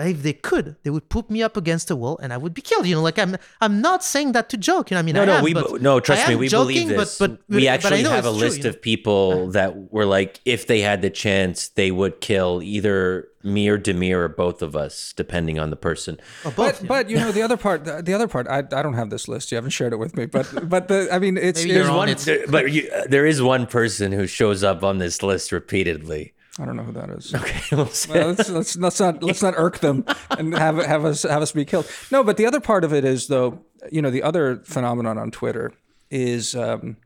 if 0.09 0.23
they 0.23 0.33
could, 0.33 0.77
they 0.83 0.91
would 0.91 1.09
put 1.09 1.31
me 1.31 1.43
up 1.43 1.57
against 1.57 1.91
a 1.91 1.97
wall 1.97 2.19
and 2.23 2.33
I 2.33 2.37
would 2.37 2.55
be 2.55 2.63
killed. 2.63 2.87
You 2.87 2.95
know, 2.97 3.03
like 3.03 3.19
I'm, 3.19 3.37
I'm 3.61 3.81
not 3.81 4.03
saying 4.05 4.33
that 4.33 4.49
to 4.51 4.57
joke. 4.57 4.91
You 4.91 4.95
know, 4.97 5.01
I 5.01 5.03
mean, 5.03 5.15
No, 5.15 5.23
I 5.23 5.27
no, 5.27 5.33
am, 5.37 5.45
we 5.45 5.55
but 5.55 5.81
no. 5.83 6.01
Trust 6.01 6.29
me, 6.29 6.37
we 6.37 6.49
joking, 6.49 6.89
believe 6.89 6.99
this. 6.99 7.19
But, 7.19 7.39
but 7.49 7.57
we 7.57 7.69
actually 7.69 8.03
know 8.03 8.11
have 8.11 8.27
a 8.27 8.31
true, 8.31 8.39
list 8.39 8.59
you 8.59 8.63
know. 8.65 8.69
of 8.71 8.83
people 8.83 9.49
that 9.51 9.93
were 9.93 10.07
like, 10.07 10.41
if 10.45 10.67
they 10.67 10.81
had 10.81 11.03
the 11.03 11.11
chance, 11.11 11.69
they 11.69 11.91
would 11.91 12.21
kill 12.21 12.61
either 12.63 13.29
me 13.43 13.69
or 13.69 13.79
Damir 13.79 14.17
or 14.17 14.29
both 14.29 14.61
of 14.61 14.77
us, 14.77 15.15
depending 15.17 15.59
on 15.59 15.71
the 15.71 15.77
person. 15.77 16.21
Or 16.45 16.51
both, 16.51 16.57
But 16.57 16.77
you 16.77 16.83
know. 16.83 16.89
but 16.89 17.11
you 17.11 17.17
know 17.17 17.33
the 17.33 17.43
other 17.43 17.57
part 17.57 17.85
the, 17.87 18.03
the 18.03 18.13
other 18.13 18.29
part 18.29 18.47
I, 18.49 18.59
I 18.59 18.83
don't 18.83 18.93
have 18.95 19.09
this 19.09 19.29
list 19.29 19.51
you 19.51 19.57
haven't 19.57 19.71
shared 19.71 19.95
it 19.95 19.97
with 19.97 20.15
me 20.15 20.27
but 20.27 20.47
but 20.69 20.89
the 20.89 21.09
I 21.11 21.19
mean 21.19 21.39
it's, 21.39 21.61
Maybe 21.65 21.71
it's 21.79 21.87
you're 21.89 21.97
one 21.97 22.09
it. 22.11 22.19
There- 22.19 22.47
but 22.49 22.71
you, 22.71 22.91
uh, 22.95 23.05
there 23.09 23.25
is 23.25 23.41
one 23.41 23.67
person 23.67 24.13
who 24.13 24.27
shows 24.27 24.63
up 24.63 24.83
on 24.85 24.99
this 24.99 25.23
list 25.23 25.53
repeatedly. 25.53 26.35
I 26.59 26.65
don't 26.65 26.77
know 26.77 26.83
who 26.83 26.93
that 26.93 27.11
is 27.11 27.35
Okay, 27.35 27.61
we'll 27.73 27.91
Well, 28.09 28.29
let's, 28.29 28.49
let's 28.51 28.77
let's 28.77 29.01
not 29.01 29.23
let's 29.23 29.43
not 29.43 29.55
irk 29.57 29.79
them 29.79 30.05
and 30.31 30.57
have 30.57 30.77
have 30.85 31.05
us 31.05 31.23
have 31.23 31.43
us 31.43 31.53
be 31.53 31.65
killed. 31.65 31.91
No, 32.11 32.25
but 32.25 32.37
the 32.37 32.47
other 32.47 32.61
part 32.61 32.85
of 32.85 32.93
it 32.93 33.05
is 33.05 33.29
though, 33.29 33.65
you 33.91 34.03
know, 34.03 34.11
the 34.11 34.23
other 34.23 34.57
phenomenon 34.65 35.19
on 35.19 35.31
Twitter 35.31 35.73
is 36.11 36.55
um, 36.57 36.97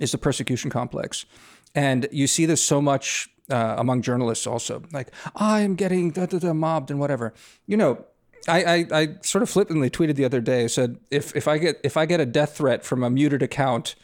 is 0.00 0.12
the 0.12 0.18
persecution 0.18 0.70
complex, 0.70 1.26
and 1.74 2.08
you 2.10 2.26
see 2.26 2.46
this 2.46 2.62
so 2.62 2.80
much 2.80 3.28
uh, 3.50 3.74
among 3.78 4.02
journalists 4.02 4.46
also. 4.46 4.82
Like 4.92 5.08
I 5.36 5.60
am 5.60 5.74
getting 5.74 6.10
da, 6.10 6.26
da, 6.26 6.38
da, 6.38 6.52
mobbed 6.52 6.90
and 6.90 6.98
whatever. 6.98 7.34
You 7.66 7.76
know, 7.76 8.04
I, 8.48 8.64
I 8.64 8.86
I 8.92 9.08
sort 9.22 9.42
of 9.42 9.50
flippantly 9.50 9.90
tweeted 9.90 10.16
the 10.16 10.24
other 10.24 10.40
day. 10.40 10.64
I 10.64 10.68
said 10.68 10.98
if 11.10 11.36
if 11.36 11.46
I 11.46 11.58
get 11.58 11.80
if 11.84 11.96
I 11.96 12.06
get 12.06 12.20
a 12.20 12.26
death 12.26 12.56
threat 12.56 12.84
from 12.84 13.02
a 13.02 13.10
muted 13.10 13.42
account 13.42 13.94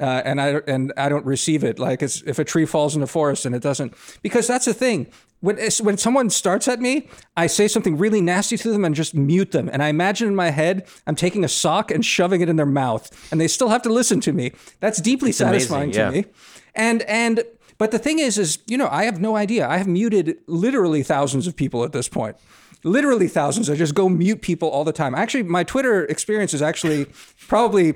uh, 0.00 0.22
and 0.24 0.40
I 0.40 0.48
and 0.66 0.92
I 0.96 1.08
don't 1.08 1.26
receive 1.26 1.62
it. 1.62 1.78
Like 1.78 2.02
it's, 2.02 2.22
if 2.22 2.38
a 2.38 2.44
tree 2.44 2.66
falls 2.66 2.94
in 2.94 3.00
the 3.00 3.06
forest 3.06 3.44
and 3.44 3.54
it 3.54 3.62
doesn't, 3.62 3.94
because 4.22 4.46
that's 4.46 4.64
the 4.64 4.74
thing. 4.74 5.06
When 5.40 5.58
when 5.82 5.96
someone 5.96 6.30
starts 6.30 6.68
at 6.68 6.80
me, 6.80 7.08
I 7.36 7.46
say 7.46 7.68
something 7.68 7.96
really 7.96 8.20
nasty 8.20 8.56
to 8.58 8.70
them 8.70 8.84
and 8.84 8.94
just 8.94 9.14
mute 9.14 9.52
them. 9.52 9.70
And 9.72 9.82
I 9.82 9.88
imagine 9.88 10.28
in 10.28 10.34
my 10.34 10.50
head 10.50 10.86
I'm 11.06 11.16
taking 11.16 11.44
a 11.44 11.48
sock 11.48 11.90
and 11.90 12.04
shoving 12.04 12.40
it 12.40 12.48
in 12.48 12.56
their 12.56 12.66
mouth, 12.66 13.10
and 13.30 13.40
they 13.40 13.48
still 13.48 13.68
have 13.68 13.82
to 13.82 13.90
listen 13.90 14.20
to 14.20 14.32
me. 14.32 14.52
That's 14.80 15.00
deeply 15.00 15.32
satisfying 15.32 15.94
amazing, 15.94 16.04
to 16.04 16.10
me. 16.10 16.24
And 16.74 17.02
and 17.02 17.44
but 17.78 17.90
the 17.90 17.98
thing 17.98 18.18
is, 18.18 18.36
is 18.38 18.58
you 18.66 18.76
know 18.76 18.88
I 18.90 19.04
have 19.04 19.20
no 19.20 19.36
idea. 19.36 19.66
I 19.66 19.78
have 19.78 19.86
muted 19.86 20.38
literally 20.46 21.02
thousands 21.02 21.46
of 21.46 21.56
people 21.56 21.84
at 21.84 21.92
this 21.92 22.08
point. 22.08 22.36
Literally 22.82 23.28
thousands. 23.28 23.68
I 23.68 23.76
just 23.76 23.94
go 23.94 24.08
mute 24.08 24.40
people 24.40 24.68
all 24.68 24.84
the 24.84 24.92
time. 24.92 25.14
Actually, 25.14 25.42
my 25.42 25.64
Twitter 25.64 26.04
experience 26.06 26.54
is 26.54 26.62
actually 26.62 27.06
probably 27.46 27.94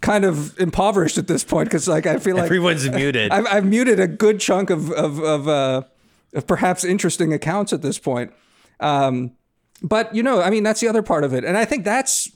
kind 0.00 0.24
of 0.24 0.58
impoverished 0.58 1.18
at 1.18 1.26
this 1.26 1.44
point 1.44 1.68
because 1.68 1.88
like 1.88 2.06
I 2.06 2.18
feel 2.18 2.36
like 2.36 2.44
Everyone's 2.46 2.88
muted. 3.02 3.30
I've, 3.30 3.46
I've 3.46 3.64
muted 3.64 4.00
a 4.00 4.06
good 4.06 4.40
chunk 4.40 4.70
of 4.70 4.90
of 4.92 5.18
of, 5.20 5.48
uh, 5.48 5.82
of 6.34 6.46
perhaps 6.46 6.84
interesting 6.84 7.32
accounts 7.32 7.72
at 7.72 7.82
this 7.82 7.98
point. 7.98 8.32
Um, 8.80 9.32
but 9.82 10.14
you 10.14 10.22
know, 10.22 10.40
I 10.42 10.50
mean, 10.50 10.62
that's 10.62 10.80
the 10.80 10.88
other 10.88 11.02
part 11.02 11.24
of 11.24 11.32
it, 11.34 11.44
and 11.44 11.56
I 11.56 11.64
think 11.64 11.84
that's 11.84 12.30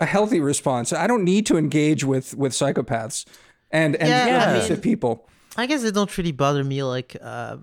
a 0.00 0.06
healthy 0.06 0.40
response. 0.40 0.92
I 0.92 1.06
don't 1.06 1.24
need 1.24 1.46
to 1.46 1.56
engage 1.56 2.04
with 2.04 2.34
with 2.34 2.52
psychopaths 2.52 3.24
and 3.70 3.96
and 3.96 4.08
Yeah, 4.08 4.44
I 4.46 4.50
abusive 4.52 4.78
mean- 4.78 4.82
people. 4.82 5.28
I 5.56 5.66
guess 5.66 5.82
it 5.84 5.92
don't 5.94 6.16
really 6.16 6.32
bother 6.32 6.64
me. 6.64 6.82
Like, 6.82 7.14
uh, 7.20 7.58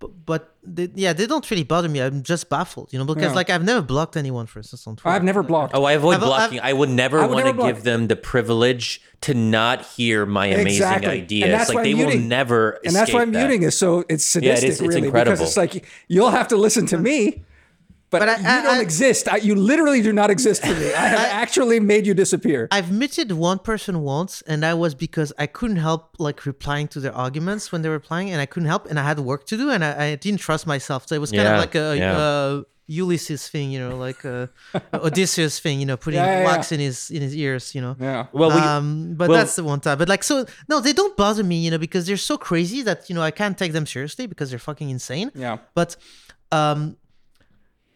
b- 0.00 0.06
but 0.26 0.54
they, 0.62 0.88
yeah, 0.94 1.12
they 1.12 1.26
don't 1.26 1.48
really 1.50 1.64
bother 1.64 1.88
me. 1.88 2.00
I'm 2.00 2.22
just 2.22 2.48
baffled, 2.48 2.92
you 2.92 2.98
know, 2.98 3.04
because 3.04 3.22
Yeah. 3.30 3.32
like 3.32 3.50
I've 3.50 3.64
never 3.64 3.82
blocked 3.82 4.16
anyone, 4.16 4.46
for 4.46 4.58
instance, 4.60 4.86
on 4.86 4.96
Twitter. 4.96 5.14
I've 5.14 5.24
never 5.24 5.42
blocked. 5.42 5.74
Oh, 5.74 5.84
I 5.84 5.92
avoid 5.92 6.14
I've- 6.16 6.24
I've- 6.24 6.26
blocking. 6.28 6.60
I 6.60 6.72
would 6.72 6.88
never 6.90 7.18
I 7.20 7.26
would 7.26 7.34
want 7.34 7.46
never 7.46 7.62
to 7.62 7.72
give 7.74 7.82
them 7.84 8.06
the 8.08 8.16
privilege 8.16 9.00
to 9.22 9.34
not 9.34 9.84
hear 9.84 10.24
my 10.26 10.46
amazing 10.46 10.68
Exactly. 10.68 11.10
And 11.10 11.22
ideas. 11.22 11.50
that's 11.50 11.68
Like 11.70 11.76
why 11.76 11.82
they 11.84 11.94
will 11.94 12.04
muting- 12.06 12.28
never. 12.28 12.78
and 12.84 12.94
that's 12.94 13.12
why 13.12 13.20
escape 13.22 13.32
that. 13.34 13.38
muting 13.48 13.62
is 13.64 13.76
so 13.76 14.04
it's 14.08 14.24
sadistic, 14.24 14.44
Yeah, 14.44 14.52
it 14.68 14.72
is- 14.72 14.80
it's 14.80 14.88
really, 14.88 15.06
incredible. 15.06 15.32
because 15.36 15.48
it's 15.48 15.56
like 15.56 15.86
you'll 16.08 16.30
have 16.30 16.48
to 16.48 16.56
listen 16.56 16.86
to 16.86 16.98
me, 16.98 17.44
but, 18.10 18.20
But 18.20 18.28
I- 18.28 18.36
you 18.40 18.46
I- 18.48 18.62
don't 18.62 18.76
I- 18.78 18.80
exist. 18.80 19.28
I, 19.28 19.36
you 19.36 19.54
literally 19.54 20.02
do 20.02 20.12
not 20.12 20.30
exist 20.30 20.62
for 20.62 20.74
me. 20.74 20.92
I 20.94 21.06
have 21.08 21.18
actually 21.42 21.78
made 21.80 22.06
you 22.06 22.14
disappear. 22.14 22.68
I've 22.70 22.90
muted 22.90 23.32
one 23.32 23.58
person 23.58 24.00
once, 24.02 24.42
and 24.46 24.62
that 24.62 24.78
was 24.78 24.94
because 24.94 25.32
I 25.38 25.46
couldn't 25.46 25.76
help 25.88 26.16
like 26.18 26.46
replying 26.46 26.88
to 26.88 27.00
their 27.00 27.14
arguments 27.14 27.70
when 27.72 27.82
they 27.82 27.88
were 27.88 27.96
replying, 28.02 28.30
and 28.30 28.40
I 28.40 28.46
couldn't 28.46 28.68
help, 28.68 28.86
and 28.90 28.98
I 28.98 29.04
had 29.04 29.18
work 29.20 29.46
to 29.46 29.56
do, 29.56 29.70
and 29.70 29.84
I, 29.84 30.04
I 30.04 30.14
didn't 30.16 30.40
trust 30.40 30.66
myself. 30.66 31.06
So 31.08 31.14
it 31.14 31.20
was 31.20 31.30
kind 31.30 31.42
Yeah, 31.44 31.54
of 31.54 31.60
like 31.60 31.74
a, 31.74 31.96
yeah. 31.96 32.18
uh 32.18 32.62
Ulysses 32.90 33.46
thing, 33.48 33.70
you 33.70 33.78
know, 33.78 33.98
like 33.98 34.24
a, 34.24 34.48
Odysseus 34.94 35.58
thing, 35.60 35.78
you 35.78 35.84
know, 35.84 35.98
putting 35.98 36.20
Yeah, 36.20 36.40
yeah, 36.40 36.46
wax 36.46 36.70
yeah. 36.72 36.76
in 36.76 36.80
his 36.80 37.10
in 37.10 37.20
his 37.20 37.34
ears, 37.36 37.74
you 37.74 37.82
know. 37.82 37.94
yeah. 38.00 38.26
Well, 38.32 38.48
we, 38.50 38.56
um, 38.60 39.12
but 39.14 39.28
well- 39.28 39.38
that's 39.38 39.56
the 39.56 39.64
one 39.64 39.80
time. 39.80 39.98
But 39.98 40.08
like, 40.08 40.22
so 40.24 40.46
no, 40.68 40.80
they 40.80 40.94
don't 40.94 41.14
bother 41.14 41.44
me, 41.44 41.56
you 41.64 41.70
know, 41.70 41.76
because 41.78 42.06
they're 42.06 42.16
so 42.16 42.38
crazy 42.38 42.80
that 42.82 43.08
you 43.10 43.14
know 43.14 43.20
I 43.22 43.30
can't 43.30 43.58
take 43.58 43.72
them 43.72 43.84
seriously 43.84 44.26
because 44.26 44.48
they're 44.50 44.58
fucking 44.70 44.88
insane. 44.88 45.30
Yeah. 45.34 45.58
But 45.74 45.96
um, 46.50 46.96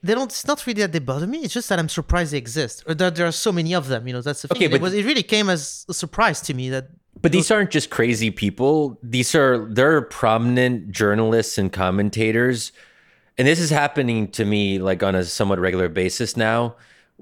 they 0.02 0.14
don't. 0.14 0.30
It's 0.30 0.46
not 0.46 0.66
really 0.66 0.82
that 0.82 0.92
they 0.92 0.98
bother 0.98 1.26
me. 1.26 1.38
It's 1.40 1.54
just 1.54 1.68
that 1.68 1.78
I'm 1.78 1.88
surprised 1.88 2.32
they 2.32 2.38
exist, 2.38 2.82
or 2.86 2.94
that 2.94 3.14
there 3.14 3.26
are 3.26 3.32
so 3.32 3.52
many 3.52 3.74
of 3.74 3.88
them. 3.88 4.06
You 4.06 4.14
know, 4.14 4.20
that's 4.20 4.42
the 4.42 4.48
thing. 4.48 4.56
Okay, 4.56 4.66
but- 4.68 4.76
it, 4.76 4.82
was, 4.82 4.94
it 4.94 5.04
really 5.04 5.22
came 5.22 5.48
as 5.48 5.86
a 5.88 5.94
surprise 5.94 6.40
to 6.42 6.54
me 6.54 6.70
that. 6.70 6.88
But 7.20 7.30
these 7.30 7.50
aren't 7.50 7.70
just 7.70 7.90
crazy 7.90 8.30
people. 8.30 8.98
These 9.02 9.34
are 9.34 9.68
they're 9.70 10.00
prominent 10.02 10.90
journalists 10.90 11.56
and 11.58 11.72
commentators. 11.72 12.72
And 13.38 13.46
this 13.46 13.60
is 13.60 13.70
happening 13.70 14.28
to 14.32 14.44
me 14.44 14.78
like 14.78 15.02
on 15.02 15.14
a 15.14 15.24
somewhat 15.24 15.58
regular 15.58 15.88
basis 15.88 16.36
now, 16.36 16.74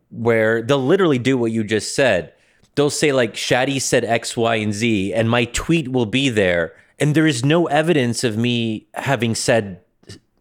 where 0.09 0.63
they'll 0.63 0.85
literally 0.85 1.19
do 1.19 1.37
what 1.37 1.53
you 1.53 1.65
just 1.65 1.95
said. 1.95 2.33
They'll 2.77 2.89
say 2.89 3.13
like 3.13 3.35
Shadi 3.35 3.81
said 3.81 4.05
X, 4.05 4.37
Y, 4.37 4.55
and 4.57 4.73
Z, 4.73 5.13
and 5.13 5.29
my 5.29 5.45
tweet 5.45 5.89
will 5.89 6.07
be 6.07 6.31
there. 6.31 6.73
And 6.99 7.15
there 7.15 7.27
is 7.27 7.45
no 7.45 7.67
evidence 7.67 8.25
of 8.25 8.37
me 8.37 8.87
having 8.95 9.35
said 9.35 9.81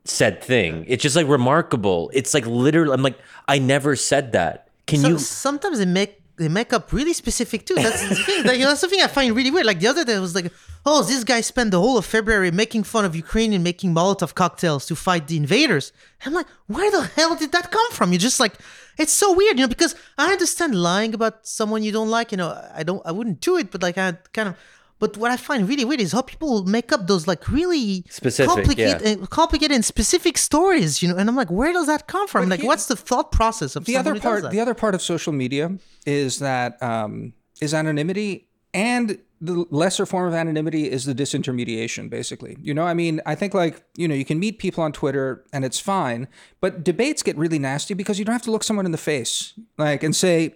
said 0.09 0.43
thing. 0.43 0.85
It's 0.87 1.03
just 1.03 1.15
like 1.15 1.27
remarkable. 1.27 2.11
It's 2.13 2.33
like 2.33 2.45
literally 2.45 2.93
I'm 2.93 3.03
like, 3.03 3.17
I 3.47 3.59
never 3.59 3.95
said 3.95 4.31
that. 4.33 4.69
Can 4.87 4.99
So, 4.99 5.07
you 5.09 5.19
sometimes 5.19 5.79
they 5.79 5.85
make 5.85 6.21
they 6.37 6.47
make 6.47 6.71
up 6.71 6.93
really 6.93 7.13
specific 7.13 7.65
too. 7.65 7.75
That's 7.75 8.07
the 8.07 8.15
thing. 8.15 8.43
That, 8.43 8.57
you 8.57 8.63
know, 8.63 8.69
that's 8.69 8.81
the 8.81 8.87
thing 8.87 9.01
I 9.01 9.07
find 9.07 9.35
really 9.35 9.51
weird. 9.51 9.65
Like 9.65 9.79
the 9.81 9.87
other 9.87 10.05
day, 10.05 10.15
it 10.15 10.19
was 10.19 10.33
like, 10.33 10.51
oh, 10.85 11.03
this 11.03 11.25
guy 11.25 11.41
spent 11.41 11.71
the 11.71 11.79
whole 11.79 11.97
of 11.97 12.05
February 12.05 12.49
making 12.49 12.83
fun 12.83 13.03
of 13.03 13.13
Ukraine 13.13 13.51
and 13.51 13.61
making 13.61 13.93
Molotov 13.93 14.33
cocktails 14.35 14.85
to 14.85 14.95
fight 14.95 15.27
the 15.27 15.35
invaders. 15.35 15.91
I'm 16.25 16.33
like, 16.33 16.47
where 16.67 16.89
the 16.91 17.03
hell 17.03 17.35
did 17.35 17.51
that 17.51 17.71
come 17.71 17.91
from? 17.91 18.13
You're 18.13 18.19
just 18.19 18.39
like, 18.39 18.53
it's 18.97 19.11
so 19.11 19.33
weird, 19.33 19.59
you 19.59 19.65
know, 19.65 19.67
because 19.67 19.95
I 20.17 20.31
understand 20.31 20.75
lying 20.75 21.13
about 21.13 21.45
someone 21.45 21.83
you 21.83 21.91
don't 21.91 22.09
like. 22.09 22.31
You 22.31 22.37
know, 22.37 22.57
I 22.73 22.83
don't, 22.83 23.01
I 23.05 23.11
wouldn't 23.11 23.41
do 23.41 23.57
it, 23.57 23.69
but 23.69 23.81
like 23.81 23.97
I 23.97 24.13
kind 24.33 24.49
of. 24.49 24.55
But 24.99 25.17
what 25.17 25.31
I 25.31 25.37
find 25.37 25.67
really 25.67 25.85
weird 25.85 26.01
is 26.01 26.11
how 26.11 26.21
people 26.21 26.65
make 26.65 26.91
up 26.91 27.07
those 27.07 27.25
like 27.27 27.47
really 27.49 28.03
Specific, 28.09 28.53
complicated, 28.53 29.23
uh, 29.23 29.25
complicated 29.27 29.73
and 29.75 29.85
specific 29.85 30.37
stories, 30.37 31.01
you 31.01 31.07
know. 31.09 31.15
And 31.17 31.29
I'm 31.29 31.35
like, 31.35 31.49
where 31.49 31.71
does 31.73 31.87
that 31.87 32.07
come 32.07 32.27
from? 32.27 32.49
like, 32.49 32.59
here- 32.59 32.67
what's 32.67 32.87
the 32.87 32.95
thought 32.95 33.31
process 33.31 33.75
of 33.75 33.85
the 33.85 33.95
other 33.97 34.11
who 34.11 34.15
does 34.15 34.23
part 34.23 34.41
that? 34.43 34.51
the 34.51 34.59
other 34.59 34.73
part 34.73 34.93
of 34.95 35.01
social 35.01 35.33
media 35.33 35.71
is 36.05 36.39
that 36.39 36.81
um, 36.83 37.33
is 37.61 37.73
anonymity 37.73 38.47
and 38.73 39.17
the 39.41 39.65
lesser 39.71 40.05
form 40.05 40.27
of 40.27 40.33
anonymity 40.33 40.91
is 40.91 41.05
the 41.05 41.15
disintermediation 41.15 42.09
basically 42.09 42.57
you 42.61 42.73
know 42.73 42.83
i 42.83 42.93
mean 42.93 43.21
i 43.25 43.33
think 43.33 43.53
like 43.53 43.81
you 43.95 44.05
know 44.07 44.13
you 44.13 44.25
can 44.25 44.37
meet 44.37 44.59
people 44.59 44.83
on 44.83 44.91
twitter 44.91 45.45
and 45.53 45.63
it's 45.63 45.79
fine 45.79 46.27
but 46.59 46.83
debates 46.83 47.23
get 47.23 47.37
really 47.37 47.57
nasty 47.57 47.93
because 47.93 48.19
you 48.19 48.25
don't 48.25 48.33
have 48.33 48.41
to 48.41 48.51
look 48.51 48.63
someone 48.63 48.85
in 48.85 48.91
the 48.91 48.97
face 48.97 49.53
like 49.77 50.03
and 50.03 50.13
say 50.15 50.53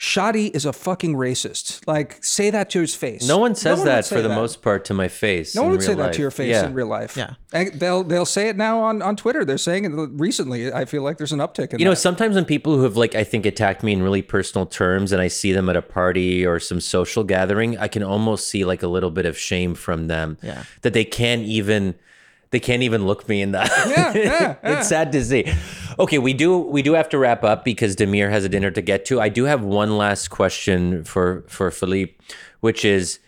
Shadi 0.00 0.50
is 0.56 0.64
a 0.64 0.72
fucking 0.72 1.14
racist. 1.14 1.86
Like, 1.86 2.24
say 2.24 2.48
that 2.48 2.70
to 2.70 2.80
his 2.80 2.94
face. 2.94 3.28
No 3.28 3.36
one 3.36 3.54
says 3.54 3.80
would 3.80 3.86
that 3.86 4.06
say 4.06 4.16
for 4.16 4.22
the 4.22 4.28
that. 4.30 4.34
most 4.34 4.62
part 4.62 4.86
to 4.86 4.94
my 4.94 5.08
face. 5.08 5.54
No 5.54 5.60
one 5.60 5.72
in 5.72 5.76
would 5.76 5.82
say 5.82 5.88
real 5.88 5.98
that 5.98 6.02
life. 6.04 6.14
to 6.14 6.22
your 6.22 6.30
face 6.30 6.48
Yeah. 6.52 6.64
in 6.64 6.72
real 6.72 6.86
life. 6.86 7.18
Yeah. 7.18 7.34
And 7.52 7.74
they'll 7.78 8.02
they'll 8.02 8.24
say 8.24 8.48
it 8.48 8.56
now 8.56 8.80
on, 8.80 9.02
on 9.02 9.14
Twitter. 9.14 9.44
They're 9.44 9.58
saying 9.58 9.84
it 9.84 9.90
recently. 10.14 10.72
I 10.72 10.86
feel 10.86 11.02
like 11.02 11.18
there's 11.18 11.32
an 11.32 11.40
uptick 11.40 11.74
in 11.74 11.80
You 11.80 11.84
know, 11.84 11.90
that. 11.90 11.96
sometimes 11.96 12.34
when 12.34 12.46
people 12.46 12.76
who 12.76 12.82
have 12.84 12.96
like 12.96 13.14
I 13.14 13.24
think 13.24 13.44
attacked 13.44 13.82
me 13.82 13.92
in 13.92 14.02
really 14.02 14.22
personal 14.22 14.64
terms 14.64 15.12
and 15.12 15.20
I 15.20 15.28
see 15.28 15.52
them 15.52 15.68
at 15.68 15.76
a 15.76 15.82
party 15.82 16.46
or 16.46 16.58
some 16.60 16.80
social 16.80 17.22
gathering, 17.22 17.76
I 17.76 17.86
can 17.88 18.02
almost 18.02 18.48
see 18.48 18.64
like 18.64 18.82
a 18.82 18.88
little 18.88 19.10
bit 19.10 19.26
of 19.26 19.36
shame 19.38 19.74
from 19.74 20.06
them. 20.06 20.38
Yeah. 20.42 20.62
That 20.80 20.94
they 20.94 21.04
can't 21.04 21.42
even 21.42 21.94
they 22.50 22.60
can't 22.60 22.82
even 22.82 23.06
look 23.06 23.28
me 23.28 23.42
in 23.42 23.52
the 23.52 23.58
Yeah, 23.86 24.12
yeah, 24.14 24.56
it's 24.62 24.88
sad 24.88 25.12
to 25.12 25.24
see. 25.24 25.50
Okay, 25.98 26.18
we 26.18 26.32
do 26.32 26.58
we 26.58 26.82
do 26.82 26.94
have 26.94 27.08
to 27.10 27.18
wrap 27.18 27.44
up 27.44 27.64
because 27.64 27.96
Damir 27.96 28.30
has 28.30 28.44
a 28.44 28.48
dinner 28.48 28.70
to 28.70 28.82
get 28.82 29.04
to. 29.06 29.20
I 29.20 29.28
do 29.28 29.44
have 29.44 29.62
one 29.62 29.96
last 29.96 30.28
question 30.28 31.04
for 31.04 31.44
for 31.48 31.70
Philippe, 31.70 32.14
which 32.60 32.84
is 32.84 33.20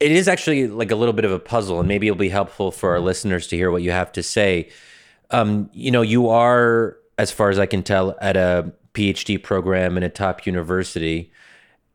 it 0.00 0.10
is 0.10 0.28
actually 0.28 0.66
like 0.66 0.90
a 0.90 0.96
little 0.96 1.14
bit 1.14 1.24
of 1.24 1.32
a 1.32 1.38
puzzle 1.38 1.78
and 1.78 1.88
maybe 1.88 2.08
it'll 2.08 2.18
be 2.18 2.28
helpful 2.28 2.70
for 2.70 2.90
our 2.90 3.00
listeners 3.00 3.46
to 3.46 3.56
hear 3.56 3.70
what 3.70 3.82
you 3.82 3.92
have 3.92 4.10
to 4.12 4.22
say 4.22 4.68
um, 5.30 5.70
you 5.72 5.90
know, 5.90 6.02
you 6.02 6.28
are, 6.28 6.96
as 7.18 7.30
far 7.30 7.50
as 7.50 7.58
I 7.58 7.66
can 7.66 7.82
tell, 7.82 8.16
at 8.20 8.36
a 8.36 8.72
PhD 8.94 9.42
program 9.42 9.96
in 9.96 10.02
a 10.02 10.08
top 10.08 10.46
university. 10.46 11.32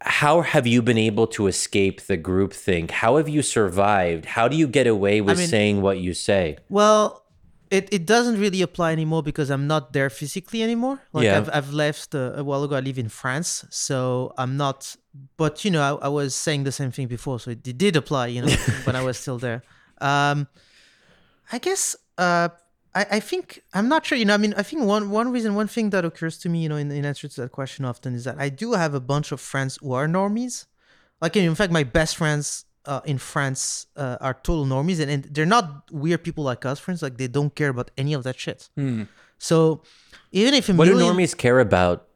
How 0.02 0.42
have 0.42 0.66
you 0.66 0.82
been 0.82 0.98
able 0.98 1.28
to 1.28 1.48
escape 1.48 2.02
the 2.02 2.16
group 2.18 2.54
think? 2.54 2.92
How 2.92 3.18
have 3.18 3.28
you 3.28 3.42
survived? 3.42 4.26
How 4.26 4.48
do 4.48 4.56
you 4.56 4.68
get 4.68 4.88
away 4.88 5.20
with 5.22 5.38
mean- 5.38 5.48
saying 5.48 5.82
what 5.82 5.98
you 6.00 6.14
say? 6.14 6.58
Well, 6.70 7.26
it, 7.70 7.90
it 7.92 8.06
doesn't 8.06 8.40
really 8.40 8.62
apply 8.62 8.92
anymore 8.94 9.22
because 9.22 9.50
I'm 9.52 9.68
not 9.68 9.94
there 9.94 10.10
physically 10.10 10.64
anymore. 10.64 11.02
Like 11.14 11.26
Yeah. 11.26 11.38
I've, 11.38 11.50
I've 11.54 11.74
left 11.74 12.16
uh, 12.16 12.34
a 12.36 12.44
while 12.44 12.64
ago. 12.64 12.76
I 12.76 12.80
live 12.80 12.98
in 12.98 13.10
France, 13.10 13.66
so 13.70 14.34
I'm 14.38 14.58
not. 14.58 14.96
But 15.38 15.64
you 15.66 15.72
know, 15.72 15.82
I, 16.02 16.06
I 16.06 16.08
was 16.08 16.34
saying 16.34 16.64
the 16.64 16.72
same 16.72 16.92
thing 16.92 17.08
before, 17.08 17.40
so 17.40 17.52
it, 17.52 17.68
it 17.68 17.78
did 17.78 17.96
apply. 17.96 18.28
You 18.28 18.42
know, 18.44 18.54
when 18.86 18.96
I 18.96 19.04
was 19.04 19.18
still 19.18 19.38
there. 19.38 19.62
Um, 20.02 20.48
I 21.52 21.60
guess. 21.60 21.96
Uh, 22.18 22.50
I, 22.96 23.06
I 23.12 23.20
think 23.20 23.64
I'm 23.74 23.88
not 23.88 24.06
sure. 24.06 24.18
You 24.18 24.26
know, 24.26 24.34
I 24.34 24.38
mean, 24.38 24.54
I 24.58 24.64
think 24.64 24.84
one 24.84 25.10
one 25.12 25.32
reason, 25.32 25.56
one 25.56 25.68
thing 25.68 25.92
that 25.92 26.06
occurs 26.06 26.38
to 26.40 26.50
me, 26.50 26.64
you 26.64 26.70
know, 26.70 26.76
in, 26.76 26.92
in 26.92 27.06
answer 27.06 27.28
to 27.28 27.42
that 27.42 27.52
question 27.52 27.86
often 27.86 28.16
is 28.16 28.24
that 28.24 28.38
I 28.40 28.50
do 28.50 28.74
have 28.74 28.94
a 28.94 29.00
bunch 29.00 29.32
of 29.32 29.40
friends 29.40 29.78
who 29.82 29.94
are 29.94 30.08
normies. 30.08 30.66
Like 31.22 31.36
in 31.36 31.54
fact, 31.56 31.72
my 31.72 31.84
best 31.84 32.18
friends 32.18 32.66
uh, 32.86 33.02
in 33.06 33.18
France 33.18 33.88
uh, 33.96 34.18
are 34.22 34.34
total 34.34 34.66
normies, 34.66 35.00
and, 35.00 35.12
and 35.12 35.24
they're 35.26 35.46
not 35.46 35.92
weird 35.92 36.24
people 36.24 36.44
like 36.44 36.66
us, 36.66 36.80
friends. 36.80 37.02
Like 37.02 37.18
they 37.18 37.28
don't 37.28 37.54
care 37.54 37.70
about 37.70 37.92
any 37.98 38.14
of 38.14 38.24
that 38.24 38.40
shit. 38.40 38.70
So 39.38 39.82
even 40.32 40.54
if 40.54 40.70
a 40.70 40.74
What 40.74 40.86
do 40.86 40.96
normies 40.96 41.38
care 41.38 41.60
about? 41.60 42.08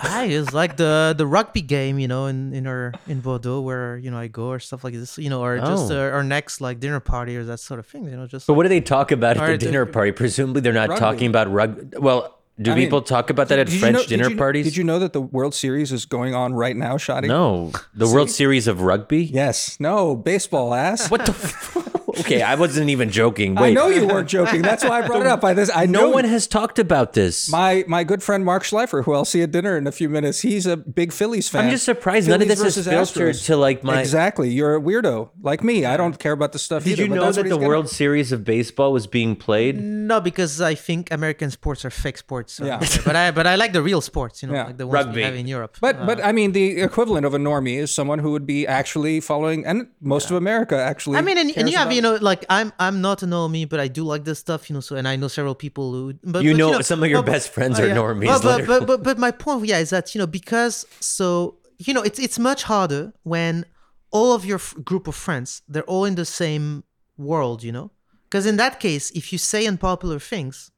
I 0.00 0.24
it's 0.26 0.52
like 0.52 0.76
the 0.76 1.14
the 1.16 1.26
rugby 1.26 1.60
game, 1.62 1.98
you 1.98 2.06
know, 2.08 2.26
in 2.26 2.52
in 2.54 2.66
our 2.66 2.92
in 3.08 3.20
Bordeaux 3.20 3.60
where 3.60 3.96
you 3.96 4.10
know 4.10 4.18
I 4.18 4.28
go 4.28 4.48
or 4.48 4.58
stuff 4.60 4.84
like 4.84 4.94
this, 4.94 5.18
you 5.18 5.28
know, 5.30 5.42
or 5.42 5.58
just 5.58 5.90
Oh. 5.90 5.96
uh, 6.08 6.10
our 6.12 6.22
next 6.22 6.60
like 6.60 6.78
dinner 6.80 7.00
party 7.00 7.36
or 7.36 7.44
that 7.44 7.58
sort 7.60 7.80
of 7.80 7.86
thing, 7.86 8.04
you 8.04 8.16
know, 8.16 8.26
just 8.26 8.46
But 8.46 8.54
what 8.54 8.62
do 8.62 8.68
they 8.68 8.80
talk 8.80 9.10
about 9.12 9.32
at 9.32 9.36
the 9.36 9.42
Alright, 9.42 9.60
dinner 9.60 9.86
party? 9.86 10.12
Presumably, 10.12 10.60
they're 10.60 10.72
not 10.72 10.88
Rugby. 10.88 11.00
talking 11.00 11.26
about 11.28 11.50
rugby. 11.52 11.96
Well, 11.98 12.38
do 12.60 12.72
I 12.72 12.74
mean, 12.74 12.86
people 12.86 13.02
talk 13.02 13.30
about 13.30 13.48
that 13.48 13.58
at 13.60 13.66
Did 13.66 13.74
you 13.74 13.80
French 13.80 13.94
know- 13.94 14.00
did 14.02 14.08
dinner 14.08 14.30
you 14.30 14.36
parties? 14.36 14.64
Did 14.66 14.76
you 14.76 14.84
know 14.84 14.98
that 14.98 15.12
the 15.12 15.20
World 15.20 15.54
Series 15.54 15.92
is 15.92 16.06
going 16.06 16.34
on 16.34 16.54
right 16.54 16.76
now, 16.76 16.96
Shadi? 16.96 17.26
No, 17.28 17.72
the 17.94 18.08
World 18.08 18.30
Series 18.30 18.66
of 18.66 18.80
Rugby. 18.82 19.24
Yes. 19.24 19.78
No. 19.80 20.16
Baseball 20.16 20.74
ass. 20.74 21.10
What 21.10 21.24
the? 21.26 21.32
F- 21.32 21.94
okay, 22.20 22.42
I 22.42 22.54
wasn't 22.54 22.90
even 22.90 23.10
joking. 23.10 23.54
Wait, 23.54 23.70
I 23.70 23.72
know 23.72 23.88
you 23.88 24.06
weren't 24.06 24.28
joking. 24.28 24.62
That's 24.62 24.84
why 24.84 25.00
I 25.02 25.06
brought 25.06 25.20
it 25.22 25.26
up. 25.26 25.44
I 25.44 25.52
this. 25.54 25.70
I 25.74 25.86
know 25.86 26.02
no 26.02 26.10
one 26.10 26.24
has 26.24 26.46
talked 26.46 26.78
about 26.78 27.12
this. 27.12 27.50
My 27.50 27.84
my 27.86 28.04
good 28.04 28.22
friend 28.22 28.44
Mark 28.44 28.62
Schleifer, 28.64 29.04
who 29.04 29.12
I'll 29.14 29.24
see 29.24 29.42
at 29.42 29.50
dinner 29.50 29.76
in 29.76 29.86
a 29.86 29.92
few 29.92 30.08
minutes, 30.08 30.40
he's 30.40 30.66
a 30.66 30.76
big 30.76 31.12
Phillies 31.12 31.48
fan. 31.48 31.64
I'm 31.66 31.70
just 31.70 31.84
surprised 31.84 32.28
none 32.28 32.42
of 32.42 32.48
this 32.48 32.60
is 32.60 32.86
filtered 32.86 33.34
Astros. 33.34 33.46
to 33.46 33.56
like 33.56 33.82
my. 33.84 34.00
Exactly. 34.00 34.50
You're 34.50 34.76
a 34.76 34.80
weirdo 34.80 35.30
like 35.42 35.62
me. 35.62 35.84
I 35.84 35.96
don't 35.96 36.18
care 36.18 36.32
about 36.32 36.52
the 36.52 36.58
stuff 36.58 36.84
Did 36.84 36.92
either. 36.92 37.02
you 37.04 37.08
know 37.08 37.30
that 37.32 37.42
the 37.42 37.42
he's 37.44 37.52
gonna- 37.52 37.66
World 37.68 37.88
Series 37.88 38.32
of 38.32 38.44
Baseball 38.44 38.92
was 38.92 39.06
being 39.06 39.36
played? 39.36 39.80
no, 39.80 40.20
because 40.20 40.60
I 40.60 40.74
think 40.74 41.10
American 41.12 41.50
sports 41.50 41.84
are 41.84 41.90
fake 41.90 42.18
sports. 42.18 42.54
so- 42.54 42.64
Yeah. 42.64 42.78
but 43.04 43.16
I 43.16 43.30
but 43.30 43.46
I 43.46 43.54
like 43.56 43.72
the 43.72 43.82
real 43.82 44.00
sports, 44.00 44.42
you 44.42 44.48
know, 44.48 44.54
Yeah. 44.54 44.64
like 44.64 44.78
the 44.78 44.86
ones 44.86 44.94
Rugby. 45.06 45.16
we 45.20 45.22
have 45.24 45.34
in 45.34 45.46
Europe. 45.46 45.76
But 45.80 45.96
Uh, 45.96 46.06
but 46.06 46.24
I 46.24 46.32
mean 46.32 46.52
the 46.52 46.80
equivalent 46.80 47.24
of 47.26 47.34
a 47.34 47.38
normie 47.38 47.76
is 47.78 47.90
someone 47.94 48.18
who 48.20 48.30
would 48.32 48.46
be 48.46 48.66
actually 48.66 49.20
following, 49.20 49.64
and 49.66 49.88
most 50.00 50.30
of 50.30 50.36
America 50.36 50.76
actually. 50.78 51.16
I 51.18 51.22
mean, 51.22 51.38
and, 51.38 51.50
and 51.56 51.68
you 51.70 51.76
have, 51.76 51.92
you 51.92 52.02
know, 52.02 52.07
like 52.16 52.44
I'm, 52.48 52.72
I'm 52.78 53.00
not 53.00 53.22
a 53.22 53.26
normie, 53.26 53.68
but 53.68 53.78
I 53.80 53.88
do 53.88 54.02
like 54.04 54.24
this 54.24 54.38
stuff, 54.38 54.68
you 54.70 54.74
know. 54.74 54.80
So, 54.80 54.96
and 54.96 55.06
I 55.06 55.16
know 55.16 55.28
several 55.28 55.54
people 55.54 55.92
who, 55.92 56.14
but 56.24 56.42
You 56.42 56.52
but, 56.52 56.58
know, 56.58 56.80
some 56.80 57.02
of 57.02 57.10
your 57.10 57.22
but- 57.22 57.32
best 57.32 57.50
friends 57.50 57.78
oh, 57.78 57.82
are 57.84 57.88
yeah. 57.88 57.94
normies, 57.96 58.26
But, 58.42 58.42
but, 58.42 58.66
but, 58.66 58.86
but, 58.86 59.02
but 59.02 59.18
my 59.18 59.30
point, 59.30 59.66
yeah, 59.66 59.78
is 59.78 59.90
that 59.90 60.14
you 60.14 60.18
know 60.20 60.26
because 60.26 60.86
so 61.00 61.56
you 61.78 61.92
know 61.94 62.02
it's 62.02 62.18
it's 62.18 62.38
much 62.38 62.62
harder 62.64 63.12
when 63.22 63.64
all 64.10 64.32
of 64.32 64.44
your 64.44 64.56
f- 64.58 64.74
group 64.84 65.06
of 65.06 65.14
friends 65.14 65.62
they're 65.68 65.82
all 65.84 66.04
in 66.04 66.14
the 66.14 66.24
same 66.24 66.84
world, 67.16 67.62
you 67.62 67.72
know. 67.72 67.90
Because 68.24 68.46
in 68.46 68.56
that 68.56 68.78
case, 68.80 69.10
if 69.12 69.32
you 69.32 69.38
say 69.38 69.66
unpopular 69.66 70.18
things, 70.18 70.70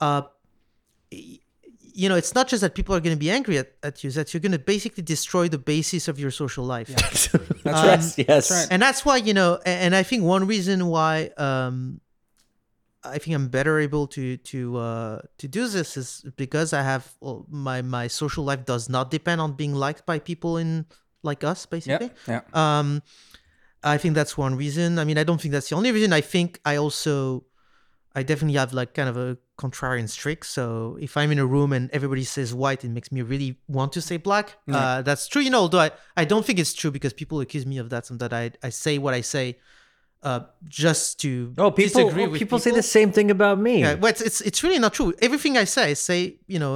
uh, 0.00 0.22
you 1.94 2.08
know, 2.08 2.16
it's 2.16 2.34
not 2.34 2.48
just 2.48 2.60
that 2.62 2.74
people 2.74 2.94
are 2.94 3.00
going 3.00 3.16
to 3.16 3.20
be 3.20 3.30
angry 3.30 3.58
at, 3.58 3.72
at 3.82 4.02
you; 4.04 4.10
that 4.12 4.32
you're 4.32 4.40
going 4.40 4.52
to 4.52 4.58
basically 4.58 5.02
destroy 5.02 5.48
the 5.48 5.58
basis 5.58 6.08
of 6.08 6.18
your 6.18 6.30
social 6.30 6.64
life. 6.64 6.88
That's 6.96 7.34
Um, 7.34 7.40
right. 7.64 7.84
yes, 7.84 8.18
yes. 8.18 8.50
right. 8.50 8.68
and 8.70 8.80
that's 8.82 9.04
why 9.04 9.16
you 9.16 9.32
know 9.34 9.58
a- 9.64 9.68
and 9.84 9.94
i 9.94 10.02
think 10.02 10.24
one 10.24 10.46
reason 10.46 10.86
why 10.88 11.30
um 11.38 12.00
i 13.04 13.18
think 13.18 13.34
i'm 13.36 13.48
better 13.48 13.78
able 13.78 14.06
to 14.08 14.36
to 14.38 14.76
uh 14.76 15.20
to 15.38 15.46
do 15.48 15.66
this 15.68 15.96
is 15.96 16.24
because 16.36 16.72
i 16.72 16.82
have 16.82 17.04
well, 17.20 17.46
my 17.50 17.82
my 17.82 18.06
social 18.08 18.44
life 18.44 18.64
does 18.64 18.88
not 18.88 19.10
depend 19.10 19.40
on 19.40 19.52
being 19.52 19.74
liked 19.74 20.04
by 20.06 20.18
people 20.18 20.56
in 20.56 20.86
like 21.22 21.44
us 21.44 21.66
basically 21.66 22.10
Yeah. 22.26 22.40
Yeah. 22.54 22.78
um 22.80 23.02
i 23.82 23.96
think 23.98 24.14
that's 24.14 24.36
one 24.36 24.56
reason 24.56 24.98
i 24.98 25.04
mean 25.04 25.18
i 25.18 25.24
don't 25.24 25.40
think 25.40 25.52
that's 25.52 25.68
the 25.70 25.76
only 25.76 25.92
reason 25.92 26.12
i 26.12 26.20
think 26.20 26.60
i 26.64 26.76
also 26.76 27.44
i 28.14 28.22
definitely 28.22 28.58
have 28.58 28.72
like 28.72 28.92
kind 28.94 29.08
of 29.08 29.16
a 29.16 29.38
contrarian 29.64 30.08
streak 30.18 30.40
so 30.56 30.64
if 31.06 31.12
i'm 31.20 31.30
in 31.34 31.38
a 31.46 31.48
room 31.54 31.70
and 31.76 31.84
everybody 31.98 32.24
says 32.36 32.48
white 32.62 32.80
it 32.88 32.90
makes 32.98 33.10
me 33.16 33.20
really 33.32 33.50
want 33.76 33.90
to 33.96 34.00
say 34.08 34.16
black 34.28 34.46
uh, 34.78 35.00
that's 35.08 35.24
true 35.32 35.42
you 35.46 35.52
know 35.54 35.62
although 35.66 35.84
I, 35.88 35.90
I 36.22 36.24
don't 36.30 36.44
think 36.46 36.58
it's 36.64 36.74
true 36.80 36.90
because 36.96 37.12
people 37.22 37.36
accuse 37.44 37.64
me 37.72 37.76
of 37.84 37.86
that 37.92 38.04
and 38.10 38.18
that 38.22 38.32
i, 38.42 38.44
I 38.68 38.70
say 38.84 38.94
what 39.04 39.14
i 39.20 39.22
say 39.22 39.46
uh, 40.30 40.40
just 40.84 41.18
to 41.22 41.30
Oh, 41.58 41.70
people, 41.72 42.02
disagree 42.02 42.26
oh, 42.26 42.30
with 42.30 42.38
people 42.42 42.58
say 42.66 42.70
the 42.82 42.88
same 42.98 43.10
thing 43.16 43.28
about 43.38 43.58
me. 43.66 43.74
yeah, 43.84 43.94
well, 44.00 44.10
it's, 44.14 44.22
it's 44.28 44.40
it's 44.48 44.60
really 44.64 44.78
not 44.84 44.92
true. 44.98 45.08
Everything 45.28 45.54
I 45.58 45.66
say, 45.74 45.84
I 45.90 45.94
say 45.94 46.18
you 46.54 46.60
know 46.62 46.72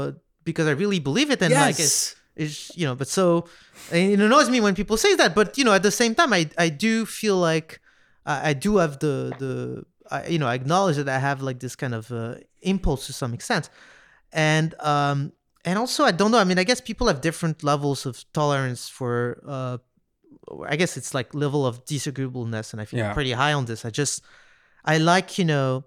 because 0.49 0.67
I 0.73 0.75
really 0.83 0.99
believe 1.09 1.29
it, 1.35 1.41
and 1.45 1.55
like 1.55 1.79
it's, 1.79 1.81
Yes. 1.81 2.17
it's 2.43 2.57
you 2.79 2.85
know. 2.89 2.97
But 3.01 3.07
so 3.19 3.25
it 3.93 4.19
annoys 4.19 4.49
me 4.55 4.59
when 4.67 4.75
people 4.75 4.97
say 4.97 5.13
that. 5.21 5.31
But 5.39 5.49
you 5.59 5.65
know, 5.67 5.75
at 5.79 5.85
the 5.89 5.95
same 6.03 6.13
time, 6.21 6.31
I 6.41 6.43
I 6.67 6.69
do 6.87 7.07
feel 7.07 7.37
like 7.51 7.69
I, 8.33 8.51
I 8.51 8.53
do 8.65 8.71
have 8.83 8.99
the 9.05 9.15
the 9.43 9.53
I, 10.11 10.27
you 10.27 10.39
know 10.39 10.47
I 10.47 10.55
acknowledge 10.55 10.97
that 10.97 11.09
I 11.09 11.19
have 11.19 11.43
like 11.43 11.59
this 11.61 11.77
kind 11.77 11.95
of 11.95 12.11
uh, 12.13 12.35
impulse 12.63 13.07
to 13.07 13.13
some 13.13 13.33
extent, 13.35 13.71
and 14.33 14.75
um 14.81 15.33
and 15.65 15.79
also 15.79 16.05
I 16.05 16.13
don't 16.13 16.31
know. 16.31 16.39
I 16.39 16.45
mean, 16.45 16.59
I 16.59 16.65
guess 16.65 16.81
people 16.81 17.07
have 17.09 17.21
different 17.21 17.63
levels 17.65 18.07
of 18.07 18.25
tolerance 18.33 18.89
for 18.89 19.43
uh. 19.47 19.79
I 20.69 20.77
guess 20.77 20.97
it's 20.97 21.13
like 21.13 21.35
level 21.35 21.67
of 21.67 21.85
disagreeableness, 21.87 22.73
and 22.73 22.81
I 22.81 22.85
feel 22.85 23.01
Yeah. 23.01 23.13
pretty 23.15 23.33
high 23.33 23.53
on 23.53 23.65
this. 23.65 23.85
I 23.85 23.91
just, 23.91 24.23
I 24.85 24.99
like 24.99 25.39
you 25.39 25.45
know, 25.45 25.85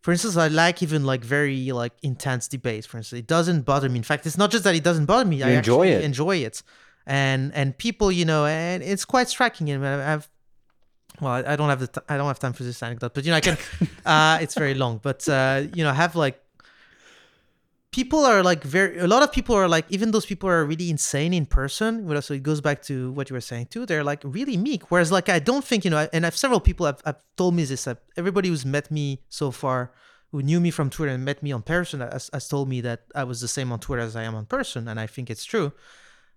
for 0.00 0.10
instance, 0.12 0.38
I 0.38 0.48
like 0.48 0.82
even 0.82 1.04
like 1.04 1.22
very 1.22 1.70
like 1.72 1.92
intense 2.02 2.48
debates. 2.48 2.86
For 2.86 2.96
instance, 2.96 3.18
it 3.18 3.26
doesn't 3.26 3.62
bother 3.66 3.90
me. 3.90 3.98
In 3.98 4.02
fact, 4.02 4.24
it's 4.26 4.38
not 4.38 4.50
just 4.50 4.64
that 4.64 4.74
it 4.74 4.82
doesn't 4.84 5.04
bother 5.04 5.26
me. 5.26 5.42
I 5.42 5.50
enjoy 5.50 5.88
it. 5.88 6.02
Enjoy 6.02 6.36
it, 6.36 6.62
and 7.04 7.52
and 7.54 7.76
people, 7.76 8.10
you 8.10 8.24
know, 8.24 8.46
and 8.46 8.82
it's 8.82 9.04
quite 9.04 9.28
striking. 9.28 9.68
And 9.68 9.86
I 9.86 9.90
have, 10.12 10.30
well, 11.20 11.32
I 11.32 11.52
I 11.52 11.56
don't 11.56 11.68
have 11.68 11.80
the 11.80 11.86
t- 11.86 12.06
I 12.08 12.16
don't 12.16 12.26
have 12.26 12.38
time 12.38 12.52
for 12.52 12.64
this 12.64 12.82
anecdote, 12.82 13.14
but 13.14 13.24
you 13.24 13.30
know, 13.30 13.36
I 13.36 13.40
can. 13.40 13.56
uh, 14.06 14.38
it's 14.40 14.54
very 14.54 14.74
long, 14.74 15.00
but 15.02 15.28
uh, 15.28 15.62
you 15.74 15.84
know, 15.84 15.90
I 15.90 15.94
have 15.94 16.16
like 16.16 16.42
people 17.92 18.24
are 18.24 18.42
like 18.42 18.62
very 18.62 18.98
a 18.98 19.06
lot 19.06 19.22
of 19.22 19.32
people 19.32 19.54
are 19.54 19.68
like 19.68 19.84
even 19.88 20.12
those 20.12 20.26
people 20.26 20.48
are 20.48 20.64
really 20.64 20.90
insane 20.90 21.32
in 21.32 21.44
person 21.44 22.06
so 22.22 22.34
it 22.34 22.42
goes 22.42 22.60
back 22.60 22.82
to 22.82 23.10
what 23.12 23.28
you 23.28 23.34
were 23.34 23.40
saying 23.40 23.66
too 23.66 23.84
they're 23.84 24.04
like 24.04 24.20
really 24.24 24.56
meek 24.56 24.90
whereas 24.90 25.10
like 25.10 25.28
i 25.28 25.38
don't 25.38 25.64
think 25.64 25.84
you 25.84 25.90
know 25.90 26.08
and 26.12 26.24
i've 26.24 26.36
several 26.36 26.60
people 26.60 26.86
have, 26.86 27.00
have 27.04 27.22
told 27.36 27.54
me 27.54 27.64
this 27.64 27.88
everybody 28.16 28.48
who's 28.48 28.64
met 28.64 28.90
me 28.90 29.20
so 29.28 29.50
far 29.50 29.92
who 30.30 30.42
knew 30.42 30.60
me 30.60 30.70
from 30.70 30.88
twitter 30.88 31.12
and 31.12 31.24
met 31.24 31.42
me 31.42 31.50
on 31.50 31.62
person 31.62 32.00
has, 32.00 32.30
has 32.32 32.46
told 32.46 32.68
me 32.68 32.80
that 32.80 33.02
i 33.14 33.24
was 33.24 33.40
the 33.40 33.48
same 33.48 33.72
on 33.72 33.80
twitter 33.80 34.02
as 34.02 34.14
i 34.14 34.22
am 34.22 34.34
on 34.34 34.46
person 34.46 34.86
and 34.86 35.00
i 35.00 35.06
think 35.06 35.28
it's 35.28 35.44
true 35.44 35.72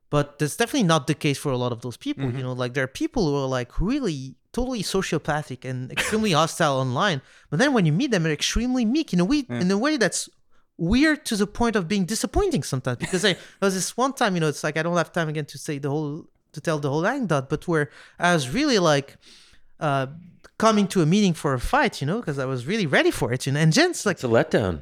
but 0.09 0.39
that's 0.39 0.55
definitely 0.55 0.87
not 0.87 1.07
the 1.07 1.13
case 1.13 1.37
for 1.37 1.51
a 1.51 1.57
lot 1.57 1.71
of 1.71 1.81
those 1.81 1.97
people 1.97 2.31
you 2.31 2.41
know 2.41 2.53
like 2.53 2.73
there 2.73 2.83
are 2.83 2.95
people 3.03 3.27
who 3.27 3.35
are 3.35 3.47
like 3.47 3.79
really 3.79 4.35
totally 4.53 4.83
sociopathic 4.83 5.65
and 5.69 5.91
extremely 5.91 6.31
hostile 6.31 6.75
online. 6.85 7.19
But 7.49 7.57
then 7.59 7.73
when 7.75 7.85
you 7.87 7.93
meet 8.01 8.11
them 8.11 8.23
they're 8.23 8.39
extremely 8.43 8.85
meek 8.95 9.07
in 9.13 9.19
a 9.19 9.25
way 9.31 9.39
in 9.63 9.69
a 9.77 9.77
way 9.85 9.93
that's 10.03 10.21
weird 10.93 11.19
to 11.29 11.35
the 11.41 11.47
point 11.59 11.75
of 11.79 11.83
being 11.93 12.05
disappointing 12.13 12.63
sometimes. 12.71 12.97
Because 13.03 13.23
I 13.29 13.33
there 13.33 13.67
was 13.67 13.75
this 13.79 13.89
one 14.05 14.13
time 14.21 14.31
you 14.35 14.41
know 14.43 14.47
it's 14.53 14.63
like 14.67 14.75
I 14.79 14.83
don't 14.85 14.97
have 15.03 15.11
time 15.19 15.29
again 15.33 15.45
to 15.53 15.57
say 15.57 15.75
the 15.85 15.89
whole 15.95 16.13
to 16.55 16.59
tell 16.67 16.79
the 16.85 16.89
whole 16.93 17.05
anecdote 17.13 17.47
but 17.53 17.61
where 17.71 17.85
I 18.19 18.29
was 18.37 18.45
really 18.59 18.79
like 18.93 19.09
uh 19.87 20.05
coming 20.65 20.85
to 20.93 20.97
a 21.01 21.07
meeting 21.13 21.33
for 21.41 21.51
a 21.53 21.59
fight 21.73 21.93
you 22.01 22.07
know 22.09 22.19
because 22.21 22.37
I 22.45 22.45
was 22.53 22.61
really 22.71 22.87
ready 22.97 23.11
for 23.19 23.27
it 23.35 23.41
you 23.45 23.51
know 23.53 23.59
and 23.63 23.69
Jen's 23.77 24.05
like 24.07 24.17
It's 24.17 24.23
a 24.31 24.33
letdown. 24.39 24.73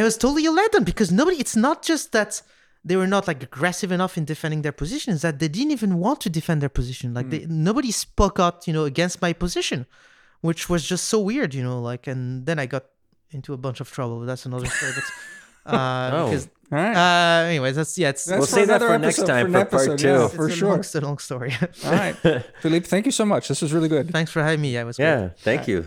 it 0.00 0.02
was 0.08 0.16
totally 0.24 0.44
a 0.46 0.54
letdown 0.60 0.84
because 0.92 1.08
nobody 1.20 1.36
it's 1.44 1.56
not 1.66 1.78
just 1.90 2.04
that 2.16 2.32
they 2.84 2.96
were 2.96 3.06
not 3.06 3.26
like 3.26 3.42
aggressive 3.42 3.90
enough 3.90 4.16
in 4.18 4.24
defending 4.24 4.62
their 4.62 4.72
positions 4.72 5.22
that 5.22 5.38
they 5.38 5.48
didn't 5.48 5.72
even 5.72 5.98
want 5.98 6.20
to 6.22 6.28
defend 6.30 6.60
their 6.60 6.68
position. 6.68 7.14
Like 7.14 7.30
they, 7.30 7.46
nobody 7.48 7.90
spoke 7.90 8.38
out, 8.38 8.66
you 8.66 8.72
know, 8.72 8.84
against 8.84 9.22
my 9.22 9.32
position, 9.32 9.86
which 10.42 10.68
was 10.68 10.86
just 10.86 11.04
so 11.06 11.18
weird, 11.20 11.54
you 11.54 11.62
know. 11.62 11.80
Like, 11.80 12.06
and 12.06 12.44
then 12.46 12.58
I 12.58 12.66
got 12.66 12.84
into 13.30 13.54
a 13.54 13.56
bunch 13.56 13.80
of 13.80 13.90
trouble. 13.90 14.20
But 14.20 14.26
that's 14.26 14.44
another 14.46 14.66
story. 14.66 14.92
But 14.96 15.04
uh, 15.74 16.10
Oh. 16.12 16.24
because 16.26 16.48
All 16.70 16.78
right. 16.78 16.94
uh, 16.96 17.46
anyways, 17.46 17.76
that's 17.76 17.96
yeah, 17.96 18.10
it's 18.10 18.24
That's 18.26 18.38
We'll 18.38 18.46
for 18.46 18.52
save 18.52 18.66
that 18.68 18.82
another 18.82 18.94
for 18.94 18.98
next 18.98 19.18
episode, 19.18 19.32
time 19.32 19.46
an 19.46 19.52
for 19.52 19.64
part 19.64 19.88
episode, 19.88 19.98
two. 19.98 20.08
yeah, 20.08 20.28
for 20.28 20.46
a 20.48 20.50
sure. 20.50 20.68
long, 20.68 20.80
it's 20.80 20.94
a 20.94 21.00
long 21.00 21.18
story. 21.18 21.52
All 21.86 21.92
right. 21.92 22.14
Philippe, 22.60 22.86
thank 22.86 23.06
you 23.06 23.12
so 23.12 23.24
much. 23.24 23.48
This 23.48 23.62
was 23.62 23.72
really 23.72 23.88
good. 23.88 24.10
Thanks 24.10 24.30
for 24.30 24.42
having 24.42 24.60
me. 24.60 24.76
I 24.76 24.84
was 24.84 24.96
great. 24.98 25.06
Yeah, 25.06 25.28
thank 25.38 25.66
you. 25.68 25.86